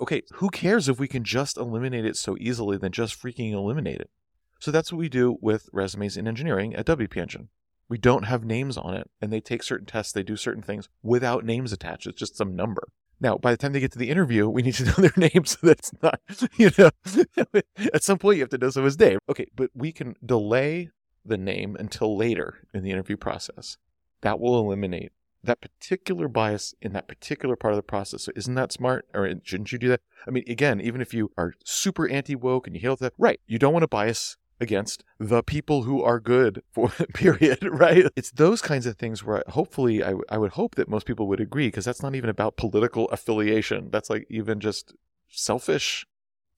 okay, 0.01 0.23
who 0.33 0.49
cares 0.49 0.89
if 0.89 0.99
we 0.99 1.07
can 1.07 1.23
just 1.23 1.57
eliminate 1.57 2.05
it 2.05 2.17
so 2.17 2.35
easily 2.39 2.77
than 2.77 2.91
just 2.91 3.21
freaking 3.21 3.53
eliminate 3.53 4.01
it? 4.01 4.09
So, 4.59 4.71
that's 4.71 4.91
what 4.91 4.99
we 4.99 5.09
do 5.09 5.37
with 5.41 5.69
resumes 5.71 6.17
in 6.17 6.27
engineering 6.27 6.75
at 6.75 6.85
WP 6.85 7.17
Engine. 7.17 7.49
We 7.87 7.99
don't 7.99 8.23
have 8.23 8.43
names 8.43 8.77
on 8.77 8.95
it, 8.95 9.11
and 9.21 9.31
they 9.31 9.41
take 9.41 9.61
certain 9.61 9.85
tests, 9.85 10.11
they 10.11 10.23
do 10.23 10.35
certain 10.35 10.63
things 10.63 10.89
without 11.03 11.45
names 11.45 11.71
attached. 11.71 12.07
It's 12.07 12.19
just 12.19 12.35
some 12.35 12.55
number. 12.55 12.87
Now, 13.19 13.37
by 13.37 13.51
the 13.51 13.57
time 13.57 13.73
they 13.73 13.79
get 13.79 13.91
to 13.93 13.99
the 13.99 14.09
interview, 14.09 14.47
we 14.49 14.61
need 14.61 14.75
to 14.75 14.85
know 14.85 14.91
their 14.97 15.13
name 15.15 15.45
so 15.45 15.57
that's 15.63 15.91
not, 16.01 16.19
you 16.57 16.71
know, 16.77 16.89
at 17.93 18.03
some 18.03 18.17
point 18.17 18.37
you 18.37 18.43
have 18.43 18.49
to 18.49 18.57
know 18.57 18.69
someone's 18.69 18.99
name. 18.99 19.19
Okay, 19.29 19.47
but 19.55 19.69
we 19.73 19.91
can 19.91 20.15
delay 20.25 20.89
the 21.25 21.37
name 21.37 21.75
until 21.79 22.15
later 22.15 22.67
in 22.73 22.83
the 22.83 22.91
interview 22.91 23.17
process. 23.17 23.77
That 24.21 24.39
will 24.39 24.59
eliminate 24.59 25.11
that 25.43 25.61
particular 25.61 26.27
bias 26.27 26.73
in 26.81 26.93
that 26.93 27.07
particular 27.07 27.55
part 27.55 27.73
of 27.73 27.77
the 27.77 27.83
process. 27.83 28.23
So 28.23 28.31
isn't 28.35 28.55
that 28.55 28.71
smart? 28.71 29.05
Or 29.13 29.31
shouldn't 29.43 29.71
you 29.71 29.77
do 29.77 29.89
that? 29.89 30.01
I 30.27 30.31
mean, 30.31 30.43
again, 30.47 30.81
even 30.81 31.01
if 31.01 31.13
you 31.13 31.31
are 31.37 31.53
super 31.63 32.07
anti 32.09 32.35
woke 32.35 32.67
and 32.67 32.75
you 32.75 32.81
hate 32.87 32.99
that, 32.99 33.13
right? 33.17 33.39
You 33.47 33.59
don't 33.59 33.73
want 33.73 33.83
to 33.83 33.87
bias 33.87 34.37
against 34.59 35.03
the 35.19 35.43
people 35.43 35.83
who 35.83 36.01
are 36.01 36.19
good 36.19 36.61
for 36.71 36.89
period 37.13 37.59
right? 37.63 38.05
It's 38.15 38.31
those 38.31 38.61
kinds 38.61 38.85
of 38.85 38.97
things 38.97 39.23
where 39.23 39.43
hopefully 39.49 40.03
I, 40.03 40.15
I 40.29 40.37
would 40.37 40.51
hope 40.51 40.75
that 40.75 40.89
most 40.89 41.05
people 41.05 41.27
would 41.27 41.39
agree 41.39 41.67
because 41.67 41.85
that's 41.85 42.03
not 42.03 42.15
even 42.15 42.29
about 42.29 42.57
political 42.57 43.07
affiliation. 43.09 43.89
That's 43.91 44.09
like 44.09 44.25
even 44.29 44.59
just 44.59 44.93
selfish 45.29 46.05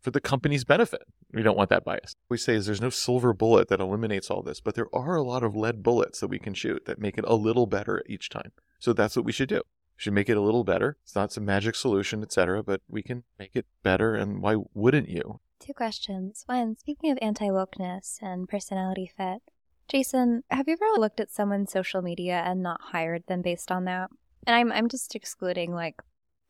for 0.01 0.11
the 0.11 0.21
company's 0.21 0.63
benefit. 0.63 1.03
We 1.33 1.41
don't 1.41 1.57
want 1.57 1.69
that 1.69 1.83
bias. 1.83 2.15
We 2.29 2.37
say 2.37 2.55
is 2.55 2.65
there's 2.65 2.81
no 2.81 2.89
silver 2.89 3.33
bullet 3.33 3.67
that 3.69 3.79
eliminates 3.79 4.29
all 4.29 4.41
this 4.41 4.59
but 4.59 4.75
there 4.75 4.93
are 4.93 5.15
a 5.15 5.23
lot 5.23 5.43
of 5.43 5.55
lead 5.55 5.83
bullets 5.83 6.19
that 6.19 6.27
we 6.27 6.39
can 6.39 6.53
shoot 6.53 6.85
that 6.85 6.99
make 6.99 7.17
it 7.17 7.25
a 7.27 7.35
little 7.35 7.65
better 7.65 8.03
each 8.07 8.29
time. 8.29 8.51
So 8.79 8.93
that's 8.93 9.15
what 9.15 9.25
we 9.25 9.31
should 9.31 9.49
do. 9.49 9.61
We 9.97 10.01
should 10.01 10.13
make 10.13 10.29
it 10.29 10.37
a 10.37 10.41
little 10.41 10.63
better. 10.63 10.97
It's 11.03 11.15
not 11.15 11.33
some 11.33 11.45
magic 11.45 11.75
solution 11.75 12.21
etc 12.21 12.63
but 12.63 12.81
we 12.87 13.01
can 13.01 13.23
make 13.39 13.55
it 13.55 13.65
better 13.83 14.15
and 14.15 14.41
why 14.41 14.57
wouldn't 14.73 15.09
you 15.09 15.39
Two 15.59 15.73
questions. 15.73 16.43
One, 16.45 16.75
speaking 16.77 17.11
of 17.11 17.17
anti 17.21 17.47
wokeness 17.47 18.21
and 18.21 18.47
personality 18.47 19.11
fit, 19.17 19.41
Jason, 19.87 20.43
have 20.51 20.67
you 20.67 20.73
ever 20.73 20.99
looked 20.99 21.19
at 21.19 21.31
someone's 21.31 21.71
social 21.71 22.01
media 22.01 22.43
and 22.45 22.61
not 22.61 22.81
hired 22.81 23.25
them 23.27 23.41
based 23.41 23.71
on 23.71 23.85
that? 23.85 24.09
And 24.45 24.55
I'm 24.55 24.71
I'm 24.71 24.89
just 24.89 25.15
excluding 25.15 25.73
like 25.73 26.01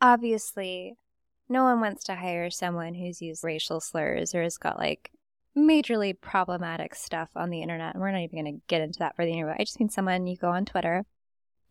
obviously 0.02 0.96
no 1.48 1.64
one 1.64 1.80
wants 1.80 2.04
to 2.06 2.16
hire 2.16 2.50
someone 2.50 2.94
who's 2.96 3.22
used 3.22 3.44
racial 3.44 3.80
slurs 3.80 4.36
or 4.36 4.44
has 4.44 4.58
got 4.58 4.78
like 4.78 5.12
majorly 5.56 6.20
problematic 6.20 6.94
stuff 6.94 7.30
on 7.36 7.50
the 7.50 7.62
internet. 7.62 7.94
And 7.94 8.02
we're 8.02 8.12
not 8.12 8.22
even 8.22 8.38
gonna 8.38 8.60
get 8.68 8.82
into 8.82 9.00
that 9.00 9.16
for 9.16 9.24
the 9.24 9.32
interview. 9.32 9.56
I 9.58 9.64
just 9.64 9.80
mean 9.80 9.90
someone 9.90 10.28
you 10.28 10.36
go 10.36 10.50
on 10.50 10.66
Twitter 10.66 11.06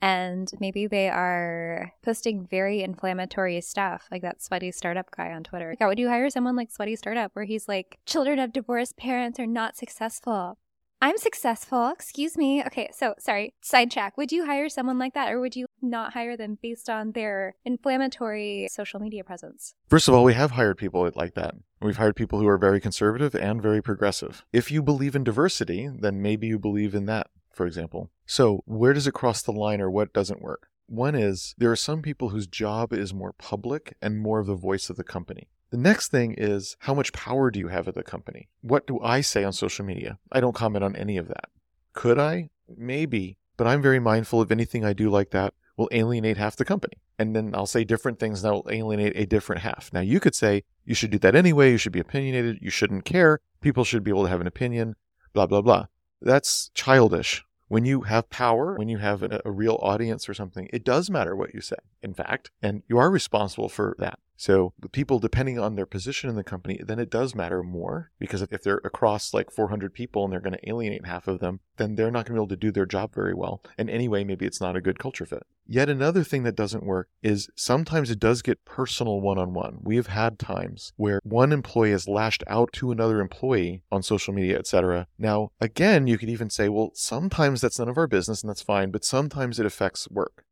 and 0.01 0.51
maybe 0.61 0.86
they 0.86 1.09
are 1.09 1.92
posting 2.03 2.47
very 2.47 2.82
inflammatory 2.82 3.61
stuff, 3.61 4.09
like 4.11 4.22
that 4.22 4.42
sweaty 4.42 4.70
startup 4.70 5.11
guy 5.11 5.32
on 5.32 5.44
Twitter. 5.44 5.76
Yeah, 5.80 5.88
would 5.88 5.99
you 5.99 6.09
hire 6.09 6.30
someone 6.30 6.57
like 6.57 6.70
Sweaty 6.70 6.97
Startup, 6.97 7.30
where 7.34 7.44
he's 7.44 7.68
like, 7.68 7.99
children 8.07 8.38
of 8.38 8.53
divorced 8.53 8.97
parents 8.97 9.38
are 9.38 9.47
not 9.47 9.76
successful? 9.76 10.59
I'm 11.03 11.18
successful. 11.18 11.90
Excuse 11.90 12.38
me. 12.38 12.64
Okay, 12.64 12.88
so 12.90 13.14
sorry, 13.18 13.53
sidetrack. 13.61 14.16
Would 14.16 14.32
you 14.32 14.47
hire 14.47 14.70
someone 14.70 14.99
like 14.99 15.12
that, 15.12 15.30
or 15.30 15.40
would 15.40 15.55
you 15.55 15.66
not 15.82 16.14
hire 16.14 16.38
them 16.38 16.59
based 16.62 16.88
on 16.88 17.12
their 17.12 17.55
inflammatory 17.66 18.66
social 18.70 18.99
media 18.99 19.22
presence? 19.22 19.74
First 19.88 20.09
of 20.09 20.14
all, 20.14 20.24
we 20.24 20.32
have 20.32 20.53
hired 20.53 20.78
people 20.78 21.11
like 21.14 21.34
that. 21.34 21.55
We've 21.82 21.99
hired 21.99 22.16
people 22.16 22.40
who 22.40 22.49
are 22.49 22.57
very 22.57 22.80
conservative 22.80 23.34
and 23.34 23.61
very 23.61 23.82
progressive. 23.82 24.47
If 24.55 24.70
you 24.70 24.82
believe 24.82 25.14
in 25.14 25.22
diversity, 25.22 25.90
then 26.01 26.22
maybe 26.22 26.47
you 26.47 26.59
believe 26.59 26.94
in 26.94 27.05
that, 27.07 27.26
for 27.57 27.66
example. 27.66 28.11
So, 28.26 28.62
where 28.66 28.92
does 28.92 29.07
it 29.07 29.14
cross 29.14 29.42
the 29.42 29.52
line 29.52 29.80
or 29.80 29.90
what 29.90 30.12
doesn't 30.12 30.42
work? 30.42 30.68
One 30.86 31.16
is 31.16 31.54
there 31.59 31.72
are 31.72 31.76
some 31.76 32.02
people 32.02 32.28
whose 32.28 32.46
job 32.46 32.92
is 32.92 33.12
more 33.12 33.32
public 33.32 33.96
and 34.00 34.18
more 34.18 34.38
of 34.38 34.46
the 34.46 34.54
voice 34.54 34.88
of 34.90 34.96
the 34.96 35.02
company. 35.02 35.48
The 35.70 35.78
next 35.78 36.12
thing 36.12 36.34
is 36.38 36.76
how 36.80 36.94
much 36.94 37.12
power 37.12 37.50
do 37.50 37.59
you 37.59 37.68
have 37.68 37.88
at 37.88 37.94
the 37.94 38.04
company? 38.04 38.48
What 38.61 38.86
do 38.86 39.00
I 39.00 39.20
say 39.20 39.42
on 39.42 39.52
social 39.52 39.84
media? 39.84 40.18
I 40.30 40.40
don't 40.40 40.54
comment 40.54 40.84
on 40.84 40.94
any 40.94 41.16
of 41.16 41.26
that. 41.28 41.46
Could 41.92 42.20
I? 42.20 42.50
Maybe. 42.76 43.38
But 43.57 43.66
I'm 43.66 43.82
very 43.82 43.98
mindful 43.98 44.40
of 44.40 44.52
anything 44.52 44.84
I 44.84 44.92
do 44.92 45.11
like 45.11 45.30
that 45.30 45.54
will 45.76 45.88
alienate 45.92 46.36
half 46.36 46.57
the 46.57 46.64
company. 46.64 46.98
And 47.18 47.34
then 47.34 47.54
I'll 47.54 47.66
say 47.66 47.84
different 47.84 48.20
things 48.20 48.42
that 48.42 48.52
will 48.52 48.68
alienate 48.70 49.14
a 49.16 49.26
different 49.26 49.62
half. 49.62 49.90
Now, 49.92 50.00
you 50.00 50.20
could 50.20 50.34
say 50.34 50.62
you 50.84 50.94
should 50.94 51.11
do 51.11 51.18
that 51.18 51.34
anyway. 51.34 51.72
You 51.72 51.78
should 51.78 51.92
be 51.92 52.00
opinionated. 52.00 52.59
You 52.61 52.70
shouldn't 52.70 53.04
care. 53.04 53.40
People 53.61 53.84
should 53.84 54.04
be 54.04 54.11
able 54.11 54.24
to 54.24 54.30
have 54.30 54.40
an 54.40 54.46
opinion, 54.46 54.94
blah, 55.32 55.46
blah, 55.46 55.62
blah. 55.62 55.86
That's 56.20 56.70
childish. 56.74 57.44
When 57.69 57.85
you 57.85 58.03
have 58.03 58.31
power, 58.31 58.75
when 58.77 58.89
you 58.89 58.99
have 58.99 59.23
a, 59.23 59.41
a 59.45 59.51
real 59.51 59.79
audience 59.83 60.29
or 60.29 60.35
something, 60.35 60.69
it 60.73 60.85
does 60.85 61.11
matter 61.11 61.35
what 61.35 61.55
you 61.55 61.61
say, 61.61 61.77
in 62.03 62.14
fact, 62.14 62.51
and 62.62 62.83
you 62.89 62.99
are 62.99 63.11
responsible 63.11 63.69
for 63.69 63.97
that. 63.99 64.19
So 64.37 64.72
the 64.78 64.89
people, 64.89 65.18
depending 65.18 65.59
on 65.59 65.74
their 65.74 65.87
position 65.87 66.28
in 66.28 66.37
the 66.37 66.45
company, 66.45 66.80
then 66.84 66.99
it 66.99 67.11
does 67.11 67.34
matter 67.34 67.62
more 67.62 68.11
because 68.18 68.43
if 68.43 68.62
they're 68.62 68.80
across 68.84 69.32
like 69.32 69.51
400 69.51 69.95
people 69.95 70.24
and 70.24 70.32
they're 70.32 70.41
going 70.41 70.53
to 70.53 70.68
alienate 70.68 71.07
half 71.07 71.26
of 71.26 71.41
them, 71.41 71.61
then 71.76 71.95
they're 71.95 72.11
not 72.11 72.26
going 72.26 72.26
to 72.26 72.32
be 72.32 72.39
able 72.39 72.49
to 72.49 72.57
do 72.57 72.70
their 72.70 72.87
job 72.87 73.14
very 73.14 73.34
well. 73.34 73.62
And 73.78 73.89
anyway, 73.91 74.24
maybe 74.24 74.47
it's 74.47 74.61
not 74.61 74.76
a 74.76 74.80
good 74.80 74.99
culture 74.99 75.26
fit. 75.26 75.45
Yet 75.68 75.89
another 75.89 76.22
thing 76.22 76.45
that 76.45 76.55
doesn't 76.55 76.87
work 76.87 77.09
is 77.22 77.51
sometimes 77.57 78.11
it 78.11 78.20
does 78.20 78.41
get 78.41 78.64
personal 78.64 79.20
one 79.20 79.39
on 79.39 79.53
one. 79.53 79.78
We 79.82 79.97
have 79.97 80.07
had 80.07 80.39
times 80.39 80.93
where 80.97 81.20
one 81.24 81.53
employee 81.53 81.91
has 81.91 82.07
lashed 82.07 82.45
out 82.47 82.72
to 82.74 82.93
another 82.93 83.20
employee 83.20 83.82
on 83.91 84.03
social 84.03 84.32
media, 84.32 84.59
etc. 84.59 85.09
Now, 85.18 85.51
again, 85.61 86.07
you 86.07 86.18
could 86.18 86.30
even 86.30 86.51
say, 86.51 86.68
well, 86.68 86.91
sometimes 86.95 87.61
that's 87.61 87.78
none 87.78 87.89
of 87.89 87.99
our 87.99 88.07
business 88.07 88.43
and 88.43 88.51
that's 88.51 88.62
fine, 88.62 88.91
but 88.91 89.05
sometimes 89.05 89.59
it 89.59 89.66
affects 89.66 90.09
work. 90.09 90.45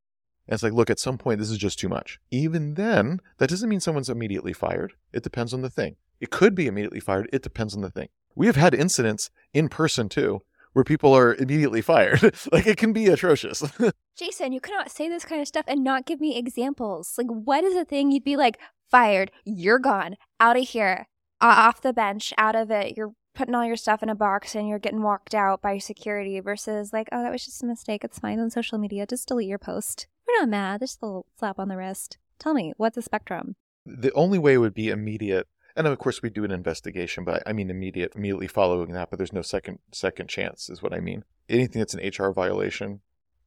And 0.46 0.54
it's 0.54 0.62
like, 0.62 0.72
look, 0.72 0.90
at 0.90 0.98
some 0.98 1.18
point, 1.18 1.38
this 1.38 1.50
is 1.50 1.58
just 1.58 1.78
too 1.78 1.88
much. 1.88 2.20
Even 2.30 2.74
then, 2.74 3.20
that 3.38 3.48
doesn't 3.48 3.68
mean 3.68 3.80
someone's 3.80 4.10
immediately 4.10 4.52
fired. 4.52 4.92
It 5.12 5.22
depends 5.22 5.54
on 5.54 5.62
the 5.62 5.70
thing. 5.70 5.96
It 6.20 6.30
could 6.30 6.54
be 6.54 6.66
immediately 6.66 7.00
fired. 7.00 7.28
It 7.32 7.42
depends 7.42 7.74
on 7.74 7.80
the 7.80 7.90
thing. 7.90 8.08
We 8.34 8.46
have 8.46 8.56
had 8.56 8.74
incidents 8.74 9.30
in 9.52 9.68
person 9.68 10.08
too 10.08 10.42
where 10.74 10.84
people 10.84 11.14
are 11.14 11.34
immediately 11.36 11.80
fired. 11.80 12.22
like 12.52 12.66
it 12.66 12.76
can 12.76 12.92
be 12.92 13.06
atrocious. 13.06 13.62
Jason, 14.16 14.52
you 14.52 14.60
cannot 14.60 14.90
say 14.90 15.08
this 15.08 15.24
kind 15.24 15.40
of 15.40 15.48
stuff 15.48 15.64
and 15.66 15.82
not 15.82 16.04
give 16.04 16.20
me 16.20 16.36
examples. 16.36 17.14
Like, 17.16 17.28
what 17.28 17.64
is 17.64 17.74
a 17.74 17.84
thing 17.84 18.10
you'd 18.10 18.24
be 18.24 18.36
like, 18.36 18.58
fired, 18.90 19.30
you're 19.44 19.78
gone, 19.78 20.16
out 20.38 20.56
of 20.56 20.68
here, 20.68 21.08
off 21.40 21.80
the 21.80 21.92
bench, 21.92 22.32
out 22.38 22.54
of 22.54 22.70
it, 22.70 22.96
you're 22.96 23.12
putting 23.34 23.54
all 23.54 23.64
your 23.64 23.76
stuff 23.76 24.02
in 24.02 24.08
a 24.08 24.14
box 24.14 24.54
and 24.54 24.68
you're 24.68 24.78
getting 24.78 25.02
walked 25.02 25.34
out 25.34 25.60
by 25.60 25.78
security 25.78 26.38
versus 26.40 26.92
like, 26.92 27.08
oh, 27.12 27.22
that 27.22 27.32
was 27.32 27.44
just 27.44 27.62
a 27.62 27.66
mistake. 27.66 28.04
It's 28.04 28.18
fine 28.18 28.38
on 28.38 28.50
social 28.50 28.78
media. 28.78 29.06
Just 29.06 29.28
delete 29.28 29.48
your 29.48 29.58
post. 29.58 30.06
We're 30.26 30.40
not 30.40 30.48
mad. 30.48 30.80
Just 30.80 31.02
a 31.02 31.06
little 31.06 31.26
slap 31.38 31.58
on 31.58 31.68
the 31.68 31.76
wrist. 31.76 32.18
Tell 32.38 32.54
me, 32.54 32.72
what's 32.76 32.96
the 32.96 33.02
spectrum? 33.02 33.56
the 33.86 34.12
only 34.12 34.38
way 34.38 34.58
would 34.58 34.74
be 34.74 34.88
immediate. 34.90 35.46
And 35.76 35.86
of 35.86 35.98
course, 35.98 36.22
we 36.22 36.30
do 36.30 36.44
an 36.44 36.52
investigation, 36.52 37.24
but 37.24 37.42
I 37.46 37.52
mean 37.52 37.68
immediate, 37.68 38.12
immediately 38.14 38.46
following 38.46 38.92
that. 38.92 39.10
But 39.10 39.18
there's 39.18 39.32
no 39.32 39.42
second 39.42 39.80
second 39.92 40.28
chance, 40.28 40.70
is 40.70 40.82
what 40.82 40.94
I 40.94 41.00
mean. 41.00 41.24
Anything 41.48 41.80
that's 41.80 41.94
an 41.94 42.06
HR 42.06 42.32
violation, 42.32 43.00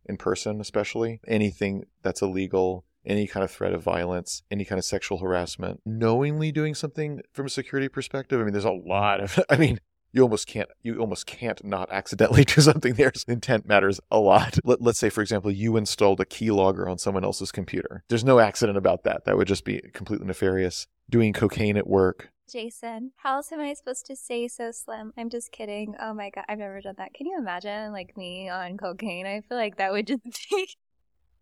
in 0.06 0.18
person 0.18 0.60
especially, 0.60 1.22
anything 1.28 1.86
that's 2.04 2.22
illegal, 2.22 2.84
any 3.06 3.28
kind 3.28 3.46
of 3.46 3.52
threat 3.52 3.74
of 3.74 3.82
violence, 3.82 4.44
any 4.52 4.66
kind 4.66 4.78
of 4.78 4.84
sexual 4.84 5.20
harassment, 5.20 5.80
knowingly 5.86 6.52
doing 6.52 6.76
something 6.76 7.22
from 7.32 7.46
a 7.46 7.50
security 7.50 7.88
perspective. 7.88 8.42
I 8.42 8.44
mean, 8.44 8.54
there's 8.54 8.66
a 8.66 8.72
lot 8.72 9.22
of. 9.22 9.40
I 9.50 9.56
mean, 9.56 9.80
you 10.12 10.22
almost 10.22 10.48
can't 10.48 10.70
you 10.82 11.00
almost 11.00 11.26
can't 11.26 11.64
not 11.64 11.92
accidentally 11.92 12.44
do 12.46 12.62
something 12.62 12.94
there 12.94 13.12
intent 13.28 13.68
matters 13.68 14.00
a 14.12 14.20
lot 14.20 14.58
Let, 14.64 14.82
let's 14.82 15.00
say 15.00 15.10
for 15.10 15.22
example 15.22 15.52
you 15.52 15.78
installed 15.78 16.20
a 16.20 16.26
keylogger 16.26 16.90
on 16.90 16.98
someone 16.98 17.24
else's 17.24 17.52
computer 17.52 18.04
there's 18.10 18.24
no 18.24 18.40
accident 18.40 18.78
about 18.78 19.04
that 19.04 19.26
that 19.26 19.38
would 19.38 19.48
just 19.48 19.66
be 19.66 19.82
completely 19.94 20.28
nefarious 20.28 20.88
doing 21.10 21.34
cocaine 21.34 21.78
at 21.78 21.88
work 21.88 22.30
Jason, 22.50 23.12
how 23.18 23.36
else 23.36 23.52
am 23.52 23.60
I 23.60 23.74
supposed 23.74 24.06
to 24.06 24.16
say 24.16 24.48
so 24.48 24.72
slim? 24.72 25.12
I'm 25.18 25.30
just 25.30 25.52
kidding. 25.52 25.96
Oh 26.00 26.14
my 26.14 26.30
god, 26.30 26.46
I've 26.48 26.60
never 26.60 26.80
done 26.80 26.96
that. 26.98 27.14
Can 27.14 27.28
you 27.28 27.38
imagine 27.38 27.92
like 27.92 28.16
me 28.16 28.48
on 28.48 28.78
cocaine? 28.78 29.26
I 29.26 29.42
feel 29.42 29.58
like 29.58 29.76
that 29.78 29.92
would 29.92 30.08
just 30.08 30.22
be 30.50 30.70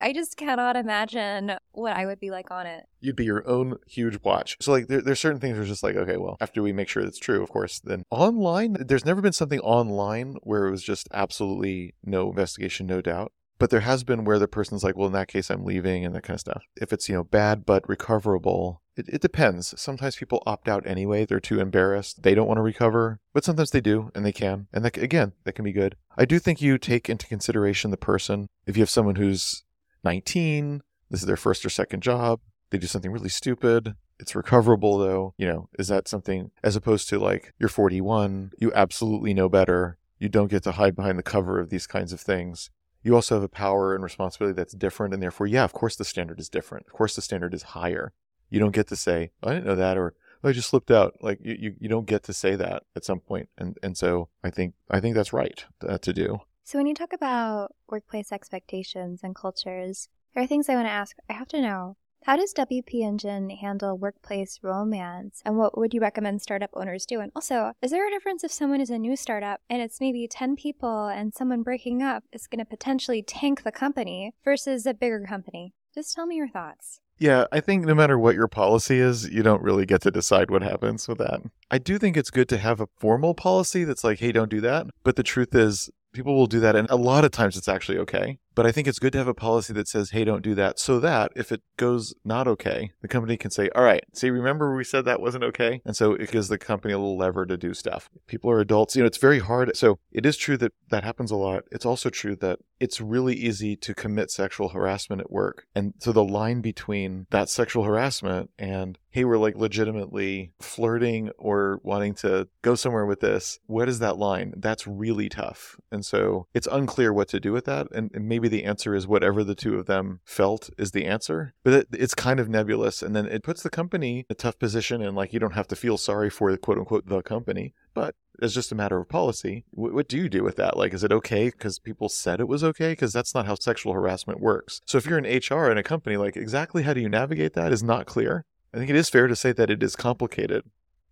I 0.05 0.13
just 0.13 0.37
cannot 0.37 0.75
imagine 0.75 1.53
what 1.71 1.97
I 1.97 2.05
would 2.05 2.19
be 2.19 2.29
like 2.29 2.51
on 2.51 2.67
it. 2.67 2.85
you'd 2.99 3.15
be 3.15 3.25
your 3.25 3.47
own 3.49 3.77
huge 3.87 4.19
watch. 4.23 4.55
So 4.61 4.71
like 4.71 4.87
there, 4.87 5.01
there's 5.01 5.19
certain 5.19 5.39
things 5.39 5.57
are 5.57 5.65
just 5.65 5.81
like, 5.81 5.95
okay, 5.95 6.17
well, 6.17 6.37
after 6.39 6.61
we 6.61 6.71
make 6.71 6.87
sure 6.87 7.01
it's 7.01 7.17
true, 7.17 7.41
of 7.41 7.49
course, 7.49 7.79
then 7.79 8.03
online, 8.11 8.77
there's 8.79 9.03
never 9.03 9.19
been 9.19 9.33
something 9.33 9.59
online 9.61 10.35
where 10.43 10.67
it 10.67 10.71
was 10.71 10.83
just 10.83 11.07
absolutely 11.11 11.95
no 12.03 12.29
investigation, 12.29 12.85
no 12.85 13.01
doubt. 13.01 13.31
But 13.57 13.71
there 13.71 13.79
has 13.79 14.03
been 14.03 14.25
where 14.25 14.37
the 14.37 14.47
person's 14.47 14.83
like, 14.83 14.95
well, 14.95 15.07
in 15.07 15.13
that 15.13 15.27
case, 15.27 15.49
I'm 15.49 15.65
leaving 15.65 16.05
and 16.05 16.13
that 16.13 16.23
kind 16.23 16.35
of 16.35 16.41
stuff. 16.41 16.63
If 16.79 16.93
it's, 16.93 17.09
you 17.09 17.15
know, 17.15 17.23
bad 17.23 17.65
but 17.65 17.87
recoverable, 17.89 18.83
it, 18.95 19.07
it 19.09 19.21
depends. 19.21 19.73
Sometimes 19.79 20.17
people 20.17 20.43
opt 20.45 20.67
out 20.67 20.85
anyway. 20.85 21.25
They're 21.25 21.39
too 21.39 21.59
embarrassed. 21.59 22.21
They 22.21 22.35
don't 22.35 22.47
want 22.47 22.57
to 22.57 22.63
recover, 22.63 23.19
but 23.33 23.43
sometimes 23.43 23.71
they 23.71 23.81
do 23.81 24.11
and 24.13 24.25
they 24.25 24.33
can. 24.33 24.67
And 24.71 24.85
that, 24.85 24.97
again, 24.97 25.33
that 25.45 25.53
can 25.53 25.65
be 25.65 25.71
good. 25.71 25.95
I 26.17 26.25
do 26.25 26.37
think 26.37 26.61
you 26.61 26.77
take 26.77 27.09
into 27.09 27.27
consideration 27.27 27.91
the 27.91 27.97
person. 27.97 28.47
If 28.67 28.77
you 28.77 28.81
have 28.81 28.89
someone 28.89 29.15
who's 29.15 29.63
19, 30.05 30.81
this 31.09 31.21
is 31.21 31.27
their 31.27 31.35
first 31.35 31.65
or 31.65 31.69
second 31.69 32.01
job, 32.01 32.39
they 32.69 32.77
do 32.77 32.87
something 32.87 33.11
really 33.11 33.29
stupid. 33.29 33.95
It's 34.19 34.35
recoverable 34.35 34.97
though. 34.97 35.33
You 35.37 35.47
know, 35.47 35.69
is 35.77 35.89
that 35.89 36.07
something 36.07 36.51
as 36.63 36.75
opposed 36.75 37.09
to 37.09 37.19
like 37.19 37.53
you're 37.59 37.69
41, 37.69 38.51
you 38.57 38.71
absolutely 38.73 39.33
know 39.33 39.49
better. 39.49 39.97
You 40.19 40.29
don't 40.29 40.49
get 40.49 40.63
to 40.63 40.73
hide 40.73 40.95
behind 40.95 41.19
the 41.19 41.23
cover 41.23 41.59
of 41.59 41.69
these 41.69 41.87
kinds 41.87 42.13
of 42.13 42.21
things. 42.21 42.69
You 43.03 43.13
also 43.13 43.35
have 43.35 43.43
a 43.43 43.49
power 43.49 43.93
and 43.93 44.03
responsibility 44.03 44.55
that's 44.55 44.73
different, 44.73 45.13
and 45.13 45.21
therefore, 45.21 45.45
yeah, 45.45 45.63
of 45.63 45.73
course 45.73 45.95
the 45.95 46.05
standard 46.05 46.39
is 46.39 46.49
different. 46.49 46.87
Of 46.87 46.93
course 46.93 47.15
the 47.15 47.21
standard 47.21 47.53
is 47.53 47.63
higher. 47.63 48.13
You 48.49 48.59
don't 48.59 48.73
get 48.73 48.87
to 48.87 48.95
say, 48.95 49.31
I 49.43 49.53
didn't 49.53 49.67
know 49.67 49.75
that, 49.75 49.97
or 49.97 50.15
I 50.43 50.51
just 50.51 50.69
slipped 50.69 50.91
out. 50.91 51.15
Like 51.21 51.39
you, 51.43 51.55
you, 51.59 51.75
you 51.79 51.89
don't 51.89 52.07
get 52.07 52.23
to 52.23 52.33
say 52.33 52.55
that 52.55 52.83
at 52.95 53.05
some 53.05 53.19
point. 53.19 53.49
And 53.57 53.77
and 53.83 53.97
so 53.97 54.29
I 54.43 54.49
think 54.49 54.75
I 54.89 54.99
think 54.99 55.15
that's 55.15 55.33
right 55.33 55.65
uh, 55.87 55.97
to 55.99 56.13
do. 56.13 56.39
So 56.67 56.79
when 56.79 56.87
you 56.87 56.95
talk 56.95 57.13
about 57.13 57.75
workplace 57.87 58.31
expectations 58.31 59.19
and 59.21 59.35
cultures, 59.35 60.09
there 60.33 60.43
are 60.43 60.47
things 60.47 60.67
I 60.67 60.73
want 60.73 60.87
to 60.87 60.91
ask. 60.91 61.15
I 61.29 61.33
have 61.33 61.47
to 61.49 61.61
know. 61.61 61.95
How 62.23 62.37
does 62.37 62.55
WP 62.55 63.03
Engine 63.03 63.51
handle 63.51 63.99
workplace 63.99 64.57
romance? 64.63 65.43
And 65.45 65.57
what 65.57 65.77
would 65.77 65.93
you 65.93 66.01
recommend 66.01 66.41
startup 66.41 66.71
owners 66.73 67.05
do? 67.05 67.19
And 67.19 67.31
also, 67.35 67.73
is 67.83 67.91
there 67.91 68.07
a 68.07 68.09
difference 68.09 68.43
if 68.43 68.51
someone 68.51 68.81
is 68.81 68.89
a 68.89 68.97
new 68.97 69.15
startup 69.15 69.61
and 69.69 69.79
it's 69.79 70.01
maybe 70.01 70.27
10 70.27 70.55
people 70.55 71.05
and 71.05 71.35
someone 71.35 71.61
breaking 71.61 72.01
up 72.01 72.23
is 72.33 72.47
going 72.47 72.57
to 72.57 72.65
potentially 72.65 73.21
tank 73.21 73.61
the 73.61 73.71
company 73.71 74.33
versus 74.43 74.87
a 74.87 74.95
bigger 74.95 75.23
company? 75.29 75.75
Just 75.93 76.15
tell 76.15 76.25
me 76.25 76.35
your 76.35 76.49
thoughts. 76.49 76.99
Yeah, 77.19 77.45
I 77.51 77.59
think 77.61 77.85
no 77.85 77.93
matter 77.93 78.17
what 78.17 78.35
your 78.35 78.47
policy 78.47 78.97
is, 78.97 79.29
you 79.29 79.43
don't 79.43 79.61
really 79.61 79.85
get 79.85 80.01
to 80.01 80.11
decide 80.11 80.49
what 80.49 80.63
happens 80.63 81.07
with 81.07 81.19
that. 81.19 81.41
I 81.69 81.77
do 81.77 81.99
think 81.99 82.17
it's 82.17 82.31
good 82.31 82.49
to 82.49 82.57
have 82.57 82.81
a 82.81 82.89
formal 82.97 83.35
policy 83.35 83.83
that's 83.83 84.03
like, 84.03 84.19
hey, 84.19 84.31
don't 84.31 84.49
do 84.49 84.61
that. 84.61 84.87
But 85.03 85.15
the 85.15 85.23
truth 85.23 85.53
is, 85.53 85.91
people 86.15 86.35
will 86.35 86.47
do 86.47 86.59
that. 86.61 86.75
And 86.75 86.89
a 86.89 86.95
lot 86.95 87.25
of 87.25 87.31
times 87.31 87.57
it's 87.57 87.67
actually 87.67 87.99
okay. 87.99 88.39
But 88.55 88.65
I 88.65 88.71
think 88.71 88.87
it's 88.87 88.99
good 88.99 89.11
to 89.13 89.17
have 89.17 89.27
a 89.27 89.33
policy 89.33 89.73
that 89.73 89.87
says, 89.87 90.11
hey, 90.11 90.23
don't 90.23 90.41
do 90.41 90.55
that. 90.55 90.79
So 90.79 90.99
that 90.99 91.31
if 91.35 91.51
it 91.51 91.61
goes 91.77 92.13
not 92.23 92.47
okay, 92.47 92.91
the 93.01 93.07
company 93.07 93.37
can 93.37 93.51
say, 93.51 93.69
all 93.75 93.83
right, 93.83 94.03
see, 94.13 94.29
remember 94.29 94.75
we 94.75 94.83
said 94.83 95.05
that 95.05 95.21
wasn't 95.21 95.43
okay? 95.43 95.81
And 95.85 95.95
so 95.95 96.13
it 96.13 96.31
gives 96.31 96.47
the 96.47 96.57
company 96.57 96.93
a 96.93 96.97
little 96.97 97.17
lever 97.17 97.45
to 97.45 97.57
do 97.57 97.73
stuff. 97.73 98.09
People 98.27 98.49
are 98.49 98.59
adults. 98.59 98.95
You 98.95 99.03
know, 99.03 99.07
it's 99.07 99.17
very 99.17 99.39
hard. 99.39 99.75
So 99.75 99.99
it 100.11 100.25
is 100.25 100.37
true 100.37 100.57
that 100.57 100.73
that 100.89 101.03
happens 101.03 101.31
a 101.31 101.35
lot. 101.35 101.63
It's 101.71 101.85
also 101.85 102.09
true 102.09 102.35
that 102.37 102.59
it's 102.79 102.99
really 102.99 103.35
easy 103.35 103.75
to 103.77 103.93
commit 103.93 104.31
sexual 104.31 104.69
harassment 104.69 105.21
at 105.21 105.31
work. 105.31 105.65
And 105.75 105.93
so 105.99 106.11
the 106.11 106.23
line 106.23 106.61
between 106.61 107.27
that 107.29 107.49
sexual 107.49 107.83
harassment 107.83 108.49
and, 108.59 108.97
hey, 109.11 109.23
we're 109.23 109.37
like 109.37 109.55
legitimately 109.55 110.51
flirting 110.59 111.29
or 111.37 111.79
wanting 111.83 112.13
to 112.15 112.47
go 112.61 112.75
somewhere 112.75 113.05
with 113.05 113.21
this, 113.21 113.59
what 113.65 113.87
is 113.87 113.99
that 113.99 114.17
line? 114.17 114.53
That's 114.57 114.85
really 114.85 115.29
tough. 115.29 115.77
And 115.91 116.05
so 116.05 116.47
it's 116.53 116.67
unclear 116.69 117.13
what 117.13 117.29
to 117.29 117.39
do 117.39 117.53
with 117.53 117.65
that. 117.65 117.87
And, 117.91 118.11
and 118.13 118.27
maybe 118.27 118.44
the 118.47 118.63
answer 118.63 118.95
is 118.95 119.07
whatever 119.07 119.43
the 119.43 119.55
two 119.55 119.77
of 119.77 119.85
them 119.85 120.19
felt 120.23 120.69
is 120.77 120.91
the 120.91 121.05
answer. 121.05 121.53
But 121.63 121.73
it, 121.73 121.87
it's 121.93 122.15
kind 122.15 122.39
of 122.39 122.49
nebulous. 122.49 123.01
And 123.01 123.15
then 123.15 123.25
it 123.25 123.43
puts 123.43 123.63
the 123.63 123.69
company 123.69 124.19
in 124.19 124.25
a 124.29 124.35
tough 124.35 124.59
position. 124.59 125.01
And 125.01 125.15
like, 125.15 125.33
you 125.33 125.39
don't 125.39 125.53
have 125.53 125.67
to 125.69 125.75
feel 125.75 125.97
sorry 125.97 126.29
for 126.29 126.51
the 126.51 126.57
quote 126.57 126.77
unquote 126.77 127.07
the 127.07 127.21
company. 127.21 127.73
But 127.93 128.15
it's 128.41 128.53
just 128.53 128.71
a 128.71 128.75
matter 128.75 128.97
of 128.97 129.09
policy. 129.09 129.65
What, 129.71 129.93
what 129.93 130.07
do 130.07 130.17
you 130.17 130.29
do 130.29 130.43
with 130.43 130.55
that? 130.57 130.77
Like, 130.77 130.93
is 130.93 131.03
it 131.03 131.11
okay 131.11 131.45
because 131.45 131.79
people 131.79 132.09
said 132.09 132.39
it 132.39 132.47
was 132.47 132.63
okay? 132.63 132.91
Because 132.91 133.13
that's 133.13 133.33
not 133.33 133.45
how 133.45 133.55
sexual 133.55 133.93
harassment 133.93 134.39
works. 134.39 134.81
So 134.85 134.97
if 134.97 135.05
you're 135.05 135.19
in 135.19 135.25
HR 135.25 135.71
in 135.71 135.77
a 135.77 135.83
company, 135.83 136.17
like 136.17 136.35
exactly 136.35 136.83
how 136.83 136.93
do 136.93 137.01
you 137.01 137.09
navigate 137.09 137.53
that 137.53 137.71
is 137.71 137.83
not 137.83 138.05
clear. 138.05 138.45
I 138.73 138.77
think 138.77 138.89
it 138.89 138.95
is 138.97 139.09
fair 139.09 139.27
to 139.27 139.35
say 139.35 139.53
that 139.53 139.69
it 139.69 139.81
is 139.81 139.95
complicated. 139.95 140.63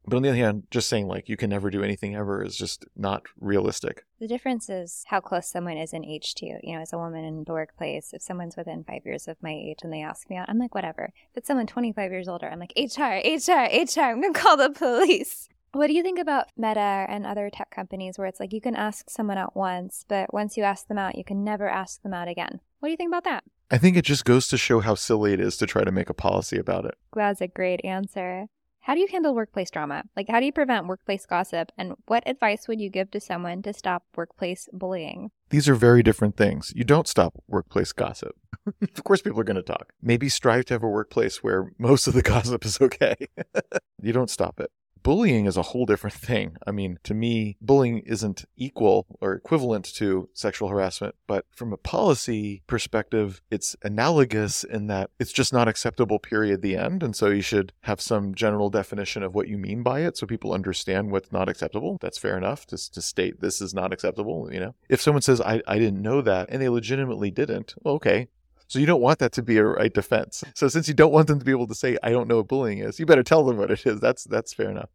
But 0.05 0.17
on 0.17 0.23
the 0.23 0.29
other 0.29 0.37
hand, 0.37 0.63
just 0.69 0.89
saying 0.89 1.07
like 1.07 1.29
you 1.29 1.37
can 1.37 1.49
never 1.49 1.69
do 1.69 1.83
anything 1.83 2.15
ever 2.15 2.43
is 2.43 2.57
just 2.57 2.85
not 2.95 3.23
realistic. 3.39 4.05
The 4.19 4.27
difference 4.27 4.69
is 4.69 5.03
how 5.07 5.21
close 5.21 5.47
someone 5.47 5.77
is 5.77 5.93
in 5.93 6.05
age 6.05 6.35
to 6.35 6.45
you. 6.45 6.59
You 6.61 6.75
know, 6.75 6.81
as 6.81 6.93
a 6.93 6.97
woman 6.97 7.23
in 7.23 7.43
the 7.45 7.53
workplace, 7.53 8.13
if 8.13 8.21
someone's 8.21 8.57
within 8.57 8.83
five 8.83 9.05
years 9.05 9.27
of 9.27 9.37
my 9.41 9.51
age 9.51 9.79
and 9.83 9.93
they 9.93 10.01
ask 10.01 10.29
me 10.29 10.37
out, 10.37 10.49
I'm 10.49 10.59
like, 10.59 10.75
whatever. 10.75 11.11
If 11.31 11.37
it's 11.37 11.47
someone 11.47 11.67
25 11.67 12.11
years 12.11 12.27
older, 12.27 12.49
I'm 12.49 12.59
like, 12.59 12.73
HR, 12.75 13.21
HR, 13.23 13.67
HR, 13.71 14.11
I'm 14.11 14.21
going 14.21 14.33
to 14.33 14.39
call 14.39 14.57
the 14.57 14.69
police. 14.69 15.49
What 15.73 15.87
do 15.87 15.93
you 15.93 16.03
think 16.03 16.19
about 16.19 16.49
Meta 16.55 17.07
and 17.09 17.25
other 17.25 17.49
tech 17.49 17.71
companies 17.71 18.17
where 18.17 18.27
it's 18.27 18.39
like 18.39 18.53
you 18.53 18.61
can 18.61 18.75
ask 18.75 19.09
someone 19.09 19.39
out 19.39 19.55
once, 19.55 20.05
but 20.07 20.31
once 20.31 20.55
you 20.55 20.63
ask 20.63 20.87
them 20.87 20.99
out, 20.99 21.17
you 21.17 21.23
can 21.23 21.43
never 21.43 21.67
ask 21.67 22.03
them 22.03 22.13
out 22.13 22.27
again? 22.27 22.59
What 22.79 22.89
do 22.89 22.91
you 22.91 22.97
think 22.97 23.09
about 23.09 23.23
that? 23.23 23.43
I 23.71 23.79
think 23.79 23.97
it 23.97 24.05
just 24.05 24.23
goes 24.23 24.47
to 24.49 24.57
show 24.57 24.81
how 24.81 24.93
silly 24.93 25.33
it 25.33 25.39
is 25.39 25.57
to 25.57 25.65
try 25.65 25.83
to 25.83 25.91
make 25.91 26.11
a 26.11 26.13
policy 26.13 26.59
about 26.59 26.85
it. 26.85 26.93
That's 27.15 27.41
a 27.41 27.47
great 27.47 27.81
answer. 27.83 28.49
How 28.83 28.95
do 28.95 28.99
you 28.99 29.07
handle 29.07 29.33
workplace 29.33 29.71
drama? 29.71 30.03
Like, 30.17 30.27
how 30.27 30.41
do 30.41 30.45
you 30.45 30.51
prevent 30.51 30.87
workplace 30.87 31.25
gossip? 31.25 31.71
And 31.77 31.93
what 32.07 32.21
advice 32.27 32.67
would 32.67 32.81
you 32.81 32.89
give 32.89 33.11
to 33.11 33.21
someone 33.21 33.61
to 33.61 33.71
stop 33.71 34.03
workplace 34.13 34.67
bullying? 34.73 35.31
These 35.51 35.69
are 35.69 35.75
very 35.75 36.03
different 36.03 36.35
things. 36.35 36.73
You 36.75 36.83
don't 36.83 37.07
stop 37.07 37.41
workplace 37.47 37.93
gossip. 37.93 38.35
of 38.81 39.03
course, 39.05 39.21
people 39.21 39.39
are 39.39 39.45
going 39.45 39.55
to 39.55 39.61
talk. 39.61 39.93
Maybe 40.01 40.27
strive 40.27 40.65
to 40.65 40.73
have 40.73 40.83
a 40.83 40.89
workplace 40.89 41.41
where 41.41 41.71
most 41.77 42.07
of 42.07 42.13
the 42.13 42.21
gossip 42.33 42.65
is 42.65 42.81
okay. 42.81 43.15
you 44.01 44.11
don't 44.11 44.29
stop 44.29 44.59
it. 44.59 44.69
Bullying 45.03 45.45
is 45.45 45.57
a 45.57 45.61
whole 45.61 45.85
different 45.85 46.15
thing. 46.29 46.57
I 46.65 46.71
mean, 46.71 46.97
to 47.03 47.13
me, 47.13 47.57
bullying 47.61 47.99
isn't 47.99 48.45
equal 48.55 49.05
or 49.21 49.33
equivalent 49.33 49.85
to 49.95 50.29
sexual 50.33 50.69
harassment, 50.69 51.15
but 51.27 51.45
from 51.51 51.73
a 51.73 51.77
policy 51.77 52.63
perspective, 52.67 53.41
it's 53.51 53.75
analogous 53.83 54.63
in 54.63 54.87
that 54.87 55.11
it's 55.19 55.33
just 55.33 55.53
not 55.53 55.67
acceptable, 55.67 56.19
period, 56.19 56.61
the 56.61 56.77
end. 56.77 57.03
And 57.03 57.15
so 57.15 57.27
you 57.27 57.41
should 57.41 57.73
have 57.81 58.01
some 58.01 58.33
general 58.33 58.69
definition 58.69 59.23
of 59.23 59.35
what 59.35 59.47
you 59.47 59.57
mean 59.57 59.83
by 59.83 60.01
it 60.01 60.17
so 60.17 60.25
people 60.25 60.53
understand 60.53 61.11
what's 61.11 61.31
not 61.31 61.49
acceptable. 61.49 61.97
That's 62.01 62.17
fair 62.17 62.37
enough 62.37 62.65
to, 62.67 62.91
to 62.91 63.01
state 63.01 63.41
this 63.41 63.61
is 63.61 63.73
not 63.73 63.91
acceptable, 63.91 64.49
you 64.51 64.59
know? 64.59 64.75
If 64.89 65.01
someone 65.01 65.21
says, 65.21 65.41
I, 65.41 65.61
I 65.67 65.77
didn't 65.77 66.01
know 66.01 66.21
that, 66.21 66.49
and 66.49 66.61
they 66.61 66.69
legitimately 66.69 67.31
didn't, 67.31 67.75
well, 67.81 67.95
okay, 67.95 68.29
so 68.67 68.79
you 68.79 68.85
don't 68.85 69.01
want 69.01 69.19
that 69.19 69.31
to 69.33 69.43
be 69.43 69.57
a 69.57 69.63
right 69.63 69.93
defense. 69.93 70.43
So 70.55 70.67
since 70.67 70.87
you 70.87 70.93
don't 70.93 71.11
want 71.11 71.27
them 71.27 71.39
to 71.39 71.45
be 71.45 71.51
able 71.51 71.67
to 71.67 71.75
say, 71.75 71.97
I 72.01 72.09
don't 72.09 72.27
know 72.27 72.37
what 72.37 72.47
bullying 72.47 72.79
is, 72.79 72.99
you 72.99 73.05
better 73.05 73.23
tell 73.23 73.43
them 73.43 73.57
what 73.57 73.71
it 73.71 73.85
is. 73.85 73.99
That's 73.99 74.23
that's 74.23 74.53
fair 74.53 74.69
enough. 74.69 74.89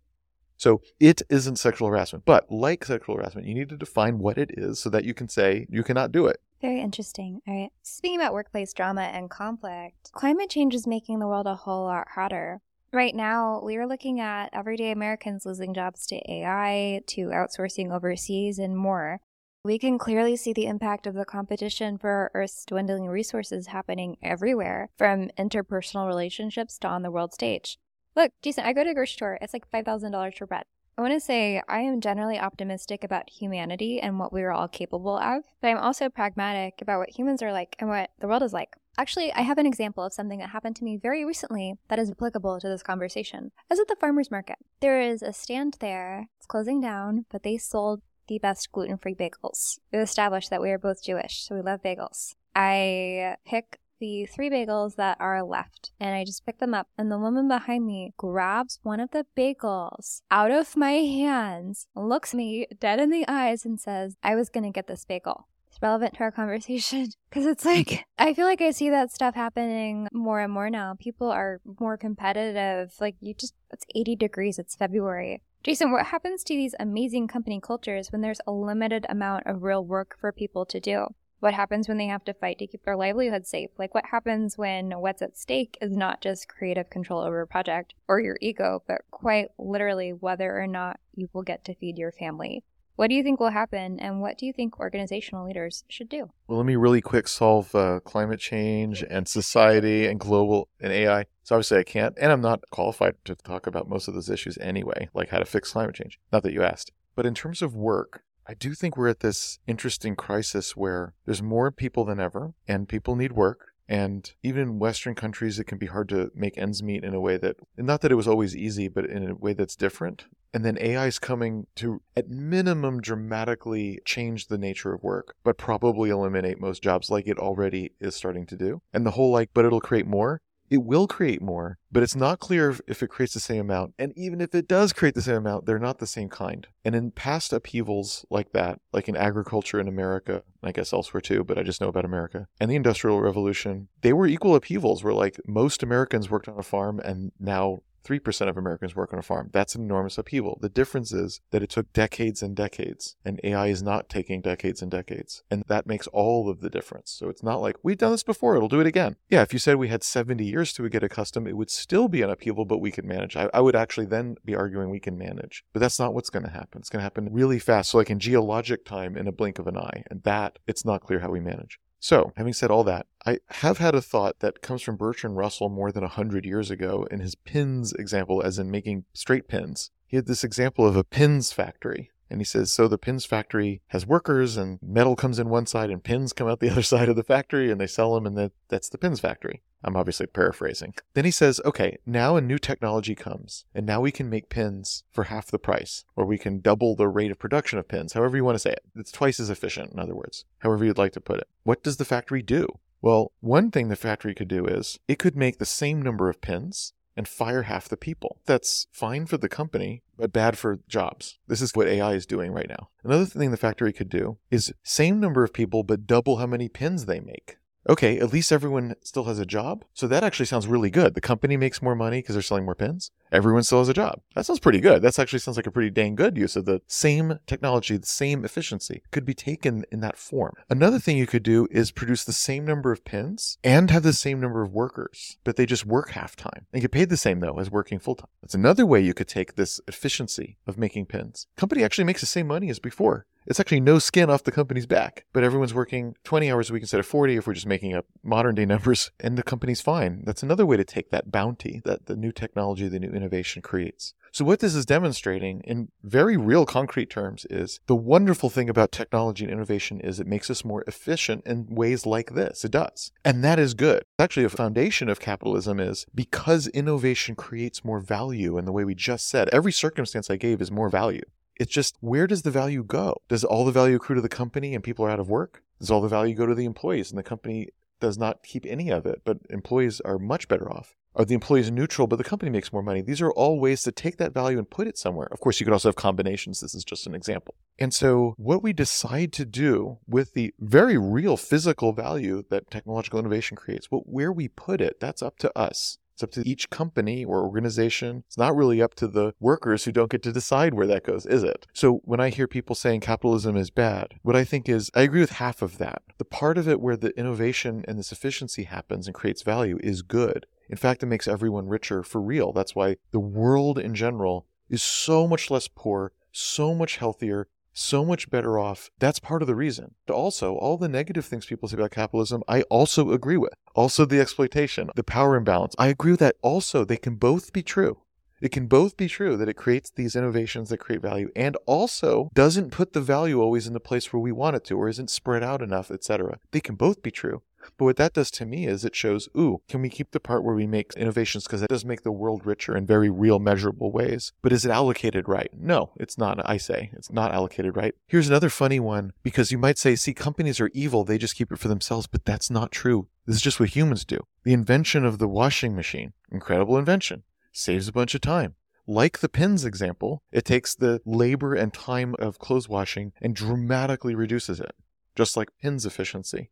So 0.56 0.82
it 0.98 1.22
isn't 1.30 1.56
sexual 1.56 1.88
harassment. 1.88 2.24
But 2.24 2.50
like 2.50 2.84
sexual 2.84 3.16
harassment, 3.16 3.46
you 3.46 3.54
need 3.54 3.68
to 3.68 3.76
define 3.76 4.18
what 4.18 4.36
it 4.36 4.50
is 4.54 4.80
so 4.80 4.90
that 4.90 5.04
you 5.04 5.14
can 5.14 5.28
say 5.28 5.66
you 5.70 5.84
cannot 5.84 6.10
do 6.10 6.26
it. 6.26 6.40
Very 6.60 6.80
interesting. 6.80 7.40
All 7.46 7.54
right. 7.54 7.70
Speaking 7.82 8.20
about 8.20 8.34
workplace 8.34 8.72
drama 8.72 9.02
and 9.02 9.30
conflict, 9.30 10.10
climate 10.12 10.50
change 10.50 10.74
is 10.74 10.86
making 10.86 11.20
the 11.20 11.28
world 11.28 11.46
a 11.46 11.54
whole 11.54 11.84
lot 11.84 12.08
hotter. 12.14 12.60
Right 12.92 13.14
now, 13.14 13.60
we 13.62 13.76
are 13.76 13.86
looking 13.86 14.18
at 14.18 14.48
everyday 14.52 14.90
Americans 14.90 15.44
losing 15.46 15.74
jobs 15.74 16.06
to 16.06 16.16
AI, 16.28 17.02
to 17.08 17.26
outsourcing 17.26 17.94
overseas, 17.94 18.58
and 18.58 18.76
more. 18.76 19.20
We 19.68 19.78
can 19.78 19.98
clearly 19.98 20.34
see 20.34 20.54
the 20.54 20.64
impact 20.64 21.06
of 21.06 21.12
the 21.12 21.26
competition 21.26 21.98
for 21.98 22.30
Earth's 22.32 22.64
dwindling 22.64 23.06
resources 23.06 23.66
happening 23.66 24.16
everywhere, 24.22 24.88
from 24.96 25.28
interpersonal 25.38 26.06
relationships 26.06 26.78
to 26.78 26.88
on 26.88 27.02
the 27.02 27.10
world 27.10 27.34
stage. 27.34 27.78
Look, 28.16 28.32
Jason, 28.40 28.64
I 28.64 28.72
go 28.72 28.82
to 28.82 28.88
a 28.88 28.94
grocery 28.94 29.12
store. 29.12 29.38
It's 29.42 29.52
like 29.52 29.70
$5,000 29.70 30.38
for 30.38 30.46
bread. 30.46 30.64
I 30.96 31.02
want 31.02 31.12
to 31.12 31.20
say 31.20 31.60
I 31.68 31.80
am 31.80 32.00
generally 32.00 32.38
optimistic 32.38 33.04
about 33.04 33.28
humanity 33.28 34.00
and 34.00 34.18
what 34.18 34.32
we 34.32 34.42
are 34.42 34.52
all 34.52 34.68
capable 34.68 35.18
of, 35.18 35.44
but 35.60 35.68
I'm 35.68 35.76
also 35.76 36.08
pragmatic 36.08 36.80
about 36.80 37.00
what 37.00 37.18
humans 37.18 37.42
are 37.42 37.52
like 37.52 37.76
and 37.78 37.90
what 37.90 38.08
the 38.20 38.26
world 38.26 38.42
is 38.42 38.54
like. 38.54 38.74
Actually, 38.96 39.32
I 39.34 39.42
have 39.42 39.58
an 39.58 39.66
example 39.66 40.02
of 40.02 40.14
something 40.14 40.38
that 40.38 40.48
happened 40.48 40.76
to 40.76 40.84
me 40.84 40.96
very 40.96 41.26
recently 41.26 41.74
that 41.88 41.98
is 41.98 42.10
applicable 42.10 42.58
to 42.58 42.68
this 42.68 42.82
conversation. 42.82 43.52
I 43.58 43.74
was 43.74 43.78
at 43.80 43.86
the 43.86 43.96
farmer's 44.00 44.30
market. 44.30 44.56
There 44.80 45.00
is 45.00 45.22
a 45.22 45.34
stand 45.34 45.76
there, 45.78 46.26
it's 46.38 46.46
closing 46.46 46.80
down, 46.80 47.26
but 47.30 47.42
they 47.42 47.58
sold 47.58 48.00
the 48.28 48.38
best 48.38 48.70
gluten 48.72 48.98
free 48.98 49.14
bagels. 49.14 49.78
We've 49.92 50.02
established 50.02 50.50
that 50.50 50.62
we 50.62 50.70
are 50.70 50.78
both 50.78 51.02
Jewish, 51.02 51.44
so 51.44 51.54
we 51.54 51.62
love 51.62 51.82
bagels. 51.82 52.34
I 52.54 53.36
pick 53.46 53.78
the 54.00 54.26
three 54.26 54.50
bagels 54.50 54.96
that 54.96 55.16
are 55.20 55.42
left 55.42 55.92
and 55.98 56.14
I 56.14 56.24
just 56.24 56.46
pick 56.46 56.58
them 56.58 56.74
up 56.74 56.88
and 56.96 57.10
the 57.10 57.18
woman 57.18 57.48
behind 57.48 57.86
me 57.86 58.12
grabs 58.16 58.78
one 58.82 59.00
of 59.00 59.10
the 59.10 59.26
bagels 59.36 60.22
out 60.30 60.50
of 60.50 60.76
my 60.76 60.92
hands, 60.92 61.88
looks 61.94 62.34
me 62.34 62.66
dead 62.78 63.00
in 63.00 63.10
the 63.10 63.24
eyes 63.28 63.64
and 63.64 63.80
says, 63.80 64.16
I 64.22 64.34
was 64.34 64.50
gonna 64.50 64.70
get 64.70 64.86
this 64.86 65.04
bagel. 65.04 65.48
It's 65.68 65.82
relevant 65.82 66.14
to 66.14 66.20
our 66.20 66.30
conversation 66.30 67.08
because 67.30 67.46
it's 67.46 67.64
like, 67.64 68.04
I 68.18 68.34
feel 68.34 68.46
like 68.46 68.60
I 68.60 68.70
see 68.70 68.90
that 68.90 69.12
stuff 69.12 69.34
happening 69.34 70.08
more 70.12 70.40
and 70.40 70.52
more 70.52 70.70
now. 70.70 70.94
People 70.98 71.30
are 71.30 71.60
more 71.78 71.96
competitive. 71.96 72.94
Like, 73.00 73.16
you 73.20 73.34
just, 73.34 73.54
it's 73.70 73.84
80 73.94 74.16
degrees, 74.16 74.58
it's 74.58 74.74
February. 74.74 75.42
Jason, 75.64 75.90
what 75.90 76.06
happens 76.06 76.44
to 76.44 76.54
these 76.54 76.76
amazing 76.78 77.26
company 77.26 77.60
cultures 77.60 78.12
when 78.12 78.20
there's 78.20 78.40
a 78.46 78.52
limited 78.52 79.04
amount 79.08 79.44
of 79.44 79.64
real 79.64 79.84
work 79.84 80.16
for 80.20 80.30
people 80.30 80.64
to 80.64 80.78
do? 80.78 81.08
What 81.40 81.54
happens 81.54 81.88
when 81.88 81.98
they 81.98 82.06
have 82.06 82.24
to 82.24 82.34
fight 82.34 82.58
to 82.58 82.66
keep 82.66 82.84
their 82.84 82.96
livelihood 82.96 83.44
safe? 83.44 83.70
Like, 83.76 83.92
what 83.92 84.06
happens 84.06 84.56
when 84.56 84.92
what's 84.92 85.20
at 85.20 85.36
stake 85.36 85.76
is 85.80 85.96
not 85.96 86.20
just 86.20 86.48
creative 86.48 86.90
control 86.90 87.20
over 87.20 87.40
a 87.40 87.46
project 87.46 87.94
or 88.06 88.20
your 88.20 88.38
ego, 88.40 88.82
but 88.86 89.02
quite 89.10 89.48
literally 89.58 90.12
whether 90.12 90.60
or 90.60 90.68
not 90.68 91.00
you 91.14 91.28
will 91.32 91.42
get 91.42 91.64
to 91.64 91.74
feed 91.74 91.98
your 91.98 92.12
family? 92.12 92.62
What 92.98 93.10
do 93.10 93.14
you 93.14 93.22
think 93.22 93.38
will 93.38 93.50
happen, 93.50 94.00
and 94.00 94.20
what 94.20 94.38
do 94.38 94.44
you 94.44 94.52
think 94.52 94.80
organizational 94.80 95.46
leaders 95.46 95.84
should 95.88 96.08
do? 96.08 96.30
Well, 96.48 96.58
let 96.58 96.66
me 96.66 96.74
really 96.74 97.00
quick 97.00 97.28
solve 97.28 97.72
uh, 97.72 98.00
climate 98.00 98.40
change 98.40 99.04
and 99.08 99.28
society 99.28 100.08
and 100.08 100.18
global 100.18 100.68
and 100.80 100.92
AI. 100.92 101.26
So 101.44 101.54
obviously 101.54 101.78
I 101.78 101.84
can't, 101.84 102.18
and 102.20 102.32
I'm 102.32 102.40
not 102.40 102.64
qualified 102.72 103.14
to 103.26 103.36
talk 103.36 103.68
about 103.68 103.88
most 103.88 104.08
of 104.08 104.14
those 104.14 104.28
issues 104.28 104.58
anyway, 104.60 105.10
like 105.14 105.28
how 105.28 105.38
to 105.38 105.44
fix 105.44 105.70
climate 105.70 105.94
change. 105.94 106.18
Not 106.32 106.42
that 106.42 106.52
you 106.52 106.64
asked. 106.64 106.90
But 107.14 107.24
in 107.24 107.36
terms 107.36 107.62
of 107.62 107.72
work, 107.72 108.24
I 108.48 108.54
do 108.54 108.74
think 108.74 108.96
we're 108.96 109.06
at 109.06 109.20
this 109.20 109.60
interesting 109.68 110.16
crisis 110.16 110.76
where 110.76 111.14
there's 111.24 111.40
more 111.40 111.70
people 111.70 112.04
than 112.04 112.18
ever, 112.18 112.54
and 112.66 112.88
people 112.88 113.14
need 113.14 113.30
work. 113.30 113.67
And 113.88 114.30
even 114.42 114.62
in 114.62 114.78
Western 114.78 115.14
countries, 115.14 115.58
it 115.58 115.64
can 115.64 115.78
be 115.78 115.86
hard 115.86 116.10
to 116.10 116.30
make 116.34 116.58
ends 116.58 116.82
meet 116.82 117.04
in 117.04 117.14
a 117.14 117.20
way 117.20 117.38
that, 117.38 117.56
not 117.76 118.02
that 118.02 118.12
it 118.12 118.16
was 118.16 118.28
always 118.28 118.54
easy, 118.54 118.88
but 118.88 119.06
in 119.06 119.30
a 119.30 119.34
way 119.34 119.54
that's 119.54 119.76
different. 119.76 120.26
And 120.52 120.64
then 120.64 120.78
AI 120.80 121.06
is 121.06 121.18
coming 121.18 121.66
to, 121.76 122.02
at 122.16 122.28
minimum, 122.28 123.00
dramatically 123.00 124.00
change 124.04 124.48
the 124.48 124.58
nature 124.58 124.92
of 124.92 125.02
work, 125.02 125.36
but 125.42 125.56
probably 125.56 126.10
eliminate 126.10 126.60
most 126.60 126.82
jobs 126.82 127.10
like 127.10 127.26
it 127.26 127.38
already 127.38 127.92
is 128.00 128.14
starting 128.14 128.46
to 128.46 128.56
do. 128.56 128.82
And 128.92 129.06
the 129.06 129.12
whole 129.12 129.30
like, 129.30 129.50
but 129.54 129.64
it'll 129.64 129.80
create 129.80 130.06
more. 130.06 130.40
It 130.70 130.82
will 130.82 131.06
create 131.06 131.40
more, 131.40 131.78
but 131.90 132.02
it's 132.02 132.16
not 132.16 132.38
clear 132.38 132.76
if, 132.86 133.02
it 133.02 133.08
creates 133.08 133.34
the 133.34 133.40
same 133.40 133.60
amount. 133.60 133.94
And 133.98 134.12
even 134.16 134.40
if 134.40 134.54
it 134.54 134.68
does 134.68 134.92
create 134.92 135.14
the 135.14 135.22
same 135.22 135.36
amount, 135.36 135.66
they're 135.66 135.78
not 135.78 135.98
the 135.98 136.06
same 136.06 136.28
kind. 136.28 136.66
And 136.84 136.94
in 136.94 137.10
past 137.10 137.52
upheavals 137.52 138.26
like 138.30 138.52
that, 138.52 138.80
like 138.92 139.08
in 139.08 139.16
agriculture 139.16 139.80
in 139.80 139.88
America, 139.88 140.42
I 140.62 140.72
guess 140.72 140.92
elsewhere 140.92 141.20
too, 141.20 141.44
but 141.44 141.58
I 141.58 141.62
just 141.62 141.80
know 141.80 141.88
about 141.88 142.04
America, 142.04 142.48
and 142.60 142.70
the 142.70 142.76
Industrial 142.76 143.20
Revolution, 143.20 143.88
they 144.02 144.12
were 144.12 144.26
equal 144.26 144.54
upheavals 144.54 145.02
where 145.02 145.14
like 145.14 145.40
most 145.46 145.82
Americans 145.82 146.30
worked 146.30 146.48
on 146.48 146.58
a 146.58 146.62
farm 146.62 147.00
and 147.00 147.32
now 147.38 147.80
3% 148.04 148.48
of 148.48 148.56
Americans 148.56 148.96
work 148.96 149.12
on 149.12 149.18
a 149.18 149.22
farm. 149.22 149.50
That's 149.52 149.74
an 149.74 149.82
enormous 149.82 150.18
upheaval. 150.18 150.58
The 150.60 150.68
difference 150.68 151.12
is 151.12 151.40
that 151.50 151.62
it 151.62 151.70
took 151.70 151.92
decades 151.92 152.42
and 152.42 152.56
decades, 152.56 153.16
and 153.24 153.40
AI 153.44 153.68
is 153.68 153.82
not 153.82 154.08
taking 154.08 154.40
decades 154.40 154.82
and 154.82 154.90
decades. 154.90 155.42
And 155.50 155.64
that 155.68 155.86
makes 155.86 156.06
all 156.08 156.48
of 156.48 156.60
the 156.60 156.70
difference. 156.70 157.10
So 157.10 157.28
it's 157.28 157.42
not 157.42 157.60
like, 157.60 157.76
we've 157.82 157.98
done 157.98 158.12
this 158.12 158.22
before, 158.22 158.56
it'll 158.56 158.68
do 158.68 158.80
it 158.80 158.86
again. 158.86 159.16
Yeah, 159.28 159.42
if 159.42 159.52
you 159.52 159.58
said 159.58 159.76
we 159.76 159.88
had 159.88 160.02
70 160.02 160.44
years 160.44 160.72
to 160.74 160.88
get 160.88 161.02
accustomed, 161.02 161.48
it 161.48 161.56
would 161.56 161.70
still 161.70 162.08
be 162.08 162.22
an 162.22 162.30
upheaval, 162.30 162.64
but 162.64 162.78
we 162.78 162.90
could 162.90 163.04
manage. 163.04 163.36
I, 163.36 163.50
I 163.52 163.60
would 163.60 163.76
actually 163.76 164.06
then 164.06 164.36
be 164.44 164.54
arguing 164.54 164.90
we 164.90 165.00
can 165.00 165.18
manage. 165.18 165.64
But 165.72 165.80
that's 165.80 165.98
not 165.98 166.14
what's 166.14 166.30
going 166.30 166.44
to 166.44 166.50
happen. 166.50 166.80
It's 166.80 166.90
going 166.90 167.00
to 167.00 167.04
happen 167.04 167.28
really 167.32 167.58
fast. 167.58 167.90
So, 167.90 167.98
like 167.98 168.10
in 168.10 168.18
geologic 168.18 168.84
time, 168.84 169.16
in 169.16 169.26
a 169.26 169.32
blink 169.32 169.58
of 169.58 169.66
an 169.66 169.76
eye. 169.76 170.04
And 170.10 170.22
that, 170.22 170.58
it's 170.66 170.84
not 170.84 171.02
clear 171.02 171.20
how 171.20 171.30
we 171.30 171.40
manage. 171.40 171.78
So, 172.00 172.32
having 172.36 172.52
said 172.52 172.70
all 172.70 172.84
that, 172.84 173.06
I 173.26 173.38
have 173.48 173.78
had 173.78 173.94
a 173.94 174.00
thought 174.00 174.38
that 174.38 174.62
comes 174.62 174.82
from 174.82 174.96
Bertrand 174.96 175.36
Russell 175.36 175.68
more 175.68 175.90
than 175.90 176.02
100 176.02 176.44
years 176.44 176.70
ago 176.70 177.06
in 177.10 177.20
his 177.20 177.34
pins 177.34 177.92
example, 177.92 178.42
as 178.42 178.58
in 178.58 178.70
making 178.70 179.04
straight 179.12 179.48
pins. 179.48 179.90
He 180.06 180.16
had 180.16 180.26
this 180.26 180.44
example 180.44 180.86
of 180.86 180.96
a 180.96 181.04
pins 181.04 181.52
factory. 181.52 182.10
And 182.30 182.40
he 182.40 182.44
says, 182.44 182.72
so 182.72 182.88
the 182.88 182.98
pins 182.98 183.24
factory 183.24 183.82
has 183.88 184.06
workers 184.06 184.56
and 184.56 184.78
metal 184.82 185.16
comes 185.16 185.38
in 185.38 185.48
one 185.48 185.66
side 185.66 185.90
and 185.90 186.02
pins 186.02 186.32
come 186.32 186.48
out 186.48 186.60
the 186.60 186.70
other 186.72 186.82
side 186.82 187.08
of 187.08 187.16
the 187.16 187.22
factory 187.22 187.70
and 187.70 187.80
they 187.80 187.86
sell 187.86 188.14
them 188.14 188.26
and 188.26 188.36
that, 188.36 188.52
that's 188.68 188.88
the 188.88 188.98
pins 188.98 189.20
factory. 189.20 189.62
I'm 189.84 189.96
obviously 189.96 190.26
paraphrasing. 190.26 190.94
Then 191.14 191.24
he 191.24 191.30
says, 191.30 191.60
okay, 191.64 191.98
now 192.04 192.36
a 192.36 192.40
new 192.40 192.58
technology 192.58 193.14
comes 193.14 193.64
and 193.74 193.86
now 193.86 194.00
we 194.00 194.10
can 194.10 194.28
make 194.28 194.48
pins 194.48 195.04
for 195.10 195.24
half 195.24 195.46
the 195.46 195.58
price 195.58 196.04
or 196.16 196.24
we 196.24 196.38
can 196.38 196.60
double 196.60 196.96
the 196.96 197.08
rate 197.08 197.30
of 197.30 197.38
production 197.38 197.78
of 197.78 197.88
pins, 197.88 198.12
however 198.12 198.36
you 198.36 198.44
want 198.44 198.56
to 198.56 198.60
say 198.60 198.72
it. 198.72 198.82
It's 198.96 199.12
twice 199.12 199.38
as 199.38 199.50
efficient, 199.50 199.92
in 199.92 200.00
other 200.00 200.16
words, 200.16 200.44
however 200.58 200.84
you'd 200.84 200.98
like 200.98 201.12
to 201.12 201.20
put 201.20 201.38
it. 201.38 201.48
What 201.62 201.82
does 201.82 201.96
the 201.96 202.04
factory 202.04 202.42
do? 202.42 202.66
Well, 203.00 203.30
one 203.40 203.70
thing 203.70 203.88
the 203.88 203.96
factory 203.96 204.34
could 204.34 204.48
do 204.48 204.66
is 204.66 204.98
it 205.06 205.20
could 205.20 205.36
make 205.36 205.58
the 205.58 205.64
same 205.64 206.02
number 206.02 206.28
of 206.28 206.40
pins 206.40 206.92
and 207.18 207.26
fire 207.26 207.62
half 207.62 207.88
the 207.88 207.96
people. 207.96 208.38
That's 208.46 208.86
fine 208.92 209.26
for 209.26 209.36
the 209.36 209.48
company, 209.48 210.02
but 210.16 210.32
bad 210.32 210.56
for 210.56 210.78
jobs. 210.88 211.36
This 211.48 211.60
is 211.60 211.72
what 211.74 211.88
AI 211.88 212.12
is 212.12 212.26
doing 212.26 212.52
right 212.52 212.68
now. 212.68 212.90
Another 213.02 213.26
thing 213.26 213.50
the 213.50 213.56
factory 213.56 213.92
could 213.92 214.08
do 214.08 214.38
is 214.52 214.72
same 214.84 215.18
number 215.18 215.42
of 215.42 215.52
people, 215.52 215.82
but 215.82 216.06
double 216.06 216.36
how 216.36 216.46
many 216.46 216.68
pins 216.68 217.06
they 217.06 217.18
make. 217.18 217.56
Okay, 217.88 218.18
at 218.18 218.32
least 218.32 218.52
everyone 218.52 218.94
still 219.02 219.24
has 219.24 219.38
a 219.38 219.46
job. 219.46 219.84
So 219.94 220.06
that 220.08 220.22
actually 220.22 220.46
sounds 220.46 220.66
really 220.66 220.90
good. 220.90 221.14
The 221.14 221.20
company 221.20 221.56
makes 221.56 221.80
more 221.80 221.94
money 221.94 222.18
because 222.18 222.34
they're 222.34 222.42
selling 222.42 222.64
more 222.64 222.74
pins. 222.74 223.10
Everyone 223.32 223.62
still 223.62 223.78
has 223.78 223.88
a 223.88 223.94
job. 223.94 224.20
That 224.34 224.46
sounds 224.46 224.60
pretty 224.60 224.80
good. 224.80 225.02
That 225.02 225.18
actually 225.18 225.38
sounds 225.38 225.56
like 225.56 225.66
a 225.66 225.70
pretty 225.70 225.90
dang 225.90 226.14
good 226.14 226.36
use 226.36 226.56
of 226.56 226.64
the 226.64 226.82
same 226.86 227.38
technology, 227.46 227.96
the 227.96 228.06
same 228.06 228.44
efficiency 228.44 229.02
could 229.10 229.24
be 229.24 229.34
taken 229.34 229.84
in 229.90 230.00
that 230.00 230.16
form. 230.16 230.54
Another 230.68 230.98
thing 230.98 231.16
you 231.16 231.26
could 231.26 231.42
do 231.42 231.66
is 231.70 231.90
produce 231.90 232.24
the 232.24 232.32
same 232.32 232.64
number 232.64 232.92
of 232.92 233.04
pins 233.04 233.58
and 233.64 233.90
have 233.90 234.02
the 234.02 234.12
same 234.12 234.40
number 234.40 234.62
of 234.62 234.72
workers, 234.72 235.38
but 235.44 235.56
they 235.56 235.66
just 235.66 235.86
work 235.86 236.10
half 236.10 236.36
time 236.36 236.66
and 236.72 236.82
get 236.82 236.92
paid 236.92 237.08
the 237.08 237.16
same 237.16 237.40
though 237.40 237.58
as 237.58 237.70
working 237.70 237.98
full 237.98 238.14
time. 238.14 238.28
That's 238.42 238.54
another 238.54 238.86
way 238.86 239.00
you 239.00 239.14
could 239.14 239.28
take 239.28 239.54
this 239.54 239.80
efficiency 239.88 240.58
of 240.66 240.78
making 240.78 241.06
pins. 241.06 241.46
Company 241.56 241.82
actually 241.82 242.04
makes 242.04 242.20
the 242.20 242.26
same 242.26 242.46
money 242.46 242.70
as 242.70 242.78
before. 242.78 243.26
It's 243.48 243.58
actually 243.58 243.80
no 243.80 243.98
skin 243.98 244.28
off 244.28 244.44
the 244.44 244.52
company's 244.52 244.84
back, 244.84 245.24
but 245.32 245.42
everyone's 245.42 245.72
working 245.72 246.14
20 246.24 246.52
hours 246.52 246.68
a 246.68 246.74
week 246.74 246.82
instead 246.82 247.00
of 247.00 247.06
40 247.06 247.36
if 247.36 247.46
we're 247.46 247.54
just 247.54 247.66
making 247.66 247.94
up 247.94 248.04
modern 248.22 248.54
day 248.54 248.66
numbers, 248.66 249.10
and 249.20 249.38
the 249.38 249.42
company's 249.42 249.80
fine. 249.80 250.22
That's 250.26 250.42
another 250.42 250.66
way 250.66 250.76
to 250.76 250.84
take 250.84 251.10
that 251.10 251.32
bounty 251.32 251.80
that 251.86 252.06
the 252.06 252.14
new 252.14 252.30
technology, 252.30 252.88
the 252.88 253.00
new 253.00 253.08
innovation 253.08 253.62
creates. 253.62 254.12
So, 254.32 254.44
what 254.44 254.60
this 254.60 254.74
is 254.74 254.84
demonstrating 254.84 255.62
in 255.64 255.88
very 256.02 256.36
real 256.36 256.66
concrete 256.66 257.08
terms 257.08 257.46
is 257.48 257.80
the 257.86 257.96
wonderful 257.96 258.50
thing 258.50 258.68
about 258.68 258.92
technology 258.92 259.44
and 259.44 259.52
innovation 259.52 259.98
is 260.00 260.20
it 260.20 260.26
makes 260.26 260.50
us 260.50 260.62
more 260.62 260.84
efficient 260.86 261.46
in 261.46 261.68
ways 261.70 262.04
like 262.04 262.34
this. 262.34 262.66
It 262.66 262.72
does. 262.72 263.12
And 263.24 263.42
that 263.44 263.58
is 263.58 263.72
good. 263.72 264.04
Actually, 264.18 264.44
a 264.44 264.50
foundation 264.50 265.08
of 265.08 265.20
capitalism 265.20 265.80
is 265.80 266.04
because 266.14 266.66
innovation 266.66 267.34
creates 267.34 267.82
more 267.82 268.00
value 268.00 268.58
in 268.58 268.66
the 268.66 268.72
way 268.72 268.84
we 268.84 268.94
just 268.94 269.26
said, 269.26 269.48
every 269.48 269.72
circumstance 269.72 270.28
I 270.28 270.36
gave 270.36 270.60
is 270.60 270.70
more 270.70 270.90
value. 270.90 271.22
It's 271.58 271.72
just 271.72 271.96
where 272.00 272.26
does 272.26 272.42
the 272.42 272.50
value 272.50 272.84
go? 272.84 273.20
Does 273.28 273.44
all 273.44 273.64
the 273.64 273.72
value 273.72 273.96
accrue 273.96 274.14
to 274.14 274.22
the 274.22 274.28
company 274.28 274.74
and 274.74 274.84
people 274.84 275.04
are 275.04 275.10
out 275.10 275.20
of 275.20 275.28
work? 275.28 275.62
Does 275.80 275.90
all 275.90 276.00
the 276.00 276.08
value 276.08 276.34
go 276.34 276.46
to 276.46 276.54
the 276.54 276.64
employees 276.64 277.10
and 277.10 277.18
the 277.18 277.24
company 277.24 277.68
does 278.00 278.16
not 278.16 278.44
keep 278.44 278.64
any 278.66 278.90
of 278.90 279.06
it, 279.06 279.22
but 279.24 279.38
employees 279.50 280.00
are 280.02 280.18
much 280.18 280.46
better 280.46 280.70
off? 280.70 280.94
Are 281.16 281.24
the 281.24 281.34
employees 281.34 281.68
neutral, 281.68 282.06
but 282.06 282.16
the 282.16 282.24
company 282.24 282.48
makes 282.48 282.72
more 282.72 282.82
money? 282.82 283.00
These 283.00 283.20
are 283.20 283.32
all 283.32 283.58
ways 283.58 283.82
to 283.82 283.90
take 283.90 284.18
that 284.18 284.32
value 284.32 284.56
and 284.56 284.70
put 284.70 284.86
it 284.86 284.96
somewhere. 284.96 285.26
Of 285.32 285.40
course, 285.40 285.58
you 285.58 285.66
could 285.66 285.72
also 285.72 285.88
have 285.88 285.96
combinations. 285.96 286.60
This 286.60 286.76
is 286.76 286.84
just 286.84 287.08
an 287.08 287.14
example. 287.14 287.56
And 287.76 287.92
so, 287.92 288.34
what 288.36 288.62
we 288.62 288.72
decide 288.72 289.32
to 289.32 289.44
do 289.44 289.98
with 290.06 290.34
the 290.34 290.54
very 290.60 290.96
real 290.96 291.36
physical 291.36 291.92
value 291.92 292.44
that 292.50 292.70
technological 292.70 293.18
innovation 293.18 293.56
creates, 293.56 293.90
what 293.90 294.08
where 294.08 294.32
we 294.32 294.46
put 294.46 294.80
it, 294.80 295.00
that's 295.00 295.22
up 295.22 295.38
to 295.38 295.58
us. 295.58 295.98
It's 296.18 296.24
up 296.24 296.30
to 296.32 296.48
each 296.48 296.68
company 296.68 297.24
or 297.24 297.44
organization. 297.44 298.24
It's 298.26 298.36
not 298.36 298.56
really 298.56 298.82
up 298.82 298.94
to 298.96 299.06
the 299.06 299.34
workers 299.38 299.84
who 299.84 299.92
don't 299.92 300.10
get 300.10 300.20
to 300.24 300.32
decide 300.32 300.74
where 300.74 300.88
that 300.88 301.04
goes, 301.04 301.24
is 301.24 301.44
it? 301.44 301.68
So 301.72 302.00
when 302.02 302.18
I 302.18 302.30
hear 302.30 302.48
people 302.48 302.74
saying 302.74 303.02
capitalism 303.02 303.56
is 303.56 303.70
bad, 303.70 304.14
what 304.22 304.34
I 304.34 304.42
think 304.42 304.68
is 304.68 304.90
I 304.96 305.02
agree 305.02 305.20
with 305.20 305.30
half 305.30 305.62
of 305.62 305.78
that. 305.78 306.02
The 306.18 306.24
part 306.24 306.58
of 306.58 306.66
it 306.66 306.80
where 306.80 306.96
the 306.96 307.16
innovation 307.16 307.84
and 307.86 308.00
this 308.00 308.10
efficiency 308.10 308.64
happens 308.64 309.06
and 309.06 309.14
creates 309.14 309.42
value 309.42 309.78
is 309.80 310.02
good. 310.02 310.46
In 310.68 310.76
fact, 310.76 311.04
it 311.04 311.06
makes 311.06 311.28
everyone 311.28 311.68
richer 311.68 312.02
for 312.02 312.20
real. 312.20 312.50
That's 312.50 312.74
why 312.74 312.96
the 313.12 313.20
world 313.20 313.78
in 313.78 313.94
general 313.94 314.44
is 314.68 314.82
so 314.82 315.28
much 315.28 315.52
less 315.52 315.68
poor, 315.68 316.10
so 316.32 316.74
much 316.74 316.96
healthier, 316.96 317.46
so 317.78 318.04
much 318.04 318.30
better 318.30 318.58
off. 318.58 318.90
That's 318.98 319.20
part 319.20 319.42
of 319.42 319.48
the 319.48 319.54
reason. 319.54 319.94
But 320.06 320.14
also, 320.14 320.54
all 320.54 320.76
the 320.76 320.88
negative 320.88 321.24
things 321.24 321.46
people 321.46 321.68
say 321.68 321.76
about 321.76 321.92
capitalism, 321.92 322.42
I 322.48 322.62
also 322.62 323.12
agree 323.12 323.36
with. 323.36 323.54
Also, 323.74 324.04
the 324.04 324.20
exploitation, 324.20 324.90
the 324.94 325.04
power 325.04 325.36
imbalance. 325.36 325.74
I 325.78 325.88
agree 325.88 326.10
with 326.10 326.20
that. 326.20 326.36
Also, 326.42 326.84
they 326.84 326.96
can 326.96 327.14
both 327.14 327.52
be 327.52 327.62
true. 327.62 327.98
It 328.40 328.52
can 328.52 328.66
both 328.66 328.96
be 328.96 329.08
true 329.08 329.36
that 329.36 329.48
it 329.48 329.54
creates 329.54 329.90
these 329.90 330.14
innovations 330.14 330.68
that 330.68 330.78
create 330.78 331.02
value 331.02 331.30
and 331.34 331.56
also 331.66 332.30
doesn't 332.34 332.70
put 332.70 332.92
the 332.92 333.00
value 333.00 333.40
always 333.40 333.66
in 333.66 333.72
the 333.72 333.80
place 333.80 334.12
where 334.12 334.20
we 334.20 334.30
want 334.30 334.54
it 334.54 334.64
to 334.66 334.78
or 334.78 334.88
isn't 334.88 335.10
spread 335.10 335.42
out 335.42 335.60
enough, 335.60 335.90
etc. 335.90 336.38
They 336.52 336.60
can 336.60 336.76
both 336.76 337.02
be 337.02 337.10
true. 337.10 337.42
But 337.76 337.84
what 337.84 337.96
that 337.96 338.14
does 338.14 338.30
to 338.32 338.46
me 338.46 338.66
is 338.66 338.84
it 338.84 338.94
shows, 338.94 339.28
ooh, 339.36 339.62
can 339.68 339.82
we 339.82 339.88
keep 339.88 340.10
the 340.10 340.20
part 340.20 340.44
where 340.44 340.54
we 340.54 340.66
make 340.66 340.92
innovations 340.94 341.44
because 341.44 341.60
that 341.60 341.70
does 341.70 341.84
make 341.84 342.02
the 342.02 342.12
world 342.12 342.46
richer 342.46 342.76
in 342.76 342.86
very 342.86 343.10
real, 343.10 343.38
measurable 343.38 343.92
ways? 343.92 344.32
But 344.42 344.52
is 344.52 344.64
it 344.64 344.70
allocated 344.70 345.28
right? 345.28 345.50
No, 345.56 345.92
it's 345.96 346.18
not. 346.18 346.40
I 346.48 346.56
say 346.56 346.90
it's 346.94 347.12
not 347.12 347.32
allocated 347.32 347.76
right. 347.76 347.94
Here's 348.06 348.28
another 348.28 348.50
funny 348.50 348.80
one 348.80 349.12
because 349.22 349.52
you 349.52 349.58
might 349.58 349.78
say, 349.78 349.96
see, 349.96 350.14
companies 350.14 350.60
are 350.60 350.70
evil. 350.72 351.04
They 351.04 351.18
just 351.18 351.36
keep 351.36 351.52
it 351.52 351.58
for 351.58 351.68
themselves. 351.68 352.06
But 352.06 352.24
that's 352.24 352.50
not 352.50 352.72
true. 352.72 353.08
This 353.26 353.36
is 353.36 353.42
just 353.42 353.60
what 353.60 353.70
humans 353.70 354.04
do. 354.04 354.18
The 354.44 354.52
invention 354.52 355.04
of 355.04 355.18
the 355.18 355.28
washing 355.28 355.76
machine, 355.76 356.12
incredible 356.32 356.78
invention, 356.78 357.24
saves 357.52 357.88
a 357.88 357.92
bunch 357.92 358.14
of 358.14 358.20
time. 358.20 358.54
Like 358.86 359.18
the 359.18 359.28
pins 359.28 359.66
example, 359.66 360.22
it 360.32 360.46
takes 360.46 360.74
the 360.74 361.02
labor 361.04 361.52
and 361.54 361.74
time 361.74 362.14
of 362.18 362.38
clothes 362.38 362.70
washing 362.70 363.12
and 363.20 363.36
dramatically 363.36 364.14
reduces 364.14 364.60
it, 364.60 364.74
just 365.14 365.36
like 365.36 365.50
pins 365.60 365.84
efficiency. 365.84 366.48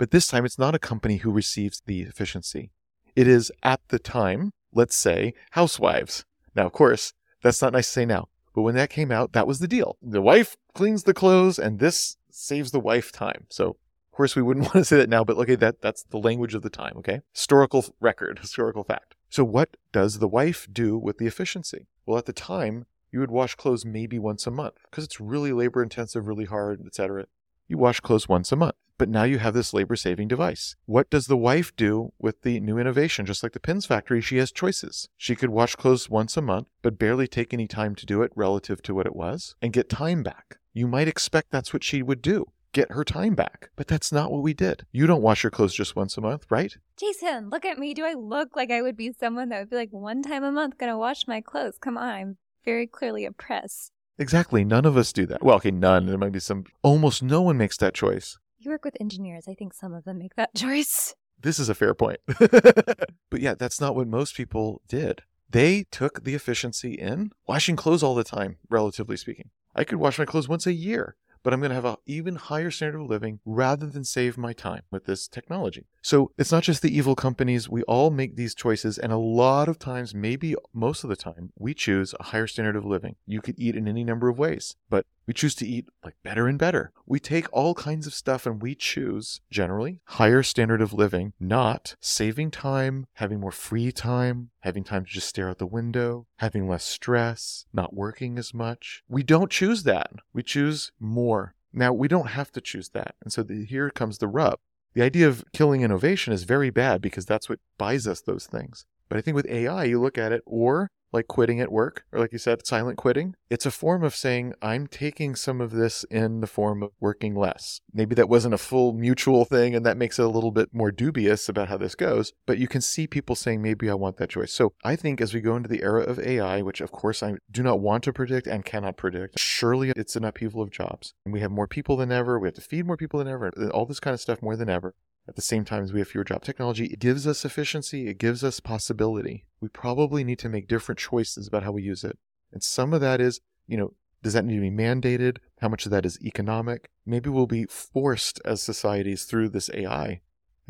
But 0.00 0.12
this 0.12 0.28
time, 0.28 0.46
it's 0.46 0.58
not 0.58 0.74
a 0.74 0.78
company 0.78 1.18
who 1.18 1.30
receives 1.30 1.82
the 1.84 2.00
efficiency. 2.00 2.70
It 3.14 3.28
is 3.28 3.52
at 3.62 3.82
the 3.88 3.98
time, 3.98 4.54
let's 4.72 4.96
say, 4.96 5.34
housewives. 5.50 6.24
Now, 6.56 6.64
of 6.64 6.72
course, 6.72 7.12
that's 7.42 7.60
not 7.60 7.74
nice 7.74 7.86
to 7.88 7.92
say 7.92 8.06
now, 8.06 8.28
but 8.54 8.62
when 8.62 8.74
that 8.76 8.88
came 8.88 9.12
out, 9.12 9.34
that 9.34 9.46
was 9.46 9.58
the 9.58 9.68
deal. 9.68 9.98
The 10.00 10.22
wife 10.22 10.56
cleans 10.72 11.02
the 11.02 11.12
clothes, 11.12 11.58
and 11.58 11.80
this 11.80 12.16
saves 12.30 12.70
the 12.70 12.80
wife 12.80 13.12
time. 13.12 13.44
So, 13.50 13.76
of 14.12 14.16
course, 14.16 14.34
we 14.34 14.40
wouldn't 14.40 14.64
want 14.74 14.76
to 14.76 14.84
say 14.86 14.96
that 14.96 15.10
now, 15.10 15.22
but 15.22 15.36
look 15.36 15.50
at 15.50 15.60
that. 15.60 15.82
That's 15.82 16.04
the 16.04 16.16
language 16.16 16.54
of 16.54 16.62
the 16.62 16.70
time, 16.70 16.94
okay? 16.96 17.20
Historical 17.34 17.84
record, 18.00 18.38
historical 18.40 18.84
fact. 18.84 19.16
So, 19.28 19.44
what 19.44 19.76
does 19.92 20.18
the 20.18 20.28
wife 20.28 20.66
do 20.72 20.96
with 20.96 21.18
the 21.18 21.26
efficiency? 21.26 21.88
Well, 22.06 22.16
at 22.16 22.24
the 22.24 22.32
time, 22.32 22.86
you 23.12 23.20
would 23.20 23.30
wash 23.30 23.54
clothes 23.54 23.84
maybe 23.84 24.18
once 24.18 24.46
a 24.46 24.50
month 24.50 24.76
because 24.90 25.04
it's 25.04 25.20
really 25.20 25.52
labor 25.52 25.82
intensive, 25.82 26.26
really 26.26 26.46
hard, 26.46 26.80
etc. 26.86 27.26
You 27.68 27.76
wash 27.76 28.00
clothes 28.00 28.30
once 28.30 28.50
a 28.50 28.56
month. 28.56 28.76
But 29.00 29.08
now 29.08 29.22
you 29.22 29.38
have 29.38 29.54
this 29.54 29.72
labor 29.72 29.96
saving 29.96 30.28
device. 30.28 30.76
What 30.84 31.08
does 31.08 31.26
the 31.26 31.34
wife 31.34 31.74
do 31.74 32.12
with 32.18 32.42
the 32.42 32.60
new 32.60 32.76
innovation? 32.76 33.24
Just 33.24 33.42
like 33.42 33.52
the 33.52 33.58
pins 33.58 33.86
factory, 33.86 34.20
she 34.20 34.36
has 34.36 34.52
choices. 34.52 35.08
She 35.16 35.34
could 35.34 35.48
wash 35.48 35.74
clothes 35.74 36.10
once 36.10 36.36
a 36.36 36.42
month, 36.42 36.68
but 36.82 36.98
barely 36.98 37.26
take 37.26 37.54
any 37.54 37.66
time 37.66 37.94
to 37.94 38.04
do 38.04 38.20
it 38.20 38.30
relative 38.36 38.82
to 38.82 38.94
what 38.94 39.06
it 39.06 39.16
was 39.16 39.54
and 39.62 39.72
get 39.72 39.88
time 39.88 40.22
back. 40.22 40.58
You 40.74 40.86
might 40.86 41.08
expect 41.08 41.50
that's 41.50 41.72
what 41.72 41.82
she 41.82 42.02
would 42.02 42.20
do. 42.20 42.52
Get 42.74 42.92
her 42.92 43.02
time 43.02 43.34
back. 43.34 43.70
But 43.74 43.88
that's 43.88 44.12
not 44.12 44.30
what 44.30 44.42
we 44.42 44.52
did. 44.52 44.84
You 44.92 45.06
don't 45.06 45.22
wash 45.22 45.44
your 45.44 45.50
clothes 45.50 45.72
just 45.72 45.96
once 45.96 46.18
a 46.18 46.20
month, 46.20 46.44
right? 46.50 46.76
Jason, 46.98 47.48
look 47.48 47.64
at 47.64 47.78
me. 47.78 47.94
Do 47.94 48.04
I 48.04 48.12
look 48.12 48.54
like 48.54 48.70
I 48.70 48.82
would 48.82 48.98
be 48.98 49.14
someone 49.18 49.48
that 49.48 49.60
would 49.60 49.70
be 49.70 49.76
like 49.76 49.92
one 49.92 50.20
time 50.20 50.44
a 50.44 50.52
month 50.52 50.76
gonna 50.76 50.98
wash 50.98 51.26
my 51.26 51.40
clothes? 51.40 51.78
Come 51.80 51.96
on, 51.96 52.06
I'm 52.06 52.36
very 52.66 52.86
clearly 52.86 53.24
oppressed. 53.24 53.92
Exactly. 54.18 54.62
None 54.62 54.84
of 54.84 54.98
us 54.98 55.10
do 55.14 55.24
that. 55.24 55.42
Well, 55.42 55.56
okay, 55.56 55.70
none. 55.70 56.04
There 56.04 56.18
might 56.18 56.32
be 56.32 56.38
some. 56.38 56.64
Almost 56.82 57.22
no 57.22 57.40
one 57.40 57.56
makes 57.56 57.78
that 57.78 57.94
choice. 57.94 58.38
You 58.62 58.70
work 58.70 58.84
with 58.84 58.96
engineers. 59.00 59.48
I 59.48 59.54
think 59.54 59.72
some 59.72 59.94
of 59.94 60.04
them 60.04 60.18
make 60.18 60.34
that 60.34 60.54
choice. 60.54 61.14
This 61.40 61.58
is 61.58 61.70
a 61.70 61.74
fair 61.74 61.94
point. 61.94 62.20
but 62.38 63.40
yeah, 63.40 63.54
that's 63.54 63.80
not 63.80 63.96
what 63.96 64.06
most 64.06 64.34
people 64.34 64.82
did. 64.86 65.22
They 65.48 65.86
took 65.90 66.24
the 66.24 66.34
efficiency 66.34 66.92
in 66.92 67.32
washing 67.48 67.74
clothes 67.74 68.02
all 68.02 68.14
the 68.14 68.22
time, 68.22 68.58
relatively 68.68 69.16
speaking. 69.16 69.48
I 69.74 69.84
could 69.84 69.96
wash 69.96 70.18
my 70.18 70.26
clothes 70.26 70.46
once 70.48 70.66
a 70.66 70.74
year, 70.74 71.16
but 71.42 71.54
I'm 71.54 71.60
going 71.60 71.70
to 71.70 71.74
have 71.74 71.86
an 71.86 71.96
even 72.04 72.36
higher 72.36 72.70
standard 72.70 73.00
of 73.00 73.08
living 73.08 73.40
rather 73.46 73.86
than 73.86 74.04
save 74.04 74.36
my 74.36 74.52
time 74.52 74.82
with 74.90 75.06
this 75.06 75.26
technology. 75.26 75.86
So 76.02 76.32
it's 76.36 76.52
not 76.52 76.62
just 76.62 76.82
the 76.82 76.94
evil 76.94 77.16
companies. 77.16 77.68
We 77.68 77.82
all 77.84 78.10
make 78.10 78.36
these 78.36 78.54
choices, 78.54 78.98
and 78.98 79.10
a 79.10 79.16
lot 79.16 79.68
of 79.68 79.78
times, 79.78 80.14
maybe 80.14 80.54
most 80.74 81.02
of 81.02 81.08
the 81.08 81.16
time, 81.16 81.52
we 81.58 81.72
choose 81.72 82.14
a 82.20 82.24
higher 82.24 82.46
standard 82.46 82.76
of 82.76 82.84
living. 82.84 83.16
You 83.26 83.40
could 83.40 83.58
eat 83.58 83.74
in 83.74 83.88
any 83.88 84.04
number 84.04 84.28
of 84.28 84.38
ways, 84.38 84.76
but 84.90 85.06
we 85.30 85.34
choose 85.34 85.54
to 85.54 85.64
eat 85.64 85.86
like 86.04 86.16
better 86.24 86.48
and 86.48 86.58
better. 86.58 86.90
We 87.06 87.20
take 87.20 87.46
all 87.52 87.72
kinds 87.72 88.04
of 88.04 88.14
stuff 88.14 88.46
and 88.46 88.60
we 88.60 88.74
choose 88.74 89.40
generally 89.48 90.00
higher 90.06 90.42
standard 90.42 90.82
of 90.82 90.92
living, 90.92 91.34
not 91.38 91.94
saving 92.00 92.50
time, 92.50 93.06
having 93.12 93.38
more 93.38 93.52
free 93.52 93.92
time, 93.92 94.50
having 94.58 94.82
time 94.82 95.04
to 95.04 95.10
just 95.12 95.28
stare 95.28 95.48
out 95.48 95.58
the 95.58 95.66
window, 95.66 96.26
having 96.38 96.68
less 96.68 96.82
stress, 96.82 97.64
not 97.72 97.94
working 97.94 98.40
as 98.40 98.52
much. 98.52 99.04
We 99.08 99.22
don't 99.22 99.52
choose 99.52 99.84
that. 99.84 100.10
We 100.32 100.42
choose 100.42 100.90
more. 100.98 101.54
Now, 101.72 101.92
we 101.92 102.08
don't 102.08 102.30
have 102.30 102.50
to 102.50 102.60
choose 102.60 102.88
that. 102.88 103.14
And 103.22 103.32
so 103.32 103.44
the, 103.44 103.64
here 103.64 103.88
comes 103.88 104.18
the 104.18 104.26
rub. 104.26 104.58
The 104.94 105.02
idea 105.02 105.28
of 105.28 105.44
killing 105.52 105.82
innovation 105.82 106.32
is 106.32 106.42
very 106.42 106.70
bad 106.70 107.00
because 107.00 107.24
that's 107.24 107.48
what 107.48 107.60
buys 107.78 108.08
us 108.08 108.20
those 108.20 108.48
things. 108.48 108.84
But 109.08 109.16
I 109.16 109.20
think 109.20 109.36
with 109.36 109.46
AI, 109.46 109.84
you 109.84 110.00
look 110.00 110.18
at 110.18 110.32
it, 110.32 110.42
or 110.44 110.90
like 111.12 111.26
quitting 111.26 111.60
at 111.60 111.72
work, 111.72 112.04
or 112.12 112.20
like 112.20 112.32
you 112.32 112.38
said, 112.38 112.66
silent 112.66 112.98
quitting, 112.98 113.34
it's 113.48 113.66
a 113.66 113.70
form 113.70 114.02
of 114.02 114.14
saying, 114.14 114.54
I'm 114.62 114.86
taking 114.86 115.34
some 115.34 115.60
of 115.60 115.72
this 115.72 116.04
in 116.04 116.40
the 116.40 116.46
form 116.46 116.82
of 116.82 116.92
working 117.00 117.34
less. 117.34 117.80
Maybe 117.92 118.14
that 118.14 118.28
wasn't 118.28 118.54
a 118.54 118.58
full 118.58 118.92
mutual 118.92 119.44
thing, 119.44 119.74
and 119.74 119.84
that 119.84 119.96
makes 119.96 120.18
it 120.18 120.24
a 120.24 120.28
little 120.28 120.50
bit 120.50 120.70
more 120.72 120.90
dubious 120.90 121.48
about 121.48 121.68
how 121.68 121.76
this 121.76 121.94
goes, 121.94 122.32
but 122.46 122.58
you 122.58 122.68
can 122.68 122.80
see 122.80 123.06
people 123.06 123.34
saying, 123.34 123.62
maybe 123.62 123.90
I 123.90 123.94
want 123.94 124.18
that 124.18 124.30
choice. 124.30 124.52
So 124.52 124.72
I 124.84 124.96
think 124.96 125.20
as 125.20 125.34
we 125.34 125.40
go 125.40 125.56
into 125.56 125.68
the 125.68 125.82
era 125.82 126.02
of 126.02 126.18
AI, 126.18 126.62
which 126.62 126.80
of 126.80 126.92
course 126.92 127.22
I 127.22 127.34
do 127.50 127.62
not 127.62 127.80
want 127.80 128.04
to 128.04 128.12
predict 128.12 128.46
and 128.46 128.64
cannot 128.64 128.96
predict, 128.96 129.38
surely 129.38 129.92
it's 129.96 130.16
an 130.16 130.24
upheaval 130.24 130.62
of 130.62 130.70
jobs. 130.70 131.14
And 131.24 131.32
we 131.32 131.40
have 131.40 131.50
more 131.50 131.66
people 131.66 131.96
than 131.96 132.12
ever, 132.12 132.38
we 132.38 132.48
have 132.48 132.54
to 132.54 132.60
feed 132.60 132.86
more 132.86 132.96
people 132.96 133.18
than 133.18 133.28
ever, 133.28 133.50
all 133.72 133.86
this 133.86 134.00
kind 134.00 134.14
of 134.14 134.20
stuff 134.20 134.42
more 134.42 134.56
than 134.56 134.68
ever 134.68 134.94
at 135.28 135.36
the 135.36 135.42
same 135.42 135.64
time 135.64 135.82
as 135.82 135.92
we 135.92 136.00
have 136.00 136.08
fewer 136.08 136.24
job 136.24 136.42
technology 136.42 136.86
it 136.86 136.98
gives 136.98 137.26
us 137.26 137.44
efficiency 137.44 138.08
it 138.08 138.18
gives 138.18 138.42
us 138.42 138.60
possibility. 138.60 139.44
We 139.60 139.68
probably 139.68 140.24
need 140.24 140.38
to 140.40 140.48
make 140.48 140.68
different 140.68 140.98
choices 140.98 141.46
about 141.46 141.62
how 141.62 141.72
we 141.72 141.82
use 141.82 142.04
it. 142.04 142.18
And 142.52 142.62
some 142.62 142.92
of 142.92 143.00
that 143.00 143.20
is 143.20 143.40
you 143.66 143.76
know 143.76 143.94
does 144.22 144.34
that 144.34 144.44
need 144.44 144.56
to 144.56 144.60
be 144.60 144.70
mandated? 144.70 145.38
How 145.60 145.68
much 145.68 145.86
of 145.86 145.92
that 145.92 146.04
is 146.04 146.20
economic? 146.22 146.90
Maybe 147.06 147.30
we'll 147.30 147.46
be 147.46 147.64
forced 147.64 148.38
as 148.44 148.62
societies 148.62 149.24
through 149.24 149.48
this 149.48 149.70
ai 149.72 150.20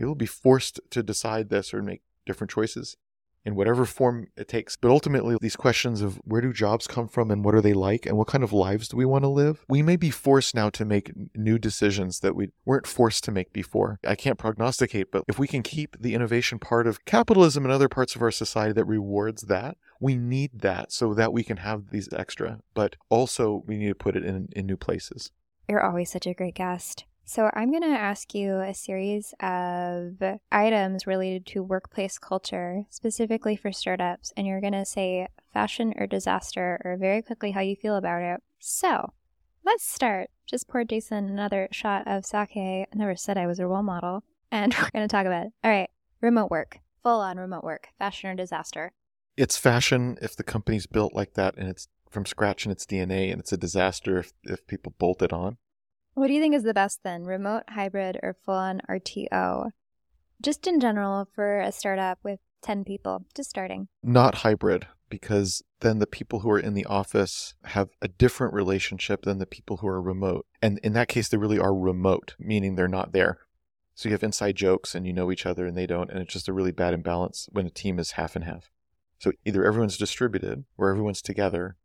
maybe 0.00 0.06
we'll 0.06 0.14
be 0.14 0.26
forced 0.26 0.80
to 0.90 1.02
decide 1.02 1.50
this 1.50 1.74
or 1.74 1.82
make 1.82 2.02
different 2.24 2.50
choices 2.50 2.96
in 3.44 3.54
whatever 3.54 3.84
form 3.84 4.28
it 4.36 4.48
takes. 4.48 4.76
But 4.76 4.90
ultimately, 4.90 5.36
these 5.40 5.56
questions 5.56 6.00
of 6.02 6.16
where 6.24 6.40
do 6.40 6.52
jobs 6.52 6.86
come 6.86 7.08
from 7.08 7.30
and 7.30 7.44
what 7.44 7.54
are 7.54 7.60
they 7.60 7.72
like 7.72 8.06
and 8.06 8.16
what 8.16 8.28
kind 8.28 8.44
of 8.44 8.52
lives 8.52 8.88
do 8.88 8.96
we 8.96 9.04
want 9.04 9.24
to 9.24 9.28
live, 9.28 9.64
we 9.68 9.82
may 9.82 9.96
be 9.96 10.10
forced 10.10 10.54
now 10.54 10.70
to 10.70 10.84
make 10.84 11.12
new 11.34 11.58
decisions 11.58 12.20
that 12.20 12.34
we 12.34 12.48
weren't 12.64 12.86
forced 12.86 13.24
to 13.24 13.32
make 13.32 13.52
before. 13.52 13.98
I 14.06 14.14
can't 14.14 14.38
prognosticate, 14.38 15.10
but 15.10 15.24
if 15.28 15.38
we 15.38 15.48
can 15.48 15.62
keep 15.62 15.96
the 16.00 16.14
innovation 16.14 16.58
part 16.58 16.86
of 16.86 17.04
capitalism 17.04 17.64
and 17.64 17.72
other 17.72 17.88
parts 17.88 18.14
of 18.14 18.22
our 18.22 18.30
society 18.30 18.72
that 18.74 18.84
rewards 18.84 19.42
that, 19.42 19.76
we 20.00 20.16
need 20.16 20.60
that 20.60 20.92
so 20.92 21.14
that 21.14 21.32
we 21.32 21.42
can 21.42 21.58
have 21.58 21.90
these 21.90 22.08
extra, 22.12 22.60
but 22.74 22.96
also 23.10 23.62
we 23.66 23.76
need 23.76 23.88
to 23.88 23.94
put 23.94 24.16
it 24.16 24.24
in, 24.24 24.48
in 24.52 24.66
new 24.66 24.76
places. 24.76 25.30
You're 25.68 25.82
always 25.82 26.10
such 26.10 26.26
a 26.26 26.34
great 26.34 26.54
guest. 26.54 27.04
So, 27.30 27.48
I'm 27.54 27.70
going 27.70 27.84
to 27.84 27.96
ask 27.96 28.34
you 28.34 28.58
a 28.58 28.74
series 28.74 29.34
of 29.38 30.20
items 30.50 31.06
related 31.06 31.46
to 31.46 31.62
workplace 31.62 32.18
culture, 32.18 32.86
specifically 32.90 33.54
for 33.54 33.70
startups, 33.70 34.32
and 34.36 34.48
you're 34.48 34.60
going 34.60 34.72
to 34.72 34.84
say 34.84 35.28
fashion 35.54 35.94
or 35.96 36.08
disaster, 36.08 36.80
or 36.84 36.96
very 36.96 37.22
quickly 37.22 37.52
how 37.52 37.60
you 37.60 37.76
feel 37.76 37.94
about 37.94 38.22
it. 38.22 38.42
So, 38.58 39.12
let's 39.64 39.88
start. 39.88 40.30
Just 40.44 40.66
pour 40.66 40.82
Jason 40.82 41.28
another 41.28 41.68
shot 41.70 42.04
of 42.08 42.26
sake. 42.26 42.56
I 42.56 42.86
never 42.96 43.14
said 43.14 43.38
I 43.38 43.46
was 43.46 43.60
a 43.60 43.66
role 43.68 43.84
model, 43.84 44.24
and 44.50 44.74
we're 44.82 44.90
going 44.90 45.06
to 45.06 45.12
talk 45.12 45.26
about 45.26 45.46
it. 45.46 45.52
All 45.62 45.70
right, 45.70 45.90
remote 46.20 46.50
work, 46.50 46.80
full 47.04 47.20
on 47.20 47.36
remote 47.36 47.62
work, 47.62 47.90
fashion 47.96 48.30
or 48.30 48.34
disaster. 48.34 48.90
It's 49.36 49.56
fashion 49.56 50.18
if 50.20 50.34
the 50.34 50.42
company's 50.42 50.88
built 50.88 51.14
like 51.14 51.34
that 51.34 51.56
and 51.56 51.68
it's 51.68 51.86
from 52.10 52.26
scratch 52.26 52.66
in 52.66 52.72
its 52.72 52.86
DNA, 52.86 53.30
and 53.30 53.38
it's 53.38 53.52
a 53.52 53.56
disaster 53.56 54.18
if, 54.18 54.32
if 54.42 54.66
people 54.66 54.96
bolt 54.98 55.22
it 55.22 55.32
on. 55.32 55.58
What 56.20 56.26
do 56.26 56.34
you 56.34 56.40
think 56.42 56.54
is 56.54 56.64
the 56.64 56.74
best 56.74 57.02
then, 57.02 57.24
remote, 57.24 57.62
hybrid, 57.70 58.20
or 58.22 58.36
full 58.44 58.52
on 58.52 58.82
RTO? 58.90 59.70
Just 60.42 60.66
in 60.66 60.78
general 60.78 61.26
for 61.34 61.60
a 61.62 61.72
startup 61.72 62.18
with 62.22 62.40
10 62.60 62.84
people, 62.84 63.24
just 63.34 63.48
starting. 63.48 63.88
Not 64.02 64.34
hybrid, 64.34 64.86
because 65.08 65.62
then 65.80 65.98
the 65.98 66.06
people 66.06 66.40
who 66.40 66.50
are 66.50 66.58
in 66.58 66.74
the 66.74 66.84
office 66.84 67.54
have 67.64 67.88
a 68.02 68.08
different 68.08 68.52
relationship 68.52 69.22
than 69.22 69.38
the 69.38 69.46
people 69.46 69.78
who 69.78 69.88
are 69.88 70.02
remote. 70.02 70.44
And 70.60 70.78
in 70.80 70.92
that 70.92 71.08
case, 71.08 71.30
they 71.30 71.38
really 71.38 71.58
are 71.58 71.74
remote, 71.74 72.34
meaning 72.38 72.74
they're 72.74 72.86
not 72.86 73.12
there. 73.12 73.38
So 73.94 74.10
you 74.10 74.12
have 74.12 74.22
inside 74.22 74.56
jokes 74.56 74.94
and 74.94 75.06
you 75.06 75.14
know 75.14 75.32
each 75.32 75.46
other 75.46 75.64
and 75.64 75.74
they 75.74 75.86
don't. 75.86 76.10
And 76.10 76.20
it's 76.20 76.34
just 76.34 76.50
a 76.50 76.52
really 76.52 76.72
bad 76.72 76.92
imbalance 76.92 77.48
when 77.50 77.64
a 77.64 77.70
team 77.70 77.98
is 77.98 78.10
half 78.10 78.36
and 78.36 78.44
half. 78.44 78.70
So 79.20 79.32
either 79.46 79.64
everyone's 79.64 79.96
distributed 79.96 80.64
or 80.76 80.90
everyone's 80.90 81.22
together, 81.22 81.76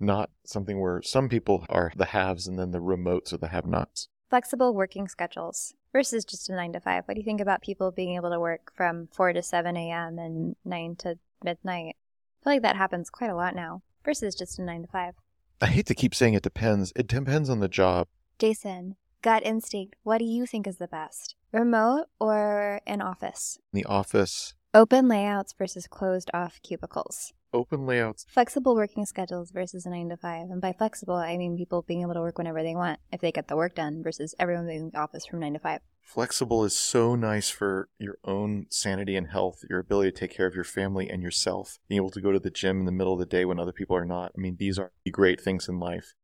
not 0.00 0.30
something 0.44 0.80
where 0.80 1.02
some 1.02 1.28
people 1.28 1.64
are 1.68 1.92
the 1.96 2.06
haves 2.06 2.46
and 2.46 2.58
then 2.58 2.70
the 2.70 2.78
remotes 2.78 3.32
are 3.32 3.38
the 3.38 3.48
have 3.48 3.66
nots. 3.66 4.08
Flexible 4.30 4.74
working 4.74 5.08
schedules 5.08 5.74
versus 5.92 6.24
just 6.24 6.48
a 6.48 6.54
9 6.54 6.72
to 6.72 6.80
5. 6.80 7.04
What 7.06 7.14
do 7.14 7.20
you 7.20 7.24
think 7.24 7.40
about 7.40 7.62
people 7.62 7.90
being 7.90 8.16
able 8.16 8.30
to 8.30 8.40
work 8.40 8.72
from 8.74 9.08
4 9.12 9.32
to 9.34 9.42
7 9.42 9.76
a.m. 9.76 10.18
and 10.18 10.56
9 10.64 10.96
to 10.96 11.18
midnight? 11.42 11.96
I 11.96 12.44
feel 12.44 12.52
like 12.54 12.62
that 12.62 12.76
happens 12.76 13.10
quite 13.10 13.30
a 13.30 13.36
lot 13.36 13.54
now 13.54 13.82
versus 14.04 14.34
just 14.34 14.58
a 14.58 14.62
9 14.62 14.82
to 14.82 14.88
5. 14.88 15.14
I 15.60 15.66
hate 15.66 15.86
to 15.86 15.94
keep 15.94 16.14
saying 16.14 16.34
it 16.34 16.42
depends. 16.42 16.92
It 16.96 17.06
depends 17.06 17.48
on 17.48 17.60
the 17.60 17.68
job. 17.68 18.08
Jason, 18.38 18.96
gut 19.22 19.44
instinct, 19.46 19.96
what 20.02 20.18
do 20.18 20.24
you 20.24 20.46
think 20.46 20.66
is 20.66 20.78
the 20.78 20.88
best? 20.88 21.36
Remote 21.52 22.06
or 22.18 22.80
in 22.86 23.00
office? 23.00 23.58
The 23.72 23.84
office, 23.84 24.54
Open 24.76 25.06
layouts 25.06 25.52
versus 25.52 25.86
closed 25.86 26.32
off 26.34 26.58
cubicles. 26.64 27.32
Open 27.54 27.86
layouts. 27.86 28.26
Flexible 28.28 28.74
working 28.74 29.06
schedules 29.06 29.50
versus 29.50 29.86
a 29.86 29.90
9 29.90 30.10
to 30.10 30.16
5. 30.16 30.50
And 30.50 30.60
by 30.60 30.72
flexible, 30.72 31.14
I 31.14 31.38
mean 31.38 31.56
people 31.56 31.82
being 31.82 32.02
able 32.02 32.14
to 32.14 32.20
work 32.20 32.36
whenever 32.36 32.62
they 32.62 32.74
want 32.74 33.00
if 33.10 33.20
they 33.20 33.32
get 33.32 33.48
the 33.48 33.56
work 33.56 33.76
done 33.76 34.02
versus 34.02 34.34
everyone 34.38 34.66
being 34.66 34.80
in 34.80 34.90
the 34.90 34.98
office 34.98 35.24
from 35.24 35.40
9 35.40 35.54
to 35.54 35.58
5. 35.58 35.80
Flexible 36.02 36.64
is 36.64 36.76
so 36.76 37.14
nice 37.14 37.48
for 37.48 37.88
your 37.98 38.18
own 38.24 38.66
sanity 38.68 39.16
and 39.16 39.28
health, 39.28 39.60
your 39.70 39.78
ability 39.78 40.10
to 40.10 40.18
take 40.18 40.36
care 40.36 40.46
of 40.46 40.54
your 40.54 40.64
family 40.64 41.08
and 41.08 41.22
yourself, 41.22 41.78
being 41.88 41.96
able 41.96 42.10
to 42.10 42.20
go 42.20 42.30
to 42.30 42.38
the 42.38 42.50
gym 42.50 42.80
in 42.80 42.84
the 42.84 42.92
middle 42.92 43.14
of 43.14 43.18
the 43.18 43.24
day 43.24 43.46
when 43.46 43.58
other 43.58 43.72
people 43.72 43.96
are 43.96 44.04
not. 44.04 44.32
I 44.36 44.40
mean, 44.40 44.56
these 44.58 44.78
are 44.78 44.92
great 45.10 45.40
things 45.40 45.66
in 45.66 45.80
life. 45.80 46.14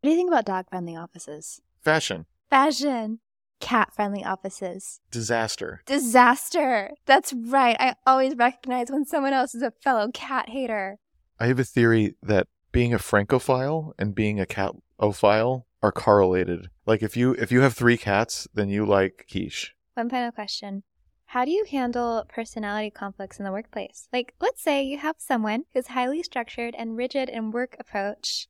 What 0.00 0.08
do 0.08 0.10
you 0.10 0.16
think 0.16 0.30
about 0.30 0.44
dog 0.44 0.66
friendly 0.68 0.96
offices? 0.96 1.62
Fashion, 1.80 2.26
Fashion. 2.50 3.20
Cat 3.62 3.94
friendly 3.94 4.24
offices. 4.24 5.00
disaster. 5.10 5.82
Disaster. 5.86 6.90
That's 7.06 7.32
right. 7.32 7.76
I 7.78 7.94
always 8.06 8.36
recognize 8.36 8.90
when 8.90 9.06
someone 9.06 9.32
else 9.32 9.54
is 9.54 9.62
a 9.62 9.70
fellow 9.70 10.10
cat 10.12 10.48
hater. 10.48 10.98
I 11.38 11.46
have 11.46 11.60
a 11.60 11.64
theory 11.64 12.16
that 12.22 12.48
being 12.72 12.92
a 12.92 12.98
francophile 12.98 13.94
and 13.98 14.14
being 14.14 14.40
a 14.40 14.46
catophile 14.46 15.62
are 15.80 15.92
correlated. 15.92 16.70
Like 16.86 17.02
if 17.02 17.16
you 17.16 17.34
if 17.34 17.52
you 17.52 17.60
have 17.60 17.74
three 17.74 17.96
cats, 17.96 18.48
then 18.52 18.68
you 18.68 18.84
like 18.84 19.26
quiche. 19.30 19.74
One 19.94 20.10
final 20.10 20.32
question. 20.32 20.82
How 21.26 21.44
do 21.44 21.50
you 21.50 21.64
handle 21.70 22.26
personality 22.28 22.90
conflicts 22.90 23.38
in 23.38 23.44
the 23.46 23.52
workplace? 23.52 24.06
Like, 24.12 24.34
let's 24.38 24.62
say 24.62 24.82
you 24.82 24.98
have 24.98 25.16
someone 25.18 25.64
who's 25.72 25.86
highly 25.86 26.22
structured 26.22 26.74
and 26.76 26.94
rigid 26.94 27.30
in 27.30 27.52
work 27.52 27.74
approach, 27.80 28.48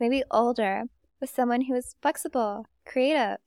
maybe 0.00 0.24
older, 0.32 0.84
with 1.20 1.30
someone 1.30 1.60
who 1.62 1.74
is 1.74 1.94
flexible, 2.02 2.66
creative, 2.84 3.38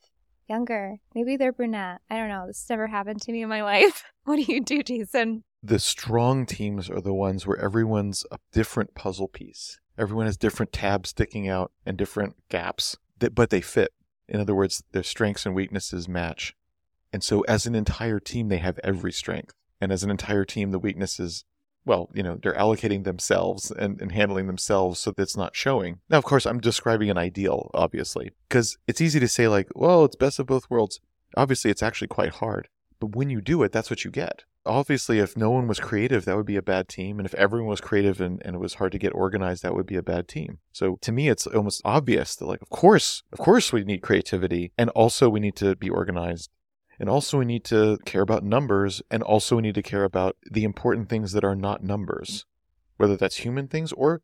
younger. 0.47 0.97
Maybe 1.13 1.37
they're 1.37 1.51
brunette. 1.51 2.01
I 2.09 2.17
don't 2.17 2.29
know. 2.29 2.47
This 2.47 2.65
never 2.69 2.87
happened 2.87 3.21
to 3.21 3.31
me 3.31 3.43
in 3.43 3.49
my 3.49 3.63
life. 3.73 4.03
What 4.25 4.37
do 4.37 4.51
you 4.51 4.61
do, 4.61 4.83
Jason? 4.83 5.43
The 5.63 5.79
strong 5.79 6.45
teams 6.45 6.89
are 6.89 7.01
the 7.01 7.13
ones 7.13 7.45
where 7.45 7.59
everyone's 7.59 8.25
a 8.31 8.39
different 8.51 8.93
puzzle 8.95 9.27
piece. 9.27 9.79
Everyone 9.97 10.27
has 10.27 10.37
different 10.37 10.71
tabs 10.71 11.09
sticking 11.09 11.47
out 11.47 11.71
and 11.85 11.97
different 11.97 12.35
gaps, 12.49 12.97
but 13.19 13.49
they 13.49 13.61
fit. 13.61 13.91
In 14.29 14.39
other 14.39 14.53
words, 14.53 14.83
their 14.91 15.03
strengths 15.03 15.45
and 15.45 15.55
weaknesses 15.55 16.07
match. 16.07 16.55
And 17.11 17.23
so, 17.23 17.41
as 17.41 17.65
an 17.65 17.73
entire 17.73 18.19
team, 18.19 18.49
they 18.49 18.57
have 18.57 18.79
every 18.83 19.11
strength. 19.11 19.53
And 19.79 19.91
as 19.91 20.03
an 20.03 20.11
entire 20.11 20.45
team, 20.45 20.71
the 20.71 20.79
weaknesses, 20.79 21.45
well, 21.88 22.09
you 22.14 22.22
know, 22.22 22.38
they're 22.43 22.53
allocating 22.53 23.05
themselves 23.05 23.72
and, 23.72 23.99
and 24.01 24.11
handling 24.11 24.45
themselves 24.45 24.99
so 24.99 25.11
that 25.11 25.22
it's 25.23 25.38
not 25.38 25.55
showing. 25.55 25.99
Now, 26.09 26.18
of 26.18 26.26
course, 26.26 26.45
I'm 26.45 26.59
describing 26.59 27.09
an 27.09 27.18
ideal, 27.18 27.72
obviously, 27.73 28.31
because 28.47 28.77
it's 28.88 29.01
easy 29.01 29.19
to 29.22 29.27
say, 29.27 29.47
like, 29.47 29.69
well, 29.73 30.03
it's 30.05 30.18
best 30.18 30.38
of 30.38 30.47
both 30.47 30.69
worlds. 30.69 30.99
Obviously, 31.35 31.72
it's 31.72 31.81
actually 31.81 32.09
quite 32.09 32.34
hard. 32.34 32.68
But 32.99 33.15
when 33.15 33.30
you 33.30 33.41
do 33.41 33.64
it, 33.64 33.72
that's 33.72 33.89
what 33.89 34.03
you 34.03 34.11
get. 34.11 34.43
Obviously, 34.65 35.19
if 35.19 35.38
no 35.38 35.49
one 35.49 35.65
was 35.65 35.80
creative, 35.80 36.26
that 36.26 36.35
would 36.35 36.45
be 36.45 36.57
a 36.57 36.61
bad 36.61 36.89
team. 36.89 37.19
And 37.19 37.26
if 37.26 37.34
everyone 37.35 37.69
was 37.69 37.80
creative 37.80 38.19
and, 38.19 38.41
and 38.43 38.55
it 38.55 38.59
was 38.59 38.76
hard 38.76 38.91
to 38.91 38.97
get 38.97 39.14
organized, 39.14 39.64
that 39.64 39.73
would 39.73 39.85
be 39.85 39.95
a 39.95 40.03
bad 40.03 40.27
team. 40.27 40.59
So 40.73 40.97
to 41.01 41.14
me, 41.14 41.30
it's 41.30 41.47
almost 41.47 41.81
obvious 41.85 42.35
that, 42.35 42.47
like, 42.47 42.61
of 42.61 42.69
course, 42.69 43.23
of 43.31 43.39
course, 43.39 43.72
we 43.72 43.85
need 43.85 44.01
creativity. 44.01 44.73
And 44.77 44.89
also, 44.89 45.30
we 45.30 45.39
need 45.39 45.55
to 45.57 45.77
be 45.77 45.89
organized. 45.89 46.49
And 46.99 47.09
also, 47.09 47.37
we 47.37 47.45
need 47.45 47.63
to 47.65 47.97
care 48.05 48.21
about 48.21 48.43
numbers. 48.43 49.01
And 49.11 49.21
also, 49.23 49.57
we 49.57 49.61
need 49.61 49.75
to 49.75 49.83
care 49.83 50.03
about 50.03 50.35
the 50.49 50.63
important 50.63 51.09
things 51.09 51.31
that 51.33 51.43
are 51.43 51.55
not 51.55 51.83
numbers, 51.83 52.45
whether 52.97 53.15
that's 53.15 53.37
human 53.37 53.67
things 53.67 53.91
or 53.93 54.21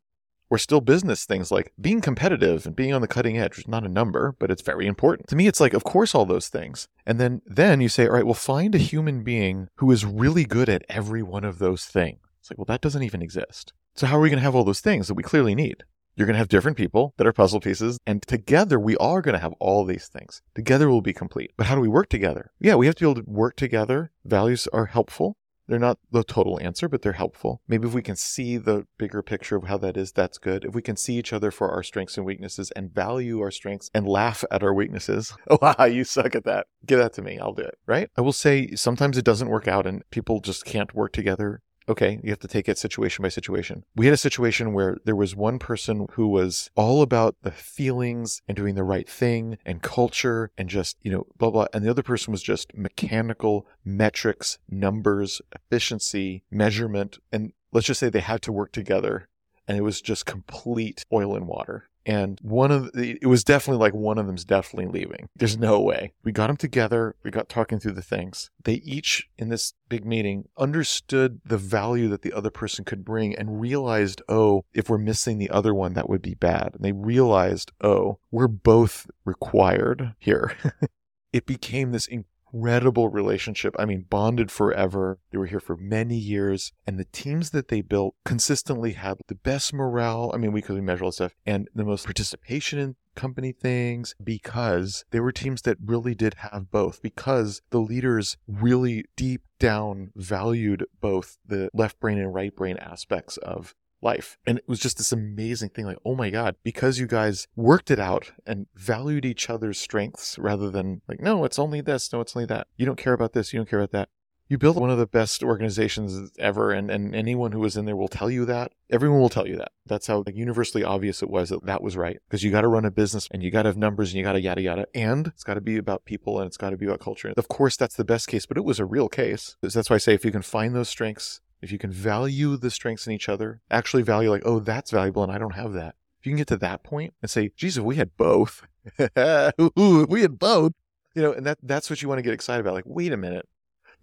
or 0.50 0.58
still 0.58 0.80
business 0.80 1.24
things 1.24 1.50
like 1.50 1.72
being 1.80 2.00
competitive 2.00 2.66
and 2.66 2.76
being 2.76 2.92
on 2.92 3.00
the 3.00 3.08
cutting 3.08 3.38
edge 3.38 3.58
is 3.58 3.66
not 3.66 3.84
a 3.84 3.88
number, 3.88 4.36
but 4.38 4.50
it's 4.50 4.62
very 4.62 4.86
important. 4.86 5.28
To 5.28 5.36
me, 5.36 5.46
it's 5.46 5.60
like, 5.60 5.74
of 5.74 5.84
course, 5.84 6.14
all 6.14 6.26
those 6.26 6.48
things. 6.48 6.86
And 7.06 7.18
then, 7.18 7.42
then 7.46 7.80
you 7.80 7.88
say, 7.88 8.06
all 8.06 8.12
right, 8.12 8.24
well, 8.24 8.34
find 8.34 8.74
a 8.74 8.78
human 8.78 9.24
being 9.24 9.68
who 9.76 9.90
is 9.90 10.04
really 10.04 10.44
good 10.44 10.68
at 10.68 10.84
every 10.88 11.22
one 11.22 11.44
of 11.44 11.58
those 11.58 11.86
things. 11.86 12.18
It's 12.40 12.50
like, 12.50 12.58
well, 12.58 12.66
that 12.66 12.82
doesn't 12.82 13.02
even 13.02 13.22
exist. 13.22 13.72
So 13.94 14.06
how 14.06 14.18
are 14.18 14.20
we 14.20 14.28
going 14.28 14.38
to 14.38 14.44
have 14.44 14.54
all 14.54 14.64
those 14.64 14.80
things 14.80 15.08
that 15.08 15.14
we 15.14 15.22
clearly 15.22 15.54
need? 15.54 15.84
You're 16.16 16.26
going 16.26 16.34
to 16.34 16.38
have 16.38 16.48
different 16.48 16.76
people 16.76 17.12
that 17.16 17.26
are 17.26 17.32
puzzle 17.32 17.60
pieces, 17.60 17.98
and 18.06 18.22
together 18.22 18.78
we 18.78 18.96
are 18.98 19.20
going 19.20 19.32
to 19.32 19.40
have 19.40 19.54
all 19.58 19.84
these 19.84 20.06
things. 20.06 20.42
Together 20.54 20.88
we'll 20.88 21.00
be 21.00 21.12
complete. 21.12 21.52
But 21.56 21.66
how 21.66 21.74
do 21.74 21.80
we 21.80 21.88
work 21.88 22.08
together? 22.08 22.52
Yeah, 22.60 22.76
we 22.76 22.86
have 22.86 22.94
to 22.96 23.04
be 23.04 23.10
able 23.10 23.22
to 23.22 23.30
work 23.30 23.56
together. 23.56 24.12
Values 24.24 24.68
are 24.72 24.86
helpful. 24.86 25.36
They're 25.66 25.78
not 25.78 25.98
the 26.10 26.22
total 26.22 26.60
answer, 26.60 26.88
but 26.88 27.02
they're 27.02 27.12
helpful. 27.12 27.62
Maybe 27.66 27.88
if 27.88 27.94
we 27.94 28.02
can 28.02 28.16
see 28.16 28.58
the 28.58 28.86
bigger 28.98 29.22
picture 29.22 29.56
of 29.56 29.64
how 29.64 29.78
that 29.78 29.96
is, 29.96 30.12
that's 30.12 30.38
good. 30.38 30.64
If 30.64 30.74
we 30.74 30.82
can 30.82 30.96
see 30.96 31.14
each 31.14 31.32
other 31.32 31.50
for 31.50 31.70
our 31.70 31.82
strengths 31.82 32.16
and 32.16 32.26
weaknesses 32.26 32.70
and 32.72 32.94
value 32.94 33.40
our 33.40 33.50
strengths 33.50 33.90
and 33.94 34.06
laugh 34.06 34.44
at 34.50 34.62
our 34.62 34.74
weaknesses. 34.74 35.34
Oh, 35.48 35.58
wow, 35.78 35.86
you 35.86 36.04
suck 36.04 36.34
at 36.34 36.44
that. 36.44 36.66
Give 36.84 36.98
that 36.98 37.14
to 37.14 37.22
me. 37.22 37.38
I'll 37.38 37.54
do 37.54 37.62
it. 37.62 37.78
Right? 37.86 38.10
I 38.16 38.20
will 38.20 38.32
say 38.32 38.74
sometimes 38.74 39.16
it 39.16 39.24
doesn't 39.24 39.48
work 39.48 39.66
out 39.66 39.86
and 39.86 40.08
people 40.10 40.40
just 40.40 40.64
can't 40.64 40.94
work 40.94 41.12
together. 41.12 41.62
Okay, 41.88 42.18
you 42.22 42.30
have 42.30 42.40
to 42.40 42.48
take 42.48 42.68
it 42.68 42.78
situation 42.78 43.22
by 43.22 43.28
situation. 43.28 43.84
We 43.94 44.06
had 44.06 44.14
a 44.14 44.18
situation 44.18 44.72
where 44.72 44.96
there 45.04 45.16
was 45.16 45.36
one 45.36 45.58
person 45.58 46.06
who 46.12 46.28
was 46.28 46.70
all 46.74 47.02
about 47.02 47.36
the 47.42 47.50
feelings 47.50 48.40
and 48.48 48.56
doing 48.56 48.74
the 48.74 48.82
right 48.82 49.08
thing 49.08 49.58
and 49.66 49.82
culture 49.82 50.50
and 50.56 50.68
just, 50.68 50.96
you 51.02 51.12
know, 51.12 51.26
blah, 51.36 51.50
blah. 51.50 51.66
And 51.74 51.84
the 51.84 51.90
other 51.90 52.02
person 52.02 52.32
was 52.32 52.42
just 52.42 52.74
mechanical 52.74 53.66
metrics, 53.84 54.58
numbers, 54.68 55.42
efficiency, 55.52 56.42
measurement. 56.50 57.18
And 57.30 57.52
let's 57.72 57.86
just 57.86 58.00
say 58.00 58.08
they 58.08 58.20
had 58.20 58.40
to 58.42 58.52
work 58.52 58.72
together 58.72 59.28
and 59.68 59.76
it 59.76 59.82
was 59.82 60.00
just 60.00 60.26
complete 60.26 61.04
oil 61.12 61.36
and 61.36 61.46
water. 61.46 61.88
And 62.06 62.38
one 62.42 62.70
of 62.70 62.92
the, 62.92 63.18
it 63.20 63.26
was 63.26 63.44
definitely 63.44 63.80
like 63.80 63.94
one 63.94 64.18
of 64.18 64.26
them's 64.26 64.44
definitely 64.44 65.00
leaving. 65.00 65.28
There's 65.36 65.56
no 65.56 65.80
way. 65.80 66.12
We 66.22 66.32
got 66.32 66.48
them 66.48 66.56
together. 66.56 67.16
We 67.22 67.30
got 67.30 67.48
talking 67.48 67.80
through 67.80 67.92
the 67.92 68.02
things. 68.02 68.50
They 68.62 68.74
each 68.74 69.28
in 69.38 69.48
this 69.48 69.74
big 69.88 70.04
meeting 70.04 70.48
understood 70.58 71.40
the 71.44 71.58
value 71.58 72.08
that 72.08 72.22
the 72.22 72.32
other 72.32 72.50
person 72.50 72.84
could 72.84 73.04
bring 73.04 73.34
and 73.34 73.60
realized, 73.60 74.22
oh, 74.28 74.64
if 74.74 74.90
we're 74.90 74.98
missing 74.98 75.38
the 75.38 75.50
other 75.50 75.74
one, 75.74 75.94
that 75.94 76.08
would 76.08 76.22
be 76.22 76.34
bad. 76.34 76.72
And 76.74 76.84
they 76.84 76.92
realized, 76.92 77.72
oh, 77.80 78.18
we're 78.30 78.48
both 78.48 79.06
required 79.24 80.14
here. 80.18 80.56
it 81.32 81.46
became 81.46 81.92
this 81.92 82.06
incredible 82.54 83.08
relationship. 83.08 83.74
I 83.78 83.84
mean, 83.84 84.06
bonded 84.08 84.50
forever. 84.50 85.18
They 85.30 85.38
were 85.38 85.46
here 85.46 85.60
for 85.60 85.76
many 85.76 86.16
years. 86.16 86.72
And 86.86 86.98
the 86.98 87.06
teams 87.06 87.50
that 87.50 87.68
they 87.68 87.80
built 87.80 88.14
consistently 88.24 88.92
had 88.92 89.18
the 89.26 89.34
best 89.34 89.72
morale. 89.72 90.30
I 90.32 90.38
mean, 90.38 90.52
we 90.52 90.62
could 90.62 90.82
measure 90.82 91.04
all 91.04 91.08
this 91.08 91.16
stuff 91.16 91.34
and 91.44 91.68
the 91.74 91.84
most 91.84 92.04
participation 92.04 92.78
in 92.78 92.96
company 93.14 93.52
things 93.52 94.14
because 94.22 95.04
they 95.10 95.20
were 95.20 95.32
teams 95.32 95.62
that 95.62 95.78
really 95.84 96.14
did 96.14 96.34
have 96.34 96.70
both 96.70 97.00
because 97.00 97.62
the 97.70 97.78
leaders 97.78 98.36
really 98.48 99.04
deep 99.16 99.42
down 99.60 100.10
valued 100.16 100.84
both 101.00 101.38
the 101.46 101.68
left 101.72 102.00
brain 102.00 102.18
and 102.18 102.34
right 102.34 102.54
brain 102.56 102.76
aspects 102.78 103.36
of 103.36 103.74
life. 104.02 104.38
And 104.46 104.58
it 104.58 104.68
was 104.68 104.80
just 104.80 104.98
this 104.98 105.12
amazing 105.12 105.70
thing 105.70 105.86
like, 105.86 105.98
oh 106.04 106.14
my 106.14 106.30
God, 106.30 106.56
because 106.62 106.98
you 106.98 107.06
guys 107.06 107.48
worked 107.56 107.90
it 107.90 107.98
out 107.98 108.32
and 108.46 108.66
valued 108.74 109.24
each 109.24 109.48
other's 109.48 109.78
strengths 109.78 110.38
rather 110.38 110.70
than 110.70 111.02
like, 111.08 111.20
no, 111.20 111.44
it's 111.44 111.58
only 111.58 111.80
this, 111.80 112.12
no, 112.12 112.20
it's 112.20 112.36
only 112.36 112.46
that. 112.46 112.66
You 112.76 112.86
don't 112.86 112.98
care 112.98 113.12
about 113.12 113.32
this, 113.32 113.52
you 113.52 113.58
don't 113.58 113.68
care 113.68 113.80
about 113.80 113.92
that. 113.92 114.08
You 114.46 114.58
built 114.58 114.76
one 114.76 114.90
of 114.90 114.98
the 114.98 115.06
best 115.06 115.42
organizations 115.42 116.30
ever, 116.38 116.70
and, 116.70 116.90
and 116.90 117.14
anyone 117.14 117.52
who 117.52 117.60
was 117.60 117.78
in 117.78 117.86
there 117.86 117.96
will 117.96 118.08
tell 118.08 118.30
you 118.30 118.44
that. 118.44 118.72
Everyone 118.90 119.18
will 119.18 119.30
tell 119.30 119.48
you 119.48 119.56
that. 119.56 119.72
That's 119.86 120.06
how 120.06 120.22
like, 120.26 120.36
universally 120.36 120.84
obvious 120.84 121.22
it 121.22 121.30
was 121.30 121.48
that 121.48 121.64
that 121.64 121.82
was 121.82 121.96
right. 121.96 122.18
Because 122.28 122.42
you 122.42 122.50
got 122.50 122.60
to 122.60 122.68
run 122.68 122.84
a 122.84 122.90
business 122.90 123.26
and 123.30 123.42
you 123.42 123.50
got 123.50 123.62
to 123.62 123.70
have 123.70 123.78
numbers 123.78 124.10
and 124.10 124.18
you 124.18 124.22
got 124.22 124.34
to 124.34 124.42
yada 124.42 124.60
yada. 124.60 124.86
And 124.94 125.28
it's 125.28 125.44
got 125.44 125.54
to 125.54 125.62
be 125.62 125.78
about 125.78 126.04
people 126.04 126.38
and 126.38 126.46
it's 126.46 126.58
got 126.58 126.70
to 126.70 126.76
be 126.76 126.84
about 126.84 127.00
culture. 127.00 127.32
Of 127.34 127.48
course, 127.48 127.78
that's 127.78 127.96
the 127.96 128.04
best 128.04 128.28
case, 128.28 128.44
but 128.44 128.58
it 128.58 128.64
was 128.64 128.78
a 128.78 128.84
real 128.84 129.08
case. 129.08 129.56
That's 129.62 129.88
why 129.88 129.96
I 129.96 129.98
say 129.98 130.12
if 130.12 130.26
you 130.26 130.30
can 130.30 130.42
find 130.42 130.74
those 130.74 130.90
strengths, 130.90 131.40
if 131.64 131.72
you 131.72 131.78
can 131.78 131.90
value 131.90 132.56
the 132.56 132.70
strengths 132.70 133.06
in 133.06 133.12
each 133.12 133.28
other, 133.28 133.60
actually 133.70 134.02
value 134.02 134.30
like, 134.30 134.42
oh, 134.44 134.60
that's 134.60 134.90
valuable 134.90 135.22
and 135.22 135.32
I 135.32 135.38
don't 135.38 135.54
have 135.54 135.72
that. 135.72 135.96
If 136.20 136.26
you 136.26 136.32
can 136.32 136.38
get 136.38 136.46
to 136.48 136.56
that 136.58 136.84
point 136.84 137.14
and 137.20 137.30
say, 137.30 137.50
geez, 137.56 137.76
if 137.76 137.84
we 137.84 137.96
had 137.96 138.16
both, 138.16 138.62
Ooh, 139.60 140.06
we 140.08 140.22
had 140.22 140.38
both, 140.38 140.72
you 141.14 141.22
know, 141.22 141.32
and 141.32 141.46
that 141.46 141.58
that's 141.62 141.90
what 141.90 142.02
you 142.02 142.08
want 142.08 142.18
to 142.18 142.22
get 142.22 142.34
excited 142.34 142.60
about. 142.60 142.74
Like, 142.74 142.86
wait 142.86 143.12
a 143.12 143.16
minute. 143.16 143.48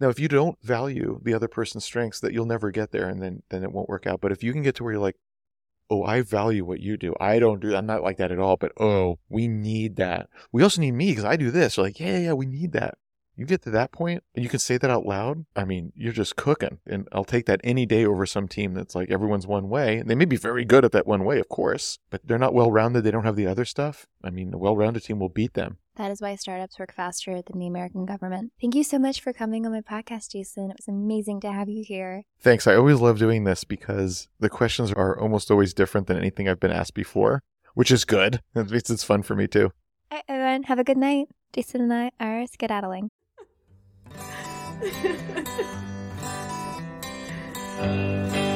Now, 0.00 0.08
if 0.08 0.18
you 0.18 0.28
don't 0.28 0.60
value 0.62 1.20
the 1.22 1.34
other 1.34 1.48
person's 1.48 1.84
strengths, 1.84 2.20
that 2.20 2.32
you'll 2.32 2.46
never 2.46 2.70
get 2.70 2.90
there, 2.90 3.08
and 3.08 3.22
then 3.22 3.42
then 3.50 3.62
it 3.62 3.72
won't 3.72 3.88
work 3.88 4.06
out. 4.06 4.20
But 4.20 4.32
if 4.32 4.42
you 4.42 4.52
can 4.52 4.62
get 4.62 4.74
to 4.76 4.84
where 4.84 4.94
you're 4.94 5.02
like, 5.02 5.16
oh, 5.90 6.04
I 6.04 6.22
value 6.22 6.64
what 6.64 6.80
you 6.80 6.96
do. 6.96 7.14
I 7.20 7.38
don't 7.38 7.60
do. 7.60 7.76
I'm 7.76 7.86
not 7.86 8.02
like 8.02 8.16
that 8.16 8.32
at 8.32 8.38
all. 8.38 8.56
But 8.56 8.72
oh, 8.80 9.18
we 9.28 9.46
need 9.46 9.96
that. 9.96 10.28
We 10.50 10.62
also 10.62 10.80
need 10.80 10.92
me 10.92 11.10
because 11.10 11.24
I 11.24 11.36
do 11.36 11.50
this. 11.50 11.76
You're 11.76 11.86
like, 11.86 12.00
yeah, 12.00 12.18
yeah, 12.18 12.32
we 12.32 12.46
need 12.46 12.72
that. 12.72 12.98
You 13.36 13.46
get 13.46 13.62
to 13.62 13.70
that 13.70 13.92
point 13.92 14.22
and 14.34 14.44
you 14.44 14.50
can 14.50 14.58
say 14.58 14.76
that 14.76 14.90
out 14.90 15.06
loud. 15.06 15.46
I 15.56 15.64
mean, 15.64 15.92
you're 15.96 16.12
just 16.12 16.36
cooking. 16.36 16.78
And 16.86 17.08
I'll 17.12 17.24
take 17.24 17.46
that 17.46 17.60
any 17.64 17.86
day 17.86 18.04
over 18.04 18.26
some 18.26 18.46
team 18.46 18.74
that's 18.74 18.94
like 18.94 19.10
everyone's 19.10 19.46
one 19.46 19.68
way. 19.68 19.98
And 19.98 20.10
they 20.10 20.14
may 20.14 20.26
be 20.26 20.36
very 20.36 20.64
good 20.64 20.84
at 20.84 20.92
that 20.92 21.06
one 21.06 21.24
way, 21.24 21.38
of 21.38 21.48
course, 21.48 21.98
but 22.10 22.20
they're 22.26 22.38
not 22.38 22.54
well 22.54 22.70
rounded. 22.70 23.04
They 23.04 23.10
don't 23.10 23.24
have 23.24 23.36
the 23.36 23.46
other 23.46 23.64
stuff. 23.64 24.06
I 24.22 24.30
mean, 24.30 24.52
a 24.52 24.58
well 24.58 24.76
rounded 24.76 25.04
team 25.04 25.18
will 25.18 25.28
beat 25.28 25.54
them. 25.54 25.78
That 25.96 26.10
is 26.10 26.22
why 26.22 26.34
startups 26.36 26.78
work 26.78 26.94
faster 26.94 27.42
than 27.42 27.58
the 27.58 27.66
American 27.66 28.06
government. 28.06 28.52
Thank 28.60 28.74
you 28.74 28.84
so 28.84 28.98
much 28.98 29.20
for 29.20 29.32
coming 29.32 29.66
on 29.66 29.72
my 29.72 29.82
podcast, 29.82 30.30
Jason. 30.30 30.70
It 30.70 30.76
was 30.78 30.88
amazing 30.88 31.40
to 31.40 31.52
have 31.52 31.68
you 31.68 31.84
here. 31.86 32.24
Thanks. 32.40 32.66
I 32.66 32.76
always 32.76 33.00
love 33.00 33.18
doing 33.18 33.44
this 33.44 33.64
because 33.64 34.28
the 34.40 34.48
questions 34.48 34.92
are 34.92 35.18
almost 35.18 35.50
always 35.50 35.74
different 35.74 36.06
than 36.06 36.16
anything 36.16 36.48
I've 36.48 36.60
been 36.60 36.70
asked 36.70 36.94
before, 36.94 37.42
which 37.74 37.90
is 37.90 38.04
good. 38.04 38.40
It 38.54 38.70
makes 38.70 38.88
it 38.88 39.00
fun 39.00 39.22
for 39.22 39.36
me 39.36 39.46
too. 39.46 39.72
All 40.10 40.18
right, 40.18 40.24
everyone, 40.28 40.62
have 40.64 40.78
a 40.78 40.84
good 40.84 40.98
night. 40.98 41.28
Jason 41.52 41.82
and 41.82 41.92
I 41.92 42.10
are 42.18 42.46
skedaddling. 42.46 43.10
Thank 44.82 45.46
uh, 47.78 48.51